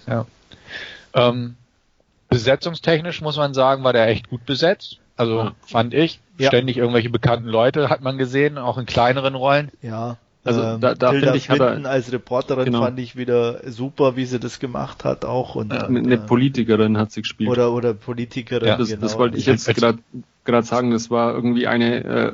Ja. 0.07 0.25
Ähm, 1.13 1.57
besetzungstechnisch 2.29 3.21
muss 3.21 3.37
man 3.37 3.53
sagen, 3.53 3.85
war 3.85 3.93
der 3.93 4.09
echt 4.09 4.31
gut 4.31 4.47
besetzt. 4.47 5.01
Also 5.19 5.39
ja. 5.39 5.53
fand 5.67 5.93
ich. 5.93 6.21
Ständig 6.41 6.77
irgendwelche 6.77 7.11
bekannten 7.11 7.49
Leute 7.49 7.91
hat 7.91 8.01
man 8.01 8.17
gesehen, 8.17 8.59
auch 8.59 8.79
in 8.79 8.87
kleineren 8.87 9.35
Rollen. 9.35 9.71
Ja. 9.83 10.17
Also 10.45 10.63
ähm, 10.63 10.81
da, 10.81 10.95
da 10.95 11.11
finde 11.11 11.37
ich, 11.37 11.51
hat 11.51 11.59
er, 11.59 11.85
als 11.85 12.13
Reporterin 12.13 12.67
genau. 12.67 12.81
fand 12.81 12.99
ich 13.01 13.17
wieder 13.17 13.61
super, 13.71 14.17
wie 14.17 14.25
sie 14.25 14.39
das 14.39 14.61
gemacht 14.61 15.05
hat 15.05 15.25
auch. 15.25 15.57
Und, 15.57 15.73
ja, 15.73 15.87
eine, 15.87 15.99
eine 15.99 16.15
äh, 16.15 16.19
Politikerin 16.19 16.97
hat 16.97 17.13
sie 17.13 17.23
gespielt. 17.23 17.51
Oder 17.51 17.73
oder 17.73 17.93
Politikerin. 17.93 18.69
Ja, 18.69 18.77
das, 18.77 18.89
genau. 18.89 19.03
das 19.03 19.19
wollte 19.19 19.37
ich 19.37 19.47
jetzt 19.47 19.67
gerade 19.67 19.99
gerade 20.45 20.67
sagen. 20.67 20.93
Das 20.93 21.11
war 21.11 21.35
irgendwie 21.35 21.67
eine 21.67 22.05
äh, 22.05 22.33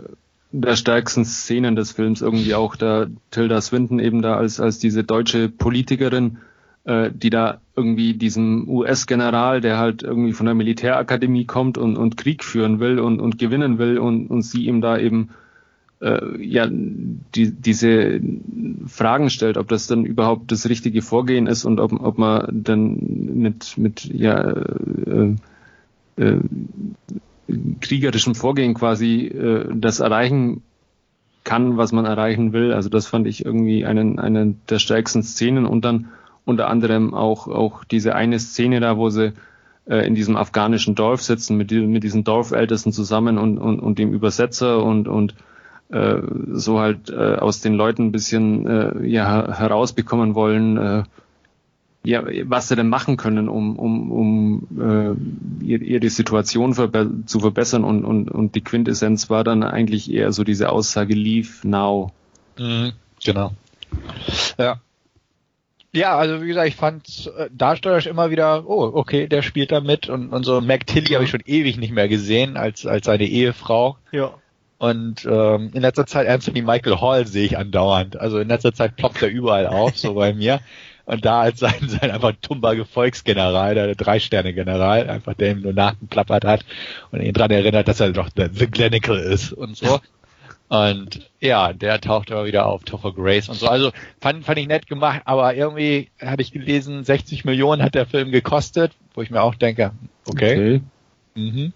der 0.52 0.76
stärksten 0.76 1.24
Szenen 1.24 1.74
des 1.74 1.92
Films 1.92 2.20
irgendwie 2.20 2.54
auch 2.54 2.76
da 2.76 3.06
Tilda 3.30 3.60
Swinton 3.60 3.98
eben 3.98 4.22
da 4.22 4.36
als 4.36 4.60
als 4.60 4.78
diese 4.78 5.02
deutsche 5.02 5.48
Politikerin, 5.48 6.38
äh, 6.84 7.10
die 7.12 7.30
da 7.30 7.60
irgendwie 7.76 8.14
diesem 8.14 8.68
US-General, 8.68 9.60
der 9.60 9.78
halt 9.78 10.02
irgendwie 10.02 10.32
von 10.32 10.46
der 10.46 10.54
Militärakademie 10.54 11.44
kommt 11.44 11.78
und 11.78 11.96
und 11.96 12.16
Krieg 12.16 12.44
führen 12.44 12.78
will 12.80 12.98
und 12.98 13.20
und 13.20 13.38
gewinnen 13.38 13.78
will 13.78 13.98
und 13.98 14.28
und 14.28 14.42
sie 14.42 14.66
ihm 14.66 14.80
da 14.80 14.98
eben 14.98 15.30
äh, 16.00 16.42
ja 16.44 16.68
die, 16.68 17.50
diese 17.50 18.20
Fragen 18.86 19.30
stellt, 19.30 19.56
ob 19.56 19.68
das 19.68 19.86
dann 19.86 20.04
überhaupt 20.04 20.52
das 20.52 20.68
richtige 20.68 21.02
Vorgehen 21.02 21.46
ist 21.46 21.64
und 21.64 21.80
ob, 21.80 21.92
ob 21.92 22.18
man 22.18 22.46
dann 22.52 22.98
mit 23.34 23.78
mit 23.78 24.04
ja 24.04 24.50
äh, 24.50 25.34
äh, 26.16 26.38
kriegerischem 27.80 28.34
Vorgehen 28.34 28.74
quasi 28.74 29.26
äh, 29.26 29.68
das 29.74 30.00
erreichen 30.00 30.62
kann, 31.44 31.76
was 31.76 31.92
man 31.92 32.04
erreichen 32.04 32.52
will. 32.52 32.72
Also 32.72 32.88
das 32.88 33.06
fand 33.06 33.26
ich 33.26 33.44
irgendwie 33.44 33.84
einen 33.84 34.18
einen 34.18 34.60
der 34.68 34.78
stärksten 34.78 35.22
Szenen 35.22 35.66
und 35.66 35.84
dann 35.84 36.08
unter 36.44 36.68
anderem 36.68 37.14
auch 37.14 37.48
auch 37.48 37.84
diese 37.84 38.14
eine 38.14 38.38
Szene 38.38 38.80
da, 38.80 38.96
wo 38.96 39.10
sie 39.10 39.32
äh, 39.86 40.06
in 40.06 40.14
diesem 40.14 40.36
afghanischen 40.36 40.94
Dorf 40.94 41.22
sitzen 41.22 41.56
mit, 41.56 41.70
mit 41.70 42.02
diesen 42.02 42.24
Dorfältesten 42.24 42.92
zusammen 42.92 43.38
und, 43.38 43.58
und, 43.58 43.80
und 43.80 43.98
dem 43.98 44.12
Übersetzer 44.12 44.82
und, 44.82 45.08
und 45.08 45.34
äh, 45.90 46.22
so 46.52 46.80
halt 46.80 47.10
äh, 47.10 47.36
aus 47.36 47.60
den 47.60 47.74
Leuten 47.74 48.06
ein 48.06 48.12
bisschen 48.12 48.66
äh, 48.66 49.06
ja, 49.06 49.56
herausbekommen 49.58 50.34
wollen, 50.34 50.76
äh, 50.76 51.02
ja, 52.06 52.22
was 52.44 52.68
sie 52.68 52.76
denn 52.76 52.88
machen 52.88 53.16
können, 53.16 53.48
um, 53.48 53.78
um, 53.78 54.10
um 54.10 54.68
äh, 55.62 55.64
ihre 55.64 56.08
Situation 56.10 56.74
verbe 56.74 57.10
zu 57.24 57.40
verbessern 57.40 57.84
und, 57.84 58.04
und, 58.04 58.30
und 58.30 58.54
die 58.54 58.60
Quintessenz 58.60 59.30
war 59.30 59.44
dann 59.44 59.62
eigentlich 59.62 60.12
eher 60.12 60.32
so 60.32 60.44
diese 60.44 60.70
Aussage 60.70 61.14
Leave 61.14 61.48
now. 61.62 62.12
Mhm, 62.58 62.92
genau. 63.22 63.52
Ja. 64.58 64.80
Ja, 65.94 66.16
also 66.16 66.42
wie 66.42 66.48
gesagt, 66.48 66.68
ich 66.68 66.76
fand 66.76 67.32
äh, 67.38 67.48
darstellerisch 67.52 68.06
immer 68.06 68.30
wieder, 68.30 68.68
oh, 68.68 68.90
okay, 68.94 69.28
der 69.28 69.42
spielt 69.42 69.70
da 69.70 69.80
mit 69.80 70.08
und, 70.08 70.30
und 70.32 70.44
so 70.44 70.60
Mac 70.60 70.86
Tilly 70.86 71.14
habe 71.14 71.24
ich 71.24 71.30
schon 71.30 71.42
ewig 71.46 71.78
nicht 71.78 71.92
mehr 71.92 72.08
gesehen 72.08 72.56
als 72.56 72.84
als 72.84 73.06
seine 73.06 73.24
Ehefrau. 73.24 73.96
Ja. 74.10 74.34
Und 74.78 75.24
ähm, 75.24 75.70
in 75.72 75.82
letzter 75.82 76.04
Zeit 76.04 76.26
Anthony 76.26 76.62
Michael 76.62 77.00
Hall 77.00 77.26
sehe 77.28 77.46
ich 77.46 77.56
andauernd. 77.56 78.18
Also 78.20 78.40
in 78.40 78.48
letzter 78.48 78.74
Zeit 78.74 78.96
ploppt 78.96 79.22
er 79.22 79.28
überall 79.28 79.68
auf, 79.68 79.96
so 79.96 80.14
bei 80.14 80.34
mir. 80.34 80.60
Und 81.04 81.24
da 81.24 81.42
als 81.42 81.60
sein, 81.60 81.74
sein 81.88 82.10
einfach 82.10 82.32
tumber 82.42 82.74
Gefolgsgeneral, 82.74 83.74
der 83.76 83.94
Drei-Sterne-General, 83.94 85.08
einfach 85.08 85.34
der 85.34 85.52
ihm 85.52 85.60
nur 85.60 85.74
nachgeklappert 85.74 86.44
hat 86.44 86.64
und 87.12 87.20
ihn 87.20 87.32
dran 87.32 87.52
erinnert, 87.52 87.86
dass 87.86 88.00
er 88.00 88.10
doch 88.12 88.30
The 88.34 88.66
Glenical 88.66 89.18
ist 89.18 89.52
und 89.52 89.76
so. 89.76 90.00
Und 90.68 91.30
ja, 91.40 91.72
der 91.72 92.00
taucht 92.00 92.32
aber 92.32 92.46
wieder 92.46 92.66
auf, 92.66 92.84
Topher 92.84 93.12
Grace 93.12 93.48
und 93.48 93.56
so. 93.56 93.68
Also 93.68 93.92
fand, 94.20 94.44
fand 94.44 94.58
ich 94.58 94.66
nett 94.66 94.86
gemacht, 94.86 95.22
aber 95.24 95.54
irgendwie 95.54 96.08
hatte 96.20 96.42
ich 96.42 96.52
gelesen, 96.52 97.04
60 97.04 97.44
Millionen 97.44 97.82
hat 97.82 97.94
der 97.94 98.06
Film 98.06 98.32
gekostet, 98.32 98.92
wo 99.14 99.22
ich 99.22 99.30
mir 99.30 99.42
auch 99.42 99.54
denke, 99.54 99.92
okay. 100.26 100.80
okay. 100.80 100.80
Mhm 101.34 101.72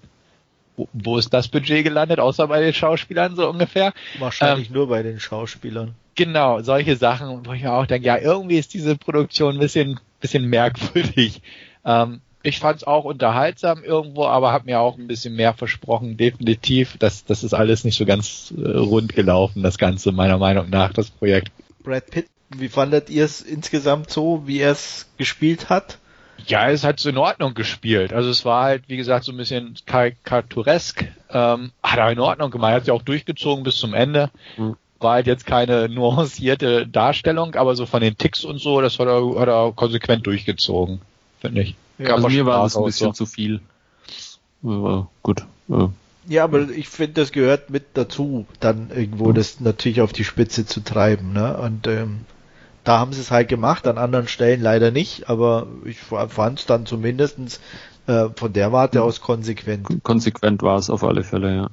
wo, 0.78 0.88
wo 0.92 1.18
ist 1.18 1.34
das 1.34 1.48
Budget 1.48 1.84
gelandet, 1.84 2.20
außer 2.20 2.46
bei 2.46 2.60
den 2.60 2.72
Schauspielern 2.72 3.36
so 3.36 3.50
ungefähr? 3.50 3.92
Wahrscheinlich 4.18 4.68
ähm, 4.68 4.74
nur 4.74 4.88
bei 4.88 5.02
den 5.02 5.20
Schauspielern. 5.20 5.94
Genau, 6.14 6.62
solche 6.62 6.96
Sachen, 6.96 7.44
wo 7.44 7.52
ich 7.52 7.62
mir 7.62 7.72
auch 7.72 7.86
denke, 7.86 8.06
ja, 8.06 8.16
irgendwie 8.18 8.58
ist 8.58 8.72
diese 8.74 8.96
Produktion 8.96 9.54
ein 9.54 9.60
bisschen, 9.60 10.00
bisschen 10.20 10.46
merkwürdig. 10.46 11.42
Ähm, 11.84 12.20
ich 12.42 12.60
fand 12.60 12.78
es 12.78 12.86
auch 12.86 13.04
unterhaltsam 13.04 13.82
irgendwo, 13.82 14.26
aber 14.26 14.52
habe 14.52 14.66
mir 14.66 14.80
auch 14.80 14.96
ein 14.96 15.08
bisschen 15.08 15.34
mehr 15.34 15.54
versprochen, 15.54 16.16
definitiv. 16.16 16.96
Das, 16.98 17.24
das 17.24 17.42
ist 17.42 17.54
alles 17.54 17.84
nicht 17.84 17.96
so 17.96 18.06
ganz 18.06 18.54
äh, 18.56 18.76
rund 18.76 19.14
gelaufen, 19.14 19.62
das 19.62 19.78
Ganze, 19.78 20.12
meiner 20.12 20.38
Meinung 20.38 20.70
nach, 20.70 20.92
das 20.92 21.10
Projekt. 21.10 21.50
Brad 21.82 22.10
Pitt, 22.10 22.26
wie 22.50 22.68
fandet 22.68 23.10
ihr 23.10 23.24
es 23.24 23.40
insgesamt 23.40 24.10
so, 24.10 24.46
wie 24.46 24.60
er 24.60 24.72
es 24.72 25.08
gespielt 25.16 25.68
hat? 25.68 25.98
Ja, 26.46 26.70
es 26.70 26.84
hat 26.84 27.00
so 27.00 27.08
in 27.08 27.18
Ordnung 27.18 27.54
gespielt. 27.54 28.12
Also 28.12 28.30
es 28.30 28.44
war 28.44 28.64
halt, 28.64 28.84
wie 28.86 28.96
gesagt, 28.96 29.24
so 29.24 29.32
ein 29.32 29.36
bisschen 29.36 29.74
karikaturesk. 29.86 31.06
Ähm, 31.30 31.72
hat 31.82 31.98
er 31.98 32.10
in 32.10 32.20
Ordnung 32.20 32.50
gemacht, 32.50 32.72
hat 32.72 32.84
sich 32.84 32.92
auch 32.92 33.02
durchgezogen 33.02 33.64
bis 33.64 33.76
zum 33.76 33.92
Ende. 33.92 34.30
Mhm. 34.56 34.76
War 35.00 35.14
halt 35.14 35.26
jetzt 35.26 35.46
keine 35.46 35.88
nuancierte 35.90 36.86
Darstellung, 36.86 37.54
aber 37.56 37.74
so 37.74 37.86
von 37.86 38.00
den 38.00 38.16
Ticks 38.16 38.44
und 38.44 38.58
so, 38.58 38.80
das 38.80 38.98
hat 38.98 39.08
er, 39.08 39.40
hat 39.40 39.48
er 39.48 39.72
konsequent 39.72 40.26
durchgezogen, 40.26 41.00
finde 41.40 41.62
ich. 41.62 41.76
Ja, 41.98 42.14
also 42.14 42.28
mir 42.28 42.46
war 42.46 42.64
es 42.64 42.76
ein 42.76 42.84
bisschen 42.84 43.08
so. 43.08 43.24
zu 43.24 43.26
viel. 43.26 43.60
Aber 44.62 45.08
gut. 45.22 45.44
Ja. 45.68 45.90
ja, 46.26 46.44
aber 46.44 46.70
ich 46.70 46.88
finde, 46.88 47.14
das 47.14 47.32
gehört 47.32 47.70
mit 47.70 47.84
dazu, 47.94 48.46
dann 48.60 48.90
irgendwo 48.90 49.28
mhm. 49.28 49.34
das 49.34 49.60
natürlich 49.60 50.00
auf 50.00 50.12
die 50.12 50.24
Spitze 50.24 50.66
zu 50.66 50.80
treiben. 50.80 51.32
Ne? 51.32 51.56
Und 51.58 51.86
ähm, 51.86 52.20
da 52.84 52.98
haben 52.98 53.12
sie 53.12 53.20
es 53.20 53.30
halt 53.30 53.48
gemacht, 53.48 53.86
an 53.86 53.98
anderen 53.98 54.28
Stellen 54.28 54.62
leider 54.62 54.90
nicht, 54.90 55.28
aber 55.28 55.66
ich 55.84 55.98
fand 55.98 56.60
es 56.60 56.66
dann 56.66 56.86
zumindestens 56.86 57.60
äh, 58.06 58.28
von 58.34 58.52
der 58.52 58.72
Warte 58.72 59.02
aus 59.02 59.20
konsequent. 59.20 60.02
Konsequent 60.02 60.62
war 60.62 60.78
es 60.78 60.88
auf 60.88 61.04
alle 61.04 61.22
Fälle, 61.22 61.54
ja. 61.54 61.70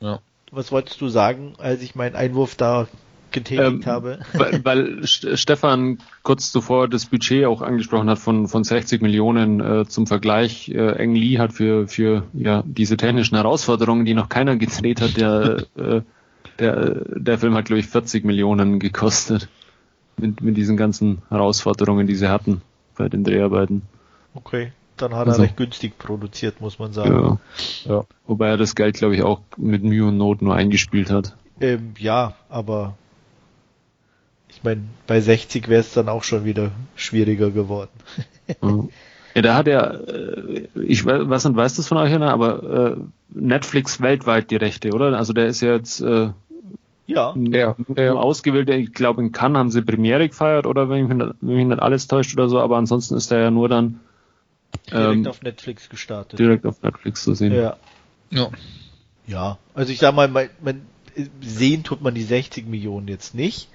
ja. 0.00 0.20
Was 0.52 0.70
wolltest 0.70 1.00
du 1.00 1.08
sagen, 1.08 1.54
als 1.58 1.82
ich 1.82 1.94
meinen 1.94 2.14
Einwurf 2.14 2.54
da 2.54 2.86
getätigt 3.32 3.84
ähm, 3.84 3.86
habe? 3.86 4.20
Weil, 4.32 4.64
weil 4.64 5.06
Stefan 5.06 5.98
kurz 6.22 6.52
zuvor 6.52 6.88
das 6.88 7.06
Budget 7.06 7.46
auch 7.46 7.62
angesprochen 7.62 8.08
hat 8.08 8.18
von, 8.18 8.48
von 8.48 8.64
60 8.64 9.02
Millionen 9.02 9.60
äh, 9.60 9.86
zum 9.86 10.06
Vergleich. 10.06 10.68
Äh, 10.68 10.92
Eng 10.92 11.14
Lee 11.14 11.38
hat 11.38 11.52
für, 11.52 11.88
für 11.88 12.24
ja, 12.32 12.62
diese 12.66 12.96
technischen 12.96 13.36
Herausforderungen, 13.36 14.04
die 14.04 14.14
noch 14.14 14.28
keiner 14.28 14.56
gedreht 14.56 15.00
hat, 15.00 15.16
der, 15.16 15.64
äh, 15.76 16.00
der, 16.58 17.04
der 17.16 17.38
Film 17.38 17.54
hat, 17.54 17.66
glaube 17.66 17.80
ich, 17.80 17.86
40 17.86 18.24
Millionen 18.24 18.78
gekostet 18.78 19.48
mit, 20.16 20.40
mit 20.40 20.56
diesen 20.56 20.76
ganzen 20.76 21.22
Herausforderungen, 21.28 22.06
die 22.06 22.14
sie 22.14 22.28
hatten 22.28 22.62
bei 22.96 23.08
den 23.08 23.24
Dreharbeiten. 23.24 23.82
Okay, 24.34 24.72
dann 24.96 25.14
hat 25.14 25.26
also, 25.26 25.40
er 25.42 25.44
recht 25.44 25.56
günstig 25.56 25.98
produziert, 25.98 26.60
muss 26.60 26.78
man 26.78 26.92
sagen. 26.92 27.38
Ja, 27.84 27.92
ja. 27.92 28.04
Wobei 28.26 28.48
er 28.48 28.56
das 28.56 28.74
Geld, 28.74 28.96
glaube 28.96 29.14
ich, 29.14 29.22
auch 29.22 29.40
mit 29.56 29.82
Mühe 29.82 30.06
und 30.06 30.16
Not 30.16 30.42
nur 30.42 30.54
eingespielt 30.54 31.10
hat. 31.10 31.36
Ähm, 31.60 31.94
ja, 31.98 32.34
aber 32.48 32.96
meine, 34.64 34.82
bei 35.06 35.20
60 35.20 35.68
wäre 35.68 35.80
es 35.80 35.92
dann 35.92 36.08
auch 36.08 36.24
schon 36.24 36.44
wieder 36.44 36.70
schwieriger 36.96 37.50
geworden. 37.50 37.90
ja, 39.34 39.42
da 39.42 39.54
hat 39.54 39.68
er, 39.68 40.08
äh, 40.08 40.68
ich 40.86 41.04
weiß 41.04 41.44
nicht, 41.44 41.56
weiß 41.56 41.76
das 41.76 41.88
von 41.88 41.98
euch, 41.98 42.14
aber 42.14 42.96
äh, 42.96 42.96
Netflix 43.30 44.00
weltweit 44.00 44.50
die 44.50 44.56
Rechte, 44.56 44.92
oder? 44.92 45.16
Also 45.16 45.32
der 45.32 45.46
ist 45.46 45.60
ja 45.60 45.74
jetzt 45.74 46.00
äh, 46.00 46.30
ja. 47.06 47.34
Ja, 47.36 47.76
ja. 47.96 48.12
Ausgewählte, 48.12 48.74
ich 48.74 48.92
glaube 48.92 49.22
in 49.22 49.32
Cannes 49.32 49.58
haben 49.58 49.70
sie 49.70 49.82
Premiere 49.82 50.28
gefeiert 50.28 50.66
oder 50.66 50.88
wenn 50.88 51.06
mich, 51.06 51.28
wenn 51.40 51.56
mich 51.56 51.66
nicht 51.66 51.82
alles 51.82 52.06
täuscht 52.06 52.34
oder 52.34 52.48
so, 52.48 52.60
aber 52.60 52.76
ansonsten 52.76 53.16
ist 53.16 53.30
er 53.32 53.40
ja 53.40 53.50
nur 53.50 53.68
dann 53.68 54.00
direkt 54.90 55.14
ähm, 55.14 55.26
auf 55.26 55.42
Netflix 55.42 55.88
gestartet. 55.88 56.38
Direkt 56.38 56.64
auf 56.64 56.82
Netflix 56.82 57.24
zu 57.24 57.34
sehen. 57.34 57.54
Ja. 57.54 57.76
Ja, 58.30 58.50
ja. 59.26 59.58
also 59.74 59.92
ich 59.92 59.98
sag 59.98 60.14
mal, 60.14 60.28
man, 60.28 60.48
man, 60.62 60.82
sehen 61.40 61.84
tut 61.84 62.00
man 62.00 62.14
die 62.14 62.22
60 62.22 62.66
Millionen 62.66 63.08
jetzt 63.08 63.34
nicht, 63.34 63.68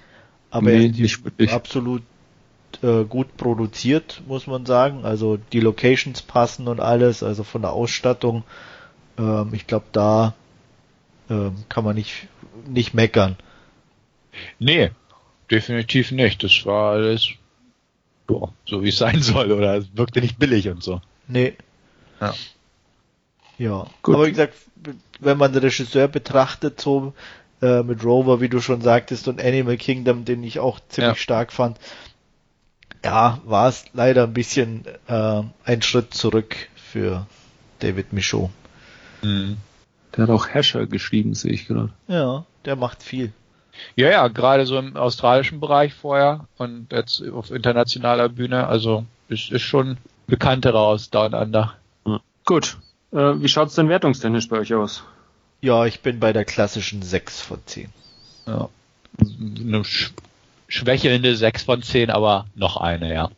aber 0.50 0.70
nee, 0.70 0.92
er 0.96 1.04
ist 1.38 1.52
absolut 1.52 2.02
äh, 2.82 3.04
gut 3.04 3.36
produziert, 3.36 4.22
muss 4.26 4.46
man 4.46 4.66
sagen. 4.66 5.04
Also 5.04 5.38
die 5.52 5.60
Locations 5.60 6.22
passen 6.22 6.68
und 6.68 6.80
alles, 6.80 7.22
also 7.22 7.44
von 7.44 7.62
der 7.62 7.72
Ausstattung. 7.72 8.44
Ähm, 9.18 9.50
ich 9.52 9.66
glaube, 9.66 9.86
da 9.92 10.34
ähm, 11.30 11.56
kann 11.68 11.84
man 11.84 11.96
nicht 11.96 12.28
nicht 12.66 12.94
meckern. 12.94 13.36
Nee, 14.58 14.90
definitiv 15.50 16.12
nicht. 16.12 16.42
Das 16.44 16.64
war 16.66 16.92
alles 16.92 17.28
boah, 18.26 18.52
so 18.66 18.82
wie 18.82 18.90
es 18.90 18.98
sein 18.98 19.20
soll 19.20 19.52
oder 19.52 19.76
es 19.76 19.96
wirkte 19.96 20.20
nicht 20.20 20.38
billig 20.38 20.68
und 20.68 20.82
so. 20.82 21.00
Nee. 21.26 21.54
Ja. 22.20 22.34
Ja. 23.58 23.86
Gut. 24.02 24.14
Aber 24.14 24.26
wie 24.26 24.30
gesagt, 24.30 24.54
wenn 25.18 25.36
man 25.36 25.52
den 25.52 25.62
Regisseur 25.62 26.06
betrachtet, 26.06 26.80
so 26.80 27.12
äh, 27.62 27.82
mit 27.82 28.04
Rover, 28.04 28.40
wie 28.40 28.48
du 28.48 28.60
schon 28.60 28.80
sagtest, 28.80 29.28
und 29.28 29.42
Animal 29.42 29.76
Kingdom, 29.76 30.24
den 30.24 30.42
ich 30.42 30.58
auch 30.58 30.80
ziemlich 30.88 31.16
ja. 31.16 31.22
stark 31.22 31.52
fand, 31.52 31.78
ja, 33.04 33.38
war 33.44 33.68
es 33.68 33.84
leider 33.92 34.24
ein 34.24 34.32
bisschen 34.32 34.84
äh, 35.06 35.42
ein 35.64 35.82
Schritt 35.82 36.14
zurück 36.14 36.56
für 36.74 37.26
David 37.78 38.12
Michaud. 38.12 38.50
Mhm. 39.22 39.58
Der 40.16 40.24
hat 40.24 40.30
auch 40.30 40.48
Hasher 40.48 40.86
geschrieben, 40.86 41.34
sehe 41.34 41.52
ich 41.52 41.66
gerade. 41.66 41.90
Ja, 42.08 42.44
der 42.64 42.76
macht 42.76 43.02
viel. 43.02 43.32
Ja, 43.94 44.10
ja, 44.10 44.28
gerade 44.28 44.66
so 44.66 44.76
im 44.78 44.96
australischen 44.96 45.60
Bereich 45.60 45.94
vorher 45.94 46.46
und 46.56 46.92
jetzt 46.92 47.22
auf 47.28 47.50
internationaler 47.50 48.28
Bühne, 48.28 48.66
also 48.66 49.04
ist, 49.28 49.52
ist 49.52 49.62
schon 49.62 49.98
bekannter 50.26 50.74
aus 50.74 51.10
Down 51.10 51.34
Under. 51.34 51.74
Gut. 52.44 52.78
Äh, 53.12 53.40
wie 53.40 53.48
schaut's 53.48 53.74
denn 53.74 53.88
wertungstechnisch 53.88 54.48
bei 54.48 54.58
euch 54.58 54.74
aus? 54.74 55.04
Ja, 55.60 55.86
ich 55.86 56.00
bin 56.00 56.20
bei 56.20 56.32
der 56.32 56.44
klassischen 56.44 57.02
6 57.02 57.40
von 57.40 57.58
10. 57.66 57.88
Ja. 58.46 58.68
eine 59.20 59.84
sch 59.84 60.12
schwächelnde 60.68 61.34
6 61.34 61.64
von 61.64 61.82
10, 61.82 62.10
aber 62.10 62.46
noch 62.54 62.76
eine, 62.76 63.12
ja. 63.12 63.30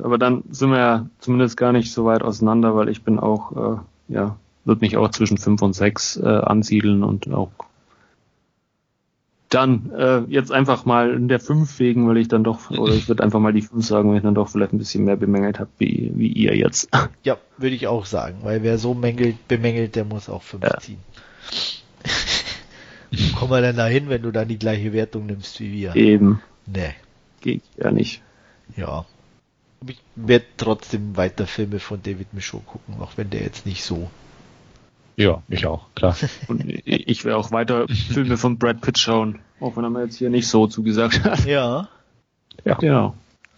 Aber 0.00 0.18
dann 0.18 0.44
sind 0.50 0.70
wir 0.70 0.78
ja 0.78 1.06
zumindest 1.18 1.56
gar 1.56 1.72
nicht 1.72 1.92
so 1.92 2.04
weit 2.04 2.22
auseinander, 2.22 2.76
weil 2.76 2.88
ich 2.88 3.02
bin 3.02 3.18
auch, 3.18 3.78
äh, 3.78 4.12
ja, 4.12 4.36
wird 4.64 4.80
mich 4.80 4.96
auch 4.96 5.10
zwischen 5.10 5.38
5 5.38 5.62
und 5.62 5.72
6 5.72 6.18
äh, 6.18 6.26
ansiedeln 6.26 7.02
und 7.02 7.32
auch 7.32 7.50
dann 9.48 9.90
äh, 9.92 10.20
jetzt 10.28 10.52
einfach 10.52 10.84
mal 10.84 11.14
in 11.14 11.28
der 11.28 11.40
5 11.40 11.78
wegen, 11.78 12.08
weil 12.08 12.18
ich 12.18 12.28
dann 12.28 12.44
doch, 12.44 12.70
oder 12.70 12.92
ich 12.92 13.08
würde 13.08 13.22
einfach 13.22 13.40
mal 13.40 13.52
die 13.52 13.62
5 13.62 13.84
sagen, 13.84 14.10
weil 14.10 14.18
ich 14.18 14.22
dann 14.22 14.34
doch 14.34 14.48
vielleicht 14.48 14.72
ein 14.72 14.78
bisschen 14.78 15.04
mehr 15.04 15.16
bemängelt 15.16 15.58
habe, 15.58 15.70
wie, 15.78 16.12
wie 16.14 16.28
ihr 16.28 16.56
jetzt. 16.56 16.88
Ja, 17.24 17.38
würde 17.56 17.74
ich 17.74 17.86
auch 17.86 18.06
sagen, 18.06 18.38
weil 18.42 18.62
wer 18.62 18.78
so 18.78 18.94
mängelt, 18.94 19.48
bemängelt, 19.48 19.96
der 19.96 20.04
muss 20.04 20.28
auch 20.28 20.42
5 20.42 20.62
ja. 20.62 20.78
ziehen. 20.78 20.98
Komm 23.38 23.50
mal 23.50 23.62
denn 23.62 23.76
da 23.76 23.86
hin, 23.86 24.08
wenn 24.08 24.22
du 24.22 24.30
dann 24.30 24.48
die 24.48 24.58
gleiche 24.58 24.92
Wertung 24.92 25.26
nimmst 25.26 25.60
wie 25.60 25.72
wir? 25.72 25.96
Eben. 25.96 26.40
Nee. 26.66 26.94
Geht 27.40 27.62
ja 27.76 27.90
nicht. 27.90 28.22
Ja. 28.76 29.06
Ich 29.86 29.98
werde 30.16 30.44
trotzdem 30.56 31.16
weiter 31.16 31.46
Filme 31.46 31.78
von 31.78 32.02
David 32.02 32.34
Michaud 32.34 32.66
gucken, 32.66 32.96
auch 33.00 33.12
wenn 33.16 33.30
der 33.30 33.42
jetzt 33.42 33.64
nicht 33.64 33.84
so. 33.84 34.10
Ja, 35.18 35.42
ich 35.48 35.66
auch, 35.66 35.86
klar. 35.96 36.16
Und 36.46 36.64
ich 36.64 37.24
werde 37.24 37.36
auch 37.36 37.50
weiter 37.50 37.88
Filme 37.88 38.36
von 38.36 38.56
Brad 38.56 38.80
Pitt 38.80 38.98
schauen, 38.98 39.40
auch 39.58 39.76
wenn 39.76 39.82
er 39.82 39.90
mir 39.90 40.04
jetzt 40.04 40.16
hier 40.16 40.30
nicht 40.30 40.46
so 40.46 40.68
zugesagt 40.68 41.24
hat. 41.24 41.44
Ja. 41.46 41.88
Ja. 42.64 42.74
Genau. 42.74 43.14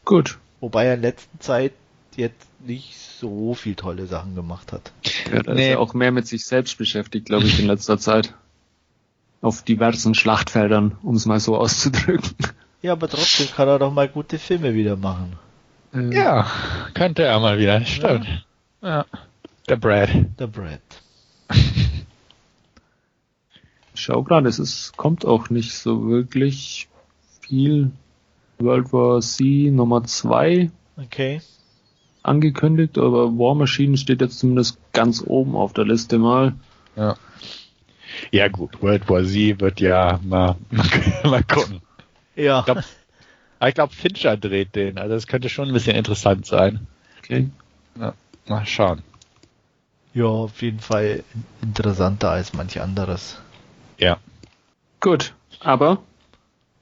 Gut. 0.07 0.39
Wobei 0.61 0.87
er 0.87 0.95
in 0.95 1.03
letzter 1.03 1.39
Zeit 1.39 1.73
jetzt 2.17 2.49
nicht 2.61 2.97
so 2.97 3.53
viel 3.55 3.75
tolle 3.75 4.07
Sachen 4.07 4.35
gemacht 4.35 4.73
hat. 4.73 4.93
Ja, 5.31 5.43
da 5.43 5.53
nee. 5.53 5.69
ist 5.69 5.69
er 5.73 5.81
auch 5.81 5.93
mehr 5.93 6.13
mit 6.13 6.27
sich 6.27 6.47
selbst 6.47 6.79
beschäftigt, 6.79 7.27
glaube 7.27 7.45
ich, 7.45 7.61
in 7.61 7.67
letzter 7.67 7.99
Zeit. 8.09 8.35
Auf 9.43 9.63
diversen 9.63 10.15
Schlachtfeldern, 10.15 10.97
um 11.03 11.15
es 11.15 11.27
mal 11.27 11.41
so 11.41 11.57
auszudrücken. 11.57 12.37
Ja, 12.81 12.93
aber 12.93 13.09
trotzdem 13.09 13.49
kann 13.55 13.69
er 13.69 13.79
doch 13.79 13.93
mal 13.93 14.09
gute 14.09 14.39
Filme 14.39 14.73
wieder 14.75 14.97
machen. 14.97 15.35
Ähm. 15.93 16.11
Ja, 16.13 16.51
könnte 16.95 17.25
er 17.25 17.39
mal 17.39 17.59
wieder, 17.59 17.85
stimmt. 17.85 18.27
Ja. 18.81 18.89
ja. 18.89 19.07
Der 19.69 19.77
Brad. 19.77 20.09
Der 20.39 20.47
Brad. 20.47 20.81
schau 23.95 24.23
gerade, 24.23 24.49
es 24.49 24.59
ist, 24.59 24.97
kommt 24.97 25.25
auch 25.25 25.51
nicht 25.51 25.73
so 25.73 26.09
wirklich 26.09 26.89
viel. 27.41 27.91
World 28.59 28.93
War 28.93 29.21
C 29.21 29.71
Nummer 29.71 30.05
2. 30.05 30.71
Okay. 30.97 31.41
Angekündigt, 32.23 32.99
aber 32.99 33.39
War 33.39 33.55
Machine 33.55 33.97
steht 33.97 34.21
jetzt 34.21 34.39
zumindest 34.39 34.79
ganz 34.93 35.23
oben 35.27 35.57
auf 35.57 35.73
der 35.73 35.87
Liste 35.87 36.19
mal. 36.19 36.55
Ja. 36.97 37.17
Ja 38.31 38.49
gut, 38.49 38.83
World 38.83 39.09
War 39.09 39.25
Z 39.25 39.61
wird 39.61 39.81
ja 39.81 40.21
mal, 40.23 40.57
mal, 40.71 41.31
mal 41.31 41.43
gucken. 41.43 41.81
Ja. 42.37 42.61
Ich 42.61 42.65
glaube, 42.67 42.85
glaub, 43.75 43.93
Fincher 43.93 44.37
dreht 44.37 44.75
den, 44.75 44.99
also 44.99 45.15
das 45.15 45.27
könnte 45.27 45.49
schon 45.49 45.69
ein 45.69 45.75
bisschen 45.75 45.97
interessant 45.97 46.47
sein. 46.47 46.87
Okay. 47.19 47.49
Ja, 47.99 48.15
mal 48.47 48.67
schauen. 48.67 49.03
Ja, 50.13 50.25
auf 50.25 50.61
jeden 50.63 50.81
Fall 50.81 51.23
interessanter 51.63 52.31
als 52.31 52.53
manch 52.53 52.81
anderes. 52.81 53.39
Ja. 53.99 54.19
Gut, 55.01 55.35
aber. 55.61 55.99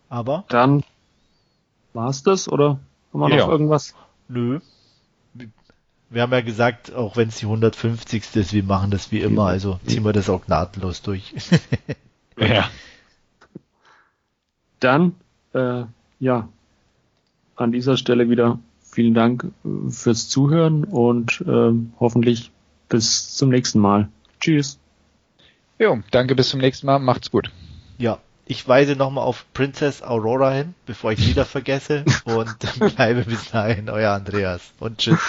Aber? 0.09 0.45
Dann 0.49 0.83
war's 1.93 2.23
das 2.23 2.49
oder 2.49 2.79
haben 3.13 3.21
wir 3.21 3.31
ja. 3.31 3.37
noch 3.39 3.49
irgendwas? 3.49 3.95
Nö. 4.29 4.61
Wir 6.11 6.23
haben 6.23 6.33
ja 6.33 6.41
gesagt, 6.41 6.95
auch 6.95 7.17
wenn 7.17 7.29
es 7.29 7.37
die 7.37 7.45
150. 7.45 8.35
ist, 8.35 8.53
wir 8.55 8.63
machen 8.63 8.91
das 8.91 9.13
wie 9.13 9.21
immer, 9.21 9.47
also 9.47 9.79
ziehen 9.87 10.05
wir 10.05 10.15
das 10.15 10.31
auch 10.31 10.49
nahtlos 10.49 11.03
durch. 11.03 11.35
ja. 12.39 12.71
Dann, 14.81 15.17
äh, 15.53 15.85
ja, 16.19 16.49
an 17.57 17.73
dieser 17.73 17.99
Stelle 17.99 18.31
wieder 18.31 18.59
vielen 18.81 19.13
Dank 19.13 19.45
äh, 19.65 19.91
fürs 19.91 20.29
Zuhören 20.29 20.85
und 20.85 21.43
äh, 21.47 21.73
hoffentlich 22.01 22.53
bis 22.89 23.35
zum 23.35 23.51
nächsten 23.51 23.79
Mal. 23.79 24.09
Tschüss. 24.41 24.79
Jo, 25.79 26.01
danke, 26.11 26.35
bis 26.35 26.49
zum 26.49 26.61
nächsten 26.61 26.87
Mal. 26.87 26.99
Macht's 26.99 27.31
gut. 27.31 27.51
Ja, 27.99 28.19
ich 28.47 28.67
weise 28.67 28.97
nochmal 28.97 29.25
auf 29.25 29.45
Princess 29.53 30.03
Aurora 30.03 30.51
hin, 30.53 30.75
bevor 30.87 31.13
ich 31.13 31.27
wieder 31.27 31.45
vergesse. 31.45 32.05
und 32.25 32.57
bleibe 32.97 33.25
bis 33.25 33.51
dahin, 33.51 33.91
euer 33.91 34.13
Andreas. 34.13 34.73
Und 34.81 34.99
tschüss. 34.99 35.21